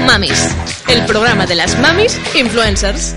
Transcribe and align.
Hello 0.00 0.12
Mamis, 0.12 0.56
el 0.88 1.04
programa 1.04 1.44
de 1.44 1.54
las 1.56 1.78
mamis 1.78 2.18
influencers. 2.34 3.14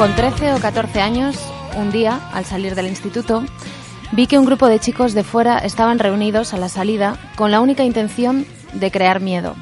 Con 0.00 0.16
13 0.16 0.54
o 0.54 0.58
14 0.58 1.02
años, 1.02 1.36
un 1.76 1.92
día, 1.92 2.20
al 2.32 2.46
salir 2.46 2.74
del 2.74 2.86
instituto, 2.86 3.44
vi 4.12 4.26
que 4.26 4.38
un 4.38 4.46
grupo 4.46 4.66
de 4.66 4.78
chicos 4.78 5.12
de 5.12 5.24
fuera 5.24 5.58
estaban 5.58 5.98
reunidos 5.98 6.54
a 6.54 6.56
la 6.56 6.70
salida 6.70 7.18
con 7.36 7.50
la 7.50 7.60
única 7.60 7.84
intención 7.84 8.46
de 8.72 8.90
crear 8.90 9.20
miedo. 9.20 9.56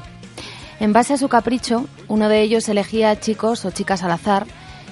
En 0.79 0.93
base 0.93 1.15
a 1.15 1.17
su 1.17 1.29
capricho, 1.29 1.89
uno 2.07 2.29
de 2.29 2.41
ellos 2.41 2.69
elegía 2.69 3.19
chicos 3.19 3.65
o 3.65 3.73
chicas 3.73 4.05
al 4.05 4.13
azar 4.13 4.47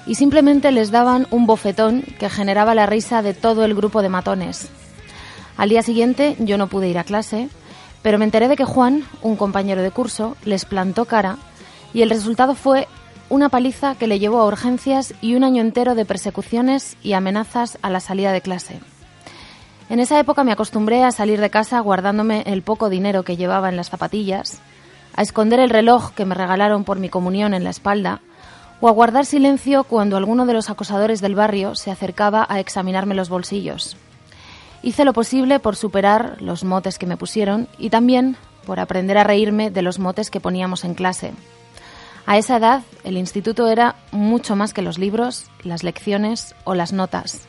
y 0.04 0.16
simplemente 0.16 0.72
les 0.72 0.90
daban 0.90 1.28
un 1.30 1.46
bofetón 1.46 2.02
que 2.18 2.28
generaba 2.28 2.74
la 2.74 2.86
risa 2.86 3.22
de 3.22 3.32
todo 3.32 3.64
el 3.64 3.76
grupo 3.76 4.02
de 4.02 4.08
matones. 4.08 4.68
Al 5.56 5.68
día 5.68 5.84
siguiente 5.84 6.34
yo 6.40 6.58
no 6.58 6.66
pude 6.66 6.88
ir 6.88 6.98
a 6.98 7.04
clase, 7.04 7.50
pero 8.02 8.18
me 8.18 8.24
enteré 8.24 8.48
de 8.48 8.56
que 8.56 8.64
Juan, 8.64 9.04
un 9.22 9.36
compañero 9.36 9.82
de 9.82 9.92
curso, 9.92 10.36
les 10.44 10.64
plantó 10.64 11.04
cara 11.04 11.36
y 11.94 12.02
el 12.02 12.10
resultado 12.10 12.56
fue 12.56 12.88
una 13.28 13.48
paliza 13.48 13.94
que 13.96 14.06
le 14.06 14.18
llevó 14.18 14.40
a 14.40 14.46
urgencias 14.46 15.14
y 15.20 15.34
un 15.34 15.44
año 15.44 15.60
entero 15.60 15.94
de 15.94 16.04
persecuciones 16.04 16.96
y 17.02 17.14
amenazas 17.14 17.78
a 17.82 17.90
la 17.90 18.00
salida 18.00 18.32
de 18.32 18.40
clase. 18.40 18.80
En 19.88 20.00
esa 20.00 20.18
época 20.18 20.44
me 20.44 20.52
acostumbré 20.52 21.04
a 21.04 21.12
salir 21.12 21.40
de 21.40 21.50
casa 21.50 21.80
guardándome 21.80 22.42
el 22.46 22.62
poco 22.62 22.88
dinero 22.88 23.22
que 23.22 23.36
llevaba 23.36 23.68
en 23.68 23.76
las 23.76 23.90
zapatillas, 23.90 24.60
a 25.14 25.22
esconder 25.22 25.60
el 25.60 25.70
reloj 25.70 26.12
que 26.12 26.24
me 26.24 26.34
regalaron 26.34 26.84
por 26.84 26.98
mi 26.98 27.08
comunión 27.08 27.54
en 27.54 27.64
la 27.64 27.70
espalda, 27.70 28.20
o 28.80 28.88
a 28.88 28.92
guardar 28.92 29.24
silencio 29.24 29.84
cuando 29.84 30.16
alguno 30.16 30.44
de 30.44 30.52
los 30.52 30.70
acosadores 30.70 31.20
del 31.20 31.34
barrio 31.34 31.74
se 31.74 31.90
acercaba 31.90 32.46
a 32.48 32.60
examinarme 32.60 33.14
los 33.14 33.28
bolsillos. 33.28 33.96
Hice 34.82 35.04
lo 35.04 35.12
posible 35.12 35.58
por 35.58 35.76
superar 35.76 36.36
los 36.40 36.62
motes 36.62 36.98
que 36.98 37.06
me 37.06 37.16
pusieron 37.16 37.68
y 37.78 37.90
también 37.90 38.36
por 38.66 38.78
aprender 38.78 39.16
a 39.16 39.24
reírme 39.24 39.70
de 39.70 39.82
los 39.82 39.98
motes 39.98 40.30
que 40.30 40.40
poníamos 40.40 40.84
en 40.84 40.94
clase. 40.94 41.32
A 42.26 42.38
esa 42.38 42.56
edad, 42.56 42.82
el 43.04 43.16
instituto 43.16 43.68
era 43.68 43.94
mucho 44.10 44.56
más 44.56 44.74
que 44.74 44.82
los 44.82 44.98
libros, 44.98 45.48
las 45.62 45.84
lecciones 45.84 46.56
o 46.64 46.74
las 46.74 46.92
notas. 46.92 47.46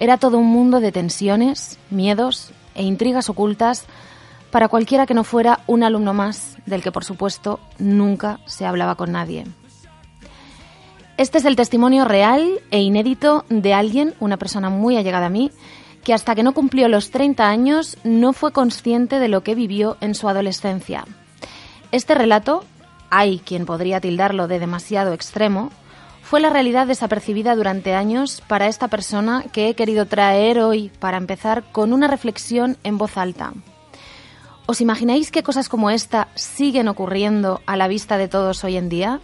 Era 0.00 0.16
todo 0.16 0.38
un 0.38 0.46
mundo 0.46 0.80
de 0.80 0.92
tensiones, 0.92 1.78
miedos 1.90 2.52
e 2.74 2.82
intrigas 2.82 3.28
ocultas 3.28 3.84
para 4.50 4.68
cualquiera 4.68 5.04
que 5.04 5.12
no 5.12 5.24
fuera 5.24 5.60
un 5.66 5.82
alumno 5.82 6.14
más, 6.14 6.56
del 6.64 6.82
que 6.82 6.90
por 6.90 7.04
supuesto 7.04 7.60
nunca 7.78 8.40
se 8.46 8.64
hablaba 8.64 8.94
con 8.94 9.12
nadie. 9.12 9.44
Este 11.18 11.36
es 11.36 11.44
el 11.44 11.56
testimonio 11.56 12.06
real 12.06 12.60
e 12.70 12.80
inédito 12.80 13.44
de 13.50 13.74
alguien, 13.74 14.14
una 14.20 14.38
persona 14.38 14.70
muy 14.70 14.96
allegada 14.96 15.26
a 15.26 15.30
mí, 15.30 15.50
que 16.02 16.14
hasta 16.14 16.34
que 16.34 16.42
no 16.42 16.54
cumplió 16.54 16.88
los 16.88 17.10
30 17.10 17.46
años 17.46 17.98
no 18.04 18.32
fue 18.32 18.52
consciente 18.52 19.18
de 19.18 19.28
lo 19.28 19.42
que 19.42 19.54
vivió 19.54 19.98
en 20.00 20.14
su 20.14 20.30
adolescencia. 20.30 21.04
Este 21.92 22.14
relato 22.14 22.64
hay 23.10 23.38
quien 23.38 23.66
podría 23.66 24.00
tildarlo 24.00 24.48
de 24.48 24.58
demasiado 24.58 25.12
extremo, 25.12 25.70
fue 26.22 26.40
la 26.40 26.50
realidad 26.50 26.86
desapercibida 26.86 27.56
durante 27.56 27.94
años 27.94 28.42
para 28.46 28.66
esta 28.66 28.88
persona 28.88 29.44
que 29.50 29.68
he 29.68 29.74
querido 29.74 30.04
traer 30.06 30.60
hoy 30.60 30.90
para 31.00 31.16
empezar 31.16 31.64
con 31.72 31.92
una 31.92 32.06
reflexión 32.06 32.76
en 32.84 32.98
voz 32.98 33.16
alta. 33.16 33.54
¿Os 34.66 34.82
imagináis 34.82 35.30
que 35.30 35.42
cosas 35.42 35.70
como 35.70 35.88
esta 35.88 36.28
siguen 36.34 36.88
ocurriendo 36.88 37.62
a 37.64 37.78
la 37.78 37.88
vista 37.88 38.18
de 38.18 38.28
todos 38.28 38.62
hoy 38.64 38.76
en 38.76 38.90
día? 38.90 39.20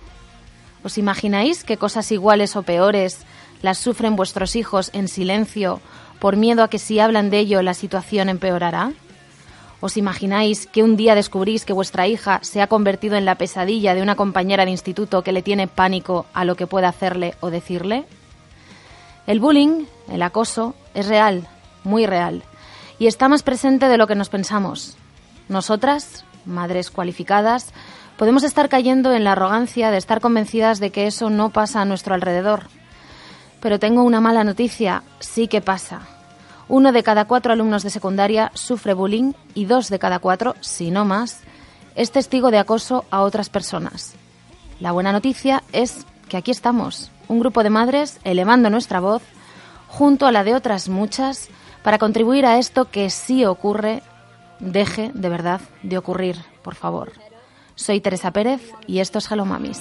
¿Os 0.82 0.96
imagináis 0.96 1.64
que 1.64 1.76
cosas 1.76 2.10
iguales 2.10 2.56
o 2.56 2.62
peores 2.62 3.26
las 3.60 3.76
sufren 3.76 4.16
vuestros 4.16 4.56
hijos 4.56 4.88
en 4.94 5.08
silencio 5.08 5.82
por 6.18 6.36
miedo 6.36 6.62
a 6.62 6.68
que 6.68 6.78
si 6.78 7.00
hablan 7.00 7.28
de 7.28 7.40
ello 7.40 7.60
la 7.60 7.74
situación 7.74 8.30
empeorará? 8.30 8.92
¿Os 9.84 9.98
imagináis 9.98 10.64
que 10.64 10.82
un 10.82 10.96
día 10.96 11.14
descubrís 11.14 11.66
que 11.66 11.74
vuestra 11.74 12.06
hija 12.06 12.40
se 12.40 12.62
ha 12.62 12.68
convertido 12.68 13.16
en 13.16 13.26
la 13.26 13.34
pesadilla 13.34 13.94
de 13.94 14.00
una 14.00 14.14
compañera 14.16 14.64
de 14.64 14.70
instituto 14.70 15.20
que 15.20 15.30
le 15.30 15.42
tiene 15.42 15.68
pánico 15.68 16.24
a 16.32 16.46
lo 16.46 16.54
que 16.56 16.66
pueda 16.66 16.88
hacerle 16.88 17.34
o 17.40 17.50
decirle? 17.50 18.06
El 19.26 19.40
bullying, 19.40 19.84
el 20.08 20.22
acoso, 20.22 20.74
es 20.94 21.06
real, 21.06 21.46
muy 21.82 22.06
real, 22.06 22.44
y 22.98 23.08
está 23.08 23.28
más 23.28 23.42
presente 23.42 23.88
de 23.88 23.98
lo 23.98 24.06
que 24.06 24.14
nos 24.14 24.30
pensamos. 24.30 24.96
Nosotras, 25.50 26.24
madres 26.46 26.90
cualificadas, 26.90 27.74
podemos 28.16 28.42
estar 28.42 28.70
cayendo 28.70 29.12
en 29.12 29.24
la 29.24 29.32
arrogancia 29.32 29.90
de 29.90 29.98
estar 29.98 30.22
convencidas 30.22 30.80
de 30.80 30.92
que 30.92 31.06
eso 31.06 31.28
no 31.28 31.50
pasa 31.50 31.82
a 31.82 31.84
nuestro 31.84 32.14
alrededor. 32.14 32.68
Pero 33.60 33.78
tengo 33.78 34.02
una 34.02 34.22
mala 34.22 34.44
noticia, 34.44 35.02
sí 35.18 35.46
que 35.46 35.60
pasa. 35.60 36.13
Uno 36.68 36.92
de 36.92 37.02
cada 37.02 37.26
cuatro 37.26 37.52
alumnos 37.52 37.82
de 37.82 37.90
secundaria 37.90 38.50
sufre 38.54 38.94
bullying 38.94 39.32
y 39.54 39.66
dos 39.66 39.90
de 39.90 39.98
cada 39.98 40.18
cuatro, 40.18 40.54
si 40.60 40.90
no 40.90 41.04
más, 41.04 41.40
es 41.94 42.10
testigo 42.10 42.50
de 42.50 42.58
acoso 42.58 43.04
a 43.10 43.22
otras 43.22 43.48
personas. 43.48 44.14
La 44.80 44.92
buena 44.92 45.12
noticia 45.12 45.62
es 45.72 46.06
que 46.28 46.36
aquí 46.36 46.50
estamos, 46.50 47.10
un 47.28 47.40
grupo 47.40 47.62
de 47.62 47.70
madres 47.70 48.18
elevando 48.24 48.70
nuestra 48.70 49.00
voz 49.00 49.22
junto 49.88 50.26
a 50.26 50.32
la 50.32 50.42
de 50.42 50.54
otras 50.54 50.88
muchas 50.88 51.48
para 51.82 51.98
contribuir 51.98 52.46
a 52.46 52.58
esto 52.58 52.90
que 52.90 53.10
sí 53.10 53.44
ocurre, 53.44 54.02
deje 54.58 55.10
de 55.14 55.28
verdad 55.28 55.60
de 55.82 55.98
ocurrir, 55.98 56.36
por 56.62 56.74
favor. 56.74 57.12
Soy 57.76 58.00
Teresa 58.00 58.32
Pérez 58.32 58.62
y 58.86 59.00
esto 59.00 59.18
es 59.18 59.30
Hello 59.30 59.44
Mamis. 59.44 59.80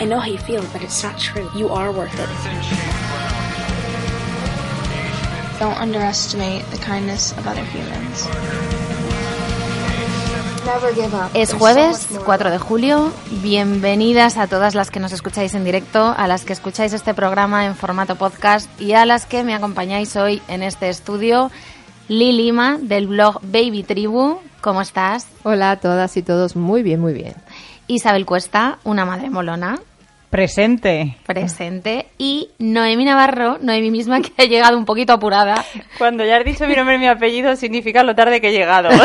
I 0.00 0.04
know 0.04 0.18
how 0.18 0.26
you 0.26 0.38
feel, 0.38 0.62
but 0.72 0.82
it's 0.82 1.02
not 1.04 1.16
true. 1.16 1.48
You 1.54 1.68
are 1.72 1.90
worth 1.92 2.12
it. 2.18 3.31
Don't 5.62 5.80
underestimate 5.80 6.64
the 6.72 6.78
kindness 6.78 7.30
of 7.38 7.46
other 7.46 7.64
humans. 7.64 8.26
Es 11.34 11.54
jueves 11.54 12.08
4 12.24 12.50
de 12.50 12.58
julio. 12.58 13.12
Bienvenidas 13.44 14.38
a 14.38 14.48
todas 14.48 14.74
las 14.74 14.90
que 14.90 14.98
nos 14.98 15.12
escucháis 15.12 15.54
en 15.54 15.62
directo, 15.62 16.16
a 16.18 16.26
las 16.26 16.44
que 16.44 16.52
escucháis 16.52 16.92
este 16.92 17.14
programa 17.14 17.64
en 17.64 17.76
formato 17.76 18.16
podcast 18.16 18.68
y 18.80 18.94
a 18.94 19.06
las 19.06 19.24
que 19.24 19.44
me 19.44 19.54
acompañáis 19.54 20.16
hoy 20.16 20.42
en 20.48 20.64
este 20.64 20.88
estudio. 20.88 21.52
Lilima 22.08 22.78
del 22.82 23.06
blog 23.06 23.38
Baby 23.42 23.84
Tribu, 23.84 24.40
¿cómo 24.62 24.82
estás? 24.82 25.28
Hola 25.44 25.70
a 25.70 25.76
todas 25.76 26.16
y 26.16 26.22
todos, 26.22 26.56
muy 26.56 26.82
bien, 26.82 26.98
muy 26.98 27.12
bien. 27.12 27.34
Isabel 27.86 28.26
Cuesta, 28.26 28.80
una 28.82 29.04
madre 29.04 29.30
molona. 29.30 29.78
Presente. 30.32 31.18
Presente. 31.26 32.06
Y 32.16 32.48
Noemi 32.58 33.04
Navarro, 33.04 33.58
Noemi 33.60 33.90
misma, 33.90 34.22
que 34.22 34.32
ha 34.38 34.46
llegado 34.46 34.78
un 34.78 34.86
poquito 34.86 35.12
apurada. 35.12 35.62
Cuando 35.98 36.24
ya 36.24 36.38
has 36.38 36.44
dicho 36.46 36.66
mi 36.66 36.74
nombre 36.74 36.94
y 36.94 37.00
mi 37.00 37.06
apellido, 37.06 37.54
significa 37.54 38.02
lo 38.02 38.14
tarde 38.14 38.40
que 38.40 38.48
he 38.48 38.52
llegado. 38.52 38.88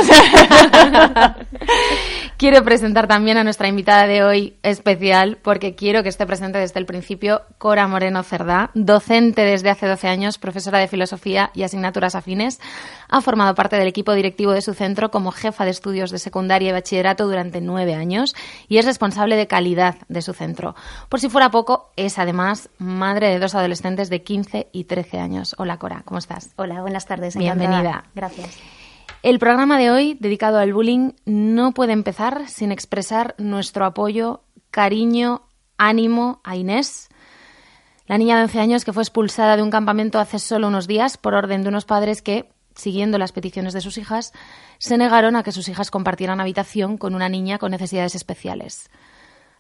quiero 2.38 2.64
presentar 2.64 3.08
también 3.08 3.38
a 3.38 3.44
nuestra 3.44 3.68
invitada 3.68 4.08
de 4.08 4.24
hoy 4.24 4.56
especial, 4.64 5.38
porque 5.42 5.76
quiero 5.76 6.04
que 6.04 6.10
esté 6.10 6.26
presente 6.26 6.60
desde 6.60 6.80
el 6.80 6.86
principio, 6.86 7.42
Cora 7.58 7.88
Moreno 7.88 8.24
Cerdá, 8.24 8.72
docente 8.74 9.42
desde 9.42 9.70
hace 9.70 9.88
12 9.88 10.08
años, 10.08 10.38
profesora 10.38 10.80
de 10.80 10.88
filosofía 10.88 11.52
y 11.54 11.64
asignaturas 11.64 12.16
afines. 12.16 12.62
Ha 13.10 13.22
formado 13.22 13.56
parte 13.56 13.78
del 13.78 13.88
equipo 13.88 14.14
directivo 14.14 14.52
de 14.52 14.62
su 14.62 14.74
centro 14.74 15.12
como 15.12 15.32
jefa 15.32 15.66
de 15.66 15.72
estudios 15.72 16.12
de 16.12 16.20
secundaria 16.20 16.70
y 16.70 16.72
bachillerato 16.74 17.28
durante 17.28 17.62
nueve 17.62 17.96
años 17.96 18.36
y 18.68 18.78
es 18.78 18.86
responsable 18.86 19.36
de 19.36 19.48
calidad 19.48 19.96
de 20.08 20.22
su 20.22 20.34
centro. 20.34 20.76
Por 21.10 21.20
si 21.20 21.30
fuera 21.30 21.52
poco, 21.52 21.92
es 21.96 22.20
además 22.20 22.70
madre 22.78 23.30
de 23.30 23.40
dos 23.40 23.56
adolescentes 23.56 24.10
de 24.10 24.24
15 24.24 24.70
y 24.72 24.86
13 24.86 25.20
años. 25.20 25.56
Hola 25.58 25.78
Cora, 25.78 26.04
¿cómo 26.06 26.20
estás? 26.20 26.52
Hola, 26.58 26.82
buenas 26.82 27.06
tardes. 27.06 27.36
Bienvenida. 27.36 28.06
Gracias. 28.14 28.58
El 29.24 29.40
programa 29.40 29.78
de 29.78 29.90
hoy, 29.90 30.18
dedicado 30.20 30.60
al 30.60 30.74
bullying, 30.74 31.14
no 31.26 31.72
puede 31.72 31.94
empezar 31.94 32.48
sin 32.48 32.72
expresar 32.72 33.36
nuestro 33.38 33.86
apoyo, 33.86 34.42
cariño, 34.70 35.42
ánimo 35.78 36.40
a 36.44 36.56
Inés, 36.56 37.10
la 38.08 38.18
niña 38.18 38.38
de 38.38 38.44
11 38.44 38.60
años 38.60 38.86
que 38.86 38.94
fue 38.94 39.04
expulsada 39.04 39.58
de 39.58 39.64
un 39.64 39.70
campamento 39.70 40.20
hace 40.20 40.40
solo 40.40 40.68
unos 40.68 40.88
días 40.88 41.18
por 41.18 41.34
orden 41.34 41.64
de 41.64 41.70
unos 41.70 41.86
padres 41.86 42.22
que, 42.22 42.50
siguiendo 42.78 43.18
las 43.18 43.32
peticiones 43.32 43.74
de 43.74 43.82
sus 43.82 43.98
hijas, 43.98 44.32
se 44.78 44.98
negaron 44.98 45.36
a 45.36 45.44
que 45.44 45.52
sus 45.52 45.68
hijas 45.68 45.92
compartieran 45.92 46.40
habitación 46.40 46.98
con 46.98 47.16
una 47.16 47.28
niña 47.28 47.58
con 47.58 47.72
necesidades 47.72 48.16
especiales. 48.16 48.90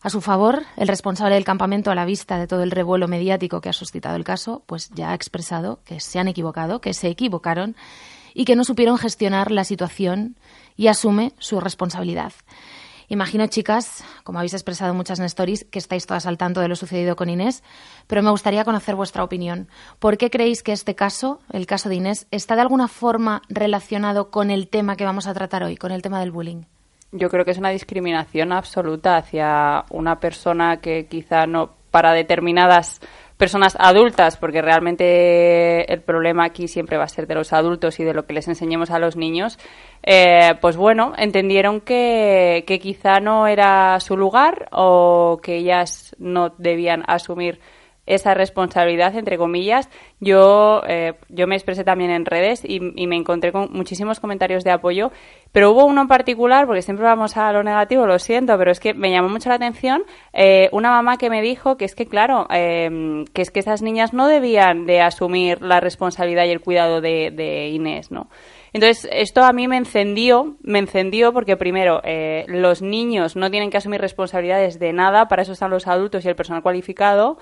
A 0.01 0.09
su 0.09 0.21
favor, 0.21 0.63
el 0.77 0.87
responsable 0.87 1.35
del 1.35 1.43
campamento, 1.43 1.89
a 1.89 1.95
la 1.95 2.05
vista 2.05 2.37
de 2.37 2.47
todo 2.47 2.63
el 2.63 2.71
revuelo 2.71 3.07
mediático 3.07 3.61
que 3.61 3.69
ha 3.69 3.73
suscitado 3.73 4.15
el 4.15 4.23
caso, 4.23 4.63
pues 4.67 4.89
ya 4.93 5.11
ha 5.11 5.15
expresado 5.15 5.79
que 5.83 5.99
se 5.99 6.19
han 6.19 6.27
equivocado, 6.27 6.81
que 6.81 6.93
se 6.93 7.07
equivocaron 7.07 7.75
y 8.33 8.45
que 8.45 8.55
no 8.55 8.63
supieron 8.63 8.99
gestionar 8.99 9.51
la 9.51 9.63
situación 9.63 10.35
y 10.75 10.87
asume 10.87 11.33
su 11.39 11.59
responsabilidad. 11.59 12.31
Imagino, 13.09 13.47
chicas, 13.47 14.03
como 14.25 14.39
habéis 14.39 14.53
expresado 14.53 14.93
muchas 14.93 15.19
en 15.19 15.25
stories, 15.25 15.65
que 15.71 15.79
estáis 15.79 16.05
todas 16.05 16.25
al 16.25 16.37
tanto 16.37 16.59
de 16.59 16.67
lo 16.67 16.75
sucedido 16.75 17.15
con 17.15 17.29
Inés, 17.29 17.63
pero 18.05 18.21
me 18.21 18.31
gustaría 18.31 18.65
conocer 18.65 18.95
vuestra 18.95 19.23
opinión. 19.23 19.69
¿Por 19.99 20.17
qué 20.17 20.29
creéis 20.29 20.61
que 20.61 20.73
este 20.73 20.93
caso, 20.93 21.39
el 21.53 21.67
caso 21.67 21.87
de 21.87 21.95
Inés, 21.95 22.27
está 22.31 22.55
de 22.55 22.61
alguna 22.61 22.89
forma 22.89 23.43
relacionado 23.47 24.29
con 24.29 24.51
el 24.51 24.67
tema 24.67 24.97
que 24.97 25.05
vamos 25.05 25.25
a 25.25 25.33
tratar 25.33 25.63
hoy, 25.63 25.77
con 25.77 25.93
el 25.93 26.01
tema 26.01 26.19
del 26.19 26.31
bullying? 26.31 26.63
Yo 27.13 27.29
creo 27.29 27.45
que 27.45 27.51
es 27.51 27.57
una 27.57 27.69
discriminación 27.69 28.51
absoluta 28.51 29.15
hacia 29.15 29.85
una 29.89 30.19
persona 30.19 30.81
que 30.81 31.07
quizá 31.07 31.47
no 31.47 31.77
para 31.91 32.11
determinadas 32.11 32.99
personas 33.37 33.77
adultas, 33.79 34.35
porque 34.37 34.61
realmente 34.61 35.91
el 35.91 36.01
problema 36.01 36.45
aquí 36.45 36.67
siempre 36.67 36.97
va 36.97 37.03
a 37.03 37.07
ser 37.07 37.27
de 37.27 37.35
los 37.35 37.53
adultos 37.53 37.99
y 37.99 38.03
de 38.03 38.13
lo 38.13 38.25
que 38.25 38.33
les 38.33 38.47
enseñemos 38.47 38.89
a 38.89 38.99
los 38.99 39.15
niños, 39.15 39.59
eh, 40.03 40.55
pues 40.59 40.75
bueno, 40.75 41.13
entendieron 41.17 41.81
que, 41.81 42.63
que 42.67 42.79
quizá 42.79 43.19
no 43.19 43.47
era 43.47 43.99
su 43.99 44.17
lugar 44.17 44.67
o 44.71 45.39
que 45.41 45.57
ellas 45.57 46.15
no 46.17 46.49
debían 46.57 47.03
asumir 47.07 47.59
esa 48.07 48.33
responsabilidad, 48.33 49.15
entre 49.15 49.37
comillas. 49.37 49.89
Yo, 50.19 50.81
eh, 50.87 51.13
yo 51.29 51.45
me 51.45 51.55
expresé 51.55 51.83
también 51.83 52.09
en 52.09 52.25
redes 52.25 52.63
y, 52.65 52.79
me 52.79 53.15
encontré 53.15 53.51
con 53.51 53.71
muchísimos 53.71 54.19
comentarios 54.19 54.63
de 54.63 54.71
apoyo, 54.71 55.11
pero 55.51 55.71
hubo 55.71 55.85
uno 55.85 56.01
en 56.01 56.07
particular, 56.07 56.65
porque 56.65 56.81
siempre 56.81 57.05
vamos 57.05 57.37
a 57.37 57.51
lo 57.51 57.63
negativo, 57.63 58.05
lo 58.05 58.17
siento, 58.19 58.57
pero 58.57 58.71
es 58.71 58.79
que 58.79 58.93
me 58.93 59.11
llamó 59.11 59.29
mucho 59.29 59.49
la 59.49 59.55
atención 59.55 60.03
eh, 60.33 60.69
una 60.71 60.89
mamá 60.89 61.17
que 61.17 61.29
me 61.29 61.41
dijo 61.41 61.77
que 61.77 61.85
es 61.85 61.95
que, 61.95 62.07
claro, 62.07 62.47
eh, 62.51 63.25
que 63.33 63.41
es 63.41 63.51
que 63.51 63.59
esas 63.59 63.81
niñas 63.81 64.13
no 64.13 64.27
debían 64.27 64.85
de 64.85 65.01
asumir 65.01 65.61
la 65.61 65.79
responsabilidad 65.79 66.45
y 66.45 66.51
el 66.51 66.61
cuidado 66.61 67.01
de, 67.01 67.31
de 67.31 67.69
Inés, 67.69 68.11
¿no? 68.11 68.27
Entonces, 68.73 69.09
esto 69.11 69.43
a 69.43 69.53
mí 69.53 69.67
me 69.67 69.77
encendió, 69.77 70.55
me 70.61 70.79
encendió 70.79 71.33
porque 71.33 71.57
primero, 71.57 72.01
eh, 72.03 72.45
los 72.47 72.81
niños 72.81 73.35
no 73.35 73.49
tienen 73.49 73.69
que 73.69 73.77
asumir 73.77 74.01
responsabilidades 74.01 74.77
de 74.77 74.93
nada, 74.93 75.27
para 75.27 75.41
eso 75.41 75.53
están 75.53 75.71
los 75.71 75.87
adultos 75.87 76.25
y 76.25 76.29
el 76.29 76.35
personal 76.35 76.61
cualificado. 76.61 77.37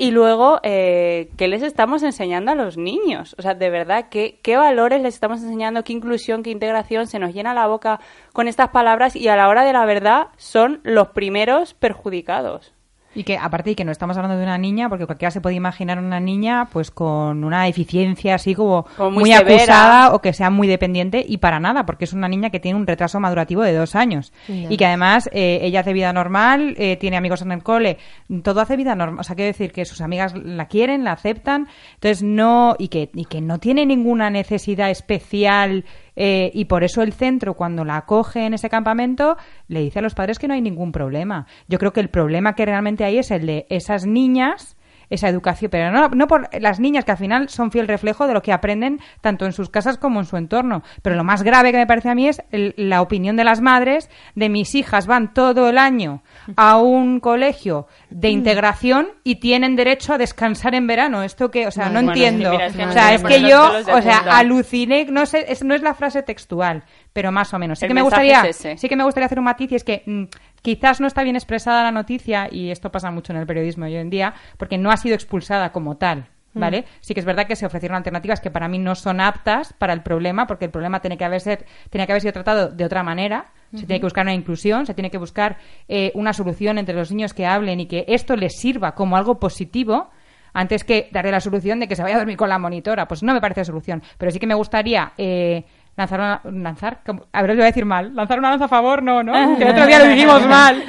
Y 0.00 0.12
luego, 0.12 0.60
eh, 0.62 1.28
¿qué 1.36 1.48
les 1.48 1.60
estamos 1.60 2.04
enseñando 2.04 2.52
a 2.52 2.54
los 2.54 2.76
niños? 2.76 3.34
O 3.36 3.42
sea, 3.42 3.54
de 3.54 3.68
verdad, 3.68 4.06
¿qué, 4.08 4.38
¿qué 4.44 4.56
valores 4.56 5.02
les 5.02 5.14
estamos 5.14 5.42
enseñando? 5.42 5.82
¿Qué 5.82 5.92
inclusión, 5.92 6.44
qué 6.44 6.50
integración? 6.50 7.08
Se 7.08 7.18
nos 7.18 7.34
llena 7.34 7.52
la 7.52 7.66
boca 7.66 7.98
con 8.32 8.46
estas 8.46 8.68
palabras 8.68 9.16
y 9.16 9.26
a 9.26 9.34
la 9.34 9.48
hora 9.48 9.64
de 9.64 9.72
la 9.72 9.84
verdad 9.86 10.28
son 10.36 10.80
los 10.84 11.08
primeros 11.08 11.74
perjudicados. 11.74 12.77
Y 13.14 13.24
que 13.24 13.38
aparte 13.38 13.70
de 13.70 13.76
que 13.76 13.84
no 13.84 13.92
estamos 13.92 14.16
hablando 14.16 14.36
de 14.36 14.44
una 14.44 14.58
niña, 14.58 14.88
porque 14.88 15.06
cualquiera 15.06 15.30
se 15.30 15.40
puede 15.40 15.56
imaginar 15.56 15.98
una 15.98 16.20
niña 16.20 16.68
pues 16.72 16.90
con 16.90 17.42
una 17.42 17.64
deficiencia 17.64 18.34
así 18.34 18.54
como, 18.54 18.86
muy, 19.10 19.32
acusada 19.32 20.14
o 20.14 20.20
que 20.20 20.32
sea 20.32 20.50
muy 20.50 20.68
dependiente 20.68 21.24
y 21.26 21.38
para 21.38 21.58
nada, 21.58 21.86
porque 21.86 22.04
es 22.04 22.12
una 22.12 22.28
niña 22.28 22.50
que 22.50 22.60
tiene 22.60 22.78
un 22.78 22.86
retraso 22.86 23.18
madurativo 23.18 23.62
de 23.62 23.74
dos 23.74 23.94
años. 23.96 24.32
Y 24.46 24.76
que 24.76 24.86
además 24.86 25.28
eh, 25.32 25.60
ella 25.62 25.80
hace 25.80 25.92
vida 25.92 26.12
normal, 26.12 26.74
eh, 26.78 26.96
tiene 26.96 27.16
amigos 27.16 27.42
en 27.42 27.52
el 27.52 27.62
cole, 27.62 27.98
todo 28.42 28.60
hace 28.60 28.76
vida 28.76 28.94
normal, 28.94 29.20
o 29.20 29.24
sea, 29.24 29.34
quiere 29.36 29.52
decir 29.52 29.72
que 29.72 29.84
sus 29.84 30.00
amigas 30.00 30.34
la 30.34 30.66
quieren, 30.66 31.04
la 31.04 31.12
aceptan, 31.12 31.68
entonces 31.94 32.22
no, 32.22 32.76
y 32.78 32.88
que, 32.88 33.10
y 33.14 33.24
que 33.24 33.40
no 33.40 33.58
tiene 33.58 33.86
ninguna 33.86 34.30
necesidad 34.30 34.90
especial 34.90 35.84
eh, 36.20 36.50
y 36.52 36.64
por 36.64 36.82
eso 36.82 37.02
el 37.02 37.12
centro, 37.12 37.54
cuando 37.54 37.84
la 37.84 37.96
acoge 37.96 38.44
en 38.44 38.52
ese 38.52 38.68
campamento, 38.68 39.36
le 39.68 39.82
dice 39.82 40.00
a 40.00 40.02
los 40.02 40.14
padres 40.14 40.40
que 40.40 40.48
no 40.48 40.54
hay 40.54 40.60
ningún 40.60 40.90
problema. 40.90 41.46
Yo 41.68 41.78
creo 41.78 41.92
que 41.92 42.00
el 42.00 42.10
problema 42.10 42.54
que 42.54 42.66
realmente 42.66 43.04
hay 43.04 43.18
es 43.18 43.30
el 43.30 43.46
de 43.46 43.66
esas 43.70 44.04
niñas 44.04 44.76
esa 45.10 45.28
educación, 45.28 45.70
pero 45.70 45.90
no, 45.90 46.08
no 46.08 46.26
por 46.26 46.48
las 46.60 46.80
niñas 46.80 47.04
que 47.04 47.12
al 47.12 47.18
final 47.18 47.48
son 47.48 47.70
fiel 47.70 47.88
reflejo 47.88 48.26
de 48.26 48.34
lo 48.34 48.42
que 48.42 48.52
aprenden 48.52 49.00
tanto 49.20 49.46
en 49.46 49.52
sus 49.52 49.70
casas 49.70 49.98
como 49.98 50.20
en 50.20 50.26
su 50.26 50.36
entorno. 50.36 50.82
Pero 51.02 51.16
lo 51.16 51.24
más 51.24 51.42
grave 51.42 51.72
que 51.72 51.78
me 51.78 51.86
parece 51.86 52.10
a 52.10 52.14
mí 52.14 52.28
es 52.28 52.42
la 52.50 53.02
opinión 53.02 53.36
de 53.36 53.44
las 53.44 53.60
madres 53.60 54.10
de 54.34 54.48
mis 54.48 54.74
hijas 54.74 55.06
van 55.06 55.34
todo 55.34 55.68
el 55.68 55.78
año 55.78 56.22
a 56.56 56.78
un 56.78 57.20
colegio 57.20 57.86
de 58.10 58.30
integración 58.30 59.08
y 59.24 59.36
tienen 59.36 59.76
derecho 59.76 60.14
a 60.14 60.18
descansar 60.18 60.74
en 60.74 60.86
verano. 60.86 61.22
Esto 61.22 61.50
que, 61.50 61.66
o 61.66 61.70
sea, 61.70 61.88
no, 61.88 62.00
entiendo. 62.00 62.52
o 62.52 62.92
sea, 62.92 63.14
es 63.14 63.22
que 63.22 63.40
yo, 63.42 63.70
o 63.92 64.02
sea, 64.02 64.18
aluciné, 64.30 65.06
no 65.06 65.26
sé, 65.26 65.46
es, 65.48 65.62
no 65.64 65.74
es 65.74 65.82
la 65.82 65.94
frase 65.94 66.22
textual, 66.22 66.84
pero 67.12 67.32
más 67.32 67.52
o 67.54 67.58
menos. 67.58 67.78
Sí 67.78 67.86
que 67.86 67.94
me 67.94 68.02
gustaría, 68.02 68.52
sí 68.52 68.88
que 68.88 68.96
me 68.96 69.04
gustaría 69.04 69.26
hacer 69.26 69.38
un 69.38 69.44
matiz 69.44 69.72
y 69.72 69.74
es 69.76 69.84
que 69.84 70.02
mm, 70.06 70.24
quizás 70.62 71.00
no 71.00 71.06
está 71.06 71.22
bien 71.22 71.36
expresada 71.36 71.84
la 71.84 71.92
noticia 71.92 72.48
y 72.50 72.70
esto 72.70 72.90
pasa 72.90 73.10
mucho 73.10 73.32
en 73.32 73.38
el 73.38 73.46
periodismo 73.46 73.84
hoy 73.86 73.96
en 73.96 74.10
día 74.10 74.34
porque 74.56 74.78
no 74.78 74.90
ha 74.90 74.96
sido 74.96 75.14
expulsada 75.14 75.72
como 75.72 75.96
tal. 75.96 76.28
Mm. 76.54 76.60
¿Vale? 76.60 76.84
Sí 77.00 77.14
que 77.14 77.20
es 77.20 77.26
verdad 77.26 77.46
que 77.46 77.56
se 77.56 77.66
ofrecieron 77.66 77.96
alternativas 77.96 78.40
que 78.40 78.50
para 78.50 78.68
mí 78.68 78.78
no 78.78 78.94
son 78.94 79.20
aptas 79.20 79.74
para 79.74 79.92
el 79.92 80.02
problema, 80.02 80.46
porque 80.46 80.64
el 80.64 80.70
problema 80.70 81.00
tiene 81.00 81.18
que 81.18 81.24
haber, 81.24 81.42
tiene 81.42 82.06
que 82.06 82.12
haber 82.12 82.22
sido 82.22 82.32
tratado 82.32 82.70
de 82.70 82.84
otra 82.84 83.02
manera. 83.02 83.52
Se 83.74 83.84
tiene 83.84 84.00
que 84.00 84.06
buscar 84.06 84.24
una 84.24 84.32
inclusión, 84.32 84.86
se 84.86 84.94
tiene 84.94 85.10
que 85.10 85.18
buscar 85.18 85.58
eh, 85.88 86.10
una 86.14 86.32
solución 86.32 86.78
entre 86.78 86.94
los 86.94 87.10
niños 87.10 87.34
que 87.34 87.44
hablen 87.44 87.80
y 87.80 87.86
que 87.86 88.06
esto 88.08 88.34
les 88.34 88.58
sirva 88.58 88.94
como 88.94 89.14
algo 89.14 89.38
positivo 89.38 90.08
antes 90.54 90.84
que 90.84 91.08
darle 91.12 91.30
la 91.30 91.40
solución 91.40 91.78
de 91.78 91.86
que 91.86 91.94
se 91.94 92.02
vaya 92.02 92.14
a 92.14 92.18
dormir 92.18 92.38
con 92.38 92.48
la 92.48 92.58
monitora. 92.58 93.06
Pues 93.06 93.22
no 93.22 93.34
me 93.34 93.40
parece 93.42 93.64
solución. 93.66 94.02
Pero 94.16 94.32
sí 94.32 94.38
que 94.38 94.46
me 94.46 94.54
gustaría 94.54 95.12
eh, 95.18 95.64
lanzar 95.98 96.20
una, 96.20 96.40
lanzar, 96.62 97.00
a 97.32 97.42
ver, 97.42 97.50
os 97.50 97.56
voy 97.56 97.64
a 97.64 97.66
decir 97.66 97.84
mal, 97.84 98.14
lanzar 98.14 98.38
una 98.38 98.50
lanza 98.50 98.66
a 98.66 98.68
favor, 98.68 99.02
no, 99.02 99.22
¿no? 99.22 99.32
Que 99.58 99.64
el 99.64 99.70
otro 99.70 99.86
día 99.86 99.98
lo 99.98 100.08
dijimos 100.08 100.46
mal. 100.46 100.82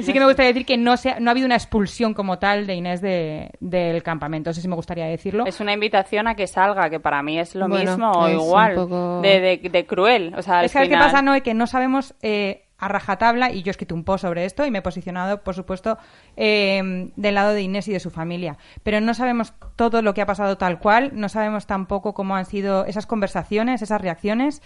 Sí 0.00 0.12
que 0.12 0.20
me 0.20 0.24
gustaría 0.24 0.52
decir 0.52 0.64
que 0.64 0.78
no, 0.78 0.96
se, 0.96 1.20
no 1.20 1.28
ha 1.28 1.32
habido 1.32 1.44
una 1.44 1.56
expulsión 1.56 2.14
como 2.14 2.38
tal 2.38 2.66
de 2.66 2.74
Inés 2.74 3.02
de, 3.02 3.50
del 3.60 4.02
campamento. 4.02 4.48
Eso 4.48 4.62
sí 4.62 4.68
me 4.68 4.74
gustaría 4.74 5.04
decirlo. 5.04 5.44
Es 5.44 5.60
una 5.60 5.74
invitación 5.74 6.28
a 6.28 6.34
que 6.34 6.46
salga, 6.46 6.88
que 6.88 6.98
para 6.98 7.22
mí 7.22 7.38
es 7.38 7.54
lo 7.54 7.68
mismo 7.68 8.10
o 8.10 8.28
igual. 8.28 9.20
De, 9.20 9.60
de, 9.70 9.86
cruel. 9.86 10.32
O 10.34 10.40
sea, 10.40 10.64
es 10.64 10.72
que 10.72 10.84
final... 10.84 10.98
que 10.98 11.04
pasa, 11.04 11.20
no, 11.20 11.42
que 11.42 11.52
no 11.52 11.66
sabemos 11.66 12.14
eh, 12.22 12.68
a 12.82 12.88
rajatabla, 12.88 13.52
y 13.52 13.62
yo 13.62 13.70
he 13.70 13.72
escrito 13.72 13.94
un 13.94 14.02
post 14.02 14.22
sobre 14.22 14.44
esto 14.44 14.66
y 14.66 14.70
me 14.72 14.78
he 14.78 14.82
posicionado, 14.82 15.42
por 15.42 15.54
supuesto, 15.54 15.98
eh, 16.36 17.10
del 17.14 17.34
lado 17.34 17.54
de 17.54 17.62
Inés 17.62 17.86
y 17.86 17.92
de 17.92 18.00
su 18.00 18.10
familia. 18.10 18.58
Pero 18.82 19.00
no 19.00 19.14
sabemos 19.14 19.54
todo 19.76 20.02
lo 20.02 20.14
que 20.14 20.20
ha 20.20 20.26
pasado 20.26 20.58
tal 20.58 20.80
cual, 20.80 21.12
no 21.14 21.28
sabemos 21.28 21.66
tampoco 21.66 22.12
cómo 22.12 22.34
han 22.34 22.44
sido 22.44 22.84
esas 22.84 23.06
conversaciones, 23.06 23.82
esas 23.82 24.00
reacciones. 24.00 24.62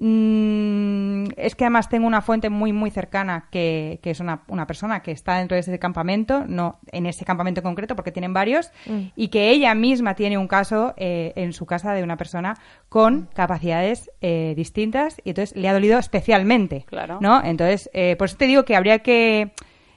Mm, 0.00 1.24
es 1.36 1.56
que 1.56 1.64
además 1.64 1.88
tengo 1.88 2.06
una 2.06 2.22
fuente 2.22 2.50
muy, 2.50 2.72
muy 2.72 2.90
cercana 2.90 3.48
que, 3.50 3.98
es 4.02 4.20
una, 4.20 4.42
una, 4.46 4.64
persona 4.66 5.02
que 5.02 5.10
está 5.10 5.38
dentro 5.38 5.56
de 5.56 5.60
ese 5.60 5.78
campamento, 5.80 6.44
no 6.46 6.78
en 6.92 7.06
ese 7.06 7.24
campamento 7.24 7.60
en 7.60 7.64
concreto, 7.64 7.96
porque 7.96 8.12
tienen 8.12 8.32
varios, 8.32 8.70
mm. 8.86 9.06
y 9.16 9.28
que 9.28 9.50
ella 9.50 9.74
misma 9.74 10.14
tiene 10.14 10.38
un 10.38 10.46
caso 10.46 10.94
eh, 10.96 11.32
en 11.34 11.52
su 11.52 11.66
casa 11.66 11.92
de 11.94 12.04
una 12.04 12.16
persona 12.16 12.54
con 12.88 13.28
capacidades 13.34 14.08
eh, 14.20 14.54
distintas 14.56 15.20
y 15.24 15.30
entonces 15.30 15.56
le 15.56 15.68
ha 15.68 15.72
dolido 15.72 15.98
especialmente. 15.98 16.84
Claro. 16.86 17.18
¿no? 17.20 17.42
Entonces, 17.42 17.90
eh, 17.92 18.14
por 18.16 18.26
eso 18.26 18.36
te 18.36 18.46
digo 18.46 18.64
que 18.64 18.76
habría 18.76 19.00
que 19.00 19.52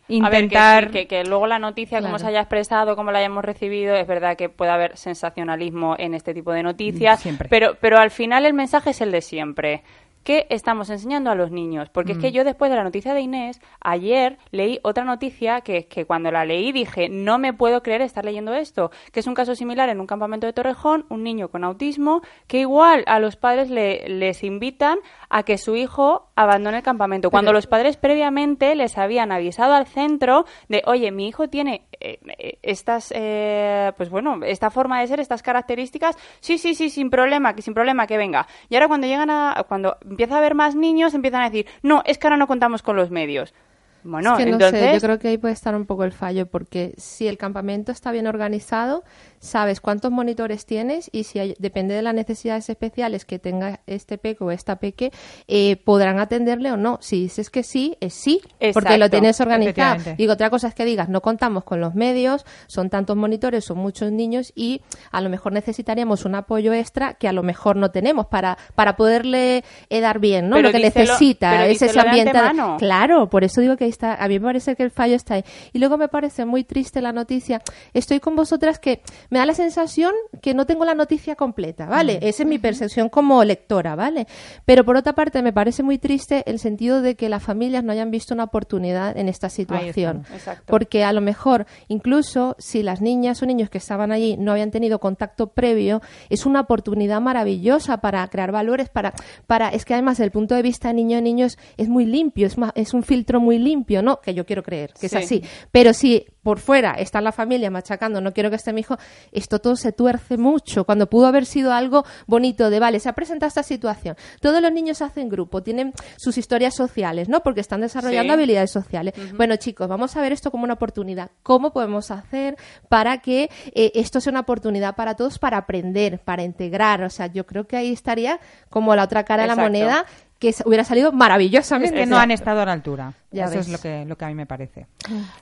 intentar... 0.08 0.92
que, 0.92 1.08
que, 1.08 1.24
luego 1.24 1.48
la 1.48 1.60
noticia, 1.60 2.02
como 2.02 2.20
se 2.20 2.28
haya 2.28 2.42
expresado, 2.42 2.96
como 2.96 3.12
la 3.12 3.20
hayamos 3.20 3.44
recibido, 3.46 3.96
es 3.96 4.08
verdad 4.08 4.38
que 4.38 4.50
puede 4.50 4.72
haber 4.72 4.98
sensacionalismo 4.98 5.96
en 5.98 6.14
este 6.14 6.34
tipo 6.34 6.52
de 6.52 6.64
noticias, 6.64 7.24
pero, 7.50 7.76
pero 7.80 7.98
al 7.98 8.12
final 8.12 8.46
el 8.46 8.54
mensaje 8.54 8.92
es 8.92 9.02
el 9.02 9.12
de 9.12 9.22
siempre. 9.22 9.84
¿Qué 10.24 10.46
estamos 10.52 10.92
enseñando 10.92 11.32
a 11.32 11.36
los 11.36 11.50
niños? 11.50 11.90
Porque 11.90 12.12
es 12.12 12.20
que 12.20 12.30
mm. 12.30 12.34
yo 12.34 12.44
después 12.44 12.70
de 12.70 12.78
la 12.78 12.84
noticia 12.84 13.16
de 13.16 13.22
Inés, 13.22 13.60
ayer 13.80 14.38
leí 14.52 14.80
otra 14.84 15.04
noticia 15.04 15.62
que 15.62 15.78
es 15.78 15.86
que 15.88 16.06
cuando 16.06 16.32
la 16.32 16.46
leí 16.46 16.72
dije, 16.72 17.10
no 17.10 17.40
me 17.40 17.54
puedo 17.54 17.82
creer 17.82 18.02
estar 18.02 18.24
leyendo 18.24 18.54
esto, 18.54 18.92
que 19.12 19.22
es 19.22 19.28
un 19.28 19.34
caso 19.34 19.56
similar 19.56 19.90
en 19.90 20.00
un 20.00 20.06
campamento 20.06 20.46
de 20.46 20.54
Torrejón, 20.54 21.06
un 21.10 21.24
niño 21.24 21.48
con 21.48 21.64
autismo, 21.64 22.22
que 22.46 22.60
igual 22.60 23.04
a 23.08 23.20
los 23.20 23.36
padres 23.36 23.72
le, 23.72 24.08
les 24.10 24.44
invitan 24.44 25.00
a 25.32 25.44
que 25.44 25.58
su 25.58 25.76
hijo 25.78 26.30
abandone 26.36 26.78
el 26.78 26.84
campamento, 26.84 27.32
cuando 27.32 27.54
los 27.54 27.66
padres 27.66 27.96
previamente 27.96 28.76
les 28.76 28.98
habían 28.98 29.32
avisado 29.32 29.74
al 29.74 29.88
centro 29.88 30.46
de, 30.68 30.84
oye, 30.86 31.10
mi 31.12 31.28
hijo 31.28 31.48
tiene 31.48 31.88
eh, 32.02 32.20
eh, 32.38 32.60
estas, 32.62 33.14
eh, 33.16 33.94
pues 33.96 34.10
bueno, 34.10 34.42
esta 34.44 34.70
forma 34.70 35.00
de 35.00 35.08
ser, 35.08 35.22
estas 35.22 35.42
características, 35.42 36.18
sí, 36.42 36.58
sí, 36.58 36.76
sí, 36.76 36.90
sin 36.90 37.10
problema, 37.10 37.56
que 37.56 37.62
sin 37.62 37.74
problema, 37.74 38.08
que 38.08 38.18
venga. 38.18 38.46
Y 38.70 38.76
ahora 38.76 38.90
cuando 38.90 39.08
llegan 39.08 39.30
a, 39.30 39.64
cuando 39.68 39.98
empieza 40.02 40.36
a 40.36 40.40
haber 40.40 40.54
más 40.54 40.76
niños, 40.76 41.14
empiezan 41.14 41.44
a 41.44 41.50
decir, 41.50 41.66
no, 41.82 42.02
es 42.06 42.18
que 42.18 42.28
ahora 42.28 42.38
no 42.38 42.48
contamos 42.48 42.82
con 42.82 42.98
los 42.98 43.10
medios. 43.10 43.54
Bueno, 44.04 44.34
es 44.34 44.38
que 44.38 44.46
no 44.46 44.54
entonces... 44.54 44.80
sé, 44.80 44.94
yo 44.94 45.00
creo 45.00 45.20
que 45.20 45.28
ahí 45.30 45.38
puede 45.38 45.54
estar 45.54 45.76
un 45.76 45.86
poco 45.86 46.04
el 46.04 46.12
fallo, 46.12 46.46
porque 46.48 46.94
si 46.98 47.28
el 47.28 47.38
campamento 47.38 47.92
está 47.92 48.12
bien 48.12 48.28
organizado, 48.28 49.04
sabes 49.40 49.82
cuántos 49.82 50.12
monitores 50.12 50.66
tienes 50.66 51.10
y 51.12 51.24
si 51.24 51.40
hay, 51.40 51.56
depende 51.60 51.94
de 51.96 52.02
las 52.02 52.14
necesidades 52.14 52.70
especiales 52.70 53.26
que 53.26 53.40
tenga 53.40 53.82
este 53.88 54.18
peque 54.18 54.44
o 54.44 54.52
esta 54.52 54.78
peque, 54.78 55.12
eh, 55.48 55.78
podrán 55.78 56.20
atenderle 56.20 56.72
o 56.72 56.78
no. 56.78 57.00
Si 57.02 57.22
dices 57.22 57.50
que 57.50 57.64
sí, 57.64 57.98
es 58.00 58.14
sí, 58.14 58.42
porque 58.74 58.98
lo 58.98 59.10
tienes 59.10 59.40
organizado. 59.42 60.16
Digo, 60.18 60.34
otra 60.34 60.50
cosa 60.50 60.68
es 60.68 60.76
que 60.76 60.86
digas, 60.86 61.10
no 61.10 61.22
contamos 61.22 61.64
con 61.64 61.80
los 61.82 61.96
medios, 61.96 62.46
son 62.68 62.90
tantos 62.90 63.18
monitores, 63.18 63.66
son 63.66 63.78
muchos 63.78 64.12
niños 64.12 64.52
y 64.56 64.82
a 65.12 65.22
lo 65.22 65.30
mejor 65.30 65.54
necesitaríamos 65.54 66.26
un 66.26 66.36
apoyo 66.36 66.74
extra 66.74 67.16
que 67.16 67.28
a 67.28 67.34
lo 67.34 67.44
mejor 67.44 67.76
no 67.76 67.92
tenemos 67.92 68.28
para, 68.28 68.58
para 68.76 68.96
poderle 68.96 69.64
eh, 69.90 70.02
dar 70.02 70.20
bien, 70.20 70.50
¿no? 70.50 70.62
lo 70.62 70.72
que 70.72 70.80
necesita 70.80 71.66
es 71.68 71.82
ese 71.82 72.00
ambiente. 72.00 72.40
Claro, 72.78 73.30
por 73.30 73.44
eso 73.44 73.62
digo 73.62 73.78
que 73.78 73.91
está, 73.92 74.16
a 74.16 74.28
mí 74.28 74.40
me 74.40 74.46
parece 74.46 74.76
que 74.76 74.84
el 74.84 74.92
fallo 74.92 75.16
está 75.16 75.36
ahí. 75.36 75.44
Y 75.74 75.80
luego 75.80 75.98
me 75.98 76.08
parece 76.08 76.46
muy 76.46 76.64
triste 76.64 77.02
la 77.02 77.14
noticia. 77.14 77.62
Estoy 77.94 78.20
con 78.20 78.36
vosotras 78.36 78.80
que 78.80 79.02
me 79.30 79.40
da 79.40 79.46
la 79.46 79.54
sensación 79.54 80.14
que 80.42 80.54
no 80.54 80.66
tengo 80.66 80.86
la 80.86 80.96
noticia 80.96 81.36
completa, 81.36 81.86
¿vale? 81.86 82.16
Mm. 82.16 82.26
Esa 82.26 82.44
es 82.44 82.50
mi 82.50 82.60
percepción 82.60 83.10
como 83.10 83.44
lectora, 83.44 83.96
¿vale? 83.96 84.28
Pero 84.66 84.84
por 84.84 84.96
otra 84.98 85.14
parte 85.14 85.42
me 85.42 85.54
parece 85.54 85.84
muy 85.84 85.98
triste 85.98 86.44
el 86.48 86.60
sentido 86.60 87.02
de 87.02 87.16
que 87.16 87.30
las 87.30 87.44
familias 87.44 87.84
no 87.84 87.92
hayan 87.92 88.12
visto 88.12 88.34
una 88.34 88.46
oportunidad 88.46 89.18
en 89.18 89.30
esta 89.30 89.50
situación. 89.50 90.26
Porque 90.66 91.04
a 91.04 91.14
lo 91.14 91.22
mejor, 91.22 91.66
incluso 91.88 92.56
si 92.58 92.84
las 92.84 93.02
niñas 93.02 93.42
o 93.42 93.46
niños 93.46 93.70
que 93.70 93.78
estaban 93.78 94.12
allí 94.12 94.38
no 94.38 94.52
habían 94.52 94.72
tenido 94.72 95.00
contacto 95.00 95.48
previo, 95.48 96.02
es 96.30 96.46
una 96.46 96.62
oportunidad 96.62 97.22
maravillosa 97.22 97.98
para 97.98 98.28
crear 98.28 98.52
valores, 98.52 98.90
para, 98.90 99.14
para 99.48 99.70
es 99.70 99.86
que 99.86 99.94
además 99.94 100.18
desde 100.18 100.26
el 100.26 100.32
punto 100.32 100.56
de 100.56 100.62
vista 100.62 100.94
niño 100.94 101.18
a 101.18 101.22
niño 101.22 101.46
es, 101.78 101.90
muy 101.90 102.06
limpio, 102.06 102.48
es, 102.48 102.56
es 102.76 102.94
un 102.94 103.04
filtro 103.04 103.40
muy 103.40 103.58
limpio, 103.58 103.81
¿no? 104.02 104.22
Que 104.22 104.34
yo 104.34 104.46
quiero 104.46 104.64
creer 104.64 104.94
que 105.00 105.08
es 105.08 105.16
así. 105.16 105.44
Pero 105.72 105.94
si 105.94 106.26
por 106.44 106.60
fuera 106.60 106.94
está 106.94 107.22
la 107.22 107.32
familia 107.32 107.70
machacando, 107.70 108.22
no 108.22 108.34
quiero 108.34 108.50
que 108.50 108.56
esté 108.56 108.74
mi 108.74 108.82
hijo, 108.82 108.98
esto 109.32 109.60
todo 109.60 109.76
se 109.76 109.92
tuerce 109.92 110.38
mucho, 110.38 110.86
cuando 110.86 111.10
pudo 111.10 111.28
haber 111.28 111.46
sido 111.46 111.74
algo 111.74 112.04
bonito 112.28 112.70
de, 112.70 112.80
vale, 112.80 113.00
se 113.00 113.10
ha 113.10 113.14
presentado 113.14 113.48
esta 113.48 113.64
situación, 113.64 114.16
todos 114.40 114.62
los 114.62 114.72
niños 114.72 115.02
hacen 115.02 115.30
grupo, 115.30 115.62
tienen 115.62 115.94
sus 116.18 116.38
historias 116.38 116.76
sociales, 116.76 117.30
¿no? 117.30 117.42
Porque 117.42 117.62
están 117.62 117.82
desarrollando 117.82 118.34
habilidades 118.34 118.72
sociales. 118.72 119.14
Bueno, 119.36 119.56
chicos, 119.58 119.88
vamos 119.88 120.16
a 120.16 120.22
ver 120.22 120.32
esto 120.32 120.52
como 120.52 120.64
una 120.64 120.74
oportunidad. 120.74 121.32
¿Cómo 121.44 121.72
podemos 121.74 122.12
hacer 122.12 122.58
para 122.90 123.20
que 123.20 123.50
eh, 123.74 123.92
esto 123.96 124.22
sea 124.22 124.32
una 124.32 124.42
oportunidad 124.42 124.96
para 124.96 125.16
todos 125.16 125.40
para 125.40 125.58
aprender, 125.58 126.20
para 126.20 126.44
integrar? 126.44 127.04
O 127.04 127.10
sea, 127.10 127.28
yo 127.28 127.46
creo 127.46 127.68
que 127.68 127.78
ahí 127.78 127.92
estaría 127.92 128.40
como 128.70 128.96
la 128.96 129.04
otra 129.04 129.24
cara 129.24 129.44
de 129.44 129.48
la 129.48 129.56
moneda 129.56 130.06
que 130.42 130.56
hubiera 130.66 130.84
salido 130.84 131.12
maravillosamente. 131.12 131.96
Es 131.96 132.02
que 132.02 132.10
no 132.10 132.18
han 132.18 132.32
estado 132.32 132.62
a 132.62 132.66
la 132.66 132.72
altura. 132.72 133.14
Eso 133.32 133.60
es 133.60 133.70
lo 133.70 133.78
que, 133.78 134.06
lo 134.06 134.18
que 134.18 134.26
a 134.26 134.28
mí 134.28 134.34
me 134.34 134.48
parece. 134.48 134.88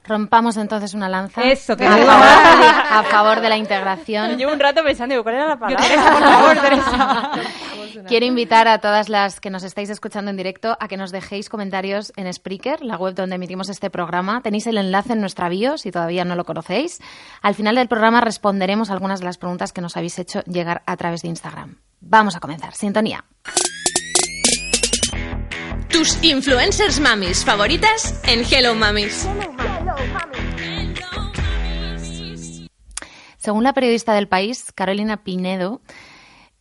Rompamos 0.03 0.57
entonces 0.57 0.93
una 0.93 1.07
lanza. 1.07 1.41
Eso, 1.41 1.77
que 1.77 1.85
a, 1.87 1.95
favor, 1.95 2.25
a 2.91 3.03
favor 3.09 3.39
de 3.39 3.47
la 3.47 3.55
integración. 3.55 4.37
Llevo 4.37 4.51
un 4.51 4.59
rato 4.59 4.83
pensando, 4.83 5.23
¿cuál 5.23 5.35
era 5.35 5.47
la 5.47 5.57
palabra? 5.57 5.85
por 5.87 6.21
favor, 6.21 6.57
Teresa. 6.57 7.31
Quiero 8.07 8.25
invitar 8.25 8.67
a 8.67 8.79
todas 8.79 9.07
las 9.07 9.39
que 9.39 9.49
nos 9.49 9.63
estáis 9.63 9.89
escuchando 9.89 10.31
en 10.31 10.37
directo 10.37 10.75
a 10.79 10.89
que 10.89 10.97
nos 10.97 11.11
dejéis 11.11 11.47
comentarios 11.47 12.11
en 12.17 12.31
Spreaker, 12.31 12.83
la 12.83 12.97
web 12.97 13.15
donde 13.15 13.37
emitimos 13.37 13.69
este 13.69 13.89
programa. 13.89 14.41
Tenéis 14.41 14.67
el 14.67 14.77
enlace 14.77 15.13
en 15.13 15.21
nuestra 15.21 15.47
bio 15.47 15.77
si 15.77 15.91
todavía 15.91 16.25
no 16.25 16.35
lo 16.35 16.43
conocéis. 16.43 16.99
Al 17.41 17.55
final 17.55 17.75
del 17.75 17.87
programa 17.87 18.19
responderemos 18.19 18.91
algunas 18.91 19.21
de 19.21 19.25
las 19.25 19.37
preguntas 19.37 19.71
que 19.71 19.79
nos 19.79 19.95
habéis 19.95 20.19
hecho 20.19 20.41
llegar 20.41 20.83
a 20.85 20.97
través 20.97 21.21
de 21.21 21.29
Instagram. 21.29 21.77
Vamos 22.01 22.35
a 22.35 22.41
comenzar. 22.41 22.73
Sintonía. 22.73 23.23
Tus 25.99 26.17
influencers 26.23 27.01
mamis 27.01 27.43
favoritas 27.43 28.23
en 28.25 28.45
Hello 28.49 28.73
Mamis. 28.73 29.27
Según 33.37 33.65
la 33.65 33.73
periodista 33.73 34.13
del 34.13 34.29
país, 34.29 34.71
Carolina 34.71 35.25
Pinedo, 35.25 35.81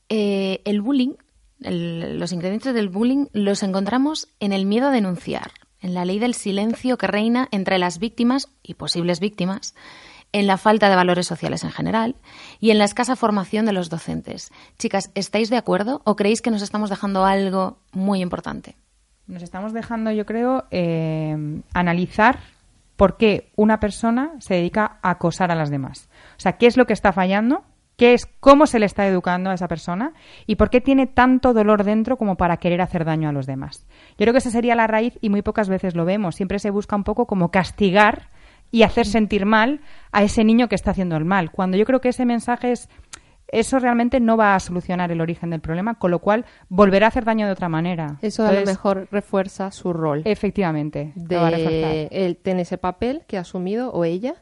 eh, 0.09 0.61
el 0.65 0.81
bullying, 0.81 1.13
los 1.61 2.33
ingredientes 2.33 2.75
del 2.75 2.89
bullying 2.89 3.27
los 3.33 3.63
encontramos 3.63 4.27
en 4.41 4.53
el 4.53 4.67
miedo 4.67 4.89
a 4.89 4.91
denunciar, 4.91 5.53
en 5.81 5.95
la 5.95 6.05
ley 6.05 6.19
del 6.19 6.35
silencio 6.35 6.99
que 6.99 7.07
reina 7.07 7.47
entre 7.53 7.79
las 7.79 8.01
víctimas 8.01 8.49
y 8.65 8.75
posibles 8.75 9.21
víctimas, 9.21 9.77
en 10.33 10.49
la 10.49 10.59
falta 10.59 10.89
de 10.89 10.97
valores 10.97 11.29
sociales 11.29 11.63
en 11.63 11.71
general 11.71 12.17
y 12.59 12.73
en 12.73 12.79
la 12.79 12.87
escasa 12.87 13.15
formación 13.15 13.67
de 13.67 13.73
los 13.73 13.89
docentes. 13.89 14.51
Chicas, 14.81 15.13
¿estáis 15.15 15.49
de 15.49 15.59
acuerdo 15.59 16.03
o 16.03 16.17
creéis 16.17 16.43
que 16.43 16.51
nos 16.51 16.63
estamos 16.63 16.91
dejando 16.91 17.25
algo 17.25 17.79
muy 17.93 18.21
importante? 18.21 18.75
Nos 19.29 19.43
estamos 19.43 19.73
dejando, 19.73 20.11
yo 20.11 20.27
creo, 20.27 20.65
eh, 20.71 21.61
analizar 21.75 22.41
por 22.97 23.17
qué 23.17 23.53
una 23.55 23.79
persona 23.79 24.33
se 24.41 24.55
dedica 24.55 24.99
a 25.03 25.11
acosar 25.11 25.53
a 25.53 25.55
las 25.55 25.71
demás. 25.71 26.09
O 26.37 26.41
sea, 26.41 26.55
qué 26.55 26.67
es 26.67 26.77
lo 26.77 26.87
que 26.87 26.95
está 26.95 27.13
fallando, 27.13 27.63
qué 27.97 28.15
es 28.15 28.27
cómo 28.41 28.67
se 28.67 28.79
le 28.79 28.87
está 28.87 29.07
educando 29.07 29.51
a 29.51 29.55
esa 29.55 29.69
persona 29.69 30.15
y 30.47 30.57
por 30.57 30.71
qué 30.71 30.81
tiene 30.81 31.07
tanto 31.07 31.53
dolor 31.53 31.85
dentro 31.85 32.17
como 32.17 32.37
para 32.37 32.57
querer 32.57 32.81
hacer 32.81 33.05
daño 33.05 33.29
a 33.29 33.33
los 33.33 33.47
demás. 33.47 33.87
Yo 34.13 34.25
creo 34.25 34.33
que 34.33 34.39
esa 34.39 34.51
sería 34.51 34.75
la 34.75 34.87
raíz 34.87 35.19
y 35.21 35.31
muy 35.31 35.43
pocas 35.43 35.69
veces 35.69 35.95
lo 35.95 36.05
vemos. 36.05 36.35
Siempre 36.35 36.59
se 36.59 36.71
busca 36.71 36.97
un 36.97 37.05
poco 37.05 37.27
como 37.27 37.51
castigar 37.51 38.31
y 38.71 38.83
hacer 38.83 39.07
sentir 39.07 39.47
mal 39.47 39.81
a 40.11 40.23
ese 40.23 40.45
niño 40.45 40.69
que 40.69 40.75
está 40.75 40.91
haciendo 40.91 41.17
el 41.17 41.25
mal. 41.25 41.51
Cuando 41.51 41.77
yo 41.77 41.85
creo 41.85 42.01
que 42.01 42.09
ese 42.11 42.25
mensaje 42.25 42.73
es 42.73 42.89
eso 43.51 43.79
realmente 43.79 44.21
no 44.21 44.37
va 44.37 44.55
a 44.55 44.61
solucionar 44.61 45.11
el 45.11 45.21
origen 45.21 45.51
del 45.51 45.61
problema, 45.61 45.95
con 45.95 46.11
lo 46.11 46.19
cual 46.19 46.45
volverá 46.69 47.07
a 47.07 47.09
hacer 47.09 47.25
daño 47.25 47.47
de 47.47 47.53
otra 47.53 47.69
manera. 47.69 48.19
Eso 48.23 48.47
a 48.47 48.53
lo 48.53 48.65
mejor 48.65 49.09
refuerza 49.11 49.71
su 49.71 49.93
rol. 49.93 50.23
Efectivamente. 50.25 51.13
De 51.15 52.09
él 52.11 52.37
tiene 52.37 52.63
ese 52.63 52.79
papel 52.79 53.23
que 53.27 53.39
ha 53.39 53.41
asumido 53.41 53.91
o 53.91 54.05
ella 54.05 54.35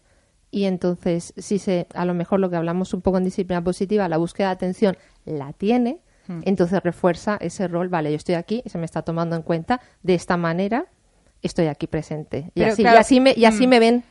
y 0.51 0.65
entonces 0.65 1.35
si 1.37 1.59
se 1.59 1.87
a 1.95 2.05
lo 2.05 2.15
mejor 2.15 2.41
lo 2.41 2.51
que 2.51 2.57
hablamos 2.57 2.95
un 2.95 3.03
poco 3.03 3.19
en 3.19 3.25
disciplina 3.25 3.63
positiva, 3.63 4.09
la 4.09 4.17
búsqueda 4.17 4.49
de 4.49 4.53
atención 4.55 4.97
la 5.25 5.53
tiene, 5.53 6.01
hmm. 6.29 6.41
entonces 6.45 6.83
refuerza 6.83 7.37
ese 7.41 7.69
rol, 7.69 7.89
vale, 7.89 8.11
yo 8.11 8.17
estoy 8.17 8.35
aquí, 8.37 8.63
se 8.67 8.79
me 8.79 8.85
está 8.85 9.03
tomando 9.03 9.37
en 9.37 9.43
cuenta 9.43 9.81
de 10.03 10.15
esta 10.15 10.37
manera, 10.37 10.87
estoy 11.43 11.67
aquí 11.67 11.87
presente. 11.87 12.51
Y, 12.55 12.63
así, 12.63 12.83
y 12.83 12.87
así, 12.87 13.21
me, 13.21 13.35
y 13.37 13.45
así 13.45 13.67
hmm. 13.67 13.71
me 13.71 13.81
ven. 13.81 14.05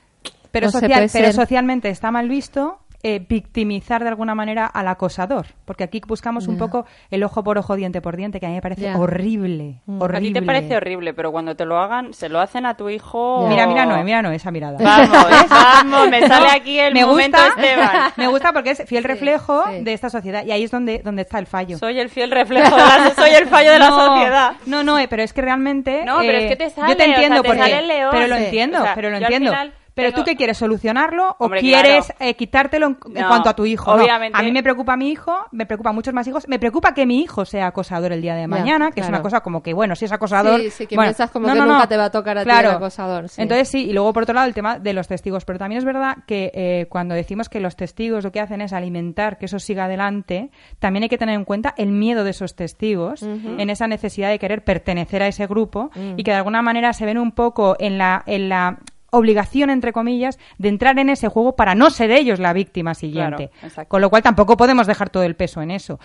Pero, 0.51 0.69
pero 0.71 1.33
socialmente 1.33 1.89
está 1.89 2.11
mal 2.11 2.29
visto 2.29 2.79
eh, 3.07 3.23
victimizar 3.29 4.01
de 4.01 4.09
alguna 4.09 4.33
manera 4.33 4.65
al 4.65 4.87
acosador, 4.87 5.45
porque 5.65 5.83
aquí 5.83 6.01
buscamos 6.07 6.47
un 6.47 6.57
poco 6.57 6.87
el 7.11 7.23
ojo 7.23 7.43
por 7.43 7.59
ojo, 7.59 7.75
diente 7.75 8.01
por 8.01 8.17
diente, 8.17 8.39
que 8.39 8.47
a 8.47 8.49
mí 8.49 8.55
me 8.55 8.63
parece 8.63 8.95
horrible, 8.95 9.75
horrible. 9.85 10.17
A 10.17 10.21
ti 10.21 10.33
te 10.33 10.41
parece 10.41 10.75
horrible, 10.75 11.13
pero 11.13 11.31
cuando 11.31 11.55
te 11.55 11.65
lo 11.65 11.77
hagan, 11.77 12.15
se 12.15 12.29
lo 12.29 12.39
hacen 12.39 12.65
a 12.65 12.77
tu 12.77 12.89
hijo. 12.89 13.45
Mira, 13.47 13.67
mira, 13.67 13.85
no, 13.85 14.03
mira, 14.03 14.23
no, 14.23 14.31
esa 14.31 14.49
mirada. 14.49 14.79
Vamos, 14.81 15.27
vamos, 15.51 16.09
me 16.09 16.27
sale 16.27 16.49
aquí 16.49 16.79
el 16.79 16.95
me 16.95 17.05
momento 17.05 17.37
gusta, 17.37 17.61
Esteban. 17.61 18.11
Me 18.17 18.27
gusta 18.27 18.51
porque 18.53 18.71
es 18.71 18.83
fiel 18.87 19.03
reflejo 19.03 19.63
de 19.81 19.93
esta 19.93 20.09
sociedad 20.09 20.43
y 20.43 20.51
ahí 20.51 20.63
es 20.63 20.71
donde, 20.71 21.03
donde 21.03 21.21
está 21.21 21.37
el 21.37 21.45
fallo. 21.45 21.77
Soy 21.77 21.99
el 21.99 22.09
fiel 22.09 22.31
reflejo, 22.31 22.75
de 22.75 22.81
la, 22.81 23.13
soy 23.15 23.29
el 23.29 23.45
fallo 23.45 23.71
de 23.71 23.77
la 23.77 23.89
sociedad. 23.91 24.53
No, 24.65 24.83
no, 24.83 24.97
eh, 24.97 25.07
pero 25.07 25.21
es 25.21 25.31
que 25.31 25.43
realmente. 25.43 26.03
No, 26.05 26.17
pero 26.21 26.39
es 26.39 26.47
que 26.47 26.55
te 26.55 26.71
sale. 26.71 26.89
Yo 26.89 26.97
te 26.97 27.05
entiendo, 27.05 27.43
porque, 27.43 27.81
león, 27.83 28.09
pero 28.11 28.25
lo 28.25 28.35
entiendo, 28.35 28.83
pero 28.95 29.11
lo 29.11 29.17
entiendo. 29.17 29.51
Pero 29.95 30.11
tú 30.11 30.23
qué 30.23 30.35
quieres 30.35 30.57
solucionarlo 30.57 31.35
o 31.39 31.49
quieres 31.49 32.13
eh, 32.19 32.35
quitártelo 32.35 32.87
en, 32.87 32.95
cuanto 32.95 33.49
a 33.49 33.55
tu 33.55 33.65
hijo. 33.65 33.93
Obviamente. 33.93 34.37
A 34.37 34.43
mí 34.43 34.51
me 34.51 34.61
preocupa 34.61 34.97
mi 34.97 35.09
hijo, 35.09 35.33
me 35.51 35.65
preocupa 35.65 35.93
muchos 35.93 36.13
más 36.13 36.27
hijos, 36.27 36.47
me 36.49 36.59
preocupa 36.59 36.93
que 36.93 37.05
mi 37.05 37.21
hijo 37.21 37.45
sea 37.45 37.67
acosador 37.67 38.11
el 38.11 38.21
día 38.21 38.35
de 38.35 38.47
mañana, 38.47 38.91
que 38.91 39.01
es 39.01 39.07
una 39.07 39.21
cosa 39.21 39.41
como 39.41 39.63
que 39.63 39.73
bueno, 39.73 39.95
si 39.95 40.05
es 40.05 40.11
acosador, 40.11 40.59
sí, 40.61 40.69
sí, 40.69 40.87
que 40.87 40.97
piensas 40.97 41.31
como 41.31 41.47
que 41.47 41.55
nunca 41.55 41.87
te 41.87 41.97
va 41.97 42.05
a 42.05 42.11
tocar 42.11 42.37
a 42.37 42.43
ti 42.43 42.49
el 42.49 42.65
acosador. 42.65 43.25
Entonces 43.37 43.69
sí, 43.69 43.85
y 43.89 43.93
luego 43.93 44.11
por 44.13 44.23
otro 44.23 44.35
lado 44.35 44.47
el 44.47 44.53
tema 44.53 44.79
de 44.79 44.93
los 44.93 45.07
testigos, 45.07 45.45
pero 45.45 45.57
también 45.57 45.79
es 45.79 45.85
verdad 45.85 46.17
que 46.27 46.51
eh, 46.53 46.87
cuando 46.89 47.15
decimos 47.15 47.47
que 47.47 47.59
los 47.59 47.75
testigos 47.75 48.23
lo 48.23 48.31
que 48.31 48.41
hacen 48.41 48.61
es 48.61 48.73
alimentar 48.73 49.37
que 49.37 49.45
eso 49.45 49.59
siga 49.59 49.85
adelante, 49.85 50.51
también 50.79 51.03
hay 51.03 51.09
que 51.09 51.17
tener 51.17 51.35
en 51.35 51.45
cuenta 51.45 51.73
el 51.77 51.91
miedo 51.91 52.23
de 52.23 52.31
esos 52.31 52.55
testigos 52.55 53.23
en 53.23 53.69
esa 53.69 53.87
necesidad 53.87 54.29
de 54.29 54.39
querer 54.39 54.63
pertenecer 54.63 55.23
a 55.23 55.27
ese 55.27 55.47
grupo 55.47 55.89
y 56.17 56.23
que 56.23 56.31
de 56.31 56.37
alguna 56.37 56.61
manera 56.61 56.91
se 56.93 57.05
ven 57.05 57.17
un 57.17 57.31
poco 57.31 57.75
en 57.79 57.97
la 57.97 58.23
en 58.25 58.49
la 58.49 58.79
obligación, 59.15 59.69
entre 59.69 59.93
comillas, 59.93 60.39
de 60.57 60.69
entrar 60.69 60.97
en 60.99 61.09
ese 61.09 61.27
juego 61.27 61.55
para 61.55 61.75
no 61.75 61.89
ser 61.89 62.11
ellos 62.11 62.39
la 62.39 62.53
víctima 62.53 62.93
siguiente. 62.93 63.51
Con 63.87 64.01
lo 64.01 64.09
cual 64.09 64.23
tampoco 64.23 64.57
podemos 64.57 64.87
dejar 64.87 65.09
todo 65.09 65.23
el 65.23 65.35
peso 65.35 65.61
en 65.61 65.71
eso. 65.71 65.99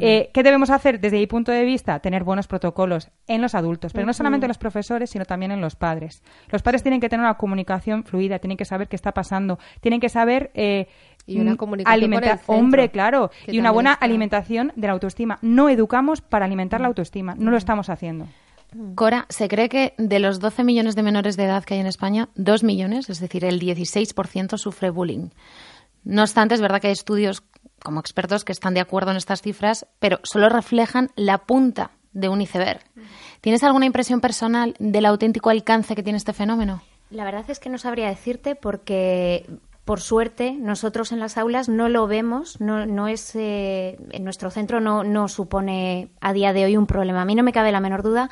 Eh, 0.00 0.30
¿Qué 0.32 0.42
debemos 0.42 0.70
hacer 0.70 1.00
desde 1.00 1.18
mi 1.18 1.26
punto 1.26 1.52
de 1.52 1.64
vista? 1.64 1.98
Tener 2.00 2.24
buenos 2.24 2.46
protocolos 2.46 3.10
en 3.26 3.42
los 3.42 3.54
adultos, 3.54 3.92
pero 3.92 4.06
no 4.06 4.12
solamente 4.12 4.46
en 4.46 4.48
los 4.48 4.58
profesores, 4.58 5.10
sino 5.10 5.24
también 5.24 5.52
en 5.52 5.60
los 5.60 5.76
padres. 5.76 6.22
Los 6.48 6.62
padres 6.62 6.82
tienen 6.82 7.00
que 7.00 7.08
tener 7.08 7.24
una 7.24 7.34
comunicación 7.34 8.04
fluida, 8.04 8.38
tienen 8.38 8.56
que 8.56 8.64
saber 8.64 8.88
qué 8.88 8.96
está 8.96 9.12
pasando, 9.12 9.58
tienen 9.80 10.00
que 10.00 10.08
saber... 10.08 10.50
Eh, 10.54 10.88
y 11.26 11.40
una 11.40 11.56
comunicación 11.56 12.38
hombre 12.46 12.90
claro 12.90 13.30
y 13.46 13.58
una 13.58 13.70
buena 13.70 13.94
alimentación 13.94 14.72
de 14.76 14.88
la 14.88 14.92
autoestima 14.92 15.38
no 15.40 15.70
educamos 15.70 16.20
para 16.20 16.44
alimentar 16.44 16.82
la 16.82 16.88
autoestima 16.88 17.34
no 17.38 17.50
lo 17.50 17.56
estamos 17.56 17.88
haciendo 17.88 18.26
Cora, 18.94 19.26
se 19.28 19.48
cree 19.48 19.68
que 19.68 19.94
de 19.98 20.18
los 20.18 20.40
12 20.40 20.64
millones 20.64 20.96
de 20.96 21.02
menores 21.02 21.36
de 21.36 21.44
edad 21.44 21.64
que 21.64 21.74
hay 21.74 21.80
en 21.80 21.86
España, 21.86 22.28
2 22.34 22.64
millones, 22.64 23.08
es 23.08 23.20
decir, 23.20 23.44
el 23.44 23.60
16% 23.60 24.58
sufre 24.58 24.90
bullying. 24.90 25.30
No 26.04 26.22
obstante, 26.22 26.54
es 26.54 26.60
verdad 26.60 26.80
que 26.80 26.88
hay 26.88 26.92
estudios 26.92 27.42
como 27.82 28.00
expertos 28.00 28.44
que 28.44 28.52
están 28.52 28.74
de 28.74 28.80
acuerdo 28.80 29.10
en 29.10 29.16
estas 29.16 29.42
cifras, 29.42 29.86
pero 29.98 30.20
solo 30.22 30.48
reflejan 30.48 31.10
la 31.16 31.38
punta 31.38 31.92
de 32.12 32.28
un 32.28 32.40
iceberg. 32.40 32.80
¿Tienes 33.40 33.62
alguna 33.62 33.86
impresión 33.86 34.20
personal 34.20 34.74
del 34.78 35.06
auténtico 35.06 35.50
alcance 35.50 35.94
que 35.94 36.02
tiene 36.02 36.16
este 36.16 36.32
fenómeno? 36.32 36.82
La 37.10 37.24
verdad 37.24 37.44
es 37.48 37.60
que 37.60 37.68
no 37.68 37.78
sabría 37.78 38.08
decirte 38.08 38.54
porque 38.54 39.46
por 39.84 40.00
suerte, 40.00 40.52
nosotros 40.52 41.12
en 41.12 41.20
las 41.20 41.36
aulas 41.36 41.68
no 41.68 41.90
lo 41.90 42.06
vemos, 42.06 42.58
no, 42.58 43.06
es, 43.06 43.36
eh, 43.36 43.98
en 44.12 44.24
nuestro 44.24 44.50
centro 44.50 44.80
no, 44.80 45.04
no 45.04 45.28
supone 45.28 46.08
a 46.22 46.32
día 46.32 46.54
de 46.54 46.64
hoy 46.64 46.78
un 46.78 46.86
problema. 46.86 47.20
A 47.20 47.24
mí 47.26 47.34
no 47.34 47.42
me 47.42 47.52
cabe 47.52 47.70
la 47.70 47.80
menor 47.80 48.02
duda 48.02 48.30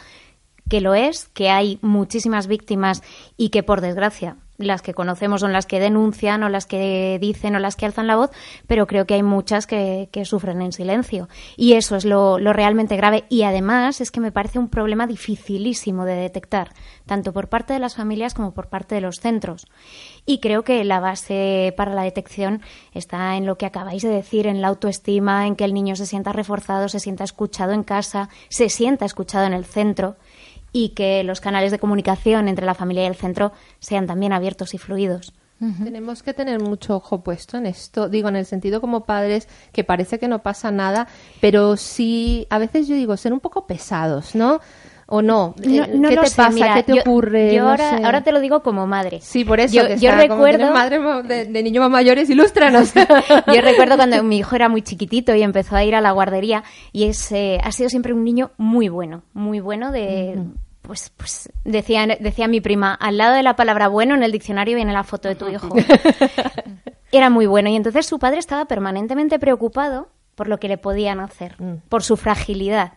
que 0.68 0.80
lo 0.80 0.94
es, 0.94 1.28
que 1.28 1.50
hay 1.50 1.78
muchísimas 1.82 2.46
víctimas 2.46 3.02
y 3.36 3.50
que, 3.50 3.62
por 3.62 3.80
desgracia, 3.80 4.36
las 4.58 4.82
que 4.82 4.94
conocemos 4.94 5.40
son 5.40 5.52
las 5.52 5.66
que 5.66 5.80
denuncian 5.80 6.42
o 6.42 6.48
las 6.48 6.66
que 6.66 7.18
dicen 7.20 7.56
o 7.56 7.58
las 7.58 7.76
que 7.76 7.86
alzan 7.86 8.06
la 8.06 8.16
voz, 8.16 8.30
pero 8.66 8.86
creo 8.86 9.06
que 9.06 9.14
hay 9.14 9.22
muchas 9.22 9.66
que, 9.66 10.08
sufren 10.24 10.62
en 10.62 10.72
silencio. 10.72 11.28
Y 11.56 11.72
eso 11.72 11.96
es 11.96 12.04
lo, 12.04 12.38
realmente 12.38 12.96
grave. 12.96 13.24
Y 13.28 13.42
además 13.42 14.00
es 14.00 14.10
que 14.10 14.20
me 14.20 14.32
parece 14.32 14.58
un 14.58 14.68
problema 14.68 15.06
dificilísimo 15.06 16.04
de 16.04 16.14
detectar, 16.14 16.72
tanto 17.06 17.32
por 17.32 17.48
parte 17.48 17.72
de 17.72 17.80
las 17.80 17.96
familias 17.96 18.34
como 18.34 18.52
por 18.52 18.68
parte 18.68 18.94
de 18.94 19.00
los 19.00 19.16
centros. 19.20 19.66
Y 20.26 20.38
creo 20.38 20.62
que 20.62 20.84
la 20.84 21.00
base 21.00 21.74
para 21.76 21.94
la 21.94 22.02
detección 22.02 22.62
está 22.92 23.36
en 23.36 23.46
lo 23.46 23.58
que 23.58 23.66
acabáis 23.66 24.02
de 24.02 24.10
decir, 24.10 24.46
en 24.46 24.60
la 24.60 24.68
autoestima, 24.68 25.46
en 25.46 25.56
que 25.56 25.64
el 25.64 25.74
niño 25.74 25.96
se 25.96 26.06
sienta 26.06 26.32
reforzado, 26.32 26.88
se 26.88 27.00
sienta 27.00 27.24
escuchado 27.24 27.72
en 27.72 27.82
casa, 27.82 28.28
se 28.48 28.68
sienta 28.68 29.04
escuchado 29.04 29.46
en 29.46 29.54
el 29.54 29.64
centro 29.64 30.16
y 30.72 30.90
que 30.90 31.22
los 31.24 31.40
canales 31.40 31.70
de 31.70 31.78
comunicación 31.78 32.48
entre 32.48 32.66
la 32.66 32.74
familia 32.74 33.04
y 33.04 33.06
el 33.06 33.14
centro 33.14 33.52
sean 33.78 34.06
también 34.06 34.32
abiertos 34.32 34.74
y 34.74 34.78
fluidos. 34.78 35.32
Tenemos 35.84 36.24
que 36.24 36.34
tener 36.34 36.60
mucho 36.60 36.96
ojo 36.96 37.22
puesto 37.22 37.56
en 37.56 37.66
esto, 37.66 38.08
digo, 38.08 38.28
en 38.28 38.34
el 38.34 38.46
sentido 38.46 38.80
como 38.80 39.04
padres 39.04 39.46
que 39.72 39.84
parece 39.84 40.18
que 40.18 40.26
no 40.26 40.42
pasa 40.42 40.72
nada, 40.72 41.06
pero 41.40 41.76
sí, 41.76 42.48
a 42.50 42.58
veces 42.58 42.88
yo 42.88 42.96
digo, 42.96 43.16
ser 43.16 43.32
un 43.32 43.38
poco 43.38 43.64
pesados, 43.68 44.34
¿no? 44.34 44.60
¿O 45.14 45.20
no? 45.20 45.54
no, 45.58 45.62
eh, 45.62 46.08
¿Qué 46.08 46.16
te 46.16 46.30
pasa? 46.34 46.74
¿Qué 46.74 46.82
te 46.84 47.00
ocurre? 47.00 47.54
Yo 47.54 47.68
ahora, 47.68 47.98
ahora, 48.02 48.22
te 48.22 48.32
lo 48.32 48.40
digo 48.40 48.62
como 48.62 48.86
madre. 48.86 49.20
Sí, 49.20 49.44
por 49.44 49.60
eso. 49.60 49.74
Yo, 49.74 50.10
recuerdo. 50.10 50.72
madre 50.72 50.98
de, 51.44 51.62
niños 51.62 51.82
más 51.82 51.90
mayores, 51.90 52.30
ilústranos. 52.30 52.94
yo 53.54 53.60
recuerdo 53.62 53.96
cuando 53.96 54.22
mi 54.22 54.38
hijo 54.38 54.56
era 54.56 54.70
muy 54.70 54.80
chiquitito 54.80 55.34
y 55.34 55.42
empezó 55.42 55.76
a 55.76 55.84
ir 55.84 55.94
a 55.94 56.00
la 56.00 56.12
guardería 56.12 56.64
y 56.92 57.04
es, 57.04 57.30
eh, 57.30 57.58
ha 57.62 57.72
sido 57.72 57.90
siempre 57.90 58.14
un 58.14 58.24
niño 58.24 58.52
muy 58.56 58.88
bueno, 58.88 59.22
muy 59.34 59.60
bueno 59.60 59.92
de 59.92 60.38
pues, 60.80 61.12
pues 61.14 61.52
decía, 61.62 62.06
decía 62.18 62.48
mi 62.48 62.62
prima, 62.62 62.94
al 62.94 63.18
lado 63.18 63.34
de 63.34 63.42
la 63.42 63.54
palabra 63.54 63.88
bueno 63.88 64.14
en 64.14 64.22
el 64.22 64.32
diccionario 64.32 64.76
viene 64.76 64.94
la 64.94 65.04
foto 65.04 65.28
de 65.28 65.34
tu 65.34 65.46
hijo. 65.46 65.68
Era 67.12 67.28
muy 67.28 67.44
bueno 67.44 67.68
y 67.68 67.76
entonces 67.76 68.06
su 68.06 68.18
padre 68.18 68.38
estaba 68.38 68.64
permanentemente 68.64 69.38
preocupado 69.38 70.08
por 70.34 70.48
lo 70.48 70.58
que 70.58 70.68
le 70.68 70.78
podían 70.78 71.20
hacer, 71.20 71.54
mm. 71.60 71.88
por 71.90 72.02
su 72.02 72.16
fragilidad. 72.16 72.94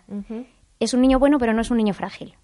Es 0.80 0.94
un 0.94 1.02
niño 1.02 1.20
bueno, 1.20 1.40
pero 1.40 1.54
no 1.54 1.62
es 1.62 1.72
un 1.72 1.78
niño 1.78 1.94
frágil. 1.94 2.36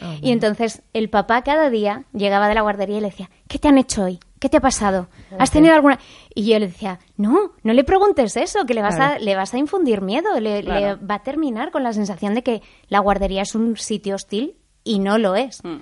Ah, 0.00 0.16
y 0.20 0.30
entonces 0.30 0.82
el 0.92 1.08
papá 1.08 1.42
cada 1.42 1.70
día 1.70 2.04
llegaba 2.12 2.48
de 2.48 2.54
la 2.54 2.60
guardería 2.60 2.98
y 2.98 3.00
le 3.00 3.08
decía, 3.08 3.30
¿qué 3.48 3.58
te 3.58 3.68
han 3.68 3.78
hecho 3.78 4.04
hoy? 4.04 4.18
¿Qué 4.38 4.50
te 4.50 4.58
ha 4.58 4.60
pasado? 4.60 5.08
¿Has 5.38 5.50
tenido 5.50 5.74
alguna...? 5.74 5.98
Y 6.34 6.44
yo 6.44 6.58
le 6.58 6.66
decía, 6.66 6.98
no, 7.16 7.52
no 7.62 7.72
le 7.72 7.84
preguntes 7.84 8.36
eso, 8.36 8.66
que 8.66 8.74
le 8.74 8.82
vas, 8.82 8.98
a, 9.00 9.18
le 9.18 9.34
vas 9.34 9.54
a 9.54 9.58
infundir 9.58 10.02
miedo, 10.02 10.38
le, 10.38 10.62
le, 10.62 10.94
va 10.96 11.14
a 11.14 11.22
terminar 11.22 11.70
con 11.70 11.82
la 11.82 11.94
sensación 11.94 12.34
de 12.34 12.42
que 12.42 12.62
la 12.88 12.98
guardería 12.98 13.42
es 13.42 13.54
un 13.54 13.78
sitio 13.78 14.14
hostil 14.16 14.56
y 14.84 14.98
no 14.98 15.16
lo 15.16 15.34
es. 15.34 15.64
Mm. 15.64 15.76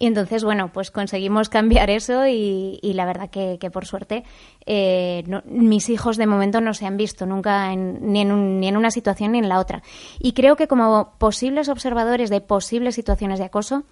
Y 0.00 0.06
entonces, 0.06 0.44
bueno, 0.44 0.72
pues 0.72 0.90
conseguimos 0.90 1.50
cambiar 1.50 1.90
eso 1.90 2.26
y, 2.26 2.80
la 2.82 3.04
verdad 3.04 3.28
que, 3.28 3.58
por 3.70 3.84
suerte 3.84 4.24
eh, 4.64 5.22
mis 5.44 5.90
hijos 5.90 6.16
de 6.16 6.26
momento 6.26 6.62
no 6.62 6.72
se 6.72 6.86
han 6.86 6.96
visto 6.96 7.26
nunca 7.26 7.70
en 7.70 8.10
ni 8.10 8.22
en 8.22 8.76
una 8.78 8.90
situación 8.90 9.32
ni 9.32 9.40
en 9.40 9.50
la 9.50 9.60
otra. 9.60 9.82
Y 10.18 10.32
creo 10.32 10.56
que 10.56 10.68
como 10.68 11.12
posibles 11.18 11.68
observadores 11.68 12.30
de 12.30 12.40
posibles 12.40 12.94
situaciones 12.94 13.38
de 13.38 13.44
acoso, 13.44 13.84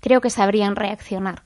creo 0.00 0.20
que 0.20 0.30
sabrían 0.30 0.76
reaccionar. 0.76 1.42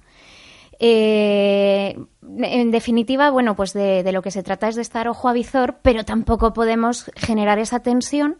Eh, 0.79 1.99
en 2.39 2.71
definitiva, 2.71 3.31
bueno, 3.31 3.57
pues 3.57 3.73
de, 3.73 4.03
de, 4.03 4.13
lo 4.13 4.21
que 4.21 4.31
se 4.31 4.43
trata 4.43 4.69
es 4.69 4.77
de 4.77 4.83
estar 4.83 5.09
ojo 5.09 5.31
a 5.31 5.33
visor, 5.33 5.79
pero 5.81 6.05
tampoco 6.05 6.53
podemos 6.53 7.11
generar 7.17 7.59
esa 7.59 7.81
tensión 7.81 8.37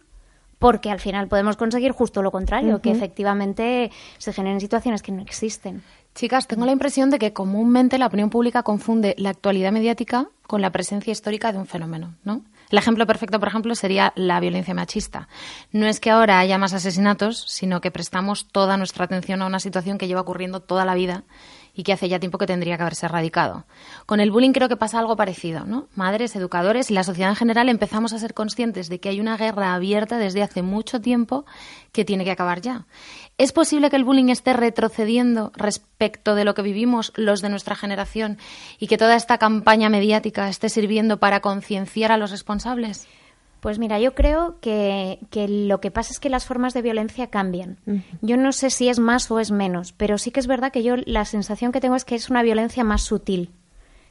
porque 0.59 0.91
al 0.91 1.01
final 1.01 1.29
podemos 1.29 1.57
conseguir 1.57 1.93
justo 1.93 2.23
lo 2.23 2.31
contrario, 2.31 2.81
que 2.81 2.91
efectivamente 2.91 3.91
se 4.19 4.33
generen 4.33 4.61
situaciones 4.61 5.03
que 5.03 5.13
no 5.13 5.23
existen. 5.23 5.83
Chicas, 6.15 6.49
tengo 6.49 6.67
la 6.67 6.73
impresión 6.73 7.11
de 7.11 7.19
que 7.19 7.33
comúnmente 7.33 7.99
la 7.99 8.07
opinión 8.07 8.31
pública 8.31 8.65
confunde 8.65 9.15
la 9.19 9.31
actualidad 9.31 9.71
mediática 9.71 10.29
con 10.49 10.61
la 10.61 10.73
presencia 10.73 11.13
histórica 11.13 11.53
de 11.53 11.59
un 11.59 11.67
fenómeno, 11.67 12.17
¿no? 12.25 12.43
El 12.71 12.79
ejemplo 12.79 13.07
perfecto, 13.07 13.39
por 13.39 13.49
ejemplo, 13.49 13.75
sería 13.75 14.13
la 14.15 14.41
violencia 14.41 14.75
machista. 14.75 15.29
No 15.73 15.87
es 15.87 16.01
que 16.01 16.11
ahora 16.11 16.39
haya 16.39 16.59
más 16.59 16.75
asesinatos, 16.75 17.45
sino 17.47 17.81
que 17.81 17.91
prestamos 17.91 18.49
toda 18.49 18.77
nuestra 18.77 19.05
atención 19.05 19.41
a 19.41 19.47
una 19.47 19.61
situación 19.61 19.97
que 19.97 20.07
lleva 20.07 20.21
ocurriendo 20.21 20.61
toda 20.61 20.85
la 20.85 20.95
vida 20.95 21.25
y 21.79 21.85
que 21.85 21.93
hace 21.93 22.09
ya 22.09 22.19
tiempo 22.19 22.39
que 22.39 22.47
tendría 22.49 22.77
que 22.77 22.83
haberse 22.83 23.07
erradicado. 23.07 23.65
Con 24.05 24.19
el 24.19 24.33
bullying 24.33 24.51
creo 24.51 24.69
que 24.69 24.77
pasa 24.77 24.99
algo 24.99 25.15
parecido, 25.15 25.65
¿no? 25.65 25.87
Madres, 25.95 26.35
educadores 26.35 26.91
y 26.91 26.95
la 26.95 27.05
sociedad 27.05 27.31
en 27.31 27.37
general 27.37 27.69
empezamos 27.69 28.13
a 28.13 28.19
ser 28.19 28.35
conscientes 28.35 28.89
de 28.89 28.99
que 28.99 29.11
hay 29.11 29.21
una 29.21 29.37
guerra 29.37 29.75
abierta 29.75 30.19
desde 30.19 30.43
hace 30.43 30.63
mucho 30.63 31.01
tiempo 31.01 31.47
que 31.93 32.05
tiene 32.05 32.25
que 32.25 32.33
acabar 32.33 32.63
ya. 32.63 32.87
¿Es 33.39 33.53
posible 33.53 33.91
que 33.91 33.97
el 33.97 34.03
bullying 34.03 34.29
esté 34.31 34.55
retrocediendo 34.55 35.53
respecto 35.55 36.35
de 36.35 36.45
lo 36.45 36.55
que 36.55 36.63
vivimos 36.63 37.13
los 37.15 37.43
de 37.43 37.49
nuestra 37.49 37.77
generación 37.77 38.39
y 38.81 38.89
que 38.89 38.99
toda 38.99 39.15
esta 39.15 39.39
campaña 39.39 39.89
mediática 39.89 40.49
esté 40.49 40.71
sirviendo 40.71 41.21
para 41.21 41.39
concienciar 41.39 42.11
a 42.11 42.17
los 42.17 42.33
responsables? 42.33 43.07
Pues 43.61 43.79
mira, 43.79 43.99
yo 43.99 44.15
creo 44.15 44.59
que, 44.61 45.19
lo 45.49 45.81
que 45.81 45.91
pasa 45.91 46.13
es 46.13 46.21
que 46.21 46.29
las 46.29 46.47
formas 46.47 46.75
de 46.75 46.83
violencia 46.83 47.29
cambian. 47.29 47.79
Yo 48.23 48.37
no 48.37 48.53
sé 48.53 48.71
si 48.71 48.89
es 48.89 48.99
más 48.99 49.31
o 49.31 49.41
es 49.41 49.51
menos, 49.51 49.93
pero 49.93 50.19
sí 50.19 50.31
que 50.31 50.41
es 50.41 50.47
verdad 50.47 50.71
que 50.71 50.83
yo 50.83 50.95
la 50.97 51.25
sensación 51.25 51.73
que 51.73 51.81
tengo 51.81 51.97
es 51.97 52.05
que 52.05 52.15
es 52.15 52.31
una 52.31 52.43
violencia 52.43 52.85
más 52.85 53.03
sutil. 53.03 53.51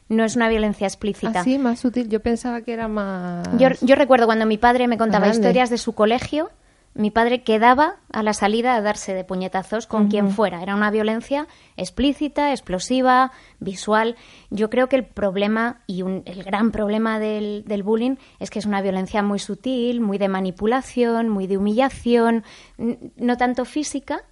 No 0.09 0.23
es 0.23 0.35
una 0.35 0.47
violencia 0.47 0.87
explícita. 0.87 1.41
¿Ah, 1.41 1.43
sí, 1.43 1.57
más 1.57 1.79
sutil. 1.79 2.07
Yo 2.07 2.21
pensaba 2.21 2.61
que 2.61 2.71
era 2.71 2.87
más. 2.87 3.45
Yo, 3.57 3.69
yo 3.81 3.95
recuerdo 3.95 4.25
cuando 4.25 4.45
mi 4.45 4.57
padre 4.57 4.87
me 4.87 4.97
contaba 4.97 5.27
historias 5.27 5.69
de 5.69 5.77
su 5.77 5.93
colegio 5.93 6.49
mi 6.97 7.11
padre 7.11 7.43
quedaba 7.43 7.97
a 8.11 8.23
la 8.23 8.33
salida 8.33 8.75
a 8.75 8.81
darse 8.81 9.13
de 9.13 9.23
puñetazos 9.23 9.85
con 9.85 10.07
quien 10.07 10.31
fuera. 10.31 10.63
Era 10.63 10.75
una 10.75 10.89
violencia 10.89 11.47
explícita, 11.75 12.51
explosiva, 12.51 13.31
visual. 13.59 14.15
Yo 14.49 14.69
creo 14.71 14.89
que 14.89 14.95
el 14.95 15.05
problema 15.05 15.81
y 15.85 16.01
el 16.01 16.43
gran 16.43 16.71
problema 16.71 17.19
del, 17.19 17.63
del, 17.65 17.83
bullying 17.83 18.15
es 18.39 18.49
que 18.49 18.57
es 18.57 18.65
una 18.65 18.81
violencia 18.81 19.21
muy 19.21 19.37
sutil, 19.37 20.01
muy 20.01 20.17
de 20.17 20.27
manipulación, 20.27 21.29
muy 21.29 21.45
de 21.45 21.57
humillación, 21.57 22.43
no 22.77 23.37
tanto 23.37 23.65
física, 23.65 24.23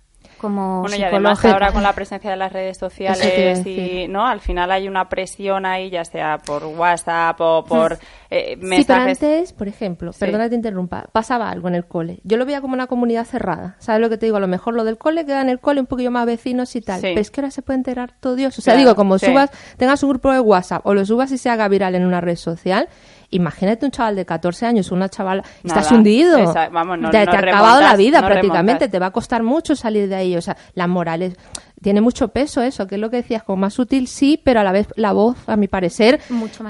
como 0.45 0.81
bueno, 0.81 0.95
y 0.95 1.01
además 1.01 1.43
ahora 1.43 1.71
con 1.71 1.81
la 1.81 1.93
presencia 1.93 2.29
de 2.29 2.37
las 2.37 2.53
redes 2.53 2.77
sociales 2.77 3.65
y 3.65 4.07
no 4.07 4.27
al 4.27 4.41
final 4.41 4.69
hay 4.71 4.87
una 4.87 5.09
presión 5.09 5.65
ahí 5.65 5.89
ya 5.89 6.05
sea 6.05 6.37
por 6.37 6.63
WhatsApp 6.65 7.41
o 7.41 7.65
por 7.65 7.97
eh, 8.29 8.55
mensajes 8.57 9.17
sí, 9.17 9.23
pero 9.25 9.33
antes 9.33 9.53
por 9.53 9.67
ejemplo 9.67 10.11
perdona 10.13 10.43
que 10.43 10.51
te 10.51 10.55
interrumpa 10.55 11.05
pasaba 11.11 11.49
algo 11.49 11.67
en 11.67 11.73
el 11.73 11.85
cole. 11.85 12.19
Yo 12.23 12.37
lo 12.37 12.45
veía 12.45 12.61
como 12.61 12.75
una 12.75 12.85
comunidad 12.85 13.25
cerrada. 13.25 13.75
Sabes 13.79 14.01
lo 14.01 14.09
que 14.09 14.17
te 14.17 14.27
digo 14.27 14.37
a 14.37 14.39
lo 14.39 14.47
mejor 14.47 14.75
lo 14.75 14.83
del 14.83 14.99
cole 14.99 15.25
queda 15.25 15.41
en 15.41 15.49
el 15.49 15.59
cole 15.59 15.79
un 15.79 15.87
poquillo 15.87 16.11
más 16.11 16.27
vecinos 16.27 16.75
y 16.75 16.81
tal. 16.81 17.01
Pero 17.01 17.19
es 17.19 17.31
que 17.31 17.41
ahora 17.41 17.49
se 17.49 17.63
puede 17.63 17.77
enterar 17.77 18.13
todo 18.19 18.35
Dios. 18.35 18.57
O 18.59 18.61
sea 18.61 18.75
digo 18.75 18.95
como 18.95 19.17
subas 19.17 19.49
tengas 19.77 20.03
un 20.03 20.09
grupo 20.09 20.31
de 20.31 20.39
WhatsApp 20.39 20.85
o 20.85 20.93
lo 20.93 21.05
subas 21.05 21.31
y 21.31 21.39
se 21.39 21.49
haga 21.49 21.67
viral 21.67 21.95
en 21.95 22.05
una 22.05 22.21
red 22.21 22.35
social 22.35 22.87
Imagínate 23.29 23.85
un 23.85 23.91
chaval 23.91 24.15
de 24.15 24.25
14 24.25 24.65
años, 24.65 24.91
una 24.91 25.09
chavala, 25.09 25.43
estás 25.63 25.91
hundido. 25.91 26.53
vamos, 26.71 26.99
no, 26.99 27.09
te, 27.09 27.17
ha 27.17 27.23
acabado 27.23 27.81
la 27.81 27.95
vida 27.95 28.25
prácticamente, 28.25 28.87
te 28.87 28.99
va 28.99 29.07
a 29.07 29.11
costar 29.11 29.43
mucho 29.43 29.75
salir 29.75 30.07
de 30.07 30.15
ahí. 30.15 30.35
O 30.35 30.41
sea, 30.41 30.57
las 30.73 30.87
morales 30.87 31.35
tiene 31.81 32.01
mucho 32.01 32.29
peso 32.29 32.61
eso, 32.61 32.87
que 32.87 32.95
es 32.95 33.01
lo 33.01 33.09
que 33.09 33.17
decías, 33.17 33.43
como 33.43 33.57
más 33.57 33.73
sutil 33.73 34.07
sí, 34.07 34.41
pero 34.43 34.59
a 34.59 34.63
la 34.63 34.71
vez 34.71 34.87
la 34.95 35.13
voz, 35.13 35.37
a 35.47 35.55
mi 35.55 35.67
parecer, 35.67 36.19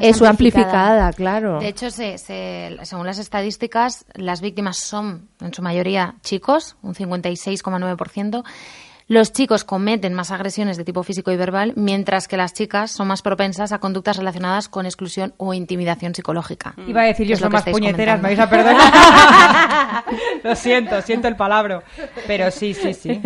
es 0.02 0.22
amplificada. 0.22 1.12
claro. 1.14 1.60
De 1.60 1.68
hecho, 1.68 1.90
según 1.90 3.06
las 3.06 3.20
estadísticas, 3.20 4.06
las 4.14 4.42
víctimas 4.42 4.78
son 4.78 5.30
en 5.40 5.54
su 5.54 5.62
mayoría 5.62 6.16
chicos, 6.22 6.76
un 6.82 6.96
56,9%, 6.96 8.44
los 9.08 9.34
chicos 9.34 9.64
cometen 9.64 10.16
más 10.16 10.32
agresiones 10.32 10.78
de 10.78 10.84
tipo 10.84 11.04
físico 11.04 11.32
y 11.32 11.38
verbal, 11.38 11.74
mientras 11.76 12.28
que 12.28 12.38
las 12.38 12.54
chicas 12.54 12.92
son 12.92 13.08
más 13.08 13.22
propensas 13.22 13.72
a 13.72 13.80
conductas 13.80 14.18
relacionadas 14.18 14.68
con 14.68 14.88
exclusión 14.88 15.36
o 15.38 15.54
intimidación 15.54 16.16
psicológica. 16.16 16.74
Mm. 16.76 16.90
Iba 16.90 17.02
a 17.02 17.06
decir 17.06 17.28
yo 17.28 17.38
soy 17.38 17.50
más 17.50 17.64
puñeteras, 17.66 18.20
me 18.20 18.30
vais 18.30 18.40
a 18.40 18.50
perdonar. 18.50 20.04
lo 20.44 20.56
siento, 20.56 21.02
siento 21.04 21.28
el 21.28 21.36
palabro. 21.36 21.84
Pero 22.26 22.50
sí, 22.50 22.74
sí, 22.74 22.94
sí. 22.94 23.22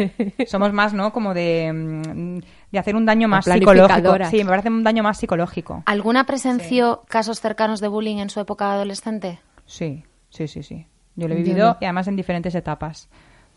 Somos 0.48 0.74
más, 0.74 0.94
¿no? 0.94 1.14
Como 1.14 1.34
de, 1.34 1.72
mm, 1.72 2.40
de 2.72 2.80
hacer 2.80 2.98
un 2.98 3.06
daño 3.06 3.30
más 3.30 3.46
psicológico. 3.46 4.18
Sí, 4.30 4.44
me 4.44 4.50
parece 4.50 4.70
un 4.70 4.84
daño 4.84 5.02
más 5.02 5.18
psicológico. 5.18 5.84
¿Alguna 5.86 6.26
presenció 6.26 7.04
casos 7.08 7.40
cercanos 7.40 7.80
de 7.80 7.88
bullying 7.88 8.18
en 8.18 8.30
su 8.30 8.42
época 8.42 8.74
adolescente? 8.74 9.40
Sí, 9.66 10.04
sí, 10.30 10.50
sí, 10.50 10.62
sí. 10.62 10.88
Yo 11.16 11.28
lo 11.28 11.36
he 11.36 11.38
vivido 11.38 11.78
y 11.80 11.86
además 11.86 12.08
en 12.08 12.16
diferentes 12.16 12.54
etapas 12.56 13.10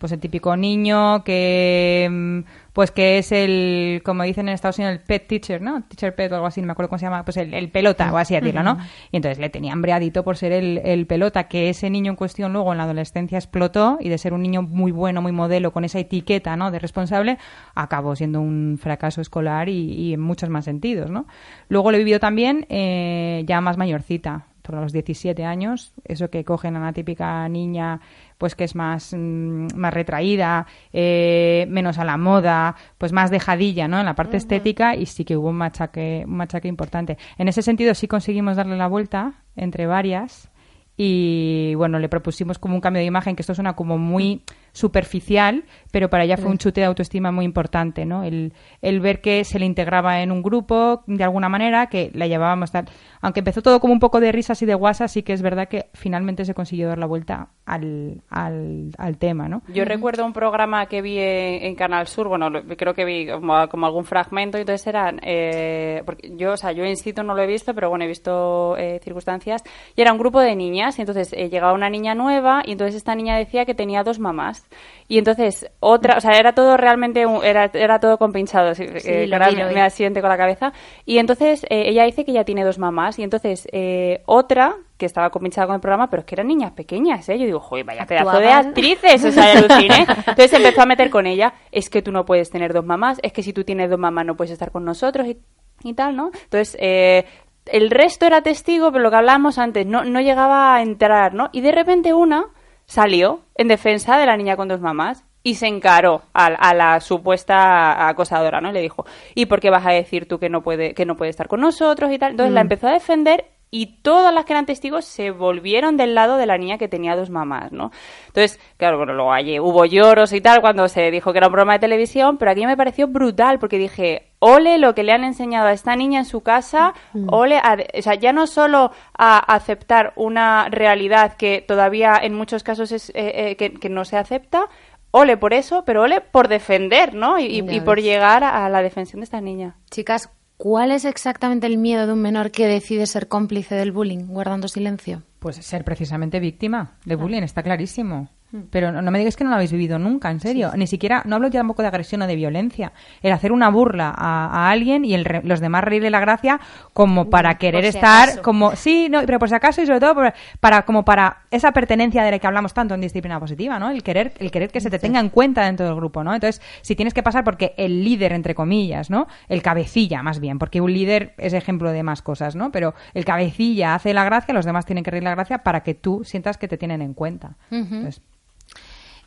Pues 0.02 0.10
el 0.10 0.18
típico 0.18 0.56
niño 0.56 1.22
que 1.22 2.08
mm, 2.10 2.40
pues 2.72 2.90
que 2.90 3.18
es 3.18 3.30
el, 3.30 4.02
como 4.04 4.24
dicen 4.24 4.48
en 4.48 4.54
Estados 4.54 4.76
Unidos, 4.78 4.94
el 4.96 5.00
pet 5.00 5.28
teacher, 5.28 5.62
¿no? 5.62 5.84
Teacher 5.84 6.12
pet 6.12 6.32
o 6.32 6.34
algo 6.34 6.48
así, 6.48 6.60
no 6.60 6.66
me 6.66 6.72
acuerdo 6.72 6.88
cómo 6.88 6.98
se 6.98 7.04
llama, 7.04 7.24
pues 7.24 7.36
el, 7.36 7.70
pelota, 7.70 8.12
o 8.12 8.18
así 8.18 8.34
decirlo, 8.34 8.64
¿no? 8.64 8.78
Y 9.12 9.16
entonces 9.18 9.38
le 9.38 9.48
tenía 9.48 9.72
hambreadito 9.72 10.24
por 10.24 10.36
ser 10.36 10.50
el, 10.50 10.78
el, 10.84 11.06
pelota, 11.06 11.44
que 11.44 11.68
ese 11.68 11.88
niño 11.88 12.10
en 12.10 12.16
cuestión 12.16 12.52
luego 12.52 12.72
en 12.72 12.78
la 12.78 12.84
adolescencia 12.84 13.38
explotó 13.38 13.96
y 14.00 14.08
de 14.08 14.18
ser 14.18 14.34
un 14.34 14.42
niño 14.42 14.62
muy 14.62 14.90
bueno, 14.90 15.22
muy 15.22 15.30
modelo, 15.30 15.72
con 15.72 15.84
esa 15.84 16.00
etiqueta, 16.00 16.56
¿no? 16.56 16.72
De 16.72 16.80
responsable, 16.80 17.38
acabó 17.76 18.16
siendo 18.16 18.40
un 18.40 18.76
fracaso 18.82 19.20
escolar 19.20 19.68
y, 19.68 20.14
en 20.14 20.20
muchos 20.20 20.48
más 20.48 20.64
sentidos, 20.64 21.12
¿no? 21.12 21.26
Luego 21.68 21.92
lo 21.92 21.96
he 21.96 22.00
vivido 22.00 22.18
también 22.18 22.66
eh, 22.70 23.44
ya 23.46 23.60
más 23.60 23.76
mayorcita, 23.76 24.46
por 24.62 24.76
los 24.76 24.92
17 24.92 25.44
años, 25.44 25.92
eso 26.04 26.30
que 26.30 26.44
cogen 26.44 26.76
a 26.76 26.78
una 26.78 26.92
típica 26.92 27.48
niña 27.48 28.00
pues 28.42 28.56
que 28.56 28.64
es 28.64 28.74
más, 28.74 29.14
mm, 29.16 29.68
más 29.76 29.94
retraída, 29.94 30.66
eh, 30.92 31.64
menos 31.68 31.96
a 31.98 32.04
la 32.04 32.16
moda, 32.16 32.74
pues 32.98 33.12
más 33.12 33.30
dejadilla, 33.30 33.86
¿no? 33.86 34.00
En 34.00 34.04
la 34.04 34.16
parte 34.16 34.36
estética 34.36 34.96
y 34.96 35.06
sí 35.06 35.24
que 35.24 35.36
hubo 35.36 35.50
un 35.50 35.58
machaque, 35.58 36.24
un 36.26 36.38
machaque 36.38 36.66
importante. 36.66 37.18
En 37.38 37.46
ese 37.46 37.62
sentido 37.62 37.94
sí 37.94 38.08
conseguimos 38.08 38.56
darle 38.56 38.76
la 38.76 38.88
vuelta 38.88 39.44
entre 39.54 39.86
varias 39.86 40.50
y 40.96 41.76
bueno, 41.76 42.00
le 42.00 42.08
propusimos 42.08 42.58
como 42.58 42.74
un 42.74 42.80
cambio 42.80 42.98
de 42.98 43.06
imagen, 43.06 43.36
que 43.36 43.42
esto 43.42 43.54
suena 43.54 43.76
como 43.76 43.96
muy 43.96 44.42
superficial, 44.72 45.64
pero 45.90 46.08
para 46.08 46.24
ella 46.24 46.36
fue 46.36 46.50
un 46.50 46.58
chute 46.58 46.80
de 46.80 46.86
autoestima 46.86 47.30
muy 47.30 47.44
importante, 47.44 48.06
¿no? 48.06 48.24
El, 48.24 48.54
el 48.80 49.00
ver 49.00 49.20
que 49.20 49.44
se 49.44 49.58
le 49.58 49.66
integraba 49.66 50.22
en 50.22 50.32
un 50.32 50.42
grupo 50.42 51.02
de 51.06 51.24
alguna 51.24 51.48
manera, 51.48 51.86
que 51.88 52.10
la 52.14 52.26
llevábamos 52.26 52.72
tal. 52.72 52.86
Aunque 53.20 53.40
empezó 53.40 53.62
todo 53.62 53.80
como 53.80 53.92
un 53.92 54.00
poco 54.00 54.18
de 54.20 54.32
risas 54.32 54.62
y 54.62 54.66
de 54.66 54.74
guasas, 54.74 55.12
sí 55.12 55.22
que 55.22 55.32
es 55.32 55.42
verdad 55.42 55.68
que 55.68 55.90
finalmente 55.92 56.44
se 56.44 56.54
consiguió 56.54 56.88
dar 56.88 56.98
la 56.98 57.06
vuelta 57.06 57.50
al, 57.66 58.22
al, 58.28 59.18
tema, 59.18 59.48
¿no? 59.48 59.62
Yo 59.68 59.84
recuerdo 59.84 60.26
un 60.26 60.32
programa 60.32 60.86
que 60.86 61.00
vi 61.00 61.18
en, 61.18 61.74
Canal 61.76 62.06
Sur, 62.08 62.28
bueno, 62.28 62.50
creo 62.76 62.94
que 62.94 63.04
vi 63.04 63.28
como, 63.28 63.86
algún 63.86 64.04
fragmento, 64.04 64.58
y 64.58 64.62
entonces 64.62 64.86
eran, 64.86 65.20
eh, 65.22 66.02
porque 66.04 66.32
yo, 66.36 66.52
o 66.52 66.56
sea, 66.56 66.72
yo 66.72 66.84
en 66.84 66.96
sitio 66.96 67.22
no 67.22 67.34
lo 67.34 67.42
he 67.42 67.46
visto, 67.46 67.74
pero 67.74 67.88
bueno, 67.88 68.04
he 68.04 68.08
visto 68.08 68.76
eh, 68.76 69.00
circunstancias, 69.02 69.62
y 69.94 70.00
era 70.00 70.12
un 70.12 70.18
grupo 70.18 70.40
de 70.40 70.56
niñas, 70.56 70.98
y 70.98 71.02
entonces 71.02 71.32
eh, 71.32 71.48
llegaba 71.48 71.72
una 71.72 71.90
niña 71.90 72.14
nueva, 72.14 72.62
y 72.64 72.72
entonces 72.72 72.96
esta 72.96 73.14
niña 73.14 73.36
decía 73.36 73.64
que 73.64 73.74
tenía 73.74 74.02
dos 74.02 74.18
mamás. 74.18 74.61
Y 75.08 75.18
entonces, 75.18 75.70
otra, 75.80 76.16
o 76.16 76.20
sea, 76.20 76.38
era 76.38 76.54
todo 76.54 76.76
realmente, 76.78 77.26
era, 77.44 77.70
era 77.74 77.98
todo 78.00 78.16
compinchado, 78.16 78.74
sí, 78.74 78.86
eh, 79.04 79.28
me 79.74 79.82
asiente 79.82 80.20
con 80.20 80.30
la 80.30 80.38
cabeza. 80.38 80.72
Y 81.04 81.18
entonces 81.18 81.64
eh, 81.64 81.84
ella 81.88 82.04
dice 82.04 82.24
que 82.24 82.32
ya 82.32 82.44
tiene 82.44 82.64
dos 82.64 82.78
mamás, 82.78 83.18
y 83.18 83.22
entonces 83.22 83.68
eh, 83.72 84.22
otra 84.24 84.76
que 84.96 85.04
estaba 85.04 85.28
compinchada 85.28 85.66
con 85.66 85.74
el 85.74 85.80
programa, 85.80 86.08
pero 86.08 86.20
es 86.20 86.26
que 86.26 86.34
eran 86.34 86.46
niñas 86.46 86.72
pequeñas, 86.72 87.28
¿eh? 87.28 87.38
Yo 87.38 87.44
digo, 87.44 87.60
joder, 87.60 87.84
vaya 87.84 88.06
pedazo 88.06 88.38
de 88.38 88.52
actrices, 88.52 89.24
o 89.24 89.32
sea, 89.32 89.52
aluciné. 89.58 90.06
Entonces 90.08 90.52
empezó 90.54 90.82
a 90.82 90.86
meter 90.86 91.10
con 91.10 91.26
ella, 91.26 91.52
es 91.72 91.90
que 91.90 92.00
tú 92.00 92.12
no 92.12 92.24
puedes 92.24 92.50
tener 92.50 92.72
dos 92.72 92.86
mamás, 92.86 93.18
es 93.22 93.32
que 93.32 93.42
si 93.42 93.52
tú 93.52 93.64
tienes 93.64 93.90
dos 93.90 93.98
mamás 93.98 94.24
no 94.24 94.36
puedes 94.36 94.52
estar 94.52 94.70
con 94.70 94.84
nosotros 94.84 95.26
y, 95.26 95.36
y 95.82 95.92
tal, 95.94 96.16
¿no? 96.16 96.30
Entonces, 96.44 96.76
eh, 96.80 97.26
el 97.66 97.90
resto 97.90 98.26
era 98.26 98.42
testigo, 98.42 98.90
pero 98.92 99.02
lo 99.02 99.10
que 99.10 99.16
hablábamos 99.16 99.58
antes, 99.58 99.86
no, 99.86 100.04
no 100.04 100.20
llegaba 100.20 100.76
a 100.76 100.82
entrar, 100.82 101.34
¿no? 101.34 101.50
Y 101.52 101.60
de 101.60 101.72
repente 101.72 102.14
una 102.14 102.46
salió 102.92 103.40
en 103.54 103.68
defensa 103.68 104.18
de 104.18 104.26
la 104.26 104.36
niña 104.36 104.54
con 104.54 104.68
dos 104.68 104.82
mamás 104.82 105.24
y 105.42 105.54
se 105.54 105.66
encaró 105.66 106.20
a, 106.34 106.74
la 106.74 107.00
supuesta 107.00 108.06
acosadora, 108.06 108.60
¿no? 108.60 108.70
le 108.70 108.82
dijo, 108.82 109.06
¿y 109.34 109.46
por 109.46 109.60
qué 109.60 109.70
vas 109.70 109.86
a 109.86 109.92
decir 109.92 110.28
tú 110.28 110.38
que 110.38 110.50
no 110.50 110.62
puede, 110.62 110.92
que 110.92 111.06
no 111.06 111.16
puede 111.16 111.30
estar 111.30 111.48
con 111.48 111.62
nosotros 111.62 112.12
y 112.12 112.18
tal? 112.18 112.32
Entonces 112.32 112.52
la 112.52 112.60
mm. 112.60 112.66
empezó 112.66 112.88
a 112.88 112.92
defender 112.92 113.46
y 113.74 113.86
todas 114.02 114.34
las 114.34 114.44
que 114.44 114.52
eran 114.52 114.66
testigos 114.66 115.06
se 115.06 115.30
volvieron 115.30 115.96
del 115.96 116.14
lado 116.14 116.36
de 116.36 116.44
la 116.44 116.58
niña 116.58 116.76
que 116.76 116.88
tenía 116.88 117.16
dos 117.16 117.30
mamás, 117.30 117.72
¿no? 117.72 117.90
Entonces, 118.26 118.60
claro, 118.76 118.98
bueno, 118.98 119.14
luego 119.14 119.32
allí 119.32 119.58
hubo 119.58 119.86
lloros 119.86 120.34
y 120.34 120.42
tal 120.42 120.60
cuando 120.60 120.88
se 120.88 121.10
dijo 121.10 121.32
que 121.32 121.38
era 121.38 121.46
un 121.46 121.52
programa 121.52 121.72
de 121.72 121.78
televisión, 121.78 122.36
pero 122.36 122.50
aquí 122.50 122.66
me 122.66 122.76
pareció 122.76 123.08
brutal 123.08 123.58
porque 123.58 123.78
dije, 123.78 124.28
ole 124.40 124.76
lo 124.76 124.94
que 124.94 125.04
le 125.04 125.12
han 125.12 125.24
enseñado 125.24 125.68
a 125.68 125.72
esta 125.72 125.96
niña 125.96 126.18
en 126.18 126.26
su 126.26 126.42
casa, 126.42 126.92
mm. 127.14 127.28
ole, 127.32 127.62
o 127.98 128.02
sea, 128.02 128.14
ya 128.14 128.34
no 128.34 128.46
solo 128.46 128.92
a 129.16 129.38
aceptar 129.38 130.12
una 130.16 130.68
realidad 130.68 131.38
que 131.38 131.64
todavía 131.66 132.20
en 132.22 132.34
muchos 132.34 132.62
casos 132.62 132.92
es 132.92 133.08
eh, 133.14 133.56
eh, 133.58 133.78
que, 133.78 133.88
no 133.88 134.04
se 134.04 134.18
acepta, 134.18 134.66
ole 135.12 135.38
por 135.38 135.54
eso, 135.54 135.82
pero 135.86 136.02
ole 136.02 136.20
por 136.20 136.48
defender, 136.48 137.14
¿no? 137.14 137.38
Y, 137.38 137.64
y 137.66 137.80
por 137.80 138.02
llegar 138.02 138.44
a 138.44 138.68
la 138.68 138.82
defensión 138.82 139.20
de 139.20 139.24
esta 139.24 139.40
niña. 139.40 139.76
Chicas, 139.90 140.28
¿Cuál 140.62 140.92
es 140.92 141.04
exactamente 141.04 141.66
el 141.66 141.76
miedo 141.76 142.06
de 142.06 142.12
un 142.12 142.22
menor 142.22 142.52
que 142.52 142.68
decide 142.68 143.06
ser 143.06 143.26
cómplice 143.26 143.74
del 143.74 143.90
bullying, 143.90 144.28
guardando 144.28 144.68
silencio? 144.68 145.24
Pues 145.40 145.56
ser 145.56 145.82
precisamente 145.82 146.38
víctima 146.38 146.98
de 147.04 147.16
bullying, 147.16 147.42
está 147.42 147.64
clarísimo. 147.64 148.28
Pero 148.70 148.92
no, 148.92 149.10
me 149.10 149.18
digas 149.18 149.36
que 149.36 149.44
no 149.44 149.50
lo 149.50 149.56
habéis 149.56 149.72
vivido 149.72 149.98
nunca, 149.98 150.30
en 150.30 150.40
serio. 150.40 150.72
Ni 150.76 150.86
siquiera, 150.86 151.22
no 151.24 151.36
hablo 151.36 151.48
ya 151.48 151.60
tampoco 151.60 151.80
de 151.80 151.88
agresión 151.88 152.20
o 152.22 152.26
de 152.26 152.36
violencia. 152.36 152.92
El 153.22 153.32
hacer 153.32 153.50
una 153.50 153.70
burla 153.70 154.12
a, 154.14 154.70
alguien 154.70 155.04
y 155.04 155.16
los 155.16 155.60
demás 155.60 155.84
reírle 155.84 156.10
la 156.10 156.20
gracia 156.20 156.60
como 156.92 157.30
para 157.30 157.56
querer 157.56 157.84
estar, 157.84 158.42
como, 158.42 158.76
sí, 158.76 159.08
no, 159.10 159.20
pero 159.24 159.38
por 159.38 159.48
si 159.48 159.54
acaso 159.54 159.80
y 159.80 159.86
sobre 159.86 160.00
todo 160.00 160.14
para, 160.60 160.82
como 160.82 161.04
para 161.04 161.42
esa 161.50 161.72
pertenencia 161.72 162.22
de 162.22 162.30
la 162.30 162.38
que 162.38 162.46
hablamos 162.46 162.74
tanto 162.74 162.94
en 162.94 163.00
disciplina 163.00 163.40
positiva, 163.40 163.78
¿no? 163.78 163.90
El 163.90 164.02
querer, 164.02 164.34
el 164.38 164.50
querer 164.50 164.70
que 164.70 164.80
se 164.80 164.90
te 164.90 164.98
tenga 164.98 165.20
en 165.20 165.30
cuenta 165.30 165.64
dentro 165.64 165.86
del 165.86 165.94
grupo, 165.94 166.22
¿no? 166.22 166.34
Entonces, 166.34 166.60
si 166.82 166.94
tienes 166.94 167.14
que 167.14 167.22
pasar 167.22 167.44
porque 167.44 167.74
el 167.78 168.04
líder, 168.04 168.32
entre 168.32 168.54
comillas, 168.54 169.08
¿no? 169.08 169.28
El 169.48 169.62
cabecilla, 169.62 170.22
más 170.22 170.40
bien, 170.40 170.58
porque 170.58 170.80
un 170.80 170.92
líder 170.92 171.34
es 171.38 171.54
ejemplo 171.54 171.90
de 171.90 172.02
más 172.02 172.20
cosas, 172.20 172.54
¿no? 172.54 172.70
Pero 172.70 172.94
el 173.14 173.24
cabecilla 173.24 173.94
hace 173.94 174.12
la 174.12 174.24
gracia, 174.24 174.52
los 174.52 174.66
demás 174.66 174.84
tienen 174.84 175.04
que 175.04 175.10
reír 175.10 175.24
la 175.24 175.34
gracia 175.34 175.58
para 175.58 175.82
que 175.82 175.94
tú 175.94 176.22
sientas 176.24 176.58
que 176.58 176.68
te 176.68 176.76
tienen 176.76 177.02
en 177.02 177.14
cuenta. 177.14 177.56
Entonces, 177.70 178.22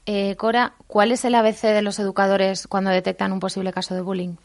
eh, 0.05 0.35
Cora, 0.35 0.73
¿cuál 0.87 1.11
es 1.11 1.25
el 1.25 1.35
ABC 1.35 1.61
de 1.63 1.81
los 1.81 1.99
educadores 1.99 2.67
cuando 2.67 2.91
detectan 2.91 3.31
un 3.31 3.39
posible 3.39 3.73
caso 3.73 3.95
de 3.95 4.01
bullying? 4.01 4.35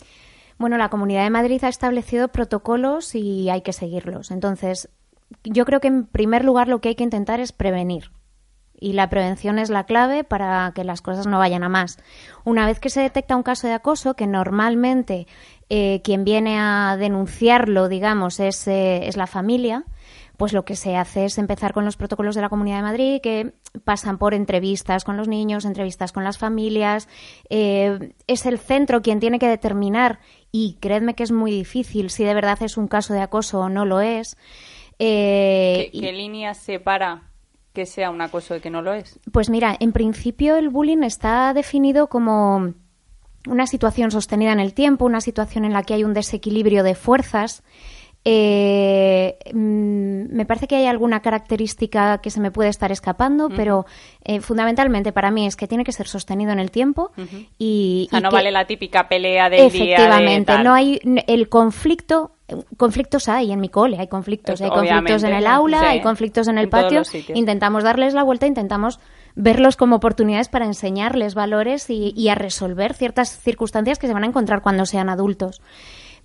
Bueno, 0.59 0.77
la 0.77 0.91
Comunidad 0.91 1.25
de 1.25 1.31
Madrid 1.31 1.65
ha 1.65 1.69
establecido 1.69 2.29
protocolos 2.29 3.15
y 3.15 3.49
hay 3.49 3.63
que 3.63 3.73
seguirlos. 3.73 4.31
Entonces, 4.31 4.91
yo 5.45 5.65
creo 5.65 5.81
que 5.81 5.89
en 5.89 6.07
primer 6.07 6.45
lugar 6.45 6.69
lo 6.69 6.81
que 6.81 6.91
hay 6.91 6.95
que 6.95 7.05
intentar 7.05 7.41
es 7.41 7.53
prevenir. 7.53 8.11
Y 8.79 8.95
la 8.95 9.11
prevención 9.11 9.59
es 9.59 9.69
la 9.69 9.85
clave 9.85 10.25
para 10.25 10.73
que 10.75 10.85
las 10.85 11.03
cosas 11.03 11.27
no 11.27 11.39
vayan 11.39 11.63
a 11.65 11.69
más. 11.69 11.99
Una 12.45 12.65
vez 12.67 12.81
que 12.81 12.89
se 12.89 13.03
detecta 13.03 13.37
un 13.37 13.43
caso 13.43 13.67
de 13.67 13.75
acoso, 13.75 14.15
que 14.15 14.27
normalmente 14.27 15.27
eh, 15.69 16.01
quien 16.03 16.25
viene 16.25 16.59
a 16.59 16.97
denunciarlo, 16.99 17.89
digamos, 17.89 18.41
es, 18.41 18.67
eh, 18.69 19.07
es 19.07 19.19
la 19.19 19.27
familia, 19.27 19.85
pues 20.41 20.55
lo 20.55 20.65
que 20.65 20.75
se 20.75 20.97
hace 20.97 21.27
es 21.27 21.37
empezar 21.37 21.75
con 21.75 21.85
los 21.85 21.99
protocolos 21.99 22.35
de 22.35 22.41
la 22.41 22.49
Comunidad 22.49 22.77
de 22.77 22.83
Madrid 22.83 23.21
que 23.23 23.53
pasan 23.85 24.17
por 24.17 24.33
entrevistas 24.33 25.05
con 25.05 25.19
los 25.19 25.29
niños, 25.29 25.67
entrevistas 25.67 26.13
con 26.13 26.25
las 26.25 26.39
familias. 26.39 27.11
Eh, 27.51 28.15
es 28.27 28.47
el 28.47 28.59
centro 28.59 29.03
quien 29.03 29.21
tiene 29.21 29.39
que 29.39 29.47
determinar, 29.47 30.19
y 30.51 30.79
creedme 30.81 31.13
que 31.13 31.25
es 31.25 31.31
muy 31.31 31.51
difícil, 31.51 32.09
si 32.09 32.25
de 32.25 32.33
verdad 32.33 32.57
es 32.63 32.79
un 32.79 32.89
caso 32.89 33.13
de 33.13 33.21
acoso 33.21 33.61
o 33.61 33.69
no 33.69 33.85
lo 33.85 34.01
es. 34.01 34.39
Eh, 34.99 35.91
¿Qué, 35.93 36.11
línea 36.11 36.55
separa 36.55 37.25
que 37.75 37.85
sea 37.85 38.09
un 38.09 38.23
acoso 38.23 38.57
y 38.57 38.61
que 38.61 38.71
no 38.71 38.81
lo 38.81 38.95
es? 38.95 39.21
Pues 39.31 39.51
mira, 39.51 39.77
en 39.79 39.93
principio 39.93 40.57
el 40.57 40.71
bullying 40.71 41.03
está 41.03 41.53
definido 41.53 42.07
como 42.07 42.73
una 43.47 43.67
situación 43.67 44.11
sostenida 44.11 44.53
en 44.53 44.61
el 44.61 44.73
tiempo, 44.73 45.05
una 45.05 45.21
situación 45.21 45.67
en 45.67 45.75
la 45.75 45.83
que 45.83 45.93
hay 45.93 46.05
un 46.05 46.15
desequilibrio 46.15 46.83
de 46.83 46.95
fuerzas 46.95 47.63
eh, 48.25 49.39
mm, 49.55 50.35
me 50.35 50.45
parece 50.45 50.69
que 50.69 50.77
hay 50.77 50.87
alguna 50.87 51.21
característica 51.21 52.19
que 52.19 52.31
se 52.31 52.41
me 52.41 52.51
puede 52.51 52.69
estar 52.69 52.93
escapando, 52.93 53.49
pero 53.49 53.87
eh, 54.25 54.41
fundamentalmente 54.41 55.13
para 55.13 55.31
mí 55.31 55.47
es 55.47 55.57
que 55.57 55.67
tiene 55.67 55.85
que 55.85 55.93
ser 55.93 56.07
sostenido 56.07 56.53
en 56.53 56.59
el 56.59 56.71
tiempo 56.71 57.13
y, 57.59 58.09
o 58.09 58.11
sea, 58.11 58.21
no 58.21 58.31
vale 58.31 58.51
la 58.51 58.67
típica 58.67 59.09
pelea 59.09 59.49
del 59.49 59.61
efectivamente, 59.61 60.59
no 60.63 60.75
hay 60.75 61.01
el 61.27 61.49
conflicto 61.49 62.33
conflictos 62.77 63.29
hay 63.29 63.53
en 63.53 63.61
mi 63.61 63.69
cole, 63.69 63.97
hay 63.99 64.09
conflictos, 64.09 64.61
hay 64.61 64.71
conflictos 64.71 65.23
en 65.23 65.33
el 65.33 65.47
aula, 65.47 65.89
hay 65.89 66.03
conflictos 66.03 66.49
en 66.49 66.59
el 66.59 66.69
patio. 66.69 67.03
Intentamos 67.33 67.85
darles 67.85 68.13
la 68.13 68.25
vuelta, 68.25 68.47
intentamos 68.47 68.99
verlos 69.37 69.77
como 69.77 69.97
oportunidades 69.97 70.49
para 70.49 70.67
enseñarles 70.67 71.35
valores 71.35 71.89
y 71.89 72.29
a 72.29 72.35
resolver 72.35 72.93
ciertas 72.93 73.39
circunstancias 73.39 73.99
que 74.01 74.09
se 74.09 74.13
van 74.13 74.25
a 74.25 74.27
encontrar 74.27 74.63
cuando 74.63 74.85
sean 74.85 75.09
adultos 75.09 75.63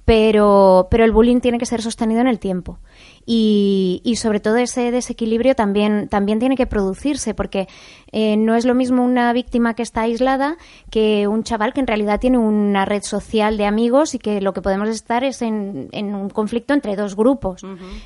pero, 0.05 0.87
pero 0.89 1.03
el 1.03 1.11
bullying 1.11 1.39
tiene 1.39 1.57
que 1.57 1.65
ser 1.65 1.81
sostenido 1.81 2.21
en 2.21 2.27
el 2.27 2.39
tiempo. 2.39 2.79
Y, 3.25 4.01
y 4.03 4.17
sobre 4.17 4.39
todo 4.39 4.57
ese 4.57 4.91
desequilibrio 4.91 5.55
también, 5.55 6.07
también 6.09 6.39
tiene 6.39 6.55
que 6.55 6.67
producirse, 6.67 7.33
porque 7.33 7.67
eh, 8.11 8.37
no 8.37 8.55
es 8.55 8.65
lo 8.65 8.75
mismo 8.75 9.03
una 9.03 9.33
víctima 9.33 9.73
que 9.73 9.81
está 9.81 10.01
aislada 10.01 10.57
que 10.91 11.27
un 11.27 11.43
chaval 11.43 11.73
que 11.73 11.79
en 11.79 11.87
realidad 11.87 12.19
tiene 12.19 12.37
una 12.37 12.85
red 12.85 13.01
social 13.01 13.57
de 13.57 13.65
amigos 13.65 14.13
y 14.13 14.19
que 14.19 14.41
lo 14.41 14.53
que 14.53 14.61
podemos 14.61 14.89
estar 14.89 15.23
es 15.23 15.41
en, 15.41 15.89
en 15.91 16.13
un 16.13 16.29
conflicto 16.29 16.73
entre 16.73 16.95
dos 16.95 17.15
grupos. 17.15 17.63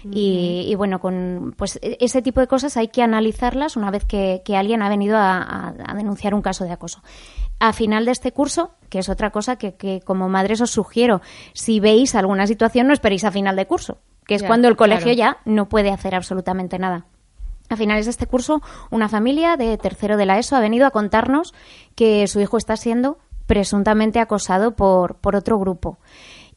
Y, 0.10 0.66
y, 0.68 0.76
bueno, 0.76 1.00
con 1.00 1.54
pues 1.58 1.80
e, 1.82 1.98
ese 2.00 2.22
tipo 2.22 2.40
de 2.40 2.48
cosas 2.48 2.78
hay 2.78 2.88
que 2.88 3.02
analizarlas 3.02 3.76
una 3.76 3.92
vez 3.92 4.06
que, 4.06 4.42
que 4.46 4.56
alguien 4.56 4.82
ha 4.82 4.90
venido 4.90 5.18
a, 5.18 5.74
a 5.86 5.94
denunciar 5.96 6.34
un 6.34 6.42
caso 6.42 6.64
de 6.64 6.72
acoso. 6.72 7.02
A 7.60 7.74
final 7.74 8.06
de 8.06 8.12
este 8.12 8.32
curso, 8.32 8.72
que 8.90 9.00
es 9.00 9.10
otra 9.10 9.32
cosa 9.32 9.58
que, 9.58 10.02
como 10.06 10.30
madres 10.30 10.62
os 10.62 10.72
sugiero, 10.72 11.22
si 11.54 11.82
veis 11.82 12.16
alguna 12.16 12.48
situación 12.48 12.88
no 12.88 12.94
esperéis 12.94 13.26
a 13.26 13.32
final 13.32 13.58
de 13.58 13.68
curso, 13.68 13.98
que 14.30 14.36
es 14.36 14.44
cuando 14.44 14.68
el 14.68 14.76
colegio 14.76 15.12
ya 15.12 15.38
no 15.44 15.68
puede 15.70 15.90
hacer 15.90 16.14
absolutamente 16.14 16.78
nada. 16.78 17.08
A 17.68 17.76
finales 17.76 18.06
de 18.06 18.12
este 18.12 18.28
curso, 18.28 18.62
una 18.92 19.10
familia 19.10 19.58
de 19.58 19.76
tercero 19.80 20.18
de 20.18 20.28
la 20.28 20.38
ESO 20.38 20.56
ha 20.56 20.60
venido 20.60 20.86
a 20.86 20.92
contarnos 20.92 21.56
que 21.96 22.28
su 22.28 22.40
hijo 22.40 22.56
está 22.60 22.78
siendo 22.78 23.18
presuntamente 23.48 24.20
acosado 24.20 24.76
por, 24.76 25.16
por 25.16 25.36
otro 25.36 25.58
grupo. 25.58 25.98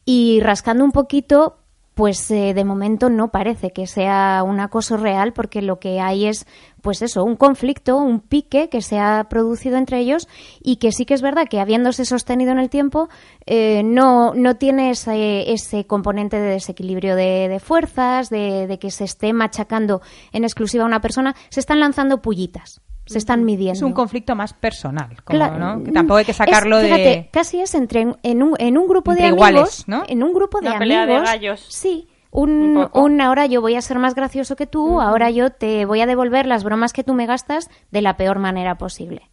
Y 0.05 0.39
rascando 0.41 0.83
un 0.83 0.91
poquito, 0.91 1.62
pues 1.93 2.29
eh, 2.31 2.53
de 2.53 2.63
momento 2.63 3.09
no 3.09 3.29
parece 3.29 3.71
que 3.71 3.87
sea 3.87 4.43
un 4.45 4.59
acoso 4.59 4.97
real 4.97 5.33
porque 5.33 5.61
lo 5.61 5.79
que 5.79 5.99
hay 5.99 6.25
es 6.25 6.45
pues 6.81 7.01
eso, 7.01 7.23
un 7.23 7.35
conflicto, 7.35 7.97
un 7.97 8.19
pique 8.19 8.67
que 8.69 8.81
se 8.81 8.99
ha 8.99 9.27
producido 9.29 9.77
entre 9.77 9.99
ellos 9.99 10.27
y 10.61 10.77
que 10.77 10.91
sí 10.91 11.05
que 11.05 11.13
es 11.13 11.21
verdad 11.21 11.47
que 11.49 11.59
habiéndose 11.59 12.03
sostenido 12.03 12.51
en 12.51 12.59
el 12.59 12.69
tiempo 12.69 13.09
eh, 13.45 13.83
no, 13.83 14.33
no 14.33 14.57
tiene 14.57 14.89
ese, 14.89 15.51
ese 15.53 15.85
componente 15.85 16.39
de 16.39 16.49
desequilibrio 16.49 17.15
de, 17.15 17.61
fuerzas, 17.63 18.29
de, 18.29 18.67
de, 18.67 18.79
que 18.79 18.91
se 18.91 19.05
esté 19.05 19.31
machacando 19.31 20.01
en 20.33 20.43
exclusiva 20.43 20.83
a 20.83 20.87
una 20.87 21.01
persona, 21.01 21.35
se 21.49 21.59
están 21.59 21.79
lanzando 21.79 22.21
pullitas 22.21 22.81
se 23.05 23.17
están 23.17 23.43
midiendo. 23.43 23.73
Es 23.73 23.81
un 23.81 23.93
conflicto 23.93 24.35
más 24.35 24.53
personal, 24.53 25.09
¿no? 25.29 25.83
Que 25.83 25.91
tampoco 25.91 26.17
hay 26.17 26.25
que 26.25 26.33
sacarlo 26.33 26.77
de... 26.77 27.29
casi 27.31 27.59
es 27.59 27.75
entre 27.75 28.07
en 28.23 28.43
un, 28.43 28.55
en 28.57 28.77
un 28.77 28.87
grupo 28.87 29.13
de 29.13 29.25
amigos, 29.25 29.83
¿no? 29.87 30.03
En 30.07 30.23
un 30.23 30.33
grupo 30.33 30.59
de 30.61 30.67
Una 30.67 30.77
amigos. 30.77 30.97
Pelea 30.97 31.05
de 31.05 31.25
gallos. 31.25 31.65
Sí. 31.69 32.07
Un, 32.31 32.89
un, 32.93 33.21
ahora 33.21 33.45
yo 33.45 33.61
voy 33.61 33.75
a 33.75 33.81
ser 33.81 33.99
más 33.99 34.15
gracioso 34.15 34.55
que 34.55 34.65
tú, 34.65 34.99
ahora 34.99 35.29
yo 35.29 35.51
te 35.51 35.85
voy 35.85 36.01
a 36.01 36.07
devolver 36.07 36.47
las 36.47 36.63
bromas 36.63 36.91
que 36.91 37.03
tú 37.03 37.13
me 37.13 37.27
gastas 37.27 37.69
de 37.91 38.01
la 38.01 38.17
peor 38.17 38.39
manera 38.39 38.75
posible. 38.79 39.29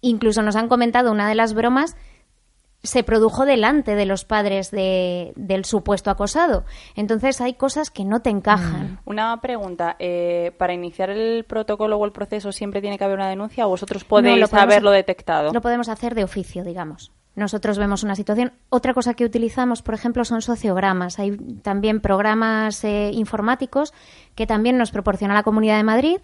Incluso 0.00 0.42
nos 0.42 0.54
han 0.54 0.68
comentado 0.68 1.10
una 1.10 1.28
de 1.28 1.34
las 1.34 1.54
bromas 1.54 1.96
se 2.82 3.02
produjo 3.02 3.44
delante 3.44 3.94
de 3.94 4.06
los 4.06 4.24
padres 4.24 4.70
de, 4.70 5.32
del 5.36 5.64
supuesto 5.64 6.10
acosado. 6.10 6.64
Entonces 6.96 7.40
hay 7.40 7.54
cosas 7.54 7.90
que 7.90 8.04
no 8.04 8.20
te 8.20 8.30
encajan. 8.30 8.92
Mm. 8.92 8.98
Una 9.04 9.40
pregunta, 9.40 9.96
eh, 9.98 10.52
¿para 10.58 10.72
iniciar 10.72 11.10
el 11.10 11.44
protocolo 11.44 11.96
o 11.96 12.04
el 12.04 12.12
proceso 12.12 12.52
siempre 12.52 12.80
tiene 12.80 12.98
que 12.98 13.04
haber 13.04 13.16
una 13.16 13.28
denuncia 13.28 13.66
o 13.66 13.70
vosotros 13.70 14.04
podéis 14.04 14.52
haberlo 14.52 14.90
detectado? 14.90 15.52
Lo 15.52 15.60
podemos 15.60 15.88
hacer 15.88 16.14
de 16.14 16.24
oficio, 16.24 16.64
digamos. 16.64 17.12
Nosotros 17.36 17.78
vemos 17.78 18.02
una 18.02 18.16
situación. 18.16 18.52
Otra 18.70 18.92
cosa 18.92 19.14
que 19.14 19.24
utilizamos, 19.24 19.82
por 19.82 19.94
ejemplo, 19.94 20.24
son 20.24 20.42
sociogramas. 20.42 21.18
Hay 21.18 21.36
también 21.62 22.00
programas 22.00 22.82
eh, 22.84 23.10
informáticos 23.14 23.94
que 24.34 24.46
también 24.46 24.76
nos 24.76 24.90
proporciona 24.90 25.34
la 25.34 25.44
Comunidad 25.44 25.76
de 25.76 25.84
Madrid 25.84 26.16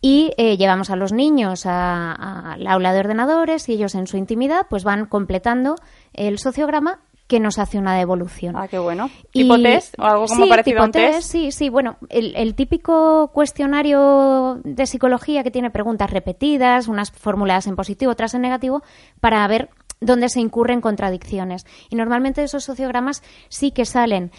y 0.00 0.32
eh, 0.38 0.56
llevamos 0.56 0.90
a 0.90 0.96
los 0.96 1.12
niños 1.12 1.66
al 1.66 2.66
aula 2.66 2.92
de 2.92 3.00
ordenadores 3.00 3.68
y 3.68 3.74
ellos 3.74 3.94
en 3.94 4.06
su 4.06 4.16
intimidad 4.16 4.66
pues 4.70 4.84
van 4.84 5.06
completando 5.06 5.76
el 6.14 6.38
sociograma 6.38 7.00
que 7.26 7.40
nos 7.40 7.58
hace 7.58 7.78
una 7.78 7.96
devolución. 7.96 8.54
Ah, 8.56 8.68
qué 8.68 8.78
bueno. 8.78 9.10
¿Tipo 9.32 9.58
test 9.58 9.98
o 9.98 10.04
algo 10.04 10.26
como 10.26 10.46
parecido 10.46 10.82
a 10.82 10.84
un 10.84 10.92
test? 10.92 11.22
Sí, 11.22 11.52
sí, 11.52 11.70
bueno, 11.70 11.96
el, 12.10 12.36
el, 12.36 12.54
típico 12.54 13.30
cuestionario 13.32 14.60
de 14.62 14.86
psicología 14.86 15.42
que 15.42 15.50
tiene 15.50 15.70
preguntas 15.70 16.10
repetidas, 16.10 16.86
unas 16.86 17.10
formuladas 17.10 17.66
en 17.66 17.76
positivo, 17.76 18.12
otras 18.12 18.34
en 18.34 18.42
negativo, 18.42 18.82
para 19.20 19.46
ver 19.48 19.70
dónde 20.00 20.28
se 20.28 20.40
incurren 20.40 20.80
contradicciones. 20.80 21.66
Y 21.90 21.96
normalmente 21.96 22.42
esos 22.42 22.64
sociogramas 22.64 23.22
sí 23.48 23.70
que 23.70 23.84
salen 23.84 24.30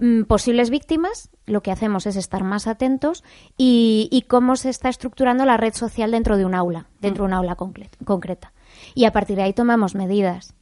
mm, 0.00 0.22
posibles 0.24 0.70
víctimas, 0.70 1.30
lo 1.46 1.62
que 1.62 1.70
hacemos 1.70 2.06
es 2.06 2.16
estar 2.16 2.44
más 2.44 2.66
atentos 2.66 3.24
y, 3.56 4.24
cómo 4.28 4.56
se 4.56 4.70
está 4.70 4.88
estructurando 4.88 5.44
la 5.44 5.56
red 5.56 5.74
social 5.74 6.10
dentro 6.10 6.36
de 6.36 6.44
un 6.44 6.54
aula, 6.54 6.88
dentro 7.00 7.24
de 7.24 7.28
un 7.28 7.34
aula 7.34 7.56
concreta. 7.56 8.52
Y 8.94 9.06
a 9.06 9.12
partir 9.12 9.36
de 9.36 9.42
ahí 9.42 9.52
tomamos 9.52 9.94
medidas. 9.94 10.54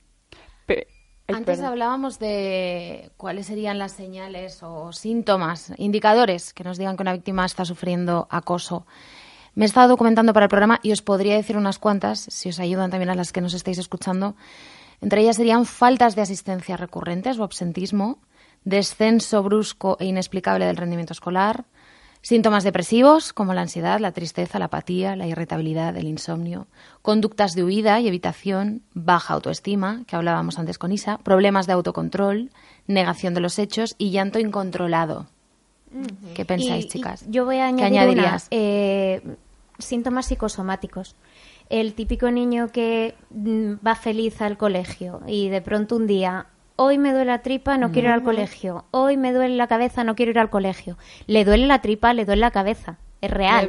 Antes 1.29 1.61
hablábamos 1.61 2.21
de 2.21 3.11
cuáles 3.17 3.47
serían 3.47 3.79
las 3.79 3.93
señales 3.93 4.63
o 4.63 4.93
síntomas, 4.93 5.73
indicadores 5.77 6.55
que 6.55 6.63
nos 6.63 6.79
digan 6.79 6.97
que 6.97 7.03
una 7.03 7.15
víctima 7.15 7.45
está 7.45 7.65
sufriendo 7.65 8.29
acoso. 8.31 8.87
Me 9.57 9.65
he 9.65 9.67
estado 9.67 9.89
documentando 9.89 10.33
para 10.33 10.45
el 10.45 10.51
programa 10.51 10.79
y 10.83 10.93
os 10.93 11.03
podría 11.03 11.35
decir 11.35 11.57
unas 11.57 11.79
cuantas, 11.79 12.21
si 12.29 12.51
os 12.51 12.61
ayudan 12.61 12.91
también 12.91 13.11
a 13.11 13.15
las 13.15 13.33
que 13.33 13.41
nos 13.41 13.55
estáis 13.55 13.79
escuchando. 13.79 14.37
Entre 15.01 15.23
ellas 15.23 15.37
serían 15.37 15.67
faltas 15.67 16.15
de 16.15 16.23
asistencia 16.23 16.77
recurrentes 16.77 17.39
o 17.39 17.43
absentismo, 17.43 18.19
descenso 18.65 19.43
brusco 19.43 19.97
e 19.99 20.05
inexplicable 20.05 20.67
del 20.67 20.77
rendimiento 20.77 21.15
escolar, 21.15 21.65
Síntomas 22.27 22.65
depresivos 22.65 23.33
como 23.33 23.55
la 23.55 23.61
ansiedad, 23.61 24.01
la 24.01 24.11
tristeza, 24.11 24.59
la 24.59 24.65
apatía, 24.65 25.15
la 25.15 25.29
irritabilidad, 25.29 25.97
el 25.97 26.09
insomnio, 26.09 26.67
conductas 27.01 27.55
de 27.55 27.63
huida 27.63 28.01
y 28.01 28.09
evitación, 28.09 28.83
baja 28.95 29.35
autoestima, 29.35 30.03
que 30.09 30.17
hablábamos 30.17 30.59
antes 30.59 30.77
con 30.77 30.91
Isa, 30.91 31.19
problemas 31.19 31.69
de 31.69 31.75
autocontrol, 31.75 32.51
negación 32.89 33.33
de 33.35 33.41
los 33.43 33.61
hechos 33.61 33.95
y 33.97 34.11
llanto 34.11 34.41
incontrolado. 34.41 35.29
¿Qué 36.35 36.45
pensáis, 36.45 36.89
chicas? 36.89 37.25
yo 37.29 37.45
voy 37.45 37.59
a 37.59 37.69
añadir 37.69 38.21
eh, 38.51 39.23
síntomas 39.79 40.27
psicosomáticos. 40.27 41.17
El 41.69 41.95
típico 41.95 42.31
niño 42.31 42.69
que 42.69 43.15
mm, 43.31 43.75
va 43.87 43.95
feliz 43.95 44.41
al 44.41 44.57
colegio 44.57 45.21
y 45.27 45.49
de 45.49 45.61
pronto 45.61 45.97
un 45.97 46.07
día 46.07 46.47
hoy 46.77 46.99
me 46.99 47.13
duele 47.13 47.27
la 47.27 47.43
tripa, 47.43 47.79
no 47.79 47.91
quiero 47.91 48.09
ir 48.09 48.15
al 48.15 48.23
colegio, 48.23 48.85
hoy 48.91 49.17
me 49.17 49.33
duele 49.33 49.57
la 49.57 49.67
cabeza, 49.67 50.05
no 50.05 50.15
quiero 50.15 50.31
ir 50.31 50.39
al 50.39 50.51
colegio. 50.51 50.97
Le 51.27 51.45
duele 51.45 51.67
la 51.67 51.81
tripa, 51.81 52.13
le 52.13 52.25
duele 52.25 52.41
la 52.41 52.51
cabeza. 52.51 52.99
Es 53.21 53.31
real. 53.31 53.69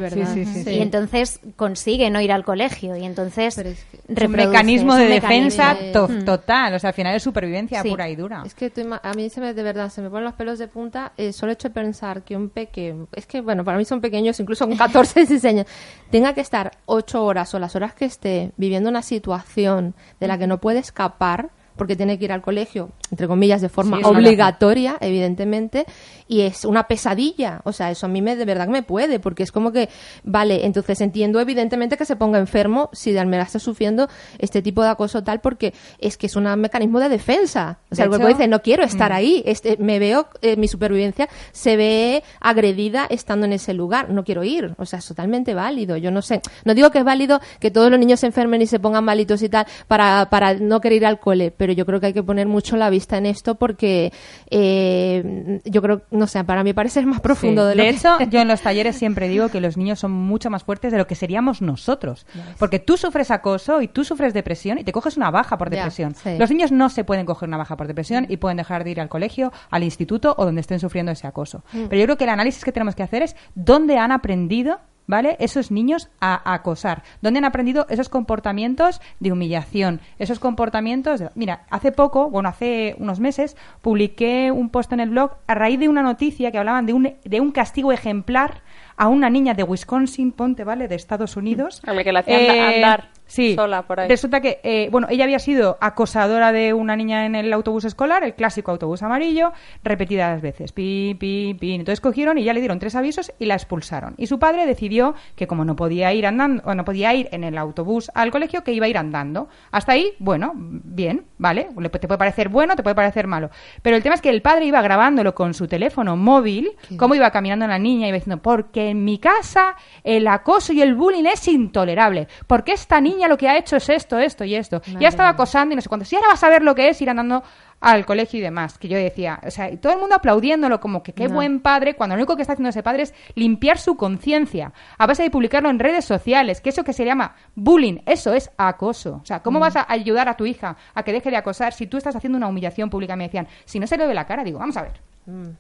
y 0.65 0.81
entonces 0.81 1.39
consigue 1.55 2.10
no 2.10 2.19
ir 2.19 2.33
al 2.33 2.43
colegio 2.43 2.97
y 2.97 3.05
entonces 3.05 3.57
es 3.57 3.86
un 4.07 4.31
mecanismo 4.31 4.95
de 4.95 5.07
defensa 5.07 5.73
mm. 5.73 6.25
total, 6.25 6.73
o 6.73 6.79
sea, 6.79 6.89
al 6.89 6.93
final 6.93 7.15
es 7.15 7.23
supervivencia 7.23 7.81
pura 7.81 8.10
y 8.10 8.15
dura. 8.17 8.43
Es 8.45 8.53
que 8.53 8.71
a 9.01 9.13
mí 9.13 9.29
se 9.29 9.39
me 9.39 9.53
de 9.53 9.63
verdad 9.63 9.89
se 9.89 10.01
me 10.01 10.10
ponen 10.10 10.25
los 10.25 10.33
pelos 10.33 10.60
de 10.60 10.67
punta 10.67 11.13
eh, 11.17 11.31
solo 11.31 11.53
hecho 11.53 11.71
pensar 11.71 12.23
que 12.23 12.36
un 12.36 12.49
peque, 12.49 12.93
es 13.13 13.25
que 13.25 13.39
bueno, 13.39 13.63
para 13.63 13.77
mí 13.77 13.86
son 13.86 14.01
pequeños, 14.01 14.39
incluso 14.39 14.67
con 14.67 14.77
14 14.77 15.21
16 15.21 15.45
años, 15.53 15.67
tenga 16.12 16.33
que 16.33 16.41
estar 16.41 16.71
8 16.86 17.23
horas 17.23 17.53
o 17.53 17.60
las 17.60 17.75
horas 17.75 17.93
que 17.93 18.05
esté 18.05 18.51
viviendo 18.57 18.89
una 18.89 19.01
situación 19.01 19.95
de 20.19 20.27
la 20.27 20.38
que 20.38 20.47
no 20.47 20.60
puede 20.60 20.79
escapar 20.79 21.51
porque 21.77 21.95
tiene 21.95 22.17
que 22.19 22.25
ir 22.25 22.31
al 22.31 22.41
colegio, 22.41 22.89
entre 23.12 23.28
comillas, 23.28 23.62
de 23.62 23.70
forma 23.70 24.00
obligatoria, 24.04 24.98
evidentemente, 25.00 25.86
y 26.28 26.41
es 26.41 26.65
una 26.65 26.88
pesadilla. 26.88 27.62
O 27.63 27.72
sea, 27.72 27.91
eso 27.91 28.06
a 28.06 28.10
mí 28.10 28.22
me, 28.22 28.36
de 28.36 28.46
verdad 28.46 28.67
me 28.67 28.84
puede, 28.84 29.20
porque 29.20 29.43
es 29.43 29.52
como 29.52 29.72
que, 29.72 29.89
vale, 30.24 30.65
entonces 30.65 31.00
entiendo 31.02 31.39
evidentemente 31.39 31.98
que 31.98 32.06
se 32.06 32.15
ponga 32.15 32.39
enfermo 32.39 32.89
si 32.93 33.12
de 33.12 33.20
almera 33.20 33.43
está 33.43 33.60
sufriendo 33.60 34.08
este 34.39 34.62
tipo 34.62 34.84
de 34.84 34.89
acoso 34.89 35.24
tal, 35.24 35.39
porque 35.39 35.74
es 36.00 36.17
que 36.17 36.28
es 36.28 36.36
un 36.36 36.43
mecanismo 36.60 37.00
de 37.00 37.10
defensa. 37.10 37.80
O 37.91 37.96
sea, 37.96 38.06
el 38.06 38.10
cuerpo 38.10 38.28
dice, 38.28 38.48
no 38.48 38.62
quiero 38.62 38.84
estar 38.84 39.12
mm. 39.12 39.15
ahí, 39.15 39.43
este, 39.46 39.78
me 39.78 40.00
veo, 40.00 40.28
eh, 40.41 40.56
mi 40.58 40.67
supervivencia 40.67 41.30
se 41.52 41.78
ve 41.78 42.24
agredida 42.39 43.06
estando 43.10 43.46
en 43.46 43.54
ese 43.54 43.74
lugar, 43.74 44.10
no 44.10 44.24
quiero 44.24 44.43
ir. 44.43 44.74
O 44.78 44.86
sea, 44.86 45.00
es 45.00 45.06
totalmente 45.06 45.54
válido. 45.54 45.98
Yo 45.98 46.12
no 46.12 46.22
sé, 46.22 46.41
no 46.65 46.74
digo 46.74 46.91
que 46.91 47.00
es 47.00 47.06
válido 47.06 47.39
que 47.60 47.72
todos 47.72 47.89
los 47.89 48.00
niños 48.00 48.20
se 48.20 48.28
enfermen 48.28 48.62
y 48.62 48.67
se 48.67 48.80
pongan 48.80 49.04
malitos 49.04 49.41
y 49.41 49.50
tal 49.50 49.65
para, 49.88 50.30
para 50.30 50.54
no 50.56 50.82
querer 50.82 50.98
ir 50.98 51.06
al 51.06 51.20
cole, 51.20 51.52
pero 51.52 51.74
yo 51.74 51.86
creo 51.86 52.00
que 52.00 52.08
hay 52.08 52.13
que 52.13 52.24
poner 52.24 52.48
mucho 52.48 52.78
la 52.78 52.89
vista 52.97 53.17
en 53.17 53.25
esto 53.25 53.55
porque 53.55 54.12
eh, 54.49 55.62
yo 55.65 55.81
creo, 55.81 56.01
no 56.12 56.27
sé, 56.27 56.43
para 56.43 56.63
mí 56.63 56.73
parece 56.73 57.05
más 57.05 57.21
profundo 57.21 57.65
de 57.65 57.75
lo 57.75 57.83
De 57.83 57.89
hecho, 57.89 58.17
yo 58.29 58.41
en 58.41 58.47
los 58.47 58.62
talleres 58.62 58.95
siempre 59.03 59.27
digo 59.27 59.49
que 59.49 59.62
los 59.62 59.77
niños 59.77 59.99
son 59.99 60.12
mucho 60.12 60.49
más 60.49 60.63
fuertes 60.63 60.91
de 60.91 60.97
lo 60.97 61.07
que 61.07 61.15
seríamos 61.15 61.62
nosotros. 61.62 62.25
Porque 62.57 62.79
tú 62.79 62.97
sufres 62.97 63.31
acoso 63.31 63.81
y 63.81 63.88
tú 63.88 64.03
sufres 64.03 64.33
depresión 64.33 64.79
y 64.79 64.83
te 64.83 64.91
coges 64.91 65.17
una 65.17 65.31
baja 65.31 65.57
por 65.57 65.69
depresión. 65.69 66.15
Los 66.38 66.49
niños 66.49 66.71
no 66.71 66.89
se 66.89 67.03
pueden 67.03 67.25
coger 67.25 67.47
una 67.47 67.57
baja 67.57 67.77
por 67.77 67.88
depresión 67.88 68.25
y 68.29 68.38
pueden 68.38 68.57
dejar 68.57 68.83
de 68.83 68.91
ir 68.91 68.99
al 68.99 69.10
colegio, 69.10 69.51
al 69.69 69.83
instituto 69.83 70.36
o 70.38 70.45
donde 70.45 70.62
estén 70.62 70.79
sufriendo 70.79 71.12
ese 71.12 71.27
acoso. 71.27 71.63
Mm. 71.73 71.86
Pero 71.89 71.99
yo 71.99 72.05
creo 72.05 72.17
que 72.17 72.23
el 72.23 72.31
análisis 72.31 72.63
que 72.63 72.71
tenemos 72.71 72.95
que 72.95 73.03
hacer 73.03 73.21
es 73.21 73.36
dónde 73.55 73.97
han 73.97 74.12
aprendido 74.12 74.79
¿vale? 75.08 75.38
Esos 75.39 75.72
niños 75.72 76.10
a, 76.20 76.54
acosar. 76.54 77.04
¿Dónde 77.22 77.39
han 77.39 77.46
aprendido 77.46 77.88
esos 77.89 78.10
comportamientos 78.10 79.02
de 79.20 79.32
humillación? 79.32 80.02
Esos 80.20 80.39
comportamientos 80.39 81.20
de... 81.20 81.30
Mira, 81.36 81.65
hace 81.70 81.91
poco, 81.91 82.30
bueno, 82.30 82.50
hace 82.50 82.96
unos 83.00 83.20
meses, 83.20 83.58
publiqué 83.82 84.52
un 84.52 84.70
post 84.70 84.93
en 84.93 85.00
el 85.00 85.10
blog 85.10 85.32
a 85.48 85.56
raíz 85.56 85.80
de 85.80 85.89
una 85.89 86.04
noticia 86.04 86.52
que 86.52 86.58
hablaban 86.58 86.86
de 86.86 86.93
un, 86.93 87.15
de 87.24 87.41
un 87.41 87.52
castigo 87.52 87.91
ejemplar 87.91 88.62
a 88.98 89.08
una 89.08 89.30
niña 89.30 89.54
de 89.54 89.63
Wisconsin, 89.63 90.32
ponte, 90.32 90.63
¿vale? 90.63 90.88
De 90.88 90.96
Estados 90.96 91.38
Unidos. 91.38 91.82
Que 91.82 92.12
la 92.12 92.20
hacían 92.20 92.60
andar 92.60 93.10
sí, 93.27 93.55
sola 93.55 93.83
por 93.83 93.99
ahí. 93.99 94.07
Resulta 94.07 94.41
que, 94.41 94.59
eh, 94.63 94.89
bueno, 94.91 95.07
ella 95.09 95.23
había 95.23 95.39
sido 95.39 95.77
acosadora 95.81 96.51
de 96.51 96.73
una 96.73 96.95
niña 96.95 97.25
en 97.25 97.35
el 97.35 97.51
autobús 97.53 97.85
escolar, 97.85 98.23
el 98.23 98.33
clásico 98.33 98.71
autobús 98.71 99.03
amarillo, 99.03 99.53
repetidas 99.83 100.41
veces. 100.41 100.71
Pi, 100.71 101.15
pi, 101.19 101.55
pi. 101.59 101.73
Entonces 101.73 102.01
cogieron 102.01 102.37
y 102.37 102.43
ya 102.43 102.53
le 102.53 102.59
dieron 102.59 102.79
tres 102.79 102.95
avisos 102.95 103.31
y 103.39 103.45
la 103.45 103.55
expulsaron. 103.55 104.15
Y 104.17 104.27
su 104.27 104.39
padre 104.39 104.65
decidió 104.65 105.15
que 105.35 105.47
como 105.47 105.65
no 105.65 105.75
podía 105.75 106.13
ir 106.13 106.25
andando, 106.25 106.63
o 106.65 106.73
no 106.73 106.85
podía 106.85 107.13
ir 107.13 107.29
en 107.31 107.43
el 107.43 107.57
autobús 107.57 108.11
al 108.13 108.31
colegio, 108.31 108.63
que 108.63 108.73
iba 108.73 108.85
a 108.85 108.89
ir 108.89 108.97
andando. 108.97 109.49
Hasta 109.71 109.93
ahí, 109.93 110.13
bueno, 110.19 110.53
bien, 110.55 111.25
¿vale? 111.37 111.69
Te 111.91 112.07
puede 112.07 112.17
parecer 112.17 112.49
bueno, 112.49 112.75
te 112.75 112.83
puede 112.83 112.95
parecer 112.95 113.27
malo. 113.27 113.49
Pero 113.81 113.95
el 113.95 114.03
tema 114.03 114.15
es 114.15 114.21
que 114.21 114.29
el 114.29 114.41
padre 114.41 114.65
iba 114.65 114.81
grabándolo 114.81 115.35
con 115.35 115.53
su 115.53 115.67
teléfono 115.67 116.15
móvil, 116.15 116.71
cómo 116.97 117.15
iba 117.15 117.31
caminando 117.31 117.67
la 117.67 117.79
niña, 117.79 118.05
y 118.05 118.09
iba 118.09 118.15
diciendo, 118.15 118.41
porque 118.41 118.89
en 118.89 119.03
mi 119.03 119.17
casa 119.17 119.75
el 120.03 120.27
acoso 120.27 120.73
y 120.73 120.81
el 120.81 120.95
bullying 120.95 121.25
es 121.25 121.47
intolerable. 121.47 122.27
Porque 122.47 122.73
esta 122.73 123.01
niña 123.01 123.16
lo 123.27 123.38
que 123.38 123.49
ha 123.49 123.58
hecho 123.58 123.77
es 123.77 123.89
esto, 123.89 124.19
esto 124.19 124.43
y 124.43 124.56
esto. 124.56 124.82
ya 124.99 125.08
estaba 125.08 125.30
acosando 125.30 125.73
y 125.73 125.75
no 125.75 125.82
sé 125.82 125.89
cuánto. 125.89 126.06
Si 126.06 126.15
ahora 126.15 126.27
vas 126.27 126.43
a 126.43 126.49
ver 126.49 126.62
lo 126.62 126.75
que 126.75 126.89
es 126.89 127.01
ir 127.01 127.10
andando 127.10 127.43
al 127.79 128.05
colegio 128.05 128.39
y 128.39 128.41
demás, 128.41 128.77
que 128.77 128.87
yo 128.87 128.97
decía, 128.97 129.39
o 129.45 129.51
sea, 129.51 129.69
y 129.69 129.77
todo 129.77 129.93
el 129.93 129.99
mundo 129.99 130.15
aplaudiéndolo 130.15 130.79
como 130.79 131.03
que 131.03 131.13
qué 131.13 131.27
buen 131.27 131.59
padre, 131.59 131.95
cuando 131.95 132.15
lo 132.15 132.21
único 132.21 132.35
que 132.35 132.41
está 132.41 132.53
haciendo 132.53 132.69
ese 132.69 132.83
padre 132.83 133.03
es 133.03 133.13
limpiar 133.35 133.77
su 133.77 133.95
conciencia 133.95 134.73
a 134.97 135.05
base 135.05 135.23
de 135.23 135.29
publicarlo 135.29 135.69
en 135.69 135.79
redes 135.79 136.05
sociales, 136.05 136.61
que 136.61 136.69
eso 136.69 136.83
que 136.83 136.93
se 136.93 137.05
llama 137.05 137.35
bullying, 137.55 137.99
eso 138.05 138.33
es 138.33 138.51
acoso. 138.57 139.19
O 139.21 139.25
sea, 139.25 139.41
¿cómo 139.41 139.59
mm. 139.59 139.61
vas 139.61 139.75
a 139.75 139.85
ayudar 139.87 140.27
a 140.27 140.37
tu 140.37 140.45
hija 140.45 140.75
a 140.93 141.03
que 141.03 141.13
deje 141.13 141.29
de 141.29 141.37
acosar 141.37 141.73
si 141.73 141.87
tú 141.87 141.97
estás 141.97 142.15
haciendo 142.15 142.37
una 142.37 142.47
humillación 142.47 142.89
pública? 142.89 143.15
Me 143.15 143.25
decían, 143.25 143.47
si 143.65 143.79
no 143.79 143.87
se 143.87 143.97
le 143.97 144.07
ve 144.07 144.13
la 144.13 144.25
cara, 144.25 144.43
digo, 144.43 144.59
vamos 144.59 144.77
a 144.77 144.83
ver. 144.83 145.01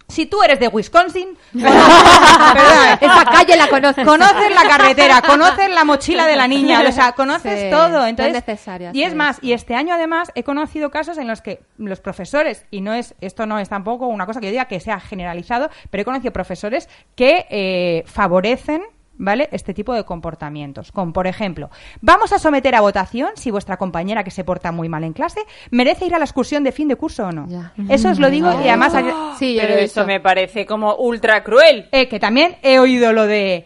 Si 0.07 0.27
tú 0.27 0.41
eres 0.43 0.61
de 0.61 0.69
Wisconsin, 0.69 1.37
esa 1.53 3.25
calle 3.25 3.57
la 3.57 3.67
conoces. 3.67 4.05
Conoces 4.05 4.55
la 4.55 4.65
carretera, 4.65 5.21
conoces 5.21 5.69
la 5.69 5.83
mochila 5.83 6.25
de 6.25 6.37
la 6.37 6.47
niña, 6.47 6.81
o 6.87 6.91
sea, 6.93 7.11
conoces 7.11 7.69
todo. 7.69 8.05
Entonces, 8.05 8.43
y 8.93 9.03
es 9.03 9.13
más, 9.13 9.39
y 9.41 9.51
este 9.51 9.75
año 9.75 9.93
además 9.93 10.31
he 10.35 10.43
conocido 10.43 10.89
casos 10.89 11.17
en 11.17 11.27
los 11.27 11.41
que 11.41 11.63
los 11.77 11.99
profesores, 12.07 12.65
y 12.71 12.79
no 12.79 12.93
es, 12.93 13.15
esto 13.19 13.45
no 13.45 13.59
es 13.59 13.67
tampoco 13.67 14.07
una 14.07 14.25
cosa 14.25 14.39
que 14.39 14.45
yo 14.45 14.51
diga 14.51 14.69
que 14.69 14.79
sea 14.79 14.97
generalizado, 15.01 15.69
pero 15.89 16.03
he 16.03 16.05
conocido 16.05 16.31
profesores 16.31 16.87
que 17.15 17.45
eh, 17.49 18.03
favorecen 18.05 18.81
¿vale? 19.17 19.49
Este 19.51 19.73
tipo 19.73 19.93
de 19.93 20.05
comportamientos. 20.05 20.93
Como 20.93 21.11
por 21.11 21.27
ejemplo, 21.27 21.69
vamos 21.99 22.31
a 22.31 22.39
someter 22.39 22.75
a 22.75 22.81
votación 22.81 23.31
si 23.35 23.51
vuestra 23.51 23.75
compañera 23.75 24.23
que 24.23 24.31
se 24.31 24.45
porta 24.45 24.71
muy 24.71 24.87
mal 24.87 25.03
en 25.03 25.11
clase 25.11 25.41
merece 25.71 26.05
ir 26.05 26.15
a 26.15 26.19
la 26.19 26.25
excursión 26.25 26.63
de 26.63 26.71
fin 26.71 26.87
de 26.87 26.95
curso 26.95 27.27
o 27.27 27.31
no. 27.31 27.47
Eso 27.89 28.09
os 28.09 28.19
lo 28.19 28.29
digo 28.29 28.49
y 28.63 28.69
además... 28.69 28.93
Sí, 29.37 29.57
pero 29.59 29.73
eso 29.73 30.05
me 30.05 30.21
parece 30.21 30.65
como 30.65 30.95
ultra 30.95 31.43
cruel. 31.43 31.89
Eh, 31.91 32.07
que 32.07 32.19
también 32.19 32.55
he 32.61 32.79
oído 32.79 33.11
lo 33.11 33.27
de... 33.27 33.65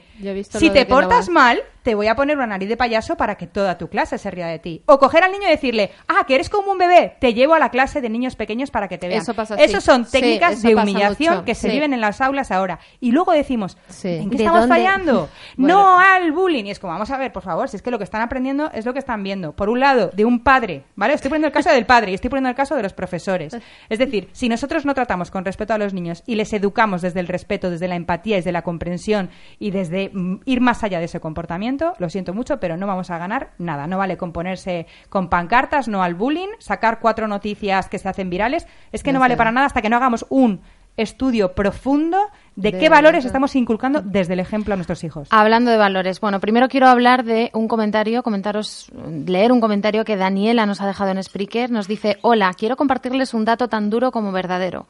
si 0.49 0.69
te 0.69 0.85
portas 0.85 1.29
mal, 1.29 1.61
te 1.83 1.95
voy 1.95 2.07
a 2.07 2.15
poner 2.15 2.37
una 2.37 2.47
nariz 2.47 2.69
de 2.69 2.77
payaso 2.77 3.17
para 3.17 3.35
que 3.35 3.47
toda 3.47 3.77
tu 3.77 3.87
clase 3.87 4.17
se 4.17 4.29
ría 4.29 4.47
de 4.47 4.59
ti. 4.59 4.83
O 4.85 4.99
coger 4.99 5.23
al 5.23 5.31
niño 5.31 5.47
y 5.47 5.51
decirle, 5.51 5.91
ah, 6.07 6.25
que 6.27 6.35
eres 6.35 6.49
como 6.49 6.71
un 6.71 6.77
bebé, 6.77 7.15
te 7.19 7.33
llevo 7.33 7.53
a 7.53 7.59
la 7.59 7.69
clase 7.69 8.01
de 8.01 8.09
niños 8.09 8.35
pequeños 8.35 8.71
para 8.71 8.87
que 8.87 8.97
te 8.97 9.07
vean. 9.07 9.21
Eso 9.21 9.33
pasa 9.33 9.55
Esas 9.55 9.83
son 9.83 10.05
técnicas 10.05 10.61
de 10.61 10.75
humillación 10.75 11.43
que 11.43 11.55
se 11.55 11.69
viven 11.69 11.93
en 11.93 12.01
las 12.01 12.21
aulas 12.21 12.51
ahora. 12.51 12.79
Y 12.99 13.11
luego 13.11 13.31
decimos, 13.31 13.77
¿en 14.03 14.29
qué 14.29 14.37
estamos 14.37 14.67
fallando? 14.67 15.29
No 15.57 15.99
al 15.99 16.31
bullying. 16.31 16.65
Y 16.65 16.71
es 16.71 16.79
como, 16.79 16.93
vamos 16.93 17.09
a 17.11 17.17
ver, 17.17 17.31
por 17.31 17.43
favor, 17.43 17.69
si 17.69 17.75
es 17.75 17.81
que 17.81 17.91
lo 17.91 17.97
que 17.97 18.03
están 18.03 18.21
aprendiendo 18.21 18.71
es 18.73 18.85
lo 18.85 18.93
que 18.93 18.99
están 18.99 19.23
viendo. 19.23 19.53
Por 19.53 19.69
un 19.69 19.79
lado, 19.79 20.09
de 20.13 20.25
un 20.25 20.43
padre, 20.43 20.83
¿vale? 20.95 21.13
Estoy 21.13 21.29
poniendo 21.29 21.47
el 21.47 21.53
caso 21.53 21.69
del 21.69 21.85
padre 21.85 22.11
y 22.11 22.13
estoy 22.15 22.29
poniendo 22.29 22.49
el 22.49 22.55
caso 22.55 22.75
de 22.75 22.83
los 22.83 22.93
profesores. 22.93 23.55
Es 23.89 23.99
decir, 23.99 24.29
si 24.33 24.49
nosotros 24.49 24.85
no 24.85 24.93
tratamos 24.93 25.31
con 25.31 25.45
respeto 25.45 25.73
a 25.73 25.77
los 25.77 25.93
niños 25.93 26.23
y 26.25 26.35
les 26.35 26.53
educamos 26.53 27.01
desde 27.01 27.19
el 27.19 27.27
respeto, 27.27 27.69
desde 27.69 27.87
la 27.87 27.95
empatía, 27.95 28.35
desde 28.35 28.51
la 28.51 28.61
comprensión 28.61 29.29
y 29.59 29.71
desde 29.71 30.10
mm, 30.13 30.41
ir 30.45 30.61
más 30.61 30.83
allá 30.83 30.99
de 30.99 31.05
ese 31.05 31.19
comportamiento, 31.19 31.93
lo 31.99 32.09
siento 32.09 32.33
mucho, 32.33 32.59
pero 32.59 32.77
no 32.77 32.87
vamos 32.87 33.09
a 33.09 33.17
ganar 33.17 33.51
nada. 33.57 33.87
No 33.87 33.97
vale 33.97 34.17
con 34.17 34.31
ponerse 34.31 34.87
con 35.09 35.29
pancartas, 35.29 35.87
no 35.87 36.03
al 36.03 36.15
bullying, 36.15 36.49
sacar 36.59 36.99
cuatro 36.99 37.27
noticias 37.27 37.89
que 37.89 37.99
se 37.99 38.09
hacen 38.09 38.29
virales. 38.29 38.67
Es 38.91 39.03
que 39.03 39.13
no, 39.13 39.19
vale 39.19 39.37
para 39.37 39.51
nada 39.51 39.67
hasta 39.67 39.81
que 39.81 39.89
no 39.89 39.97
hagamos 39.97 40.25
un 40.29 40.61
estudio 40.97 41.53
profundo 41.53 42.17
de, 42.55 42.73
qué 42.73 42.89
valores 42.89 43.23
estamos 43.23 43.55
inculcando 43.55 44.01
desde 44.01 44.33
el 44.33 44.39
ejemplo 44.39 44.73
a 44.73 44.77
nuestros 44.77 45.03
hijos. 45.03 45.27
Hablando 45.31 45.71
de 45.71 45.77
valores, 45.77 46.19
bueno, 46.19 46.39
primero 46.39 46.67
quiero 46.67 46.87
hablar 46.87 47.23
de 47.23 47.49
un 47.53 47.67
comentario, 47.67 48.23
comentaros, 48.23 48.91
leer 49.25 49.51
un 49.51 49.61
comentario 49.61 50.03
que 50.03 50.17
Daniela 50.17 50.65
nos 50.65 50.81
ha 50.81 50.87
dejado 50.87 51.11
en 51.11 51.23
Spreaker. 51.23 51.71
Nos 51.71 51.87
dice, 51.87 52.17
hola, 52.21 52.53
quiero 52.53 52.75
compartirles 52.75 53.33
un 53.33 53.45
dato 53.45 53.67
tan 53.67 53.89
duro 53.89 54.11
como 54.11 54.31
verdadero. 54.31 54.85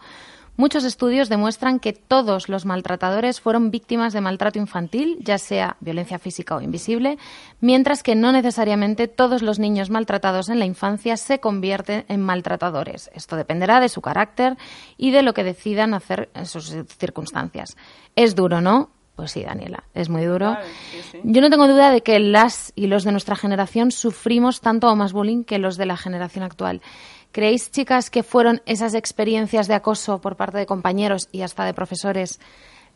Muchos 0.58 0.84
estudios 0.84 1.30
demuestran 1.30 1.80
que 1.80 1.94
todos 1.94 2.50
los 2.50 2.66
maltratadores 2.66 3.40
fueron 3.42 3.72
víctimas 3.72 4.14
de 4.14 4.22
maltrato 4.22 4.60
infantil, 4.60 5.18
ya 5.22 5.38
sea 5.38 5.78
violencia 5.80 6.20
física 6.20 6.56
o 6.56 6.62
invisible, 6.62 7.18
mientras 7.62 8.04
que 8.04 8.16
no 8.16 8.32
necesariamente 8.32 9.08
todos 9.08 9.42
los 9.42 9.60
niños 9.60 9.90
maltratados 9.90 10.50
en 10.50 10.60
la 10.60 10.66
infancia 10.66 11.18
se 11.18 11.40
convierten 11.40 12.06
en 12.10 12.22
maltratadores. 12.22 13.10
Esto 13.16 13.36
dependerá 13.38 13.80
de 13.80 13.90
su 13.90 14.02
carácter 14.02 14.58
y 14.98 15.12
de 15.12 15.24
lo 15.24 15.34
que 15.34 15.44
decidan 15.44 15.94
hacer 15.94 16.30
en 16.36 16.46
sus 16.46 16.76
circunstancias. 17.00 17.78
Es 18.16 18.36
duro, 18.36 18.62
¿no? 18.62 18.90
Pues 19.16 19.32
sí, 19.32 19.44
Daniela, 19.44 19.84
es 19.94 20.10
muy 20.10 20.26
duro. 20.26 20.58
Yo 21.24 21.42
no 21.42 21.50
tengo 21.50 21.68
duda 21.68 21.92
de 21.92 22.02
que 22.02 22.20
las 22.20 22.72
y 22.76 22.88
los 22.88 23.04
de 23.04 23.12
nuestra 23.12 23.36
generación 23.36 23.92
sufrimos 23.92 24.62
tanto 24.62 24.90
o 24.90 24.96
más 24.96 25.14
bullying 25.14 25.44
que 25.44 25.60
los 25.60 25.78
de 25.78 25.86
la 25.86 25.98
generación 25.98 26.44
actual. 26.44 26.82
¿Creéis, 27.32 27.72
chicas, 27.72 28.10
que 28.10 28.24
fueron 28.24 28.62
esas 28.66 28.94
experiencias 28.94 29.70
de 29.70 29.74
acoso 29.74 30.20
por 30.20 30.36
parte 30.36 30.58
de 30.58 30.66
compañeros 30.66 31.30
y 31.32 31.44
hasta 31.44 31.64
de 31.64 31.74
profesores 31.74 32.42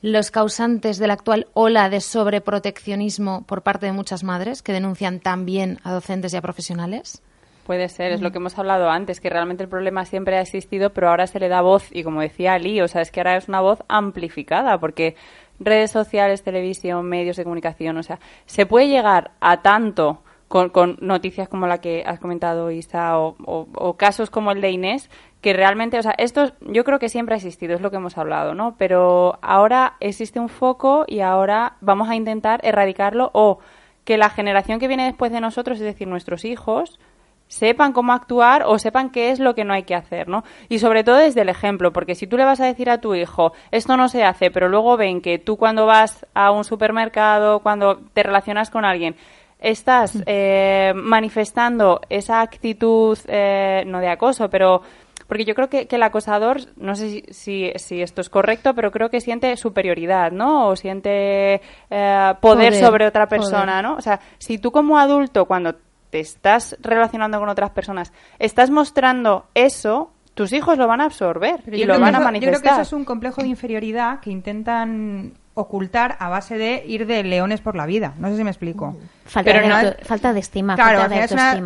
los 0.02 0.30
causantes 0.30 0.98
de 0.98 1.08
la 1.08 1.13
actual 1.13 1.48
ola 1.54 1.89
de 1.89 2.02
sobreproteccionismo 2.02 3.43
por 3.43 3.62
parte 3.62 3.86
de 3.86 3.93
muchas 3.93 4.26
madres 4.26 4.62
que 4.62 4.74
denuncian 4.74 5.21
también 5.21 5.80
a 5.84 5.93
docentes 5.93 6.34
y 6.34 6.38
a 6.38 6.41
profesionales? 6.41 7.24
Puede 7.65 7.88
ser, 7.88 8.12
es 8.12 8.21
lo 8.21 8.32
que 8.32 8.38
hemos 8.38 8.60
hablado 8.60 8.89
antes, 8.89 9.21
que 9.21 9.30
realmente 9.30 9.63
el 9.63 9.69
problema 9.69 10.06
siempre 10.06 10.38
ha 10.38 10.41
existido, 10.41 10.91
pero 10.91 11.10
ahora 11.10 11.28
se 11.28 11.39
le 11.39 11.48
da 11.48 11.62
voz, 11.62 11.88
y 11.91 12.04
como 12.04 12.21
decía 12.21 12.54
Ali, 12.54 12.82
o 12.82 12.88
sea, 12.88 13.02
es 13.02 13.12
que 13.12 13.21
ahora 13.21 13.38
es 13.38 13.48
una 13.48 13.62
voz 13.62 13.80
amplificada, 13.88 14.78
porque 14.80 15.15
redes 15.60 15.91
sociales, 15.91 16.43
televisión, 16.43 17.08
medios 17.08 17.38
de 17.38 17.43
comunicación, 17.43 17.98
o 17.98 18.04
sea, 18.04 18.19
se 18.45 18.65
puede 18.65 18.89
llegar 18.89 19.32
a 19.39 19.62
tanto 19.63 20.21
con, 20.48 20.98
noticias 21.02 21.50
como 21.50 21.68
la 21.68 21.80
que 21.80 22.04
has 22.06 22.20
comentado, 22.20 22.72
Isa, 22.72 23.18
o, 23.18 23.96
casos 23.98 24.30
como 24.30 24.52
el 24.52 24.62
de 24.62 24.72
Inés, 24.72 25.10
que 25.42 25.54
realmente, 25.54 26.00
o 26.00 26.04
sea, 26.04 26.14
esto 26.18 26.52
yo 26.62 26.84
creo 26.84 27.00
que 27.00 27.10
siempre 27.10 27.36
ha 27.36 27.38
existido, 27.38 27.76
es 27.76 27.82
lo 27.82 27.92
que 27.92 27.98
hemos 27.98 28.18
hablado, 28.18 28.54
¿no? 28.54 28.76
Pero 28.78 29.38
ahora 29.42 29.96
existe 30.00 30.40
un 30.40 30.50
foco 30.50 31.06
y 31.08 31.20
ahora 31.20 31.78
vamos 31.82 32.10
a 32.10 32.16
intentar 32.16 32.60
erradicarlo 32.64 33.32
o 33.34 33.60
que 34.04 34.18
la 34.18 34.30
generación 34.30 34.80
que 34.80 34.88
viene 34.88 35.06
después 35.06 35.32
de 35.32 35.42
nosotros, 35.42 35.80
es 35.80 35.84
decir, 35.84 36.08
nuestros 36.08 36.46
hijos, 36.46 37.00
sepan 37.48 37.94
cómo 37.94 38.14
actuar 38.14 38.64
o 38.66 38.80
sepan 38.80 39.12
qué 39.12 39.32
es 39.32 39.40
lo 39.40 39.54
que 39.54 39.66
no 39.66 39.74
hay 39.74 39.84
que 39.84 39.96
hacer, 39.96 40.28
¿no? 40.28 40.44
Y 40.70 40.80
sobre 40.80 41.04
todo 41.04 41.18
desde 41.18 41.42
el 41.42 41.50
ejemplo, 41.50 41.94
porque 41.94 42.16
si 42.16 42.28
tú 42.28 42.38
le 42.38 42.46
vas 42.46 42.60
a 42.60 42.66
decir 42.66 42.90
a 42.90 43.00
tu 43.00 43.14
hijo, 43.14 43.54
esto 43.72 43.98
no 43.98 44.10
se 44.10 44.24
hace, 44.24 44.52
pero 44.52 44.68
luego 44.68 44.98
ven 44.98 45.22
que 45.22 45.38
tú 45.38 45.58
cuando 45.58 45.86
vas 45.86 46.26
a 46.34 46.52
un 46.52 46.64
supermercado, 46.64 47.60
cuando 47.60 47.98
te 48.14 48.24
relacionas 48.24 48.70
con 48.70 48.86
alguien, 48.86 49.16
estás 49.65 50.21
eh, 50.28 50.93
manifestando 50.95 51.99
esa 52.08 52.41
actitud, 52.41 53.17
eh, 53.28 53.84
no 53.88 53.99
de 53.99 54.10
acoso, 54.10 54.47
pero 54.47 54.84
porque 55.28 55.43
yo 55.43 55.56
creo 55.56 55.69
que, 55.69 55.88
el 55.89 56.04
acosador, 56.04 56.58
no 56.78 56.93
sé 56.93 57.23
si, 57.32 57.71
si, 57.75 57.99
esto 57.99 58.21
es 58.21 58.30
correcto, 58.30 58.75
pero 58.75 58.91
creo 58.91 59.10
que 59.10 59.21
siente 59.21 59.58
superioridad, 59.58 60.32
¿no? 60.32 60.67
O 60.67 60.75
siente 60.75 61.62
eh, 61.89 62.34
poder, 62.39 62.75
sobre 62.75 63.08
otra 63.08 63.28
persona, 63.28 63.82
¿no? 63.82 63.95
O 63.95 64.01
sea, 64.01 64.19
si 64.38 64.60
tú 64.60 64.71
como 64.71 64.99
adulto, 64.99 65.45
cuando 65.45 65.73
te 66.12 66.19
estás 66.19 66.78
relacionando 66.80 67.39
con 67.39 67.49
otras 67.49 67.71
personas, 67.71 68.13
estás 68.38 68.69
mostrando 68.69 69.47
eso, 69.56 70.12
tus 70.36 70.54
hijos 70.54 70.78
lo 70.78 70.86
van 70.86 71.01
a 71.01 71.06
absorber 71.06 71.63
y 71.73 71.86
lo 71.86 71.99
van 71.99 72.13
a 72.13 72.19
manifestar. 72.19 72.54
Yo 72.54 72.62
creo 72.62 72.62
que 72.62 72.82
eso 72.82 72.82
es 72.82 72.93
un 72.93 73.04
complejo 73.04 73.41
de 73.41 73.47
inferioridad 73.47 74.19
que 74.19 74.30
intentan 74.30 75.34
ocultar 75.56 76.18
a 76.20 76.30
base 76.30 76.58
de 76.58 76.84
ir 76.86 77.08
de 77.08 77.24
leones 77.24 77.62
por 77.62 77.76
la 77.76 77.86
vida. 77.86 78.13
No 78.20 78.28
sé 78.30 78.38
si 78.38 78.44
me 78.44 78.52
explico. 78.52 78.96
Falta, 79.26 79.54
de, 79.54 80.04
falta 80.04 80.34
de 80.34 80.39
estima. 80.41 80.76
Claro, 80.76 81.10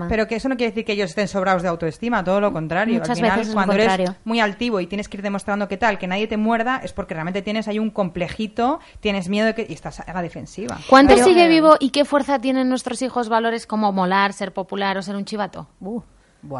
pero 0.08 0.28
que 0.28 0.36
eso 0.36 0.48
no 0.48 0.56
quiere 0.56 0.72
decir 0.72 0.86
que 0.86 0.94
ellos 0.94 1.10
estén 1.10 1.28
sobrados 1.28 1.64
de 1.64 1.70
autoestima, 1.70 2.24
todo 2.24 2.40
lo 2.40 2.54
contrario. 2.54 3.00
Muchas 3.00 3.10
al 3.10 3.16
final, 3.16 3.40
veces 3.40 3.54
cuando 3.54 3.74
eres 3.74 4.12
muy 4.24 4.40
altivo 4.40 4.80
y 4.80 4.88
tienes 4.88 5.10
que 5.10 5.18
ir 5.18 5.24
demostrando 5.24 5.68
que 5.68 5.78
tal, 5.78 5.98
que 5.98 6.08
nadie 6.08 6.28
te 6.28 6.38
muerda, 6.38 6.80
es 6.84 6.94
porque 6.94 7.16
realmente 7.16 7.42
tienes 7.42 7.68
ahí 7.68 7.80
un 7.80 7.90
complejito, 7.90 8.80
tienes 9.00 9.28
miedo 9.28 9.48
de 9.48 9.56
que 9.56 9.66
y 9.68 9.74
estás 9.74 10.00
a 10.00 10.14
la 10.14 10.22
defensiva. 10.22 10.78
¿Cuánto 10.88 11.18
sigue 11.18 11.48
vivo 11.48 11.76
y 11.80 11.90
qué 11.90 12.06
fuerza 12.06 12.40
tienen 12.40 12.70
nuestros 12.70 13.02
hijos 13.02 13.28
valores 13.28 13.66
como 13.66 13.92
molar, 13.92 14.34
ser 14.34 14.54
popular 14.54 14.98
o 14.98 15.02
ser 15.02 15.16
un 15.16 15.26
chivato? 15.26 15.68
Uh. 15.82 16.02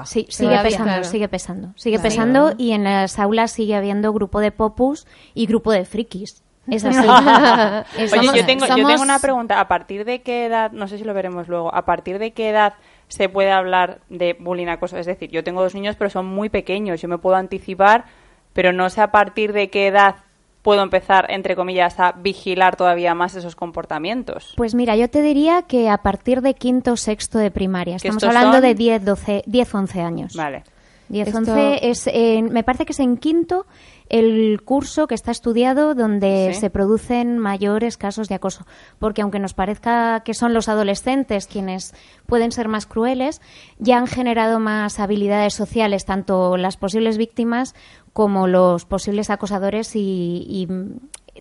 Sí, 0.04 0.28
sigue 0.30 0.60
pesando, 0.60 1.04
sigue 1.06 1.30
pesando, 1.30 1.74
sigue 1.76 2.00
pesando 2.00 2.54
y 2.58 2.72
en 2.72 2.84
las 2.84 3.18
aulas 3.18 3.52
sigue 3.52 3.76
habiendo 3.76 4.12
grupo 4.12 4.42
de 4.42 4.52
popus 4.52 5.08
y 5.34 5.46
grupo 5.46 5.72
de 5.72 5.86
frikis. 5.86 6.44
Es 6.72 6.86
así. 6.86 7.08
Oye, 8.18 8.30
yo 8.36 8.46
tengo, 8.46 8.66
yo 8.66 8.76
tengo 8.76 9.02
una 9.02 9.20
pregunta. 9.20 9.60
¿A 9.60 9.68
partir 9.68 10.06
de 10.06 10.22
qué 10.22 10.46
edad, 10.46 10.72
no 10.72 10.88
sé 10.88 10.98
si 10.98 11.04
lo 11.04 11.14
veremos 11.14 11.48
luego, 11.48 11.74
a 11.74 11.86
partir 11.86 12.20
de 12.20 12.32
qué 12.32 12.50
edad 12.50 12.74
se 13.08 13.30
puede 13.30 13.52
hablar 13.52 14.00
de 14.10 14.36
bullying 14.40 14.68
acoso? 14.68 14.98
Es 14.98 15.06
decir, 15.06 15.30
yo 15.32 15.44
tengo 15.44 15.62
dos 15.62 15.76
niños, 15.76 15.96
pero 15.98 16.10
son 16.10 16.26
muy 16.26 16.50
pequeños. 16.50 17.02
Yo 17.02 17.08
me 17.08 17.18
puedo 17.18 17.36
anticipar, 17.36 18.06
pero 18.54 18.74
no 18.74 18.90
sé 18.90 19.02
a 19.02 19.12
partir 19.12 19.54
de 19.54 19.70
qué 19.70 19.88
edad 19.88 20.16
puedo 20.62 20.84
empezar, 20.84 21.28
entre 21.30 21.56
comillas, 21.56 22.00
a 22.00 22.12
vigilar 22.12 22.76
todavía 22.76 23.16
más 23.16 23.36
esos 23.36 23.56
comportamientos? 23.56 24.54
Pues 24.58 24.76
mira, 24.76 24.96
yo 24.96 25.10
te 25.10 25.22
diría 25.22 25.64
que 25.64 25.90
a 25.90 25.98
partir 26.00 26.42
de 26.42 26.54
quinto 26.54 26.94
o 26.94 26.98
sexto 26.98 27.40
de 27.40 27.52
primaria. 27.52 27.96
Estamos 27.96 28.24
hablando 28.24 28.62
de 28.62 28.76
10, 28.76 29.06
12, 29.06 29.44
10, 29.46 29.76
11 29.76 30.02
años. 30.02 30.36
Vale. 30.36 30.64
10, 31.10 31.34
11 31.34 31.90
es, 31.90 32.06
me 32.52 32.64
parece 32.64 32.86
que 32.86 32.92
es 32.92 33.00
en 33.00 33.18
quinto 33.18 33.66
el 34.10 34.62
curso 34.64 35.08
que 35.08 35.16
está 35.16 35.32
estudiado 35.32 35.94
donde 35.94 36.54
se 36.56 36.70
producen 36.72 37.38
mayores 37.38 37.96
casos 37.96 38.28
de 38.28 38.36
acoso. 38.36 38.66
Porque 38.98 39.22
aunque 39.22 39.40
nos 39.40 39.54
parezca 39.54 40.22
que 40.22 40.34
son 40.34 40.54
los 40.54 40.68
adolescentes 40.68 41.46
quienes 41.48 41.94
pueden 42.26 42.52
ser 42.52 42.68
más 42.68 42.88
crueles, 42.88 43.42
ya 43.78 43.98
han 43.98 44.08
generado 44.08 44.60
más 44.60 45.00
habilidades 45.00 45.54
sociales, 45.54 46.06
tanto 46.06 46.58
las 46.58 46.76
posibles 46.76 47.18
víctimas 47.18 47.76
como 48.12 48.48
los 48.48 48.86
posibles 48.86 49.30
acosadores 49.30 49.96
y, 49.96 50.68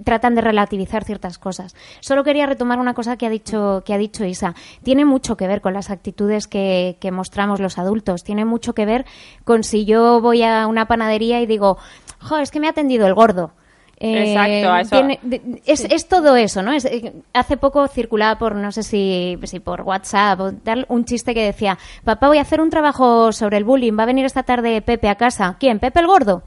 tratan 0.05 0.37
de 0.37 0.43
relativizar 0.43 1.03
ciertas 1.03 1.39
cosas. 1.39 1.75
Solo 1.99 2.23
quería 2.23 2.47
retomar 2.47 2.79
una 2.79 2.95
cosa 2.95 3.17
que 3.17 3.27
ha 3.27 3.31
dicho, 3.31 3.83
que 3.85 3.93
ha 3.93 3.99
dicho 3.99 4.25
Isa. 4.25 4.55
Tiene 4.85 5.05
mucho 5.05 5.37
que 5.37 5.49
ver 5.49 5.61
con 5.61 5.75
las 5.75 5.91
actitudes 5.91 6.47
que, 6.47 6.99
que 7.01 7.11
mostramos 7.11 7.59
los 7.59 7.79
adultos. 7.79 8.23
Tiene 8.23 8.45
mucho 8.45 8.75
que 8.75 8.87
ver 8.87 9.07
con 9.45 9.65
si 9.65 9.87
yo 9.87 10.21
voy 10.21 10.45
a 10.45 10.69
una 10.69 10.87
panadería 10.87 11.41
y 11.41 11.47
digo, 11.47 11.79
jo, 12.21 12.39
es 12.39 12.51
que 12.51 12.61
me 12.61 12.67
ha 12.67 12.71
atendido 12.71 13.07
el 13.07 13.15
gordo. 13.15 13.53
Exacto, 14.01 14.97
eh, 14.97 15.61
es, 15.67 15.85
es, 15.85 16.09
todo 16.09 16.37
eso, 16.37 16.63
¿no? 16.63 16.73
Es, 16.73 16.85
eh, 16.85 17.15
hace 17.33 17.57
poco 17.57 17.89
circulaba 17.89 18.39
por, 18.39 18.55
no 18.55 18.71
sé 18.71 18.85
si, 18.85 19.37
si 19.43 19.59
por 19.59 19.83
WhatsApp, 19.83 20.41
o 20.41 20.53
tal, 20.53 20.87
un 20.89 21.05
chiste 21.05 21.35
que 21.35 21.45
decía, 21.45 21.79
papá, 22.05 22.29
voy 22.29 22.39
a 22.39 22.43
hacer 22.43 22.61
un 22.61 22.71
trabajo 22.71 23.33
sobre 23.33 23.57
el 23.57 23.65
bullying, 23.65 23.99
va 23.99 24.05
a 24.05 24.07
venir 24.07 24.25
esta 24.25 24.45
tarde 24.45 24.83
Pepe 24.83 25.09
a 25.09 25.17
casa. 25.17 25.57
¿Quién? 25.59 25.81
¿Pepe 25.81 25.99
el 25.99 26.07
gordo? 26.07 26.45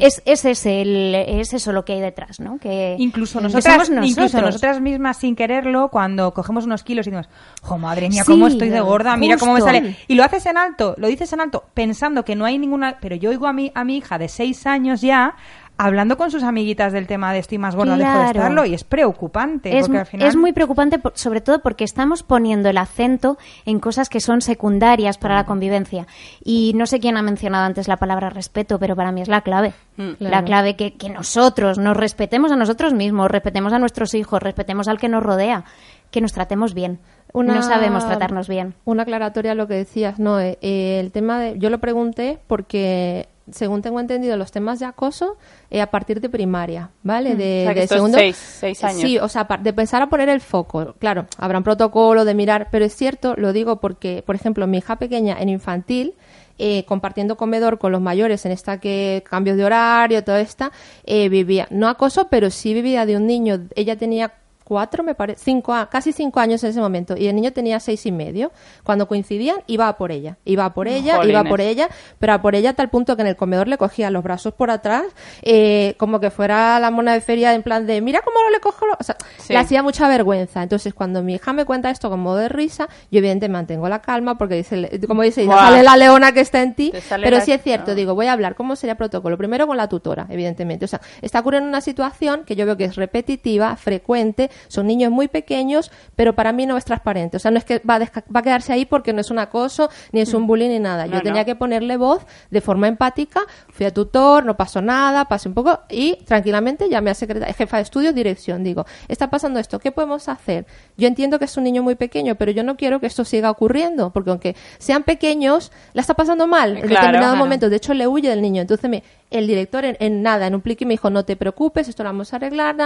Es, 0.00 0.22
es, 0.24 0.44
ese 0.44 0.80
el, 0.80 1.14
es 1.14 1.52
eso 1.52 1.72
lo 1.72 1.84
que 1.84 1.92
hay 1.94 2.00
detrás, 2.00 2.40
¿no? 2.40 2.58
Que 2.58 2.96
incluso 2.98 3.40
nosotras, 3.40 3.90
incluso 4.02 4.40
nosotras 4.40 4.80
mismas 4.80 5.18
sin 5.18 5.36
quererlo, 5.36 5.88
cuando 5.90 6.32
cogemos 6.32 6.64
unos 6.64 6.82
kilos 6.82 7.06
y 7.06 7.10
decimos, 7.10 7.28
¡oh 7.62 7.78
madre 7.78 8.08
mía, 8.08 8.24
cómo 8.24 8.46
estoy 8.46 8.70
de 8.70 8.80
gorda! 8.80 9.16
Mira 9.16 9.36
cómo 9.36 9.54
me 9.54 9.60
sale. 9.60 9.96
Y 10.08 10.14
lo 10.14 10.24
haces 10.24 10.46
en 10.46 10.56
alto, 10.56 10.94
lo 10.98 11.08
dices 11.08 11.32
en 11.32 11.40
alto, 11.40 11.64
pensando 11.74 12.24
que 12.24 12.34
no 12.34 12.44
hay 12.44 12.58
ninguna. 12.58 12.98
Pero 13.00 13.16
yo 13.16 13.30
oigo 13.30 13.46
a 13.46 13.52
mi, 13.52 13.70
a 13.74 13.84
mi 13.84 13.98
hija 13.98 14.18
de 14.18 14.28
seis 14.28 14.66
años 14.66 15.00
ya 15.00 15.36
hablando 15.76 16.16
con 16.16 16.30
sus 16.30 16.42
amiguitas 16.42 16.92
del 16.92 17.06
tema 17.06 17.32
de 17.32 17.40
estoy 17.40 17.58
más 17.58 17.74
gorda, 17.74 17.96
dejo 17.96 18.18
de 18.18 18.26
estarlo 18.26 18.64
y 18.64 18.74
es 18.74 18.84
preocupante. 18.84 19.78
Es, 19.78 19.88
es 20.12 20.36
muy 20.36 20.52
preocupante, 20.52 21.00
sobre 21.14 21.40
todo 21.40 21.60
porque 21.60 21.84
estamos 21.84 22.22
poniendo 22.22 22.68
el 22.68 22.78
acento 22.78 23.38
en 23.66 23.80
cosas 23.80 24.08
que 24.08 24.20
son 24.20 24.40
secundarias 24.40 25.18
para 25.18 25.34
la 25.34 25.44
convivencia. 25.44 26.06
Y 26.44 26.72
no 26.76 26.86
sé 26.86 27.00
quién 27.00 27.16
ha 27.16 27.22
mencionado 27.22 27.64
antes 27.64 27.88
la 27.88 27.96
palabra 27.96 28.30
respeto, 28.30 28.78
pero 28.78 28.94
para 28.94 29.12
mí 29.12 29.22
es 29.22 29.28
la 29.28 29.40
clave. 29.40 29.72
Mm. 29.96 30.12
La 30.20 30.44
clave 30.44 30.76
que, 30.76 30.94
que 30.94 31.08
nosotros 31.08 31.78
nos 31.78 31.96
respetemos 31.96 32.52
a 32.52 32.56
nosotros 32.56 32.94
mismos, 32.94 33.30
respetemos 33.30 33.72
a 33.72 33.78
nuestros 33.78 34.14
hijos, 34.14 34.42
respetemos 34.42 34.88
al 34.88 34.98
que 34.98 35.08
nos 35.08 35.22
rodea, 35.22 35.64
que 36.10 36.20
nos 36.20 36.32
tratemos 36.32 36.74
bien. 36.74 37.00
no 37.32 37.62
sabemos 37.62 38.06
tratarnos 38.06 38.48
bien. 38.48 38.74
Una 38.84 39.02
aclaratoria 39.02 39.52
a 39.52 39.54
lo 39.56 39.66
que 39.66 39.74
decías, 39.74 40.20
no, 40.20 40.38
eh, 40.38 40.56
el 40.60 41.10
tema 41.10 41.40
de, 41.40 41.58
yo 41.58 41.70
lo 41.70 41.78
pregunté 41.78 42.38
porque 42.46 43.28
según 43.50 43.82
tengo 43.82 44.00
entendido, 44.00 44.36
los 44.36 44.50
temas 44.52 44.78
de 44.78 44.86
acoso 44.86 45.36
eh, 45.70 45.80
a 45.80 45.90
partir 45.90 46.20
de 46.20 46.28
primaria, 46.28 46.90
¿vale? 47.02 47.34
Mm. 47.34 47.38
De, 47.38 47.86
segundo. 47.88 48.18
Seis, 48.18 48.84
años. 48.84 49.00
Sí, 49.00 49.18
o 49.18 49.28
sea, 49.28 49.46
de 49.60 49.72
pensar 49.72 50.02
a 50.02 50.08
poner 50.08 50.28
el 50.28 50.40
foco. 50.40 50.94
Claro, 50.98 51.26
habrá 51.38 51.58
un 51.58 51.64
protocolo 51.64 52.24
de 52.24 52.34
mirar, 52.34 52.68
pero 52.70 52.84
es 52.84 52.94
cierto, 52.94 53.34
lo 53.36 53.52
digo 53.52 53.80
porque, 53.80 54.22
por 54.24 54.34
ejemplo, 54.34 54.66
mi 54.66 54.78
hija 54.78 54.96
pequeña 54.96 55.36
en 55.38 55.48
infantil, 55.48 56.14
eh, 56.58 56.84
compartiendo 56.86 57.36
comedor 57.36 57.78
con 57.78 57.92
los 57.92 58.00
mayores 58.00 58.46
en 58.46 58.52
esta 58.52 58.78
que 58.78 59.24
cambios 59.28 59.56
de 59.56 59.64
horario, 59.64 60.22
todo 60.22 60.36
esta, 60.36 60.70
eh, 61.04 61.28
vivía, 61.28 61.66
no 61.70 61.88
acoso, 61.88 62.28
pero 62.28 62.50
sí 62.50 62.72
vivía 62.74 63.06
de 63.06 63.16
un 63.16 63.26
niño. 63.26 63.66
Ella 63.74 63.96
tenía 63.96 64.32
cuatro, 64.64 65.04
me 65.04 65.14
parece, 65.14 65.40
cinco, 65.44 65.74
casi 65.90 66.12
cinco 66.12 66.40
años 66.40 66.64
en 66.64 66.70
ese 66.70 66.80
momento, 66.80 67.16
y 67.16 67.28
el 67.28 67.36
niño 67.36 67.52
tenía 67.52 67.78
seis 67.80 68.04
y 68.06 68.12
medio. 68.12 68.50
Cuando 68.82 69.06
coincidían, 69.06 69.58
iba 69.66 69.88
a 69.88 69.96
por 69.96 70.10
ella, 70.10 70.38
iba 70.44 70.64
a 70.64 70.74
por 70.74 70.88
ella, 70.88 71.24
iba 71.24 71.40
a 71.40 71.44
por 71.44 71.60
ella, 71.60 71.88
pero 72.18 72.32
a 72.32 72.42
por 72.42 72.54
ella 72.54 72.70
a 72.70 72.74
tal 72.74 72.90
punto 72.90 73.14
que 73.16 73.22
en 73.22 73.28
el 73.28 73.36
comedor 73.36 73.68
le 73.68 73.78
cogía 73.78 74.10
los 74.10 74.22
brazos 74.22 74.54
por 74.54 74.70
atrás, 74.70 75.04
eh, 75.42 75.94
como 75.98 76.18
que 76.18 76.30
fuera 76.30 76.80
la 76.80 76.90
mona 76.90 77.12
de 77.12 77.20
feria 77.20 77.54
en 77.54 77.62
plan 77.62 77.86
de, 77.86 78.00
mira 78.00 78.20
cómo 78.22 78.42
no 78.42 78.50
le 78.50 78.60
cojo, 78.60 78.86
o 78.98 79.04
sea, 79.04 79.16
le 79.48 79.56
hacía 79.56 79.82
mucha 79.82 80.08
vergüenza. 80.08 80.62
Entonces, 80.62 80.94
cuando 80.94 81.22
mi 81.22 81.34
hija 81.34 81.52
me 81.52 81.64
cuenta 81.64 81.90
esto 81.90 82.10
con 82.10 82.20
modo 82.20 82.36
de 82.36 82.48
risa, 82.48 82.88
yo 83.10 83.18
evidentemente 83.18 83.48
mantengo 83.48 83.88
la 83.88 84.00
calma, 84.00 84.38
porque 84.38 84.56
dice, 84.56 85.00
como 85.06 85.22
dice, 85.22 85.46
sale 85.46 85.82
la 85.82 85.96
leona 85.96 86.32
que 86.32 86.40
está 86.40 86.62
en 86.62 86.74
ti, 86.74 86.92
pero 87.22 87.40
sí 87.40 87.52
es 87.52 87.62
cierto, 87.62 87.94
digo, 87.94 88.14
voy 88.14 88.26
a 88.26 88.32
hablar, 88.32 88.54
¿cómo 88.54 88.76
sería 88.76 88.96
protocolo? 88.96 89.36
Primero 89.36 89.66
con 89.66 89.76
la 89.76 89.88
tutora, 89.88 90.26
evidentemente. 90.30 90.84
O 90.84 90.88
sea, 90.88 91.00
está 91.22 91.40
ocurriendo 91.40 91.68
una 91.68 91.80
situación 91.80 92.44
que 92.44 92.56
yo 92.56 92.66
veo 92.66 92.76
que 92.76 92.84
es 92.84 92.96
repetitiva, 92.96 93.76
frecuente, 93.76 94.50
son 94.68 94.86
niños 94.86 95.10
muy 95.10 95.28
pequeños, 95.28 95.90
pero 96.16 96.34
para 96.34 96.52
mí 96.52 96.66
no 96.66 96.76
es 96.76 96.84
transparente. 96.84 97.36
O 97.36 97.40
sea, 97.40 97.50
no 97.50 97.58
es 97.58 97.64
que 97.64 97.78
va 97.78 97.96
a, 97.96 97.98
va 97.98 98.40
a 98.40 98.42
quedarse 98.42 98.72
ahí 98.72 98.84
porque 98.84 99.12
no 99.12 99.20
es 99.20 99.30
un 99.30 99.38
acoso, 99.38 99.90
ni 100.12 100.20
es 100.20 100.34
un 100.34 100.42
mm. 100.42 100.46
bullying, 100.46 100.68
ni 100.68 100.78
nada. 100.78 101.06
Yo 101.06 101.22
tenía 101.22 101.44
que 101.44 101.54
ponerle 101.54 101.96
voz 101.96 102.22
de 102.50 102.60
forma 102.60 102.88
empática. 102.88 103.40
Fui 103.68 103.86
a 103.86 103.92
tutor, 103.92 104.44
no 104.44 104.56
pasó 104.56 104.80
nada, 104.80 105.26
pasé 105.26 105.48
un 105.48 105.54
poco 105.54 105.80
y 105.88 106.16
tranquilamente 106.24 106.88
llamé 106.88 107.10
a 107.10 107.14
secretaria, 107.14 107.54
jefa 107.54 107.76
de 107.78 107.82
estudios, 107.82 108.14
dirección. 108.14 108.64
Digo, 108.64 108.86
está 109.08 109.30
pasando 109.30 109.60
esto, 109.60 109.78
¿qué 109.78 109.92
podemos 109.92 110.28
hacer? 110.28 110.66
Yo 110.96 111.08
entiendo 111.08 111.38
que 111.38 111.44
es 111.46 111.56
un 111.56 111.64
niño 111.64 111.82
muy 111.82 111.94
pequeño, 111.94 112.34
pero 112.36 112.52
yo 112.52 112.62
no 112.62 112.76
quiero 112.76 113.00
que 113.00 113.06
esto 113.06 113.24
siga 113.24 113.50
ocurriendo, 113.50 114.10
porque 114.10 114.30
aunque 114.30 114.56
sean 114.78 115.02
pequeños, 115.02 115.72
la 115.92 116.00
está 116.00 116.14
pasando 116.14 116.46
mal 116.46 116.76
en 116.76 116.88
determinado 116.88 117.36
momento. 117.36 117.68
De 117.68 117.76
hecho, 117.76 117.94
le 117.94 118.06
huye 118.06 118.28
del 118.28 118.42
niño. 118.42 118.62
Entonces, 118.62 118.88
me, 118.90 119.02
el 119.30 119.46
director 119.46 119.84
en, 119.84 120.22
nada, 120.22 120.46
en 120.46 120.54
un 120.54 120.60
plique 120.60 120.86
me 120.86 120.94
dijo, 120.94 121.10
no 121.10 121.24
te 121.24 121.36
preocupes, 121.36 121.88
esto 121.88 122.02
lo 122.02 122.10
vamos 122.10 122.32
a 122.32 122.36
arreglar, 122.36 122.76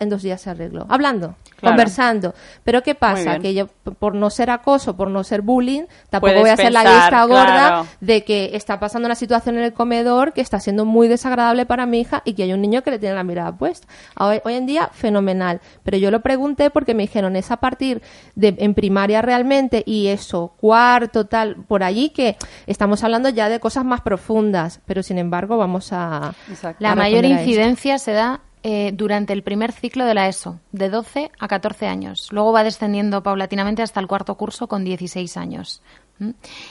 en 0.00 0.08
dos 0.08 0.22
días 0.22 0.40
se 0.40 0.50
arregló. 0.50 0.86
Hablando, 0.88 1.34
conversando. 1.60 2.34
Pero 2.64 2.82
¿qué 2.82 2.94
pasa? 2.94 3.38
Que 3.38 3.54
yo, 3.54 3.66
por 3.98 4.14
no 4.14 4.30
ser 4.30 4.50
acoso, 4.50 4.96
por 4.96 5.08
no 5.08 5.24
ser 5.24 5.42
bullying, 5.42 5.84
tampoco 6.08 6.40
voy 6.40 6.50
a 6.50 6.54
hacer 6.54 6.72
la 6.72 6.84
lista 6.84 7.24
gorda 7.24 7.84
de 8.00 8.24
que 8.24 8.50
está 8.54 8.78
pasando 8.78 9.06
una 9.06 9.14
situación 9.14 9.58
en 9.58 9.64
el 9.64 9.72
comedor 9.72 10.32
que 10.32 10.40
está 10.40 10.60
siendo 10.60 10.84
muy 10.84 11.08
desagradable 11.08 11.66
para 11.66 11.86
mi 11.86 12.00
hija 12.00 12.22
y 12.24 12.34
que 12.34 12.44
hay 12.44 12.52
un 12.52 12.60
niño 12.60 12.82
que 12.82 12.90
le 12.90 12.98
tiene 12.98 13.14
la 13.14 13.24
mirada 13.24 13.52
puesta. 13.52 13.86
Hoy, 14.18 14.40
hoy 14.44 14.54
en 14.54 14.66
día, 14.66 14.88
fenomenal. 14.92 15.60
Pero 15.82 15.96
yo 15.96 16.10
lo 16.10 16.20
pregunté 16.20 16.70
porque 16.70 16.94
me 16.94 17.02
dijeron, 17.02 17.36
es 17.36 17.50
a 17.50 17.56
partir 17.56 18.02
de 18.34 18.54
en 18.58 18.74
primaria 18.74 19.22
realmente 19.22 19.82
y 19.86 20.08
eso, 20.08 20.54
cuarto, 20.60 21.26
tal, 21.26 21.56
por 21.56 21.82
allí 21.82 22.10
que 22.10 22.36
estamos 22.66 23.02
hablando 23.02 23.28
ya 23.28 23.48
de 23.48 23.60
cosas 23.60 23.84
más 23.84 24.00
profundas. 24.00 24.80
Pero 24.86 25.02
sin 25.02 25.18
embargo, 25.18 25.56
vamos 25.56 25.71
a... 25.92 26.34
La 26.78 26.94
mayor 26.94 27.24
incidencia 27.24 27.98
se 27.98 28.12
da 28.12 28.40
eh, 28.64 28.92
durante 28.94 29.32
el 29.32 29.42
primer 29.42 29.72
ciclo 29.72 30.04
de 30.04 30.14
la 30.14 30.28
ESO, 30.28 30.60
de 30.70 30.88
12 30.88 31.32
a 31.36 31.48
14 31.48 31.88
años. 31.88 32.28
Luego 32.30 32.52
va 32.52 32.62
descendiendo 32.62 33.20
paulatinamente 33.20 33.82
hasta 33.82 33.98
el 33.98 34.06
cuarto 34.06 34.36
curso 34.36 34.68
con 34.68 34.84
16 34.84 35.36
años. 35.36 35.82
¿Mm? 36.20 36.30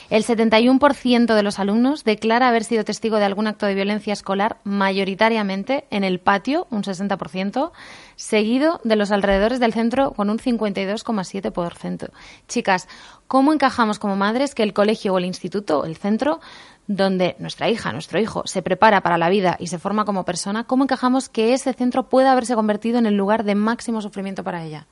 El 0.09 0.23
71% 0.23 1.35
de 1.35 1.43
los 1.43 1.59
alumnos 1.59 2.05
declara 2.05 2.47
haber 2.47 2.63
sido 2.63 2.85
testigo 2.85 3.17
de 3.17 3.25
algún 3.25 3.47
acto 3.47 3.65
de 3.65 3.75
violencia 3.75 4.13
escolar, 4.13 4.59
mayoritariamente 4.63 5.85
en 5.89 6.05
el 6.05 6.21
patio, 6.21 6.65
un 6.69 6.83
60%, 6.83 7.71
seguido 8.15 8.79
de 8.85 8.95
los 8.95 9.11
alrededores 9.11 9.59
del 9.59 9.73
centro 9.73 10.11
con 10.11 10.29
un 10.29 10.37
52,7%. 10.37 12.09
Chicas, 12.47 12.87
¿cómo 13.27 13.51
encajamos 13.51 13.99
como 13.99 14.15
madres 14.15 14.55
que 14.55 14.63
el 14.63 14.71
colegio 14.71 15.13
o 15.13 15.17
el 15.17 15.25
instituto, 15.25 15.83
el 15.83 15.97
centro, 15.97 16.39
donde 16.87 17.35
nuestra 17.39 17.69
hija, 17.69 17.93
nuestro 17.93 18.19
hijo, 18.19 18.43
se 18.45 18.61
prepara 18.61 19.01
para 19.01 19.17
la 19.17 19.29
vida 19.29 19.55
y 19.59 19.67
se 19.67 19.79
forma 19.79 20.05
como 20.05 20.25
persona, 20.25 20.65
¿cómo 20.65 20.83
encajamos 20.83 21.29
que 21.29 21.53
ese 21.53 21.73
centro 21.73 22.09
pueda 22.09 22.31
haberse 22.31 22.55
convertido 22.55 22.99
en 22.99 23.05
el 23.05 23.15
lugar 23.15 23.43
de 23.43 23.55
máximo 23.55 24.01
sufrimiento 24.01 24.43
para 24.43 24.63
ella? 24.63 24.87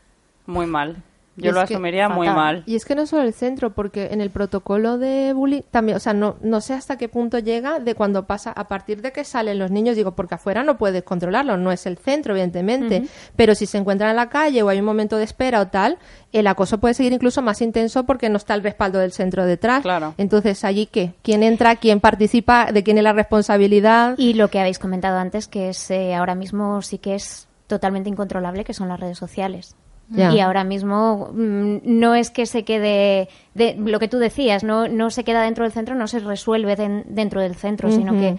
Muy 0.45 0.65
mal. 0.65 1.03
Yo 1.39 1.51
lo 1.51 1.61
asumiría 1.61 2.09
muy 2.09 2.27
mal. 2.27 2.63
Y 2.65 2.75
es 2.75 2.85
que 2.85 2.95
no 2.95 3.05
solo 3.05 3.23
el 3.23 3.33
centro, 3.33 3.71
porque 3.71 4.09
en 4.11 4.21
el 4.21 4.29
protocolo 4.29 4.97
de 4.97 5.33
bullying 5.33 5.61
también, 5.69 5.97
o 5.97 5.99
sea, 5.99 6.13
no, 6.13 6.37
no 6.41 6.61
sé 6.61 6.73
hasta 6.73 6.97
qué 6.97 7.09
punto 7.09 7.39
llega 7.39 7.79
de 7.79 7.95
cuando 7.95 8.25
pasa, 8.25 8.51
a 8.51 8.67
partir 8.67 9.01
de 9.01 9.11
que 9.11 9.23
salen 9.23 9.59
los 9.59 9.71
niños, 9.71 9.95
digo, 9.95 10.11
porque 10.11 10.35
afuera 10.35 10.63
no 10.63 10.77
puedes 10.77 11.03
controlarlo, 11.03 11.57
no 11.57 11.71
es 11.71 11.85
el 11.85 11.97
centro, 11.97 12.33
evidentemente, 12.33 13.07
pero 13.35 13.55
si 13.55 13.65
se 13.65 13.77
encuentran 13.77 14.11
en 14.11 14.15
la 14.15 14.29
calle 14.29 14.63
o 14.63 14.69
hay 14.69 14.79
un 14.79 14.85
momento 14.85 15.17
de 15.17 15.23
espera 15.23 15.61
o 15.61 15.67
tal, 15.67 15.97
el 16.31 16.47
acoso 16.47 16.79
puede 16.79 16.93
seguir 16.93 17.13
incluso 17.13 17.41
más 17.41 17.61
intenso 17.61 18.05
porque 18.05 18.29
no 18.29 18.37
está 18.37 18.53
el 18.53 18.63
respaldo 18.63 18.99
del 18.99 19.11
centro 19.11 19.45
detrás. 19.45 19.81
Claro. 19.81 20.13
Entonces, 20.17 20.63
allí 20.63 20.85
qué? 20.85 21.13
¿Quién 21.21 21.43
entra? 21.43 21.75
¿Quién 21.75 21.99
participa? 21.99 22.71
¿De 22.71 22.83
quién 22.83 22.97
es 22.97 23.03
la 23.03 23.13
responsabilidad? 23.13 24.15
Y 24.17 24.33
lo 24.33 24.49
que 24.49 24.59
habéis 24.59 24.79
comentado 24.79 25.17
antes, 25.17 25.47
que 25.47 25.69
es 25.69 25.89
eh, 25.91 26.15
ahora 26.15 26.35
mismo 26.35 26.81
sí 26.81 26.97
que 26.97 27.15
es 27.15 27.47
totalmente 27.67 28.09
incontrolable, 28.09 28.63
que 28.63 28.73
son 28.73 28.89
las 28.89 28.99
redes 28.99 29.17
sociales. 29.17 29.75
Y 30.15 30.39
ahora 30.39 30.63
mismo 30.63 31.29
mm, 31.31 31.77
no 31.83 32.15
es 32.15 32.31
que 32.31 32.45
se 32.45 32.63
quede, 32.63 33.29
de, 33.53 33.75
lo 33.75 33.99
que 33.99 34.07
tú 34.07 34.17
decías, 34.17 34.63
no, 34.63 34.87
no 34.87 35.11
se 35.11 35.23
queda 35.23 35.43
dentro 35.43 35.63
del 35.63 35.71
centro, 35.71 35.95
no 35.95 36.07
se 36.07 36.19
resuelve 36.19 36.75
dentro 37.05 37.41
del 37.41 37.55
centro, 37.55 37.91
sino 37.91 38.13
que, 38.13 38.37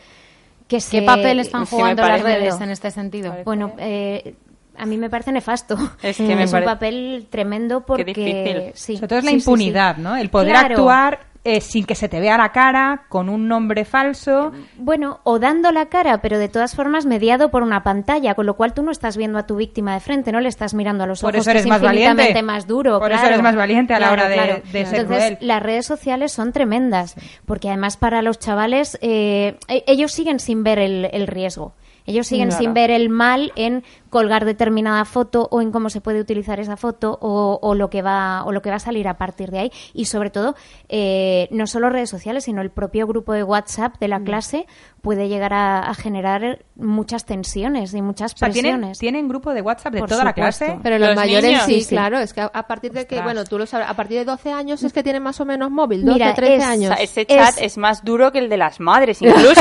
que 0.66 0.78
¿Qué 0.90 1.02
papel 1.02 1.38
están 1.40 1.66
jugando 1.66 2.02
las 2.02 2.22
redes 2.22 2.60
en 2.60 2.70
este 2.70 2.90
sentido? 2.90 3.34
Bueno, 3.44 3.72
eh, 3.78 4.34
a 4.76 4.86
mí 4.86 4.96
me 4.96 5.10
parece 5.10 5.30
nefasto. 5.30 5.76
Es, 6.02 6.16
que 6.16 6.32
es 6.42 6.52
un 6.52 6.64
papel 6.64 7.28
tremendo 7.30 7.86
porque... 7.86 8.72
Sí, 8.74 8.96
Sobre 8.96 9.08
todo 9.08 9.18
es 9.20 9.24
la 9.24 9.32
impunidad, 9.32 9.96
¿no? 9.96 10.16
El 10.16 10.30
poder 10.30 10.56
actuar 10.56 11.29
eh, 11.42 11.60
sin 11.62 11.86
que 11.86 11.94
se 11.94 12.08
te 12.08 12.20
vea 12.20 12.36
la 12.36 12.52
cara, 12.52 13.04
con 13.08 13.28
un 13.28 13.48
nombre 13.48 13.84
falso. 13.84 14.52
Bueno, 14.76 15.20
o 15.24 15.38
dando 15.38 15.72
la 15.72 15.86
cara, 15.86 16.20
pero 16.20 16.38
de 16.38 16.48
todas 16.48 16.74
formas 16.74 17.06
mediado 17.06 17.50
por 17.50 17.62
una 17.62 17.82
pantalla, 17.82 18.34
con 18.34 18.44
lo 18.44 18.54
cual 18.54 18.74
tú 18.74 18.82
no 18.82 18.90
estás 18.90 19.16
viendo 19.16 19.38
a 19.38 19.46
tu 19.46 19.56
víctima 19.56 19.94
de 19.94 20.00
frente, 20.00 20.32
no 20.32 20.40
le 20.40 20.48
estás 20.48 20.74
mirando 20.74 21.04
a 21.04 21.06
los 21.06 21.22
ojos, 21.22 21.32
por 21.32 21.40
eso 21.40 21.50
eres 21.50 21.66
más 21.66 21.80
valiente. 21.80 22.42
más 22.42 22.66
duro. 22.66 22.98
Por 22.98 23.12
eso 23.12 23.24
eres 23.24 23.42
más 23.42 23.56
valiente 23.56 23.94
a 23.94 24.00
la 24.00 24.12
hora 24.12 24.28
de, 24.28 24.62
ser 24.84 25.00
Entonces, 25.00 25.38
las 25.40 25.62
redes 25.62 25.86
sociales 25.86 26.32
son 26.32 26.52
tremendas, 26.52 27.14
porque 27.46 27.68
además 27.68 27.96
para 27.96 28.20
los 28.20 28.38
chavales, 28.38 28.98
eh, 29.00 29.56
e-, 29.68 29.84
ellos 29.86 30.12
siguen 30.12 30.40
sin 30.40 30.62
ver 30.62 30.78
el 30.78 31.26
riesgo. 31.26 31.74
Ellos 32.06 32.26
siguen 32.26 32.50
sin 32.50 32.74
ver 32.74 32.90
el 32.90 33.08
mal 33.08 33.52
en 33.54 33.84
colgar 34.10 34.44
determinada 34.44 35.04
foto 35.04 35.48
o 35.50 35.62
en 35.62 35.70
cómo 35.70 35.88
se 35.88 36.00
puede 36.00 36.20
utilizar 36.20 36.60
esa 36.60 36.76
foto 36.76 37.18
o, 37.20 37.74
lo 37.74 37.88
que 37.88 38.02
va 38.02 38.44
o 38.44 38.52
lo 38.52 38.60
que 38.60 38.70
va 38.70 38.76
a 38.76 38.80
salir 38.80 39.08
a 39.08 39.16
partir 39.16 39.50
de 39.50 39.60
ahí 39.60 39.72
y 39.94 40.06
sobre 40.06 40.30
todo 40.30 40.54
eh, 40.88 41.48
no 41.52 41.66
solo 41.66 41.88
redes 41.88 42.10
sociales 42.10 42.44
sino 42.44 42.60
el 42.60 42.70
propio 42.70 43.06
grupo 43.06 43.32
de 43.32 43.44
WhatsApp 43.44 43.98
de 43.98 44.08
la 44.08 44.18
mm. 44.18 44.24
clase 44.24 44.66
puede 45.00 45.28
llegar 45.28 45.52
a, 45.54 45.94
generar 45.94 46.58
muchas 46.76 47.24
tensiones 47.24 47.94
y 47.94 48.02
muchas 48.02 48.34
presiones. 48.34 48.98
¿tienen, 48.98 49.28
grupo 49.28 49.54
de 49.54 49.62
WhatsApp 49.62 49.94
de 49.94 50.02
toda 50.02 50.24
la 50.24 50.32
clase? 50.32 50.78
Pero 50.82 50.98
los, 50.98 51.14
mayores 51.16 51.62
sí, 51.62 51.84
claro. 51.88 52.18
Es 52.18 52.32
que 52.32 52.40
a, 52.40 52.66
partir 52.66 52.92
de 52.92 53.06
que, 53.06 53.20
bueno, 53.20 53.44
tú 53.44 53.58
lo 53.58 53.66
sabes, 53.66 53.88
a 53.88 53.94
partir 53.94 54.18
de 54.18 54.24
12 54.24 54.52
años 54.52 54.82
es 54.82 54.92
que 54.92 55.02
tienen 55.02 55.22
más 55.22 55.40
o 55.40 55.44
menos 55.44 55.70
móvil, 55.70 56.04
12, 56.04 56.12
Mira, 56.12 56.34
13 56.34 56.64
años. 56.64 56.96
ese 56.98 57.26
chat 57.26 57.54
es, 57.60 57.78
más 57.78 58.04
duro 58.04 58.32
que 58.32 58.38
el 58.38 58.48
de 58.48 58.56
las 58.56 58.80
madres, 58.80 59.22
incluso. 59.22 59.60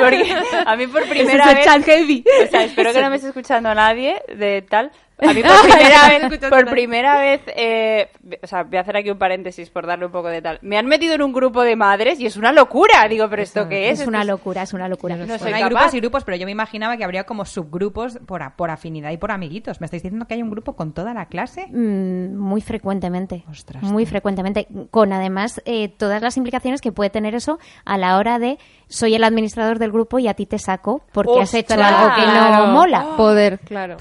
Porque 0.00 0.36
a 0.66 0.76
mí 0.76 0.86
por 0.86 1.08
primera 1.08 1.46
vez... 1.54 1.64
Chat 1.64 1.82
heavy. 1.84 2.24
O 2.44 2.50
sea, 2.52 2.64
espero 2.64 2.92
que 2.92 3.02
no 3.02 3.10
me 3.10 3.16
esté 3.16 3.28
escuchando 3.28 3.74
nadie 3.74 4.22
de 4.34 4.62
tal, 4.62 4.92
a 5.22 5.32
mí 5.32 5.42
por 5.42 5.60
primera 5.62 6.08
vez, 6.28 6.50
por 6.50 6.70
primera 6.70 7.20
vez 7.20 7.40
eh, 7.56 8.08
o 8.42 8.46
sea, 8.46 8.62
voy 8.64 8.76
a 8.76 8.80
hacer 8.80 8.96
aquí 8.96 9.10
un 9.10 9.18
paréntesis 9.18 9.70
por 9.70 9.86
darle 9.86 10.06
un 10.06 10.12
poco 10.12 10.28
de 10.28 10.42
tal. 10.42 10.58
Me 10.62 10.78
han 10.78 10.86
metido 10.86 11.14
en 11.14 11.22
un 11.22 11.32
grupo 11.32 11.62
de 11.62 11.76
madres 11.76 12.20
y 12.20 12.26
es 12.26 12.36
una 12.36 12.52
locura. 12.52 13.06
Digo, 13.08 13.28
¿pero 13.28 13.42
esto 13.42 13.68
qué 13.68 13.90
es? 13.90 14.00
Es 14.00 14.06
una 14.06 14.24
locura, 14.24 14.62
es 14.62 14.72
una 14.72 14.88
locura. 14.88 15.16
No, 15.16 15.34
hay 15.34 15.64
grupos 15.64 15.94
y 15.94 16.00
grupos, 16.00 16.24
pero 16.24 16.36
yo 16.36 16.46
me 16.46 16.52
imaginaba 16.52 16.96
que 16.96 17.04
habría 17.04 17.24
como 17.24 17.44
subgrupos 17.44 18.18
por, 18.26 18.42
por 18.54 18.70
afinidad 18.70 19.10
y 19.10 19.16
por 19.16 19.30
amiguitos. 19.30 19.80
¿Me 19.80 19.86
estáis 19.86 20.02
diciendo 20.02 20.26
que 20.26 20.34
hay 20.34 20.42
un 20.42 20.50
grupo 20.50 20.74
con 20.74 20.92
toda 20.92 21.14
la 21.14 21.26
clase? 21.26 21.66
Mm, 21.68 22.36
muy 22.36 22.60
frecuentemente. 22.60 23.44
muy 23.82 24.06
frecuentemente. 24.06 24.66
Con 24.90 25.12
además 25.12 25.60
eh, 25.64 25.88
todas 25.88 26.22
las 26.22 26.36
implicaciones 26.36 26.80
que 26.80 26.92
puede 26.92 27.10
tener 27.10 27.34
eso 27.34 27.58
a 27.84 27.98
la 27.98 28.18
hora 28.18 28.38
de 28.38 28.58
soy 28.88 29.14
el 29.14 29.24
administrador 29.24 29.78
del 29.78 29.90
grupo 29.90 30.18
y 30.18 30.28
a 30.28 30.34
ti 30.34 30.46
te 30.46 30.58
saco 30.58 31.02
porque 31.12 31.40
has 31.40 31.54
hecho 31.54 31.74
algo 31.74 32.14
que 32.14 32.26
no 32.26 32.66
mola. 32.68 33.16
Poder, 33.16 33.58
claro. 33.60 33.96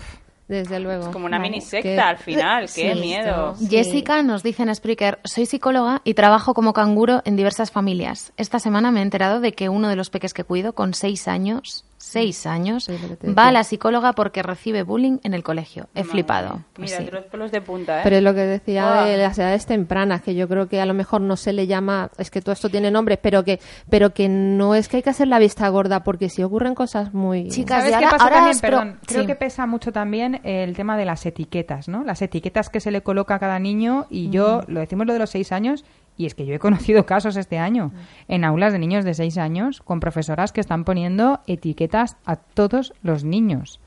Desde 0.52 0.82
luego. 0.82 1.06
Es 1.06 1.14
como 1.14 1.28
una 1.28 1.40
mini 1.40 1.62
secta 1.62 2.10
al 2.10 2.18
final, 2.18 2.70
qué 2.76 2.94
miedo. 2.94 3.56
Jessica 3.70 4.22
nos 4.22 4.44
dice 4.44 4.64
en 4.64 4.76
Spreaker, 4.76 5.20
soy 5.24 5.46
psicóloga 5.46 6.02
y 6.04 6.14
trabajo 6.14 6.54
como 6.54 6.74
canguro 6.74 7.22
en 7.24 7.38
diversas 7.38 7.72
familias. 7.72 8.34
Esta 8.36 8.60
semana 8.60 8.92
me 8.92 9.00
he 9.00 9.04
enterado 9.04 9.40
de 9.40 9.54
que 9.54 9.70
uno 9.70 9.88
de 9.88 9.96
los 9.96 10.10
peques 10.10 10.34
que 10.34 10.44
cuido, 10.44 10.74
con 10.74 10.94
seis 10.94 11.30
años, 11.30 11.86
seis 12.12 12.46
años, 12.46 12.90
va 12.90 13.48
a 13.48 13.52
la 13.52 13.64
psicóloga 13.64 14.12
porque 14.14 14.44
recibe 14.44 14.84
bullying 14.84 15.20
en 15.24 15.34
el 15.34 15.44
colegio. 15.44 15.88
He 15.96 16.04
flipado. 16.04 16.66
Pues 16.74 17.00
Mira, 17.00 17.12
los 17.12 17.26
pelos 17.26 17.52
de 17.52 17.62
punta, 17.62 18.00
¿eh? 18.00 18.02
Pero 18.04 18.18
es 18.18 18.24
lo 18.24 18.34
que 18.34 18.42
decía 18.42 19.04
de 19.06 19.18
las 19.18 19.40
edades 19.40 19.66
tempranas, 19.66 20.22
que 20.22 20.36
yo 20.36 20.50
creo 20.50 20.68
que 20.68 20.82
a 20.82 20.86
lo 20.86 20.94
mejor 20.94 21.22
no 21.22 21.38
se 21.38 21.54
le 21.54 21.68
llama, 21.68 22.12
es 22.18 22.30
que 22.30 22.42
todo 22.42 22.52
esto 22.52 22.70
tiene 22.70 22.92
nombre, 22.92 23.16
pero 23.16 23.46
que, 23.46 23.62
pero 23.90 24.14
que 24.14 24.28
no 24.28 24.76
es 24.76 24.90
que 24.90 24.98
hay 24.98 25.04
que 25.04 25.10
hacer 25.10 25.30
la 25.30 25.40
vista 25.40 25.68
gorda, 25.70 26.04
porque 26.04 26.28
si 26.28 26.44
ocurren 26.44 26.76
cosas 26.76 27.14
muy... 27.14 27.48
Chicas, 27.48 27.84
¿Sabes 27.86 27.98
qué 27.98 28.12
pasa 28.12 28.30
también? 28.30 28.60
Perdón, 28.60 29.00
creo 29.06 29.26
que 29.26 29.36
pesa 29.36 29.66
mucho 29.66 29.94
también 29.94 30.42
el 30.44 30.76
tema 30.76 30.98
de 30.98 31.06
las 31.06 31.26
etiquetas, 31.26 31.88
¿no? 31.88 32.04
Las 32.04 32.22
etiquetas 32.22 32.70
que 32.70 32.82
se 32.82 32.92
le 32.92 33.02
coloca 33.02 33.36
a 33.36 33.40
cada 33.40 33.60
niño, 33.60 34.08
y 34.10 34.30
yo, 34.30 34.64
lo 34.68 34.82
decimos 34.82 35.08
lo 35.08 35.14
de 35.14 35.20
los 35.20 35.30
seis 35.30 35.52
años, 35.52 35.86
y 36.22 36.28
es 36.28 36.36
que 36.36 36.46
yo 36.46 36.54
he 36.54 36.60
conocido 36.60 37.06
casos 37.08 37.36
este 37.36 37.58
año 37.58 37.92
en 38.28 38.44
aulas 38.44 38.74
de 38.74 38.80
niños 38.80 39.04
de 39.04 39.16
6 39.16 39.40
años 39.40 39.82
con 39.82 40.00
profesoras 40.00 40.52
que 40.52 40.62
están 40.62 40.84
poniendo 40.84 41.40
etiquetas 41.48 42.16
a 42.26 42.36
todos 42.36 42.94
los 43.02 43.24
niños. 43.24 43.80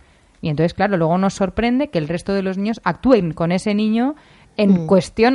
Y 0.43 0.49
entonces, 0.49 0.75
claro, 0.75 0.97
luego 0.97 1.17
nos 1.17 1.35
sorprende 1.35 1.89
que 1.89 1.99
el 1.99 2.09
resto 2.09 2.35
de 2.35 2.43
los 2.43 2.59
niños 2.59 2.81
actúen 2.85 3.33
con 3.33 3.53
ese 3.53 3.73
niño 3.73 4.17
en 4.57 4.85
mm. 4.85 4.87
cuestión, 4.87 5.35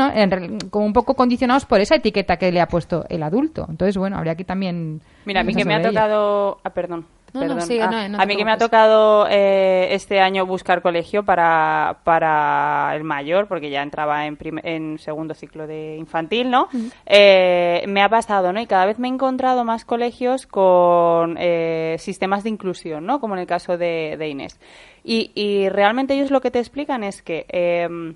como 0.70 0.86
un 0.86 0.94
poco 0.94 1.14
condicionados 1.16 1.66
por 1.66 1.82
esa 1.82 1.96
etiqueta 1.96 2.38
que 2.38 2.52
le 2.52 2.62
ha 2.62 2.68
puesto 2.68 3.06
el 3.10 3.24
adulto. 3.24 3.66
Entonces, 3.70 3.98
bueno, 3.98 4.18
habría 4.18 4.36
que 4.36 4.46
también... 4.46 5.02
Mira, 5.26 5.42
a 5.42 5.44
mí 5.44 5.54
que 5.54 5.66
me 5.66 5.76
ha 5.76 5.82
tocado... 5.82 6.60
Ah, 6.64 6.70
perdón. 6.70 7.06
Ah, 7.34 8.18
a 8.18 8.26
mí 8.26 8.36
que 8.36 8.46
me 8.46 8.52
ha 8.52 8.58
tocado 8.58 9.28
eh, 9.30 9.90
este 9.92 10.20
año 10.20 10.46
buscar 10.46 10.82
colegio 10.82 11.24
para, 11.24 12.00
para 12.04 12.96
el 12.96 13.04
mayor, 13.04 13.48
porque 13.48 13.70
ya 13.70 13.84
entraba 13.84 14.26
en, 14.26 14.38
en 14.64 14.98
segundo 14.98 15.34
ciclo 15.34 15.68
de 15.68 15.96
infantil, 15.98 16.50
¿no? 16.50 16.70
Eh, 17.06 17.84
me 17.88 18.02
ha 18.02 18.10
pasado, 18.10 18.52
¿no? 18.52 18.60
Y 18.60 18.66
cada 18.66 18.86
vez 18.86 18.98
me 19.00 19.08
he 19.08 19.12
encontrado 19.12 19.64
más 19.64 19.86
colegios 19.86 20.48
con 20.48 21.38
eh, 21.40 21.98
sistemas 22.00 22.44
de 22.44 22.50
inclusión, 22.50 23.06
¿no? 23.06 23.20
Como 23.20 23.36
en 23.36 23.42
el 23.42 23.48
caso 23.48 23.78
de, 23.78 24.16
de 24.18 24.28
Inés. 24.28 24.60
Y, 25.04 25.32
y 25.36 25.70
realmente 25.70 26.16
ellos 26.16 26.32
lo 26.32 26.42
que 26.42 26.52
te 26.52 26.60
explican 26.60 27.04
es 27.04 27.22
que 27.22 27.46
em, 27.50 28.16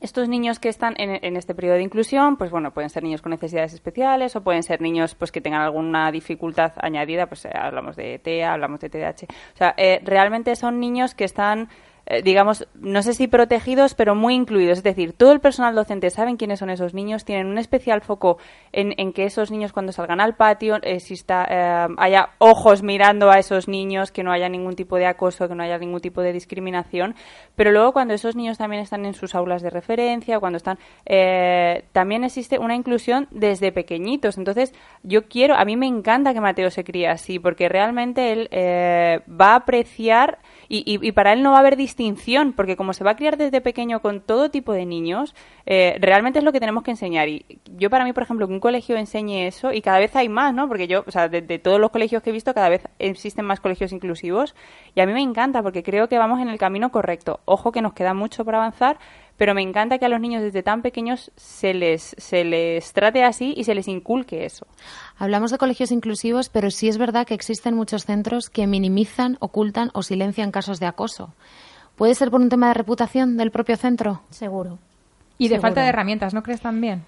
estos 0.00 0.28
niños 0.28 0.58
que 0.58 0.68
están 0.68 0.94
en, 0.98 1.36
este 1.36 1.54
periodo 1.54 1.76
de 1.76 1.82
inclusión, 1.82 2.36
pues 2.36 2.50
bueno, 2.50 2.72
pueden 2.72 2.88
ser 2.90 3.02
niños 3.02 3.20
con 3.20 3.30
necesidades 3.30 3.72
especiales 3.72 4.36
o 4.36 4.42
pueden 4.42 4.62
ser 4.62 4.80
niños 4.80 5.14
pues 5.14 5.32
que 5.32 5.40
tengan 5.40 5.62
alguna 5.62 6.12
dificultad 6.12 6.72
añadida, 6.76 7.26
pues 7.26 7.44
eh, 7.44 7.50
hablamos 7.52 7.96
de 7.96 8.18
TEA, 8.18 8.52
hablamos 8.52 8.80
de 8.80 8.90
TDAH. 8.90 9.26
O 9.54 9.56
sea, 9.56 9.74
eh, 9.76 10.00
realmente 10.04 10.54
son 10.56 10.78
niños 10.78 11.14
que 11.14 11.24
están 11.24 11.68
eh, 12.10 12.22
digamos, 12.22 12.66
no 12.74 13.02
sé 13.02 13.12
si 13.12 13.28
protegidos, 13.28 13.94
pero 13.94 14.14
muy 14.14 14.34
incluidos. 14.34 14.78
Es 14.78 14.84
decir, 14.84 15.12
todo 15.12 15.32
el 15.32 15.40
personal 15.40 15.74
docente 15.74 16.08
saben 16.08 16.38
quiénes 16.38 16.58
son 16.58 16.70
esos 16.70 16.94
niños, 16.94 17.26
tienen 17.26 17.48
un 17.48 17.58
especial 17.58 18.00
foco 18.00 18.38
en, 18.72 19.12
que 19.12 19.24
esos 19.24 19.50
niños 19.50 19.72
cuando 19.72 19.92
salgan 19.92 20.20
al 20.20 20.34
patio 20.34 20.78
exista, 20.82 21.46
eh, 21.50 21.94
haya 21.98 22.30
ojos 22.38 22.82
mirando 22.82 23.30
a 23.30 23.38
esos 23.38 23.68
niños, 23.68 24.10
que 24.10 24.22
no 24.22 24.32
haya 24.32 24.48
ningún 24.48 24.74
tipo 24.74 24.96
de 24.96 25.04
acoso, 25.04 25.48
que 25.48 25.54
no 25.54 25.62
haya 25.62 25.76
ningún 25.76 26.00
tipo 26.00 26.22
de 26.22 26.32
discriminación. 26.32 27.14
Pero 27.56 27.72
luego 27.72 27.92
cuando 27.92 28.14
esos 28.14 28.36
niños 28.36 28.56
también 28.56 28.82
están 28.82 29.04
en 29.04 29.12
sus 29.12 29.34
aulas 29.34 29.60
de 29.60 29.68
referencia, 29.68 30.40
cuando 30.40 30.56
están, 30.56 30.78
eh, 31.04 31.84
también 31.92 32.24
existe 32.24 32.58
una 32.58 32.74
inclusión 32.74 33.28
desde 33.30 33.70
pequeñitos. 33.70 34.38
Entonces, 34.38 34.72
yo 35.02 35.28
quiero, 35.28 35.56
a 35.56 35.64
mí 35.66 35.76
me 35.76 35.86
encanta 35.86 36.32
que 36.32 36.40
Mateo 36.40 36.70
se 36.70 36.84
críe 36.84 37.08
así, 37.08 37.38
porque 37.38 37.68
realmente 37.68 38.32
él 38.32 38.48
va 39.28 39.52
a 39.52 39.56
apreciar 39.56 40.38
y, 40.70 40.82
y, 40.86 41.12
para 41.12 41.32
él 41.32 41.42
no 41.42 41.52
va 41.52 41.56
a 41.56 41.60
haber 41.60 41.76
distinción, 41.76 41.97
porque 42.54 42.76
como 42.76 42.92
se 42.92 43.04
va 43.04 43.12
a 43.12 43.16
criar 43.16 43.36
desde 43.36 43.60
pequeño 43.60 44.00
con 44.00 44.20
todo 44.20 44.50
tipo 44.50 44.72
de 44.72 44.86
niños, 44.86 45.34
eh, 45.66 45.96
realmente 46.00 46.38
es 46.38 46.44
lo 46.44 46.52
que 46.52 46.60
tenemos 46.60 46.84
que 46.84 46.92
enseñar. 46.92 47.28
Y 47.28 47.44
yo 47.76 47.90
para 47.90 48.04
mí, 48.04 48.12
por 48.12 48.22
ejemplo, 48.22 48.46
que 48.46 48.52
un 48.52 48.60
colegio 48.60 48.96
enseñe 48.96 49.46
eso, 49.46 49.72
y 49.72 49.80
cada 49.80 49.98
vez 49.98 50.14
hay 50.14 50.28
más, 50.28 50.54
¿no? 50.54 50.68
Porque 50.68 50.86
yo, 50.86 51.04
o 51.06 51.10
sea, 51.10 51.28
de, 51.28 51.42
de 51.42 51.58
todos 51.58 51.80
los 51.80 51.90
colegios 51.90 52.22
que 52.22 52.30
he 52.30 52.32
visto, 52.32 52.54
cada 52.54 52.68
vez 52.68 52.82
existen 52.98 53.44
más 53.44 53.60
colegios 53.60 53.92
inclusivos, 53.92 54.54
y 54.94 55.00
a 55.00 55.06
mí 55.06 55.12
me 55.12 55.22
encanta, 55.22 55.62
porque 55.62 55.82
creo 55.82 56.08
que 56.08 56.18
vamos 56.18 56.40
en 56.40 56.48
el 56.48 56.58
camino 56.58 56.90
correcto. 56.90 57.40
Ojo 57.44 57.72
que 57.72 57.82
nos 57.82 57.94
queda 57.94 58.14
mucho 58.14 58.44
por 58.44 58.54
avanzar, 58.54 58.98
pero 59.38 59.54
me 59.54 59.62
encanta 59.62 59.98
que 59.98 60.04
a 60.04 60.08
los 60.08 60.20
niños 60.20 60.42
desde 60.42 60.62
tan 60.64 60.82
pequeños 60.82 61.30
se 61.36 61.72
les, 61.72 62.14
se 62.18 62.44
les 62.44 62.92
trate 62.92 63.22
así 63.22 63.54
y 63.56 63.64
se 63.64 63.74
les 63.74 63.86
inculque 63.86 64.44
eso. 64.44 64.66
Hablamos 65.16 65.52
de 65.52 65.58
colegios 65.58 65.92
inclusivos, 65.92 66.48
pero 66.48 66.70
sí 66.70 66.88
es 66.88 66.98
verdad 66.98 67.26
que 67.26 67.34
existen 67.34 67.74
muchos 67.74 68.04
centros 68.04 68.50
que 68.50 68.66
minimizan, 68.66 69.36
ocultan 69.40 69.90
o 69.94 70.02
silencian 70.02 70.50
casos 70.50 70.80
de 70.80 70.86
acoso. 70.86 71.34
¿Puede 71.98 72.14
ser 72.14 72.30
por 72.30 72.40
un 72.40 72.48
tema 72.48 72.68
de 72.68 72.74
reputación 72.74 73.36
del 73.36 73.50
propio 73.50 73.76
centro? 73.76 74.22
Seguro. 74.30 74.78
Y 75.36 75.48
de 75.48 75.60
falta 75.60 75.82
de 75.82 75.88
herramientas, 75.88 76.32
¿no 76.32 76.42
crees 76.42 76.60
también? 76.60 77.02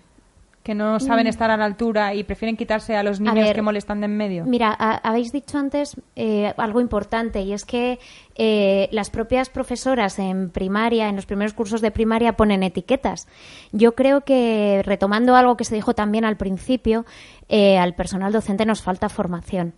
que 0.63 0.75
no 0.75 1.01
saben 1.01 1.25
mm. 1.25 1.29
estar 1.31 1.51
a 1.51 1.57
la 1.57 1.65
altura 1.65 2.15
y 2.15 2.23
prefieren 2.23 2.57
quitarse 2.57 2.95
a 2.95 3.03
los 3.03 3.19
niños 3.19 3.53
que 3.53 3.63
molestan 3.63 4.01
de 4.01 4.07
en 4.07 4.17
medio? 4.17 4.45
Mira, 4.45 4.71
habéis 4.71 5.33
dicho 5.33 5.57
antes 5.57 5.97
eh, 6.17 6.53
algo 6.59 6.81
importante 6.81 7.41
y 7.41 7.53
es 7.53 7.65
que 7.65 7.99
eh, 8.37 8.89
las 8.93 9.09
propias 9.09 9.49
profesoras 9.49 10.19
en 10.19 10.51
primaria, 10.51 11.09
en 11.09 11.17
los 11.17 11.25
primeros 11.25 11.55
cursos 11.55 11.81
de 11.81 11.91
primaria, 11.91 12.35
ponen 12.35 12.63
etiquetas. 12.63 13.27
Yo 13.73 13.95
creo 13.95 14.21
que, 14.21 14.83
retomando 14.85 15.35
algo 15.35 15.57
que 15.57 15.65
se 15.65 15.75
dijo 15.75 15.95
también 15.95 16.27
al 16.27 16.37
principio, 16.37 17.07
eh, 17.49 17.79
al 17.79 17.95
personal 17.95 18.33
docente 18.33 18.67
nos 18.67 18.83
falta 18.83 19.09
formación. 19.09 19.73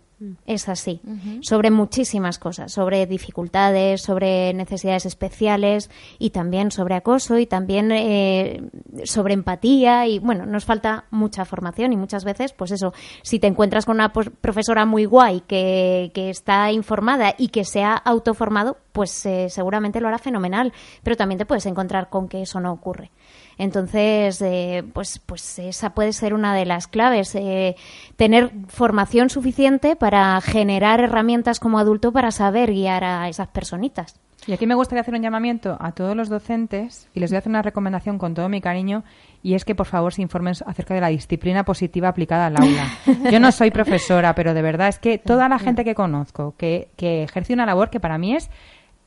Es 0.45 0.69
así, 0.69 1.01
sobre 1.41 1.71
muchísimas 1.71 2.39
cosas, 2.39 2.71
sobre 2.71 3.05
dificultades, 3.05 4.01
sobre 4.01 4.53
necesidades 4.53 5.05
especiales 5.05 5.89
y 6.19 6.29
también 6.31 6.71
sobre 6.71 6.95
acoso 6.95 7.37
y 7.39 7.45
también 7.45 7.91
eh, 7.91 8.61
sobre 9.03 9.33
empatía 9.33 10.07
y 10.07 10.19
bueno, 10.19 10.45
nos 10.45 10.65
falta 10.65 11.05
mucha 11.11 11.45
formación 11.45 11.93
y 11.93 11.97
muchas 11.97 12.23
veces, 12.23 12.53
pues 12.53 12.71
eso, 12.71 12.93
si 13.21 13.39
te 13.39 13.47
encuentras 13.47 13.85
con 13.85 13.95
una 13.95 14.11
profesora 14.13 14.85
muy 14.85 15.05
guay 15.05 15.41
que, 15.41 16.11
que 16.13 16.29
está 16.29 16.71
informada 16.71 17.35
y 17.37 17.49
que 17.49 17.65
se 17.65 17.83
ha 17.83 17.95
autoformado, 17.95 18.77
pues 18.93 19.25
eh, 19.25 19.49
seguramente 19.49 19.99
lo 19.99 20.07
hará 20.07 20.19
fenomenal, 20.19 20.71
pero 21.03 21.17
también 21.17 21.39
te 21.39 21.45
puedes 21.45 21.65
encontrar 21.65 22.09
con 22.09 22.29
que 22.29 22.43
eso 22.43 22.61
no 22.61 22.71
ocurre. 22.71 23.11
Entonces, 23.57 24.41
eh, 24.41 24.83
pues, 24.93 25.19
pues 25.19 25.59
esa 25.59 25.93
puede 25.93 26.13
ser 26.13 26.33
una 26.33 26.55
de 26.55 26.65
las 26.65 26.87
claves, 26.87 27.35
eh, 27.35 27.75
tener 28.15 28.51
formación 28.67 29.29
suficiente 29.29 29.95
para 29.95 30.39
generar 30.41 31.01
herramientas 31.01 31.59
como 31.59 31.79
adulto 31.79 32.11
para 32.11 32.31
saber 32.31 32.71
guiar 32.71 33.03
a 33.03 33.27
esas 33.27 33.47
personitas. 33.49 34.19
Y 34.45 34.51
aquí 34.51 34.67
me 34.67 34.75
gustaría 34.75 35.01
hacer 35.01 35.13
un 35.13 35.21
llamamiento 35.21 35.77
a 35.79 35.93
todos 35.93 36.17
los 36.17 36.27
docentes 36.27 37.07
y 37.13 37.21
les 37.21 37.31
voy 37.31 37.37
a 37.37 37.39
hacer 37.39 37.49
una 37.49 37.61
recomendación 37.61 38.17
con 38.17 38.33
todo 38.33 38.49
mi 38.49 38.59
cariño 38.59 39.03
y 39.41 39.53
es 39.53 39.63
que 39.63 39.73
por 39.73 39.85
favor 39.85 40.13
se 40.13 40.21
informen 40.21 40.53
acerca 40.65 40.93
de 40.93 40.99
la 40.99 41.07
disciplina 41.07 41.63
positiva 41.63 42.09
aplicada 42.09 42.47
al 42.47 42.57
aula. 42.57 42.87
Yo 43.31 43.39
no 43.39 43.53
soy 43.53 43.71
profesora, 43.71 44.35
pero 44.35 44.53
de 44.53 44.61
verdad 44.61 44.89
es 44.89 44.99
que 44.99 45.17
toda 45.17 45.47
la 45.47 45.59
gente 45.59 45.85
que 45.85 45.95
conozco 45.95 46.55
que, 46.57 46.89
que 46.97 47.23
ejerce 47.23 47.53
una 47.53 47.65
labor 47.65 47.89
que 47.89 48.01
para 48.01 48.17
mí 48.17 48.35
es 48.35 48.49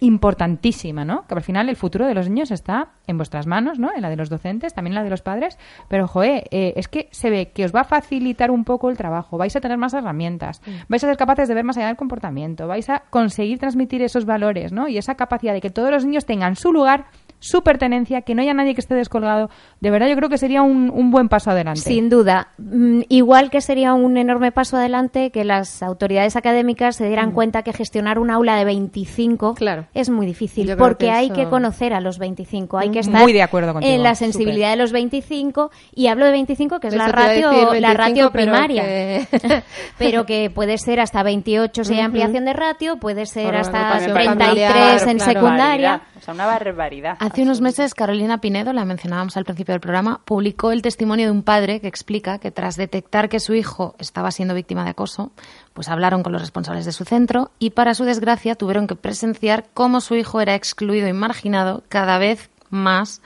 importantísima, 0.00 1.04
¿no? 1.04 1.26
Que 1.26 1.34
al 1.34 1.42
final 1.42 1.68
el 1.68 1.76
futuro 1.76 2.06
de 2.06 2.14
los 2.14 2.28
niños 2.28 2.50
está 2.50 2.90
en 3.06 3.16
vuestras 3.16 3.46
manos, 3.46 3.78
¿no? 3.78 3.90
En 3.94 4.02
la 4.02 4.10
de 4.10 4.16
los 4.16 4.28
docentes, 4.28 4.74
también 4.74 4.92
en 4.92 4.96
la 4.96 5.04
de 5.04 5.10
los 5.10 5.22
padres. 5.22 5.58
Pero, 5.88 6.06
joe, 6.06 6.44
eh, 6.50 6.74
es 6.76 6.88
que 6.88 7.08
se 7.12 7.30
ve 7.30 7.52
que 7.52 7.64
os 7.64 7.74
va 7.74 7.80
a 7.80 7.84
facilitar 7.84 8.50
un 8.50 8.64
poco 8.64 8.90
el 8.90 8.96
trabajo, 8.96 9.38
vais 9.38 9.56
a 9.56 9.60
tener 9.60 9.78
más 9.78 9.94
herramientas, 9.94 10.60
vais 10.88 11.02
a 11.02 11.06
ser 11.06 11.16
capaces 11.16 11.48
de 11.48 11.54
ver 11.54 11.64
más 11.64 11.76
allá 11.76 11.86
del 11.86 11.96
comportamiento, 11.96 12.66
vais 12.66 12.88
a 12.90 13.04
conseguir 13.10 13.58
transmitir 13.58 14.02
esos 14.02 14.26
valores, 14.26 14.72
¿no? 14.72 14.88
Y 14.88 14.98
esa 14.98 15.14
capacidad 15.14 15.54
de 15.54 15.60
que 15.60 15.70
todos 15.70 15.90
los 15.90 16.04
niños 16.04 16.26
tengan 16.26 16.56
su 16.56 16.72
lugar 16.72 17.06
su 17.38 17.62
pertenencia, 17.62 18.22
que 18.22 18.34
no 18.34 18.42
haya 18.42 18.54
nadie 18.54 18.74
que 18.74 18.80
esté 18.80 18.94
descolgado. 18.94 19.50
De 19.80 19.90
verdad, 19.90 20.08
yo 20.08 20.16
creo 20.16 20.28
que 20.28 20.38
sería 20.38 20.62
un, 20.62 20.90
un 20.90 21.10
buen 21.10 21.28
paso 21.28 21.50
adelante. 21.50 21.80
Sin 21.80 22.08
duda. 22.08 22.48
Mm, 22.58 23.02
igual 23.08 23.50
que 23.50 23.60
sería 23.60 23.94
un 23.94 24.16
enorme 24.16 24.52
paso 24.52 24.76
adelante 24.76 25.30
que 25.30 25.44
las 25.44 25.82
autoridades 25.82 26.36
académicas 26.36 26.96
se 26.96 27.06
dieran 27.06 27.30
mm. 27.30 27.34
cuenta 27.34 27.62
que 27.62 27.72
gestionar 27.72 28.18
un 28.18 28.30
aula 28.30 28.56
de 28.56 28.64
25 28.64 29.54
claro. 29.54 29.86
es 29.94 30.10
muy 30.10 30.26
difícil, 30.26 30.76
porque 30.76 31.10
hay 31.10 31.30
que 31.30 31.46
conocer 31.46 31.92
a 31.92 32.00
los 32.00 32.18
25, 32.18 32.78
hay 32.78 32.90
que 32.90 33.00
estar 33.00 33.20
muy 33.20 33.32
de 33.32 33.42
acuerdo 33.42 33.78
en 33.80 34.02
la 34.02 34.14
sensibilidad 34.14 34.70
de 34.70 34.76
los 34.76 34.92
25, 34.92 35.70
y 35.94 36.06
hablo 36.08 36.24
de 36.26 36.32
25, 36.32 36.80
que 36.80 36.88
es 36.88 36.94
la 36.94 37.08
ratio, 37.08 37.74
la 37.74 37.94
ratio 37.94 38.30
primaria, 38.30 38.84
pero 39.98 40.24
que... 40.26 40.50
puede 40.50 40.78
ser 40.78 41.00
hasta 41.00 41.22
28 41.22 41.84
si 41.84 41.94
hay 41.94 42.00
ampliación 42.00 42.44
de 42.44 42.52
ratio, 42.52 42.96
puede 42.98 43.26
ser 43.26 43.54
hasta 43.56 43.98
33 43.98 45.06
en 45.06 45.20
secundaria. 45.20 46.02
Sea, 46.26 46.34
una 46.34 46.46
barbaridad. 46.46 47.16
Hace 47.20 47.42
unos 47.42 47.60
meses, 47.60 47.94
Carolina 47.94 48.40
Pinedo, 48.40 48.72
la 48.72 48.84
mencionábamos 48.84 49.36
al 49.36 49.44
principio 49.44 49.72
del 49.72 49.80
programa, 49.80 50.20
publicó 50.24 50.72
el 50.72 50.82
testimonio 50.82 51.26
de 51.26 51.32
un 51.32 51.42
padre 51.42 51.80
que 51.80 51.88
explica 51.88 52.38
que 52.38 52.50
tras 52.50 52.76
detectar 52.76 53.28
que 53.28 53.40
su 53.40 53.54
hijo 53.54 53.94
estaba 53.98 54.30
siendo 54.30 54.54
víctima 54.54 54.84
de 54.84 54.90
acoso, 54.90 55.32
pues 55.72 55.88
hablaron 55.88 56.22
con 56.22 56.32
los 56.32 56.42
responsables 56.42 56.84
de 56.84 56.92
su 56.92 57.04
centro 57.04 57.50
y 57.58 57.70
para 57.70 57.94
su 57.94 58.04
desgracia 58.04 58.54
tuvieron 58.54 58.86
que 58.86 58.96
presenciar 58.96 59.66
cómo 59.72 60.00
su 60.00 60.14
hijo 60.14 60.40
era 60.40 60.54
excluido 60.54 61.08
y 61.08 61.12
marginado 61.12 61.82
cada 61.88 62.18
vez 62.18 62.50
más 62.70 63.22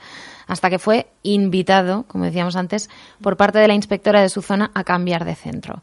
hasta 0.47 0.69
que 0.69 0.79
fue 0.79 1.07
invitado, 1.23 2.03
como 2.07 2.25
decíamos 2.25 2.55
antes, 2.55 2.89
por 3.21 3.37
parte 3.37 3.59
de 3.59 3.67
la 3.67 3.73
inspectora 3.73 4.21
de 4.21 4.29
su 4.29 4.41
zona 4.41 4.69
a 4.73 4.83
cambiar 4.83 5.25
de 5.25 5.35
centro. 5.35 5.81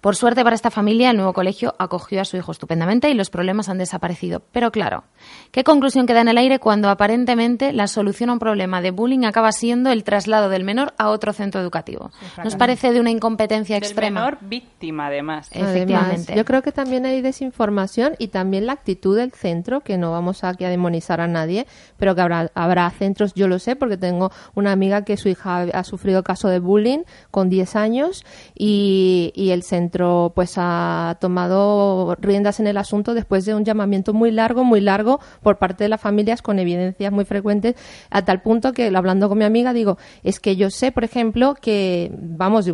Por 0.00 0.14
suerte 0.14 0.44
para 0.44 0.54
esta 0.54 0.70
familia, 0.70 1.10
el 1.10 1.16
nuevo 1.16 1.32
colegio 1.32 1.74
acogió 1.76 2.20
a 2.20 2.24
su 2.24 2.36
hijo 2.36 2.52
estupendamente 2.52 3.10
y 3.10 3.14
los 3.14 3.30
problemas 3.30 3.68
han 3.68 3.78
desaparecido. 3.78 4.42
Pero 4.52 4.70
claro, 4.70 5.02
¿qué 5.50 5.64
conclusión 5.64 6.06
queda 6.06 6.20
en 6.20 6.28
el 6.28 6.38
aire 6.38 6.60
cuando 6.60 6.88
aparentemente 6.88 7.72
la 7.72 7.88
solución 7.88 8.30
a 8.30 8.34
un 8.34 8.38
problema 8.38 8.80
de 8.80 8.92
bullying 8.92 9.24
acaba 9.24 9.50
siendo 9.50 9.90
el 9.90 10.04
traslado 10.04 10.50
del 10.50 10.62
menor 10.62 10.94
a 10.98 11.08
otro 11.08 11.32
centro 11.32 11.60
educativo? 11.60 12.12
¿Nos 12.44 12.54
parece 12.54 12.92
de 12.92 13.00
una 13.00 13.10
incompetencia 13.10 13.74
del 13.74 13.82
extrema? 13.82 14.20
menor 14.20 14.38
víctima, 14.40 15.08
además. 15.08 15.48
Efectivamente. 15.50 16.32
yo 16.36 16.44
creo 16.44 16.62
que 16.62 16.70
también 16.70 17.04
hay 17.04 17.20
desinformación 17.20 18.14
y 18.18 18.28
también 18.28 18.66
la 18.66 18.74
actitud 18.74 19.16
del 19.16 19.32
centro, 19.32 19.80
que 19.80 19.98
no 19.98 20.12
vamos 20.12 20.44
aquí 20.44 20.64
a 20.64 20.68
demonizar 20.68 21.20
a 21.20 21.26
nadie, 21.26 21.66
pero 21.96 22.14
que 22.14 22.20
habrá, 22.20 22.52
habrá 22.54 22.88
centros, 22.90 23.34
yo 23.34 23.48
lo 23.48 23.58
sé, 23.58 23.74
porque 23.74 23.96
tengo 23.96 24.30
una 24.54 24.70
amiga 24.70 25.02
que 25.02 25.16
su 25.16 25.28
hija 25.28 25.62
ha 25.62 25.82
sufrido 25.82 26.22
caso 26.22 26.46
de 26.48 26.60
bullying 26.60 27.00
con 27.32 27.48
10 27.48 27.74
años 27.74 28.24
y, 28.54 29.32
y 29.34 29.50
el 29.50 29.64
centro 29.64 29.87
pues 30.34 30.54
ha 30.56 31.16
tomado 31.20 32.16
riendas 32.20 32.60
en 32.60 32.66
el 32.66 32.76
asunto 32.76 33.14
después 33.14 33.44
de 33.44 33.54
un 33.54 33.64
llamamiento 33.64 34.12
muy 34.12 34.30
largo, 34.30 34.64
muy 34.64 34.80
largo 34.80 35.20
por 35.42 35.58
parte 35.58 35.84
de 35.84 35.88
las 35.88 36.00
familias 36.00 36.42
con 36.42 36.58
evidencias 36.58 37.12
muy 37.12 37.24
frecuentes, 37.24 37.74
a 38.10 38.22
tal 38.22 38.42
punto 38.42 38.72
que 38.72 38.94
hablando 38.94 39.28
con 39.28 39.38
mi 39.38 39.44
amiga 39.44 39.72
digo, 39.72 39.98
es 40.22 40.40
que 40.40 40.56
yo 40.56 40.70
sé, 40.70 40.92
por 40.92 41.04
ejemplo, 41.04 41.54
que, 41.54 42.10
vamos, 42.12 42.70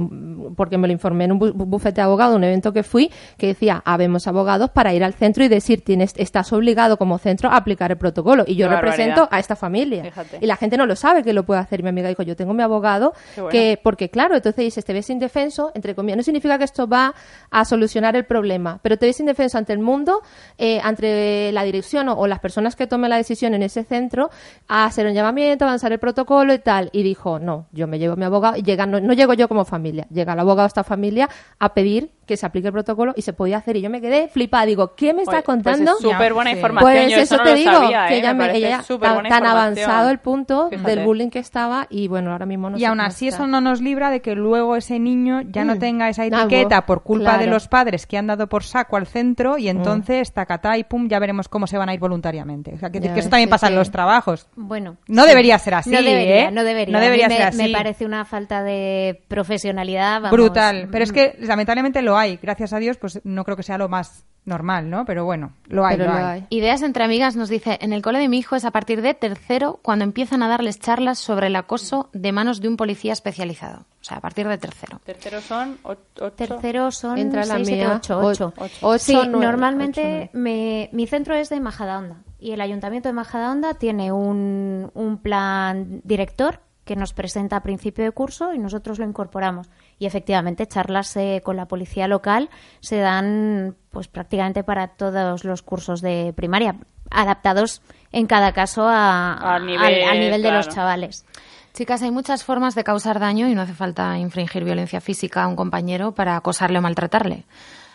porque 0.56 0.78
me 0.78 0.86
lo 0.86 0.92
informé 0.92 1.24
en 1.24 1.32
un 1.32 1.38
bufete 1.38 1.96
de 1.96 2.02
abogados, 2.02 2.36
un 2.36 2.44
evento 2.44 2.72
que 2.72 2.82
fui, 2.82 3.10
que 3.36 3.48
decía, 3.48 3.82
habemos 3.84 4.26
abogados 4.26 4.70
para 4.70 4.94
ir 4.94 5.04
al 5.04 5.14
centro 5.14 5.44
y 5.44 5.48
decir, 5.48 5.84
tienes, 5.84 6.14
estás 6.16 6.52
obligado 6.52 6.96
como 6.96 7.18
centro 7.18 7.50
a 7.50 7.56
aplicar 7.56 7.90
el 7.90 7.98
protocolo. 7.98 8.44
Y 8.46 8.56
yo 8.56 8.68
represento 8.68 9.28
a 9.30 9.38
esta 9.38 9.56
familia. 9.56 10.12
Y 10.40 10.46
la 10.46 10.56
gente 10.56 10.76
no 10.76 10.86
lo 10.86 10.96
sabe 10.96 11.22
que 11.22 11.32
lo 11.32 11.44
puede 11.44 11.60
hacer. 11.60 11.82
Mi 11.82 11.88
amiga 11.88 12.08
dijo, 12.08 12.22
yo 12.22 12.36
tengo 12.36 12.54
mi 12.54 12.62
abogado, 12.62 13.12
que, 13.50 13.78
porque 13.82 14.08
claro, 14.10 14.36
entonces 14.36 14.64
dices, 14.64 14.84
te 14.84 14.92
ves 14.92 15.10
indefenso, 15.10 15.70
entre 15.74 15.94
comillas, 15.94 16.16
no 16.16 16.22
significa 16.22 16.58
que 16.58 16.64
esto 16.64 16.86
va 16.86 17.03
a 17.50 17.64
solucionar 17.64 18.16
el 18.16 18.24
problema, 18.24 18.78
pero 18.82 18.96
te 18.96 19.06
ves 19.06 19.20
indefenso 19.20 19.58
ante 19.58 19.72
el 19.72 19.80
mundo, 19.80 20.22
eh, 20.58 20.80
ante 20.82 21.50
la 21.52 21.62
dirección 21.64 22.08
o, 22.08 22.26
las 22.26 22.40
personas 22.40 22.76
que 22.76 22.86
tomen 22.86 23.10
la 23.10 23.16
decisión 23.16 23.54
en 23.54 23.62
ese 23.62 23.84
centro, 23.84 24.30
a 24.68 24.86
hacer 24.86 25.06
un 25.06 25.14
llamamiento, 25.14 25.64
avanzar 25.64 25.92
el 25.92 25.98
protocolo 25.98 26.54
y 26.54 26.58
tal. 26.58 26.88
Y 26.92 27.02
dijo, 27.02 27.38
no, 27.38 27.66
yo 27.72 27.86
me 27.86 27.98
llevo 27.98 28.14
a 28.14 28.16
mi 28.16 28.24
abogado 28.24 28.56
y 28.56 28.62
llega, 28.62 28.86
no, 28.86 29.12
llego 29.12 29.34
yo 29.34 29.48
como 29.48 29.64
familia, 29.64 30.06
llega 30.10 30.32
el 30.32 30.40
abogado 30.40 30.62
de 30.62 30.68
esta 30.68 30.84
familia 30.84 31.28
a 31.58 31.74
pedir 31.74 32.10
que 32.26 32.36
se 32.36 32.46
aplique 32.46 32.68
el 32.68 32.72
protocolo 32.72 33.12
y 33.16 33.22
se 33.22 33.32
podía 33.32 33.58
hacer. 33.58 33.76
Y 33.76 33.80
yo 33.82 33.90
me 33.90 34.00
quedé 34.00 34.28
flipada. 34.28 34.66
Digo, 34.66 34.94
¿qué 34.94 35.14
me 35.14 35.22
está 35.22 35.32
pues 35.32 35.44
contando? 35.44 35.92
Pues 36.00 36.12
súper 36.12 36.34
buena 36.34 36.52
información. 36.52 36.92
Pues 36.92 37.10
yo 37.10 37.18
eso, 37.18 37.36
no 37.36 37.42
te 37.42 37.50
lo 37.50 37.56
digo, 37.56 37.72
sabía, 37.72 38.06
que 38.08 38.14
¿eh? 38.14 38.18
ella, 38.18 38.34
me 38.34 38.56
ella 38.56 38.84
tan, 39.00 39.28
tan 39.28 39.46
avanzado 39.46 40.10
el 40.10 40.18
punto 40.18 40.68
del 40.70 41.04
bullying 41.04 41.30
que 41.30 41.38
estaba 41.38 41.86
y 41.90 42.08
bueno, 42.08 42.32
ahora 42.32 42.46
mismo 42.46 42.70
no 42.70 42.78
Y 42.78 42.84
aún 42.84 43.00
así 43.00 43.28
eso 43.28 43.46
no 43.46 43.60
nos 43.60 43.80
libra 43.80 44.10
de 44.10 44.20
que 44.20 44.34
luego 44.34 44.76
ese 44.76 44.98
niño 44.98 45.42
ya 45.42 45.64
no 45.64 45.76
mm. 45.76 45.78
tenga 45.78 46.08
esa 46.08 46.24
etiqueta 46.24 46.86
por 46.86 47.02
culpa 47.02 47.38
de 47.38 47.46
los 47.46 47.68
padres 47.68 48.06
que 48.06 48.18
han 48.18 48.26
dado 48.26 48.48
por 48.48 48.64
saco 48.64 48.96
al 48.96 49.06
centro 49.06 49.58
y 49.58 49.64
mm. 49.64 49.68
entonces 49.76 50.32
tacatá 50.32 50.76
y 50.78 50.84
pum, 50.84 51.08
ya 51.08 51.18
veremos 51.18 51.48
cómo 51.48 51.66
se 51.66 51.78
van 51.78 51.88
a 51.88 51.94
ir 51.94 52.00
voluntariamente. 52.00 52.74
O 52.74 52.78
sea, 52.78 52.90
que, 52.90 53.00
que 53.00 53.18
eso 53.18 53.28
también 53.28 53.48
pasa 53.48 53.68
en 53.68 53.76
los 53.76 53.90
trabajos. 53.90 54.48
Bueno. 54.56 54.96
No 55.08 55.26
debería 55.26 55.58
ser 55.58 55.74
así, 55.74 55.90
no 55.90 56.02
debería, 56.02 56.48
¿eh? 56.48 56.50
No 56.50 56.64
debería. 56.64 56.92
No 56.92 57.00
debería 57.00 57.28
ser 57.28 57.38
me, 57.38 57.44
así. 57.44 57.58
Me 57.58 57.70
parece 57.70 58.06
una 58.06 58.24
falta 58.24 58.62
de 58.62 59.22
profesionalidad. 59.28 60.30
Brutal. 60.30 60.88
Pero 60.90 61.04
es 61.04 61.12
que 61.12 61.36
lamentablemente 61.40 62.02
lo 62.02 62.13
hay. 62.16 62.38
Gracias 62.42 62.72
a 62.72 62.78
Dios, 62.78 62.96
pues 62.96 63.20
no 63.24 63.44
creo 63.44 63.56
que 63.56 63.62
sea 63.62 63.78
lo 63.78 63.88
más 63.88 64.24
normal, 64.44 64.90
¿no? 64.90 65.04
Pero 65.04 65.24
bueno, 65.24 65.52
lo 65.68 65.86
hay, 65.86 65.96
lo, 65.96 66.10
hay. 66.10 66.46
Ideas 66.50 66.82
entre 66.82 67.04
amigas 67.04 67.34
nos 67.34 67.48
dice, 67.48 67.78
en 67.80 67.92
el 67.92 68.02
cole 68.02 68.18
de 68.18 68.28
mi 68.28 68.38
hijo 68.38 68.56
es 68.56 68.64
a 68.64 68.70
partir 68.70 69.00
de 69.00 69.14
tercero 69.14 69.80
cuando 69.82 70.04
empiezan 70.04 70.42
a 70.42 70.48
darles 70.48 70.78
charlas 70.78 71.18
sobre 71.18 71.46
el 71.46 71.56
acoso 71.56 72.10
de 72.12 72.32
manos 72.32 72.60
de 72.60 72.68
un 72.68 72.76
policía 72.76 73.12
especializado. 73.12 73.86
O 74.00 74.04
sea, 74.04 74.18
a 74.18 74.20
partir 74.20 74.46
de 74.46 74.58
tercero. 74.58 75.00
Tercero 75.04 75.40
son 75.40 75.78
ocho. 75.82 76.32
Tercero 76.32 76.90
son 76.90 77.16
Entra 77.16 77.46
la 77.46 77.56
ocho, 77.94 78.52
sí, 78.98 79.16
normalmente 79.26 80.30
mi 80.34 81.06
centro 81.06 81.34
es 81.34 81.48
de 81.48 81.60
Majadahonda 81.60 82.18
y 82.44 82.52
el 82.52 82.60
Ayuntamiento 82.60 83.08
de 83.08 83.14
Majadahonda 83.14 83.72
tiene 83.72 84.12
un, 84.12 84.90
un 84.92 85.16
plan 85.16 86.02
director 86.04 86.60
que 86.84 86.96
nos 86.96 87.12
presenta 87.12 87.56
a 87.56 87.62
principio 87.62 88.04
de 88.04 88.10
curso 88.12 88.52
y 88.52 88.58
nosotros 88.58 88.98
lo 88.98 89.06
incorporamos. 89.06 89.70
Y 89.98 90.06
efectivamente, 90.06 90.66
charlas 90.66 91.16
eh, 91.16 91.40
con 91.44 91.56
la 91.56 91.66
policía 91.66 92.08
local 92.08 92.50
se 92.80 92.98
dan 92.98 93.76
pues 93.90 94.08
prácticamente 94.08 94.64
para 94.64 94.88
todos 94.88 95.44
los 95.44 95.62
cursos 95.62 96.00
de 96.00 96.32
primaria, 96.36 96.76
adaptados 97.10 97.82
en 98.12 98.26
cada 98.26 98.52
caso 98.52 98.86
a, 98.86 99.32
al 99.54 99.66
nivel, 99.66 100.42
de 100.42 100.52
los 100.52 100.68
chavales. 100.68 101.24
Chicas, 101.72 102.02
hay 102.02 102.10
muchas 102.10 102.44
formas 102.44 102.74
de 102.74 102.84
causar 102.84 103.18
daño 103.18 103.48
y 103.48 103.54
no 103.54 103.62
hace 103.62 103.74
falta 103.74 104.16
infringir 104.18 104.64
violencia 104.64 105.00
física 105.00 105.42
a 105.42 105.48
un 105.48 105.56
compañero 105.56 106.14
para 106.14 106.36
acosarle 106.36 106.78
o 106.78 106.82
maltratarle. 106.82 107.46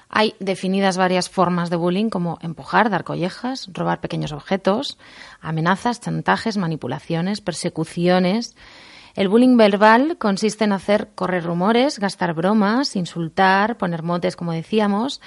Hay 0.10 0.34
definidas 0.40 0.98
varias 0.98 1.30
formas 1.30 1.70
de 1.70 1.76
bullying 1.76 2.10
como 2.10 2.40
empujar, 2.42 2.90
dar 2.90 3.04
collejas, 3.04 3.70
robar 3.72 4.02
pequeños 4.02 4.32
objetos, 4.32 4.98
amenazas, 5.40 6.02
chantajes, 6.02 6.58
manipulaciones, 6.58 7.42
persecuciones. 7.42 8.56
El 9.16 9.28
bullying 9.28 9.56
verbal 9.56 10.18
consiste 10.18 10.64
en 10.64 10.72
hacer 10.72 11.10
correr 11.14 11.44
rumores, 11.44 12.00
gastar 12.00 12.34
bromas, 12.34 12.96
insultar, 12.96 13.78
poner 13.78 14.02
motes, 14.02 14.36
como 14.36 14.52
decíamos. 14.52 15.22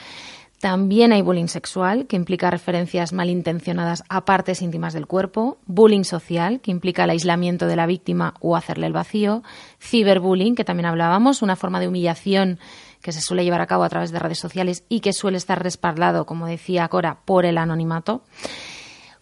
También 0.59 1.13
hay 1.13 1.23
bullying 1.23 1.49
sexual, 1.49 2.07
que 2.07 2.15
implica 2.15 2.51
referencias 2.51 3.13
malintencionadas 3.13 4.05
a 4.09 4.25
partes 4.25 4.63
íntimas 4.63 4.95
del 4.95 5.09
cuerpo. 5.09 5.59
Bullying 5.67 6.05
social, 6.05 6.61
que 6.61 6.71
implica 6.71 7.05
el 7.05 7.11
aislamiento 7.11 7.67
de 7.67 7.75
la 7.75 7.87
víctima 7.87 8.35
o 8.41 8.57
hacerle 8.57 8.87
el 8.87 8.93
vacío. 8.93 9.43
Ciberbullying, 9.81 10.55
que 10.55 10.65
también 10.65 10.87
hablábamos, 10.87 11.43
una 11.43 11.57
forma 11.57 11.81
de 11.81 11.89
humillación 11.89 12.61
que 13.03 13.13
se 13.13 13.21
suele 13.21 13.45
llevar 13.45 13.61
a 13.61 13.67
cabo 13.67 13.85
a 13.85 13.89
través 13.89 14.13
de 14.13 14.19
redes 14.19 14.39
sociales 14.39 14.85
y 14.89 15.01
que 15.01 15.13
suele 15.13 15.37
estar 15.37 15.63
respaldado, 15.63 16.25
como 16.25 16.47
decía 16.47 16.89
Cora, 16.89 17.19
por 17.25 17.45
el 17.45 17.59
anonimato. 17.59 18.23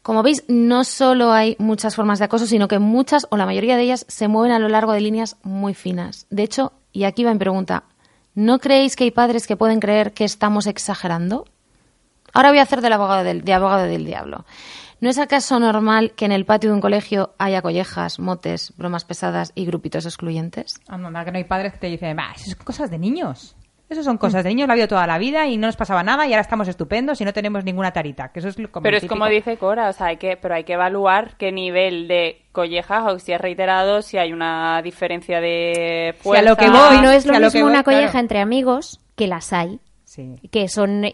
Como 0.02 0.22
veis, 0.22 0.44
no 0.48 0.84
solo 0.84 1.32
hay 1.32 1.56
muchas 1.58 1.96
formas 1.96 2.18
de 2.18 2.26
acoso, 2.26 2.46
sino 2.46 2.68
que 2.68 2.78
muchas 2.78 3.26
o 3.30 3.36
la 3.36 3.46
mayoría 3.46 3.76
de 3.76 3.82
ellas 3.82 4.06
se 4.08 4.28
mueven 4.28 4.52
a 4.52 4.58
lo 4.58 4.68
largo 4.68 4.92
de 4.92 5.00
líneas 5.00 5.36
muy 5.42 5.74
finas. 5.74 6.26
De 6.30 6.42
hecho, 6.42 6.72
y 6.92 7.04
aquí 7.04 7.24
va 7.24 7.32
mi 7.32 7.38
pregunta, 7.38 7.84
¿no 8.34 8.58
creéis 8.60 8.96
que 8.96 9.04
hay 9.04 9.10
padres 9.10 9.46
que 9.46 9.56
pueden 9.56 9.80
creer 9.80 10.12
que 10.12 10.24
estamos 10.24 10.66
exagerando? 10.66 11.44
Ahora 12.32 12.50
voy 12.50 12.60
a 12.60 12.62
hacer 12.62 12.80
del 12.80 12.92
abogado 12.92 13.24
del, 13.24 13.42
de 13.42 13.52
abogado 13.52 13.84
del 13.84 14.06
diablo. 14.06 14.44
¿No 15.00 15.08
es 15.08 15.18
acaso 15.18 15.58
normal 15.58 16.12
que 16.14 16.26
en 16.26 16.32
el 16.32 16.44
patio 16.44 16.70
de 16.70 16.74
un 16.74 16.80
colegio 16.82 17.34
haya 17.38 17.62
collejas, 17.62 18.18
motes, 18.18 18.74
bromas 18.76 19.04
pesadas 19.04 19.50
y 19.54 19.64
grupitos 19.64 20.04
excluyentes? 20.04 20.78
Ah, 20.88 20.98
no, 20.98 21.08
que 21.24 21.32
no 21.32 21.38
hay 21.38 21.44
padres 21.44 21.72
que 21.72 21.78
te 21.78 21.86
dicen, 21.86 22.16
bah, 22.16 22.32
esas 22.34 22.50
son 22.50 22.64
cosas 22.64 22.90
de 22.90 22.98
niños. 22.98 23.56
Eso 23.90 24.04
son 24.04 24.18
cosas 24.18 24.44
de 24.44 24.50
niños, 24.50 24.68
la 24.68 24.74
ha 24.74 24.86
toda 24.86 25.04
la 25.04 25.18
vida 25.18 25.48
y 25.48 25.56
no 25.56 25.66
nos 25.66 25.74
pasaba 25.74 26.04
nada 26.04 26.24
y 26.24 26.32
ahora 26.32 26.42
estamos 26.42 26.68
estupendos 26.68 27.20
y 27.20 27.24
no 27.24 27.32
tenemos 27.32 27.64
ninguna 27.64 27.90
tarita. 27.90 28.28
Que 28.28 28.38
eso 28.38 28.48
es 28.48 28.56
como 28.68 28.84
pero 28.84 28.96
es 28.96 29.04
como 29.06 29.26
dice 29.26 29.56
Cora, 29.56 29.88
o 29.88 29.92
sea, 29.92 30.06
hay 30.06 30.16
que, 30.16 30.36
pero 30.36 30.54
hay 30.54 30.62
que 30.62 30.74
evaluar 30.74 31.36
qué 31.36 31.50
nivel 31.50 32.06
de 32.06 32.40
collejas 32.52 33.12
o 33.12 33.18
si 33.18 33.32
es 33.32 33.40
reiterado, 33.40 34.00
si 34.00 34.16
hay 34.16 34.32
una 34.32 34.80
diferencia 34.82 35.40
de 35.40 36.14
fuerza. 36.20 36.48
lo 36.48 36.56
que 36.56 36.70
voy, 36.70 37.00
no 37.02 37.10
es 37.10 37.26
lo 37.26 37.40
mismo 37.40 37.66
una 37.66 37.82
colleja 37.82 38.20
entre 38.20 38.38
amigos, 38.38 39.00
que 39.16 39.26
las 39.26 39.52
hay, 39.52 39.80
Que 40.52 40.68
son, 40.68 41.06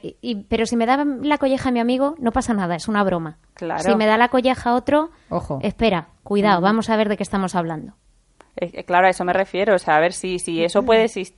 pero 0.51 0.66
si 0.66 0.77
me 0.77 0.85
da 0.85 1.03
la 1.22 1.39
colleja 1.39 1.70
a 1.70 1.72
mi 1.72 1.81
amigo, 1.81 2.14
no 2.18 2.31
pasa 2.31 2.53
nada, 2.53 2.77
es 2.77 2.89
una 2.89 3.03
broma. 3.05 3.39
Claro. 3.55 3.85
Si 3.85 3.97
me 3.97 4.05
da 4.05 4.18
la 4.18 4.29
colleja 4.29 4.68
a 4.68 4.74
otro, 4.74 5.12
Ojo. 5.31 5.61
espera, 5.62 6.09
cuidado, 6.22 6.61
vamos 6.61 6.91
a 6.91 6.97
ver 6.97 7.09
de 7.09 7.16
qué 7.16 7.22
estamos 7.22 7.55
hablando. 7.55 7.95
Eh, 8.57 8.70
eh, 8.72 8.85
claro, 8.85 9.07
a 9.07 9.11
eso 9.11 9.24
me 9.24 9.33
refiero. 9.33 9.74
O 9.74 9.79
sea, 9.79 9.97
a 9.97 10.01
ver 10.01 10.12
si, 10.12 10.39
si 10.39 10.64
eso 10.64 10.83
puede 10.83 11.05
existir. 11.05 11.37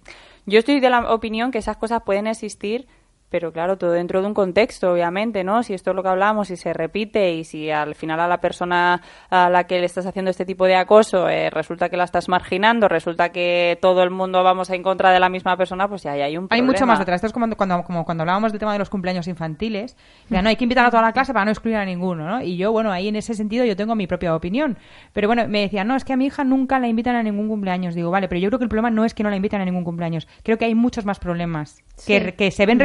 Yo 0.48 0.60
estoy 0.60 0.80
de 0.80 0.88
la 0.88 1.12
opinión 1.12 1.50
que 1.50 1.58
esas 1.58 1.76
cosas 1.76 2.04
pueden 2.06 2.26
existir 2.26 2.88
pero 3.30 3.52
claro, 3.52 3.76
todo 3.76 3.92
dentro 3.92 4.20
de 4.20 4.26
un 4.26 4.34
contexto, 4.34 4.92
obviamente, 4.92 5.44
¿no? 5.44 5.62
Si 5.62 5.74
esto 5.74 5.90
es 5.90 5.96
lo 5.96 6.02
que 6.02 6.08
hablamos 6.08 6.50
y 6.50 6.56
se 6.56 6.72
repite 6.72 7.32
y 7.32 7.44
si 7.44 7.70
al 7.70 7.94
final 7.94 8.20
a 8.20 8.28
la 8.28 8.40
persona 8.40 9.02
a 9.30 9.50
la 9.50 9.64
que 9.64 9.78
le 9.78 9.86
estás 9.86 10.06
haciendo 10.06 10.30
este 10.30 10.46
tipo 10.46 10.64
de 10.64 10.76
acoso 10.76 11.28
eh, 11.28 11.50
resulta 11.50 11.88
que 11.88 11.96
la 11.96 12.04
estás 12.04 12.28
marginando, 12.28 12.88
resulta 12.88 13.30
que 13.30 13.78
todo 13.80 14.02
el 14.02 14.10
mundo 14.10 14.42
vamos 14.42 14.70
en 14.70 14.82
contra 14.82 15.10
de 15.12 15.20
la 15.20 15.28
misma 15.28 15.56
persona, 15.56 15.88
pues 15.88 16.02
ya, 16.02 16.12
hay 16.12 16.36
un 16.36 16.48
problema. 16.48 16.54
Hay 16.54 16.62
mucho 16.62 16.86
más 16.86 16.98
detrás. 16.98 17.16
Esto 17.16 17.26
es 17.26 17.32
como 17.32 17.48
cuando, 17.56 17.82
como 17.82 18.04
cuando 18.04 18.22
hablábamos 18.22 18.52
del 18.52 18.58
tema 18.58 18.72
de 18.72 18.78
los 18.78 18.90
cumpleaños 18.90 19.28
infantiles. 19.28 19.96
Ya 20.30 20.42
no 20.42 20.48
hay 20.48 20.56
que 20.56 20.64
invitar 20.64 20.86
a 20.86 20.90
toda 20.90 21.02
la 21.02 21.12
clase 21.12 21.32
para 21.32 21.44
no 21.44 21.50
excluir 21.50 21.76
a 21.76 21.84
ninguno, 21.84 22.26
¿no? 22.28 22.42
Y 22.42 22.56
yo, 22.56 22.72
bueno, 22.72 22.90
ahí 22.92 23.08
en 23.08 23.16
ese 23.16 23.34
sentido 23.34 23.64
yo 23.64 23.76
tengo 23.76 23.94
mi 23.94 24.06
propia 24.06 24.34
opinión. 24.34 24.78
Pero 25.12 25.28
bueno, 25.28 25.46
me 25.48 25.60
decían, 25.60 25.86
no, 25.88 25.96
es 25.96 26.04
que 26.04 26.12
a 26.12 26.16
mi 26.16 26.26
hija 26.26 26.44
nunca 26.44 26.78
la 26.78 26.88
invitan 26.88 27.16
a 27.16 27.22
ningún 27.22 27.48
cumpleaños. 27.48 27.94
Digo, 27.94 28.10
vale, 28.10 28.28
pero 28.28 28.40
yo 28.40 28.48
creo 28.48 28.58
que 28.58 28.64
el 28.64 28.68
problema 28.68 28.90
no 28.90 29.04
es 29.04 29.14
que 29.14 29.22
no 29.22 29.30
la 29.30 29.36
invitan 29.36 29.60
a 29.60 29.64
ningún 29.64 29.84
cumpleaños. 29.84 30.28
Creo 30.42 30.58
que 30.58 30.64
hay 30.64 30.74
muchos 30.74 31.04
más 31.04 31.18
problemas 31.18 31.82
que, 32.06 32.34
que 32.34 32.50
se 32.50 32.66
ven 32.66 32.78
mm. 32.78 32.80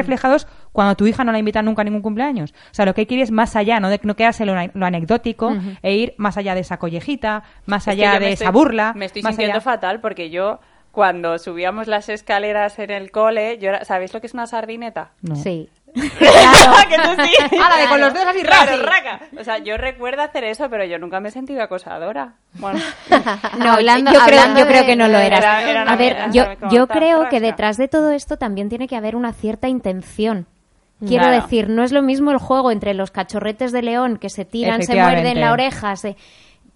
Cuando 0.72 0.96
tu 0.96 1.08
hija 1.08 1.24
no 1.24 1.32
la 1.32 1.40
invita 1.40 1.62
nunca 1.62 1.82
a 1.82 1.86
ningún 1.86 2.02
cumpleaños. 2.02 2.54
O 2.72 2.74
sea, 2.74 2.86
lo 2.86 2.94
que 2.94 3.02
hay 3.02 3.06
que 3.06 3.16
ir 3.16 3.22
es 3.22 3.32
más 3.32 3.56
allá, 3.56 3.80
no, 3.80 3.90
de, 3.90 4.00
no 4.04 4.16
quedarse 4.16 4.46
lo, 4.46 4.54
anecdótico 4.54 5.56
e 5.82 5.96
ir 5.96 6.14
más 6.18 6.38
allá 6.38 6.56
de 6.56 6.62
esa 6.62 6.78
collejita, 6.78 7.44
más 7.66 7.88
allá 7.88 8.20
de 8.20 8.34
esa 8.34 8.52
burla. 8.52 8.94
Me 8.96 9.06
estoy 9.06 9.22
sintiendo 9.22 9.62
fatal 9.62 10.02
porque 10.02 10.30
yo 10.30 10.60
cuando 10.92 11.40
subíamos 11.40 11.88
las 11.88 12.08
escaleras 12.10 12.78
en 12.78 12.92
el 12.92 13.10
cole, 13.12 13.58
yo 13.58 13.72
¿sabéis 13.84 14.14
lo 14.14 14.22
que 14.22 14.28
es 14.28 14.34
una 14.34 14.46
sardineta? 14.46 15.12
Sí. 15.36 15.70
Claro. 15.94 16.74
que 16.90 16.96
tú 16.96 17.24
sí. 17.24 17.56
de 17.82 17.88
con 17.90 18.02
los 18.02 18.14
dedos 18.14 18.28
así 18.28 18.44
raca. 18.44 19.20
O 19.40 19.44
sea, 19.44 19.60
yo 19.60 19.78
recuerdo 19.78 20.22
hacer 20.22 20.44
eso, 20.44 20.70
pero 20.70 20.86
yo 20.86 20.98
nunca 20.98 21.20
me 21.20 21.30
he 21.30 21.32
sentido 21.32 21.62
acosadora. 21.62 22.34
Bueno. 22.54 22.80
no, 23.60 23.72
hablando, 23.74 24.12
yo, 24.12 24.20
creo, 24.26 24.58
yo 24.58 24.68
creo 24.68 24.86
que 24.86 24.96
no 24.96 25.08
lo 25.08 25.20
eras. 25.20 25.44
a 25.46 25.96
ver, 25.96 26.32
yo, 26.32 26.46
yo 26.72 26.88
creo 26.88 27.30
que 27.30 27.40
detrás 27.40 27.78
de 27.78 27.88
todo 27.88 28.12
esto 28.12 28.38
también 28.38 28.70
tiene 28.70 28.88
que 28.88 28.96
haber 28.96 29.16
una 29.16 29.34
cierta 29.34 29.68
intención. 29.68 30.48
Quiero 31.06 31.28
decir, 31.30 31.68
no 31.70 31.84
es 31.84 31.92
lo 31.92 32.02
mismo 32.02 32.32
el 32.32 32.38
juego 32.38 32.72
entre 32.72 32.94
los 32.94 33.12
cachorretes 33.12 33.74
de 33.74 33.82
león 33.82 34.18
que 34.18 34.30
se 34.30 34.46
tiran, 34.46 34.84
se 34.84 34.96
muerden 34.96 35.42
la 35.42 35.52
oreja, 35.52 35.98
se 35.98 36.16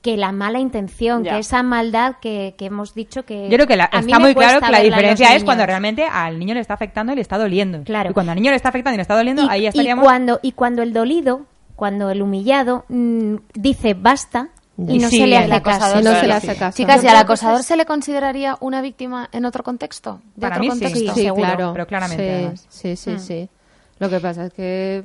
que 0.07 0.15
la 0.15 0.31
mala 0.31 0.59
intención, 0.59 1.21
que 1.21 1.37
esa 1.37 1.63
maldad 1.63 2.15
que, 2.21 2.55
hemos 2.59 2.93
dicho 2.93 3.25
que... 3.25 3.49
Yo 3.49 3.57
creo 3.57 3.67
que 3.67 3.73
está 3.73 4.19
muy 4.19 4.33
claro 4.33 4.61
que 4.61 4.71
la 4.71 4.79
diferencia 4.79 5.35
es 5.35 5.43
cuando 5.43 5.65
realmente 5.65 6.05
al 6.05 6.39
niño 6.39 6.53
le 6.53 6.61
está 6.61 6.75
afectando 6.75 7.11
y 7.11 7.15
le 7.15 7.21
está 7.21 7.37
doliendo. 7.37 7.83
Claro. 7.83 8.11
Y 8.11 8.13
cuando 8.13 8.31
al 8.31 8.37
niño 8.37 8.51
le 8.51 8.55
está 8.55 8.69
afectando 8.69 8.93
y 8.93 8.97
le 8.99 9.01
está 9.01 9.17
doliendo, 9.17 9.45
ahí 9.49 9.67
estaríamos... 9.67 10.03
Y 10.03 10.05
cuando, 10.05 10.39
y 10.41 10.51
cuando 10.53 10.81
el 10.81 10.93
dolido, 10.93 11.41
cuando 11.75 12.09
el 12.09 12.21
humillado 12.21 12.85
mm, 12.87 13.35
dice 13.53 13.95
basta, 13.95 14.47
y 14.77 14.97
no, 14.97 15.09
se 15.09 15.27
le 15.27 15.35
hace 15.35 15.61
caso. 15.61 16.01
No 16.01 16.17
se 16.17 16.27
le 16.27 16.33
hace 16.33 16.55
caso. 16.55 16.77
Chicas, 16.77 17.03
¿y 17.03 17.07
al 17.07 17.17
acosador 17.17 17.63
se 17.63 17.75
le 17.75 17.85
consideraría 17.85 18.55
una 18.61 18.81
víctima 18.81 19.27
en 19.33 19.43
otro 19.43 19.61
contexto? 19.61 20.21
¿De 20.35 20.47
Para 20.47 20.59
mí 20.59 20.69
contexto? 20.69 21.15
sí, 21.15 21.29
claro. 21.35 21.71
Pero 21.73 21.85
claramente. 21.85 22.53
Sí, 22.69 22.95
sí, 22.95 23.11
mm. 23.11 23.19
sí. 23.19 23.49
Lo 23.99 24.09
que 24.09 24.19
pasa 24.19 24.45
es 24.45 24.53
que 24.53 25.03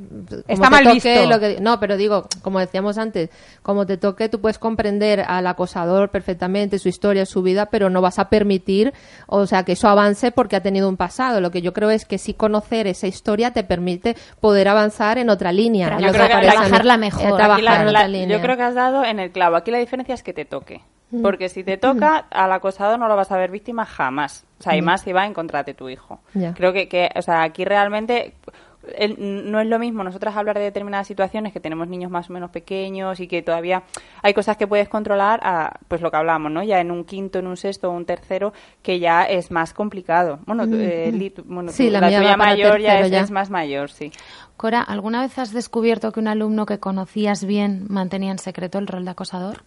está 0.48 0.68
mal 0.68 0.86
visto. 0.92 1.26
Lo 1.26 1.40
que, 1.40 1.58
no, 1.60 1.80
pero 1.80 1.96
digo, 1.96 2.26
como 2.42 2.58
decíamos 2.58 2.98
antes, 2.98 3.30
como 3.62 3.86
te 3.86 3.96
toque, 3.96 4.28
tú 4.28 4.40
puedes 4.40 4.58
comprender 4.58 5.24
al 5.26 5.46
acosador 5.46 6.10
perfectamente, 6.10 6.78
su 6.78 6.88
historia, 6.88 7.24
su 7.24 7.42
vida, 7.42 7.66
pero 7.66 7.88
no 7.88 8.02
vas 8.02 8.18
a 8.18 8.28
permitir, 8.28 8.92
o 9.26 9.46
sea, 9.46 9.64
que 9.64 9.72
eso 9.72 9.88
avance 9.88 10.30
porque 10.30 10.56
ha 10.56 10.62
tenido 10.62 10.88
un 10.88 10.96
pasado. 10.96 11.40
Lo 11.40 11.50
que 11.50 11.62
yo 11.62 11.72
creo 11.72 11.90
es 11.90 12.04
que 12.04 12.18
sí 12.18 12.34
conocer 12.34 12.86
esa 12.86 13.06
historia 13.06 13.52
te 13.52 13.64
permite 13.64 14.16
poder 14.40 14.68
avanzar 14.68 15.18
en 15.18 15.30
otra 15.30 15.52
línea. 15.52 15.98
Yo 15.98 16.12
creo 16.12 16.28
que 16.28 16.46
trabajarla 16.46 16.96
mejor. 16.96 17.40
Yo 18.28 18.40
creo 18.40 18.56
que 18.56 18.62
has 18.62 18.74
dado 18.74 19.04
en 19.04 19.20
el 19.20 19.30
clavo. 19.30 19.56
Aquí 19.56 19.70
la 19.70 19.78
diferencia 19.78 20.14
es 20.14 20.22
que 20.22 20.32
te 20.32 20.44
toque. 20.44 20.82
Mm. 21.10 21.22
Porque 21.22 21.48
si 21.48 21.62
te 21.62 21.76
toca, 21.76 22.22
mm. 22.22 22.24
al 22.30 22.52
acosado 22.52 22.96
no 22.96 23.06
lo 23.06 23.16
vas 23.16 23.30
a 23.30 23.36
ver 23.36 23.50
víctima 23.50 23.84
jamás. 23.84 24.44
O 24.58 24.62
sea, 24.62 24.76
y 24.76 24.82
más 24.82 25.02
si 25.02 25.12
va 25.12 25.26
en 25.26 25.34
contra 25.34 25.62
de 25.62 25.74
tu 25.74 25.88
hijo. 25.88 26.20
Creo 26.54 26.72
que, 26.72 26.88
que, 26.88 27.10
o 27.16 27.22
sea, 27.22 27.42
aquí 27.42 27.64
realmente 27.64 28.34
no 29.18 29.60
es 29.60 29.66
lo 29.66 29.78
mismo 29.78 30.02
nosotras 30.02 30.36
hablar 30.36 30.58
de 30.58 30.64
determinadas 30.64 31.06
situaciones 31.06 31.52
que 31.52 31.60
tenemos 31.60 31.86
niños 31.88 32.10
más 32.10 32.28
o 32.30 32.32
menos 32.32 32.50
pequeños 32.50 33.20
y 33.20 33.28
que 33.28 33.42
todavía 33.42 33.84
hay 34.22 34.34
cosas 34.34 34.56
que 34.56 34.66
puedes 34.66 34.88
controlar 34.88 35.40
a, 35.42 35.78
pues 35.88 36.00
lo 36.00 36.10
que 36.10 36.16
hablamos, 36.16 36.50
¿no? 36.50 36.62
Ya 36.62 36.80
en 36.80 36.90
un 36.90 37.04
quinto, 37.04 37.38
en 37.38 37.46
un 37.46 37.56
sexto 37.56 37.90
o 37.90 37.92
un 37.92 38.04
tercero 38.04 38.52
que 38.82 38.98
ya 38.98 39.24
es 39.24 39.50
más 39.50 39.72
complicado. 39.72 40.40
Bueno, 40.46 40.64
eh, 40.64 41.12
la, 41.12 42.08
tuya 42.08 42.36
mayor 42.36 42.80
ya 42.80 43.00
es, 43.00 43.30
más 43.30 43.50
mayor, 43.50 43.90
sí. 43.90 44.10
Cora, 44.56 44.82
¿alguna 44.82 45.22
vez 45.22 45.38
has 45.38 45.52
descubierto 45.52 46.12
que 46.12 46.20
un 46.20 46.28
alumno 46.28 46.66
que 46.66 46.78
conocías 46.78 47.44
bien 47.44 47.86
mantenía 47.88 48.32
en 48.32 48.38
secreto 48.38 48.78
el 48.78 48.86
rol 48.86 49.04
de 49.04 49.10
acosador? 49.12 49.64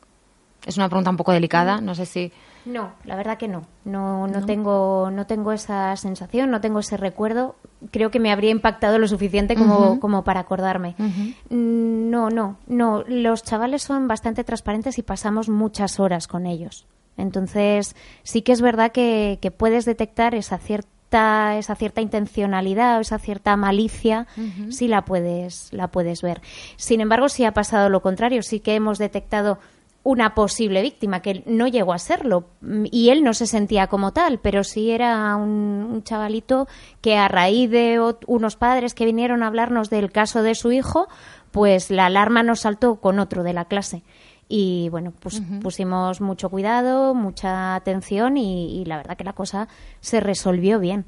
Es 0.65 0.77
una 0.77 0.89
pregunta 0.89 1.11
un 1.11 1.17
poco 1.17 1.31
delicada, 1.31 1.79
no 1.79 1.95
sé 1.95 2.05
si 2.05 2.31
no, 2.65 2.93
la 3.03 3.15
verdad 3.15 3.37
que 3.37 3.47
no. 3.47 3.67
No, 3.83 4.27
no, 4.27 4.43
tengo, 4.45 5.11
no 5.11 5.27
tengo 5.27 5.51
esa 5.51 5.95
sensación, 5.97 6.49
no 6.49 6.61
tengo 6.61 6.79
ese 6.79 6.97
recuerdo. 6.97 7.55
Creo 7.91 8.09
que 8.09 8.19
me 8.19 8.31
habría 8.31 8.49
impactado 8.49 8.97
lo 8.97 9.07
suficiente 9.07 9.55
como, 9.55 9.99
como 9.99 10.23
para 10.23 10.39
acordarme. 10.39 10.95
Mm, 10.97 12.09
no, 12.09 12.31
no, 12.31 12.57
no. 12.65 13.03
Los 13.07 13.43
chavales 13.43 13.83
son 13.83 14.07
bastante 14.07 14.43
transparentes 14.43 14.97
y 14.97 15.03
pasamos 15.03 15.47
muchas 15.47 15.99
horas 15.99 16.27
con 16.27 16.47
ellos. 16.47 16.87
Entonces, 17.17 17.95
sí 18.23 18.41
que 18.41 18.51
es 18.51 18.61
verdad 18.61 18.91
que, 18.91 19.53
puedes 19.55 19.85
detectar 19.85 20.33
esa 20.33 20.57
cierta, 20.57 21.57
esa 21.57 21.75
cierta 21.75 22.01
intencionalidad 22.01 22.97
o 22.97 23.01
esa 23.01 23.19
cierta 23.19 23.55
malicia, 23.55 24.25
sí 24.69 24.87
la 24.87 25.05
puedes, 25.05 25.71
la 25.71 25.89
puedes 25.89 26.23
ver. 26.23 26.41
Sin 26.77 26.99
embargo, 26.99 27.29
sí 27.29 27.45
ha 27.45 27.53
pasado 27.53 27.89
lo 27.89 28.01
contrario. 28.01 28.41
Sí 28.41 28.59
que 28.59 28.73
hemos 28.73 28.97
detectado 28.97 29.59
una 30.05 30.35
posible 30.35 30.83
víctima, 30.83 31.23
que 31.23 31.41
no 31.47 31.67
llegó 31.67 31.91
a 31.91 31.97
serlo. 31.97 32.45
Y 32.91 33.09
él 33.09 33.23
no 33.23 33.33
se 33.33 33.47
sentía 33.47 33.87
como 33.87 34.13
tal, 34.13 34.39
pero 34.39 34.63
sí 34.63 34.91
era 34.91 35.35
un, 35.35 36.03
chavalito 36.03 36.67
que 37.01 37.17
a 37.17 37.27
raíz 37.27 37.71
de 37.71 37.99
unos 38.27 38.55
padres 38.55 38.93
que 38.93 39.05
vinieron 39.05 39.41
a 39.41 39.47
hablarnos 39.47 39.89
del 39.89 40.11
caso 40.11 40.43
de 40.43 40.53
su 40.53 40.71
hijo, 40.71 41.07
pues 41.49 41.89
la 41.89 42.05
alarma 42.05 42.43
nos 42.43 42.59
saltó 42.59 42.97
con 42.97 43.17
otro 43.17 43.41
de 43.41 43.53
la 43.53 43.65
clase 43.65 44.03
y 44.47 44.89
bueno, 44.89 45.11
pues 45.19 45.41
pusimos 45.61 46.21
mucho 46.21 46.49
cuidado, 46.49 47.15
mucha 47.15 47.73
atención 47.73 48.37
y, 48.37 48.85
la 48.85 48.97
verdad 48.97 49.17
que 49.17 49.23
la 49.23 49.33
cosa 49.33 49.67
se 50.01 50.19
resolvió 50.19 50.79
bien. 50.79 51.05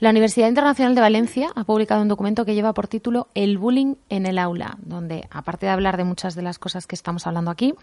La 0.00 0.10
Universidad 0.10 0.48
Internacional 0.48 0.94
de 0.96 1.00
Valencia 1.00 1.50
ha 1.54 1.62
publicado 1.62 2.02
un 2.02 2.08
documento 2.08 2.44
que 2.44 2.54
lleva 2.54 2.74
por 2.74 2.88
título 2.88 3.28
El 3.34 3.58
bullying 3.58 3.94
en 4.08 4.26
el 4.26 4.38
aula, 4.38 4.78
donde, 4.82 5.28
aparte 5.30 5.66
de 5.66 5.72
hablar 5.72 5.96
de 5.96 6.04
muchas 6.04 6.34
de 6.34 6.42
las 6.42 6.58
cosas 6.58 6.86
que 6.88 6.96
estamos 6.96 7.26
hablando 7.26 7.52
aquí, 7.52 7.74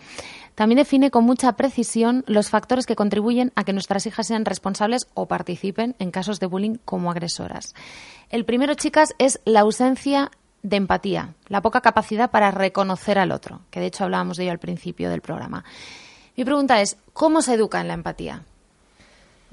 también 0.55 0.77
define 0.77 1.11
con 1.11 1.23
mucha 1.23 1.53
precisión 1.53 2.25
los 2.27 2.49
factores 2.49 2.86
que 2.86 2.97
contribuyen 2.97 3.53
a 3.55 3.63
que 3.63 3.71
nuestras 3.71 4.05
hijas 4.05 4.27
sean 4.27 4.43
responsables 4.43 5.07
o 5.13 5.27
participen 5.27 5.95
en 5.99 6.11
casos 6.11 6.41
de 6.41 6.47
bullying 6.47 6.75
como 6.84 7.09
agresoras. 7.09 7.73
El 8.29 8.43
primero, 8.43 8.73
chicas, 8.73 9.15
es 9.17 9.39
la 9.45 9.61
ausencia 9.61 10.31
de 10.64 10.78
empatía, 10.78 11.36
la 11.49 11.61
poca 11.61 11.82
capacidad 11.82 12.32
para 12.32 12.49
reconocer 12.49 13.20
al 13.20 13.32
otro, 13.32 13.61
que 13.70 13.80
de 13.80 13.88
hecho 13.88 14.05
hablábamos 14.05 14.38
de 14.38 14.43
ello 14.43 14.53
al 14.53 14.59
principio 14.59 15.09
del 15.09 15.22
programa. 15.22 15.64
Mi 16.36 16.45
pregunta 16.45 16.82
es, 16.82 16.97
¿cómo 17.11 17.41
se 17.41 17.53
educa 17.53 17.80
en 17.82 17.89
la 17.89 17.93
empatía? 17.93 18.43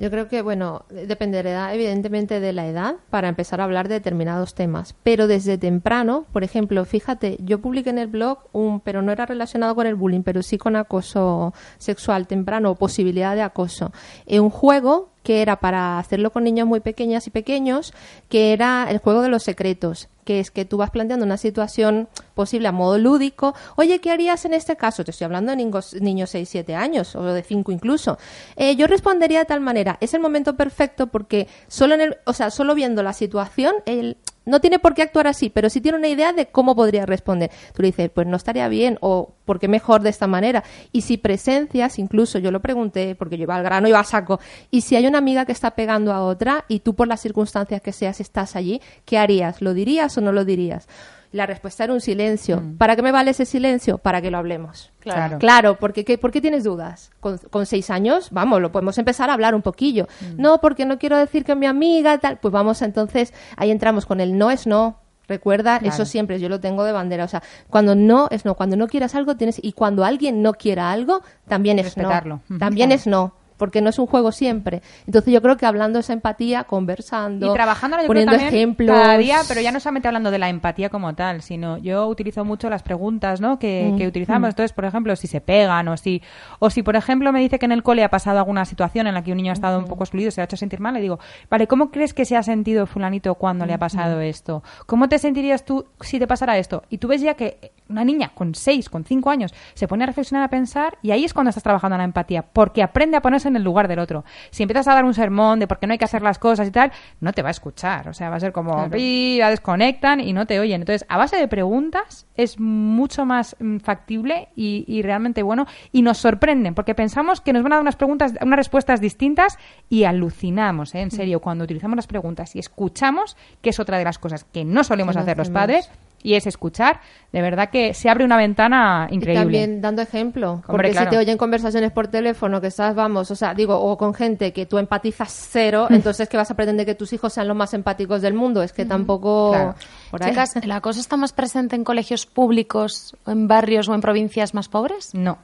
Yo 0.00 0.10
creo 0.10 0.28
que, 0.28 0.40
bueno, 0.40 0.86
dependerá 0.88 1.74
evidentemente 1.74 2.40
de 2.40 2.54
la 2.54 2.66
edad 2.66 2.94
para 3.10 3.28
empezar 3.28 3.60
a 3.60 3.64
hablar 3.64 3.86
de 3.86 3.96
determinados 3.96 4.54
temas. 4.54 4.94
Pero 5.02 5.26
desde 5.26 5.58
temprano, 5.58 6.24
por 6.32 6.42
ejemplo, 6.42 6.82
fíjate, 6.86 7.36
yo 7.40 7.60
publiqué 7.60 7.90
en 7.90 7.98
el 7.98 8.06
blog 8.06 8.38
un, 8.52 8.80
pero 8.80 9.02
no 9.02 9.12
era 9.12 9.26
relacionado 9.26 9.74
con 9.74 9.86
el 9.86 9.96
bullying, 9.96 10.22
pero 10.22 10.42
sí 10.42 10.56
con 10.56 10.74
acoso 10.74 11.52
sexual 11.76 12.26
temprano 12.26 12.70
o 12.70 12.76
posibilidad 12.76 13.34
de 13.34 13.42
acoso. 13.42 13.92
En 14.24 14.40
un 14.40 14.48
juego 14.48 15.09
que 15.22 15.42
era 15.42 15.56
para 15.56 15.98
hacerlo 15.98 16.30
con 16.30 16.44
niños 16.44 16.66
muy 16.66 16.80
pequeñas 16.80 17.26
y 17.26 17.30
pequeños, 17.30 17.92
que 18.28 18.52
era 18.52 18.86
el 18.90 18.98
juego 18.98 19.22
de 19.22 19.28
los 19.28 19.42
secretos 19.42 20.08
que 20.30 20.38
es 20.38 20.52
que 20.52 20.64
tú 20.64 20.76
vas 20.76 20.90
planteando 20.90 21.26
una 21.26 21.38
situación 21.38 22.08
posible 22.34 22.68
a 22.68 22.72
modo 22.72 22.98
lúdico. 22.98 23.52
Oye, 23.74 24.00
¿qué 24.00 24.12
harías 24.12 24.44
en 24.44 24.54
este 24.54 24.76
caso? 24.76 25.02
Te 25.02 25.10
estoy 25.10 25.24
hablando 25.24 25.50
de 25.50 25.56
niños, 25.56 25.94
niños 25.94 26.30
6, 26.30 26.48
7 26.48 26.76
años 26.76 27.16
o 27.16 27.24
de 27.24 27.42
5 27.42 27.72
incluso. 27.72 28.16
Eh, 28.54 28.76
yo 28.76 28.86
respondería 28.86 29.40
de 29.40 29.46
tal 29.46 29.60
manera, 29.60 29.98
es 30.00 30.14
el 30.14 30.20
momento 30.20 30.54
perfecto 30.54 31.08
porque 31.08 31.48
solo, 31.66 31.94
en 31.94 32.00
el, 32.02 32.18
o 32.26 32.32
sea, 32.32 32.50
solo 32.50 32.76
viendo 32.76 33.02
la 33.02 33.12
situación, 33.12 33.74
el, 33.86 34.18
no 34.50 34.60
tiene 34.60 34.78
por 34.78 34.94
qué 34.94 35.02
actuar 35.02 35.26
así, 35.26 35.48
pero 35.48 35.70
sí 35.70 35.80
tiene 35.80 35.98
una 35.98 36.08
idea 36.08 36.32
de 36.32 36.46
cómo 36.46 36.76
podría 36.76 37.06
responder. 37.06 37.50
Tú 37.72 37.82
le 37.82 37.88
dices, 37.88 38.10
pues 38.10 38.26
no 38.26 38.36
estaría 38.36 38.68
bien 38.68 38.98
o 39.00 39.34
¿por 39.44 39.58
qué 39.58 39.68
mejor 39.68 40.02
de 40.02 40.10
esta 40.10 40.26
manera? 40.26 40.62
Y 40.92 41.02
si 41.02 41.16
presencias, 41.16 41.98
incluso 41.98 42.38
yo 42.38 42.50
lo 42.50 42.60
pregunté, 42.60 43.14
porque 43.14 43.36
yo 43.36 43.44
iba 43.44 43.56
al 43.56 43.62
grano, 43.62 43.88
iba 43.88 44.00
a 44.00 44.04
saco, 44.04 44.40
y 44.70 44.82
si 44.82 44.96
hay 44.96 45.06
una 45.06 45.18
amiga 45.18 45.46
que 45.46 45.52
está 45.52 45.72
pegando 45.72 46.12
a 46.12 46.22
otra 46.22 46.64
y 46.68 46.80
tú 46.80 46.94
por 46.94 47.08
las 47.08 47.20
circunstancias 47.20 47.80
que 47.80 47.92
seas 47.92 48.20
estás 48.20 48.56
allí, 48.56 48.80
¿qué 49.04 49.18
harías? 49.18 49.62
¿Lo 49.62 49.74
dirías 49.74 50.16
o 50.18 50.20
no 50.20 50.32
lo 50.32 50.44
dirías? 50.44 50.88
La 51.32 51.46
respuesta 51.46 51.84
era 51.84 51.92
un 51.92 52.00
silencio. 52.00 52.60
Mm. 52.60 52.76
¿Para 52.76 52.96
qué 52.96 53.02
me 53.02 53.12
vale 53.12 53.30
ese 53.30 53.44
silencio? 53.44 53.98
Para 53.98 54.20
que 54.20 54.30
lo 54.30 54.38
hablemos. 54.38 54.90
Claro. 54.98 55.38
Claro, 55.38 55.76
porque 55.78 56.04
¿qué, 56.04 56.18
¿por 56.18 56.32
qué 56.32 56.40
tienes 56.40 56.64
dudas? 56.64 57.10
Con, 57.20 57.38
con, 57.38 57.66
seis 57.66 57.90
años, 57.90 58.28
vamos, 58.30 58.60
lo 58.60 58.72
podemos 58.72 58.98
empezar 58.98 59.30
a 59.30 59.34
hablar 59.34 59.54
un 59.54 59.62
poquillo. 59.62 60.08
Mm. 60.20 60.40
No, 60.40 60.60
porque 60.60 60.84
no 60.84 60.98
quiero 60.98 61.16
decir 61.16 61.44
que 61.44 61.54
mi 61.54 61.66
amiga, 61.66 62.18
tal. 62.18 62.38
Pues 62.38 62.52
vamos, 62.52 62.82
entonces, 62.82 63.32
ahí 63.56 63.70
entramos 63.70 64.06
con 64.06 64.20
el 64.20 64.36
no 64.36 64.50
es 64.50 64.66
no. 64.66 64.98
Recuerda, 65.28 65.76
eso 65.76 66.04
siempre, 66.04 66.40
yo 66.40 66.48
lo 66.48 66.58
tengo 66.58 66.82
de 66.82 66.90
bandera. 66.90 67.22
O 67.22 67.28
sea, 67.28 67.40
cuando 67.68 67.94
no 67.94 68.26
es 68.32 68.44
no, 68.44 68.56
cuando 68.56 68.74
no 68.74 68.88
quieras 68.88 69.14
algo 69.14 69.36
tienes, 69.36 69.60
y 69.62 69.74
cuando 69.74 70.04
alguien 70.04 70.42
no 70.42 70.54
quiera 70.54 70.90
algo, 70.90 71.22
también 71.46 71.78
es 71.78 71.96
no. 71.96 72.42
También 72.58 72.90
es 72.90 73.06
no 73.06 73.34
porque 73.60 73.82
no 73.82 73.90
es 73.90 73.98
un 73.98 74.06
juego 74.06 74.32
siempre. 74.32 74.80
Entonces 75.06 75.34
yo 75.34 75.42
creo 75.42 75.58
que 75.58 75.66
hablando 75.66 75.98
esa 75.98 76.14
empatía, 76.14 76.64
conversando, 76.64 77.50
y 77.50 77.52
trabajando 77.52 77.98
poniendo 78.06 78.34
ejemplos, 78.34 78.96
cada 78.96 79.18
día, 79.18 79.40
pero 79.46 79.60
ya 79.60 79.70
no 79.70 79.80
solamente 79.80 80.08
hablando 80.08 80.30
de 80.30 80.38
la 80.38 80.48
empatía 80.48 80.88
como 80.88 81.14
tal, 81.14 81.42
sino 81.42 81.76
yo 81.76 82.08
utilizo 82.08 82.42
mucho 82.42 82.70
las 82.70 82.82
preguntas, 82.82 83.42
¿no? 83.42 83.58
Que, 83.58 83.92
mm, 83.92 84.06
utilizamos. 84.06 84.48
Mm. 84.48 84.52
Entonces, 84.52 84.72
por 84.72 84.86
ejemplo, 84.86 85.14
si 85.14 85.26
se 85.26 85.42
pegan 85.42 85.88
o 85.88 85.98
si, 85.98 86.22
o 86.58 86.70
si 86.70 86.82
por 86.82 86.96
ejemplo 86.96 87.32
me 87.32 87.40
dice 87.40 87.58
que 87.58 87.66
en 87.66 87.72
el 87.72 87.82
cole 87.82 88.02
ha 88.02 88.08
pasado 88.08 88.38
alguna 88.38 88.64
situación 88.64 89.06
en 89.06 89.12
la 89.12 89.22
que 89.22 89.30
un 89.32 89.36
niño 89.36 89.50
ha 89.50 89.52
estado 89.52 89.78
un 89.78 89.84
poco 89.84 90.04
excluido, 90.04 90.30
se 90.30 90.40
ha 90.40 90.44
hecho 90.44 90.56
sentir 90.56 90.80
mal, 90.80 90.94
le 90.94 91.02
digo, 91.02 91.18
vale, 91.50 91.66
¿cómo 91.66 91.90
crees 91.90 92.14
que 92.14 92.24
se 92.24 92.38
ha 92.38 92.42
sentido 92.42 92.86
fulanito 92.86 93.34
cuando 93.34 93.66
le 93.66 93.74
ha 93.74 93.78
pasado 93.78 94.22
esto? 94.22 94.62
¿Cómo 94.86 95.10
te 95.10 95.18
sentirías 95.18 95.66
tú 95.66 95.84
si 96.00 96.18
te 96.18 96.26
pasara 96.26 96.56
esto? 96.56 96.82
Y 96.88 96.96
tú 96.96 97.08
ves 97.08 97.20
ya 97.20 97.34
que 97.34 97.72
una 97.90 98.04
niña 98.04 98.30
con 98.34 98.54
seis, 98.54 98.88
con 98.88 99.04
cinco 99.04 99.30
años, 99.30 99.52
se 99.74 99.88
pone 99.88 100.04
a 100.04 100.06
reflexionar, 100.06 100.44
a 100.44 100.48
pensar, 100.48 100.98
y 101.02 101.10
ahí 101.10 101.24
es 101.24 101.34
cuando 101.34 101.50
estás 101.50 101.62
trabajando 101.62 101.96
en 101.96 101.98
la 101.98 102.04
empatía, 102.04 102.42
porque 102.42 102.82
aprende 102.82 103.16
a 103.16 103.22
ponerse 103.22 103.48
en 103.48 103.56
el 103.56 103.62
lugar 103.62 103.88
del 103.88 103.98
otro. 103.98 104.24
Si 104.50 104.62
empiezas 104.62 104.88
a 104.88 104.94
dar 104.94 105.04
un 105.04 105.14
sermón 105.14 105.58
de 105.58 105.66
por 105.66 105.78
qué 105.78 105.86
no 105.86 105.92
hay 105.92 105.98
que 105.98 106.04
hacer 106.04 106.22
las 106.22 106.38
cosas 106.38 106.68
y 106.68 106.70
tal, 106.70 106.92
no 107.20 107.32
te 107.32 107.42
va 107.42 107.48
a 107.48 107.50
escuchar. 107.50 108.08
O 108.08 108.14
sea, 108.14 108.30
va 108.30 108.36
a 108.36 108.40
ser 108.40 108.52
como, 108.52 108.72
claro. 108.72 108.90
desconectan 108.90 110.20
y 110.20 110.32
no 110.32 110.46
te 110.46 110.60
oyen. 110.60 110.82
Entonces, 110.82 111.06
a 111.08 111.16
base 111.16 111.36
de 111.36 111.48
preguntas 111.48 112.26
es 112.36 112.58
mucho 112.58 113.26
más 113.26 113.56
mm, 113.58 113.78
factible 113.78 114.48
y, 114.54 115.02
realmente 115.02 115.42
bueno. 115.42 115.66
Y 115.92 116.02
nos 116.02 116.18
sorprenden, 116.18 116.74
porque 116.74 116.94
pensamos 116.94 117.40
que 117.40 117.52
nos 117.52 117.62
van 117.62 117.72
a 117.72 117.76
dar 117.76 117.82
unas 117.82 117.96
preguntas, 117.96 118.34
unas 118.40 118.56
respuestas 118.56 119.00
distintas 119.00 119.58
y 119.88 120.04
alucinamos, 120.04 120.94
¿eh? 120.94 121.00
en 121.00 121.10
serio, 121.10 121.38
mm. 121.38 121.42
cuando 121.42 121.64
utilizamos 121.64 121.96
las 121.96 122.06
preguntas 122.06 122.54
y 122.56 122.58
escuchamos, 122.58 123.36
que 123.60 123.70
es 123.70 123.80
otra 123.80 123.98
de 123.98 124.04
las 124.04 124.18
cosas 124.18 124.44
que 124.44 124.64
no 124.64 124.84
solemos 124.84 125.16
hacer 125.16 125.36
los 125.36 125.50
padres 125.50 125.90
y 126.22 126.34
es 126.34 126.46
escuchar, 126.46 127.00
de 127.32 127.42
verdad 127.42 127.70
que 127.70 127.94
se 127.94 128.08
abre 128.08 128.24
una 128.24 128.36
ventana 128.36 129.08
increíble. 129.10 129.40
Y 129.40 129.44
también 129.44 129.80
dando 129.80 130.02
ejemplo, 130.02 130.62
porque 130.66 130.94
si 130.94 131.06
te 131.06 131.18
oyen 131.18 131.38
conversaciones 131.38 131.92
por 131.92 132.08
teléfono 132.08 132.60
que 132.60 132.66
estás, 132.66 132.94
vamos, 132.94 133.30
o 133.30 133.36
sea, 133.36 133.54
digo, 133.54 133.78
o 133.78 133.96
con 133.96 134.14
gente 134.14 134.52
que 134.52 134.66
tú 134.66 134.78
empatizas 134.78 135.32
cero, 135.50 135.86
mm. 135.88 135.94
entonces 135.94 136.28
que 136.28 136.36
vas 136.36 136.50
a 136.50 136.54
pretender 136.54 136.86
que 136.86 136.94
tus 136.94 137.12
hijos 137.12 137.32
sean 137.32 137.48
los 137.48 137.56
más 137.56 137.72
empáticos 137.74 138.22
del 138.22 138.34
mundo, 138.34 138.62
es 138.62 138.72
que 138.72 138.84
tampoco... 138.84 139.74
Chicas, 140.22 140.50
¿la 140.64 140.80
cosa 140.80 141.00
está 141.00 141.16
más 141.16 141.32
presente 141.32 141.76
en 141.76 141.84
colegios 141.84 142.26
públicos, 142.26 143.16
en 143.26 143.48
barrios 143.48 143.88
o 143.88 143.94
en 143.94 144.00
provincias 144.00 144.54
más 144.54 144.68
pobres? 144.68 145.14
No, 145.14 145.38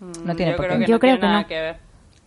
no 0.00 0.34
tiene 0.34 0.52
yo 0.52 0.56
por 0.56 0.68
qué. 0.68 0.86
yo 0.86 0.98
creo 0.98 1.20
que 1.20 1.26
no. 1.26 1.46
Que 1.46 1.60
ver. 1.60 1.86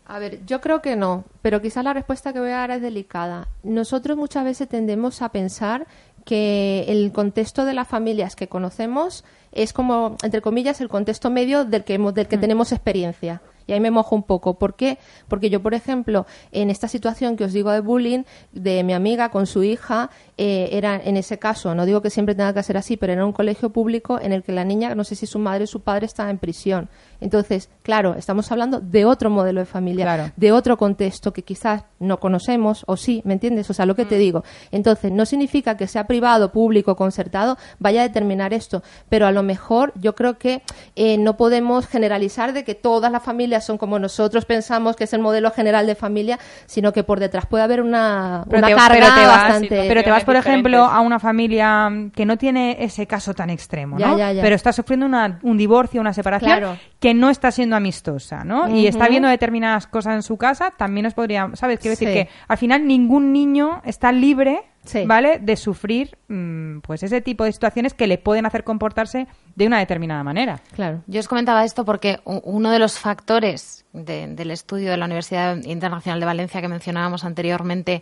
A 0.10 0.18
ver, 0.18 0.44
yo 0.48 0.60
creo 0.60 0.82
que 0.82 0.96
no, 0.96 1.24
pero 1.44 1.62
quizá 1.62 1.84
la 1.84 1.94
respuesta 1.94 2.34
que 2.34 2.40
voy 2.40 2.50
a 2.50 2.58
dar 2.58 2.72
es 2.72 2.82
delicada. 2.82 3.48
Nosotros 3.62 4.18
muchas 4.18 4.44
veces 4.44 4.68
tendemos 4.68 5.22
a 5.22 5.30
pensar 5.30 5.86
que 6.30 6.86
el 6.90 7.12
contexto 7.12 7.66
de 7.66 7.74
las 7.74 7.88
familias 7.88 8.36
que 8.36 8.48
conocemos 8.48 9.24
es 9.52 9.74
como, 9.74 10.16
entre 10.22 10.42
comillas, 10.42 10.80
el 10.80 10.88
contexto 10.88 11.32
medio 11.32 11.66
del 11.66 11.84
que, 11.84 11.98
del 11.98 12.28
que 12.28 12.38
mm. 12.38 12.40
tenemos 12.40 12.72
experiencia. 12.72 13.42
Y 13.66 13.74
ahí 13.74 13.80
me 13.80 13.90
mojo 13.90 14.16
un 14.16 14.22
poco. 14.22 14.54
¿Por 14.60 14.76
qué? 14.76 15.00
Porque 15.28 15.50
yo, 15.50 15.64
por 15.64 15.74
ejemplo, 15.74 16.28
en 16.52 16.70
esta 16.70 16.88
situación 16.88 17.36
que 17.36 17.46
os 17.46 17.54
digo 17.54 17.72
de 17.72 17.80
bullying, 17.80 18.26
de 18.52 18.84
mi 18.84 18.94
amiga 18.94 19.30
con 19.30 19.48
su 19.48 19.64
hija, 19.64 20.12
eh, 20.38 20.70
era 20.72 21.02
en 21.04 21.18
ese 21.18 21.40
caso, 21.40 21.74
no 21.74 21.88
digo 21.88 22.04
que 22.04 22.12
siempre 22.12 22.36
tenga 22.36 22.54
que 22.54 22.62
ser 22.62 22.78
así, 22.78 22.96
pero 22.96 23.14
era 23.14 23.26
un 23.26 23.34
colegio 23.34 23.72
público 23.72 24.20
en 24.22 24.34
el 24.34 24.44
que 24.44 24.52
la 24.52 24.66
niña, 24.66 24.94
no 24.94 25.04
sé 25.04 25.16
si 25.16 25.26
su 25.26 25.40
madre 25.40 25.64
o 25.64 25.68
su 25.68 25.82
padre 25.82 26.06
estaba 26.06 26.30
en 26.30 26.38
prisión. 26.38 26.90
Entonces, 27.22 27.70
claro, 27.84 28.16
estamos 28.16 28.52
hablando 28.52 28.80
de 28.80 29.06
otro 29.06 29.30
modelo 29.30 29.60
de 29.60 29.66
familia, 29.66 30.34
de 30.36 30.52
otro 30.52 30.78
contexto 30.78 31.34
que 31.34 31.44
quizás 31.44 31.84
no 32.00 32.20
conocemos, 32.20 32.84
o 32.88 32.98
sí, 32.98 33.22
¿me 33.26 33.34
entiendes? 33.34 33.70
O 33.70 33.74
sea, 33.74 33.86
lo 33.86 33.96
que 33.96 34.06
te 34.06 34.16
mm. 34.16 34.20
digo. 34.20 34.44
Entonces, 34.72 35.12
no 35.12 35.26
significa 35.26 35.78
que 35.78 35.88
sea 35.88 36.08
privado, 36.08 36.52
público, 36.52 36.96
concertado, 36.96 37.58
vaya 37.80 38.02
a 38.02 38.08
determinar 38.08 38.54
esto, 38.54 38.84
pero 39.10 39.28
a 39.28 39.32
lo 39.32 39.44
mejor 39.44 39.94
yo 39.96 40.16
creo 40.16 40.38
que 40.38 40.62
eh, 40.96 41.18
no 41.18 41.38
podemos 41.38 41.88
generalizar 41.88 42.54
de 42.54 42.64
que 42.64 42.76
todas 42.76 43.12
las 43.12 43.24
familias 43.24 43.66
son 43.66 43.78
como 43.78 44.00
nosotros 44.00 44.46
pensamos 44.46 44.96
que 44.96 45.04
es 45.04 45.14
el 45.14 45.22
modelo 45.22 45.52
general 45.52 45.88
de 45.88 45.96
familia, 45.96 46.40
sino 46.66 46.94
que 46.94 47.04
por 47.04 47.20
detrás 47.20 47.46
puede 47.46 47.64
haber 47.64 47.82
una, 47.82 48.46
carga 48.50 49.28
bastante. 49.28 49.86
pero 49.88 50.04
te 50.04 50.12
vas, 50.12 50.24
por 50.24 50.36
ejemplo, 50.36 50.86
a 50.86 51.02
una 51.02 51.20
familia 51.20 51.90
que 52.16 52.26
no 52.26 52.38
tiene 52.38 52.78
ese 52.80 53.08
caso 53.08 53.34
tan 53.34 53.50
extremo, 53.50 53.98
¿no? 53.98 54.18
Pero 54.18 54.56
está 54.56 54.74
sufriendo 54.74 55.08
un 55.44 55.58
divorcio, 55.58 56.02
una 56.02 56.14
separación, 56.14 56.78
que 57.00 57.09
no 57.14 57.30
está 57.30 57.52
siendo 57.52 57.76
amistosa, 57.76 58.44
¿no? 58.44 58.70
Y 58.70 58.88
está 58.88 59.08
viendo 59.08 59.28
determinadas 59.28 59.88
cosas 59.88 60.16
en 60.16 60.24
su 60.24 60.38
casa, 60.38 60.72
también 60.72 61.04
nos 61.04 61.14
podría, 61.14 61.50
¿sabes? 61.54 61.80
Quiero 61.80 61.92
decir 61.92 62.10
que 62.10 62.30
al 62.48 62.58
final 62.58 62.88
ningún 62.88 63.32
niño 63.34 63.82
está 63.86 64.12
libre 64.12 64.64
¿vale? 65.06 65.40
De 65.40 65.56
sufrir 65.56 66.18
mm, 66.28 66.80
pues 66.80 67.04
ese 67.04 67.22
tipo 67.22 67.44
de 67.44 67.52
situaciones 67.52 67.94
que 67.94 68.08
le 68.08 68.18
pueden 68.18 68.46
hacer 68.46 68.64
comportarse 68.64 69.28
de 69.56 69.68
una 69.68 69.80
determinada 69.80 70.24
manera. 70.24 70.62
Claro. 70.74 71.04
Yo 71.08 71.20
os 71.20 71.28
comentaba 71.28 71.64
esto 71.64 71.86
porque 71.86 72.20
uno 72.24 72.72
de 72.72 72.80
los 72.80 72.98
factores 72.98 73.86
del 73.94 74.52
estudio 74.52 74.92
de 74.92 74.98
la 74.98 75.06
Universidad 75.06 75.58
Internacional 75.64 76.20
de 76.20 76.26
Valencia 76.26 76.62
que 76.62 76.68
mencionábamos 76.68 77.24
anteriormente 77.24 78.02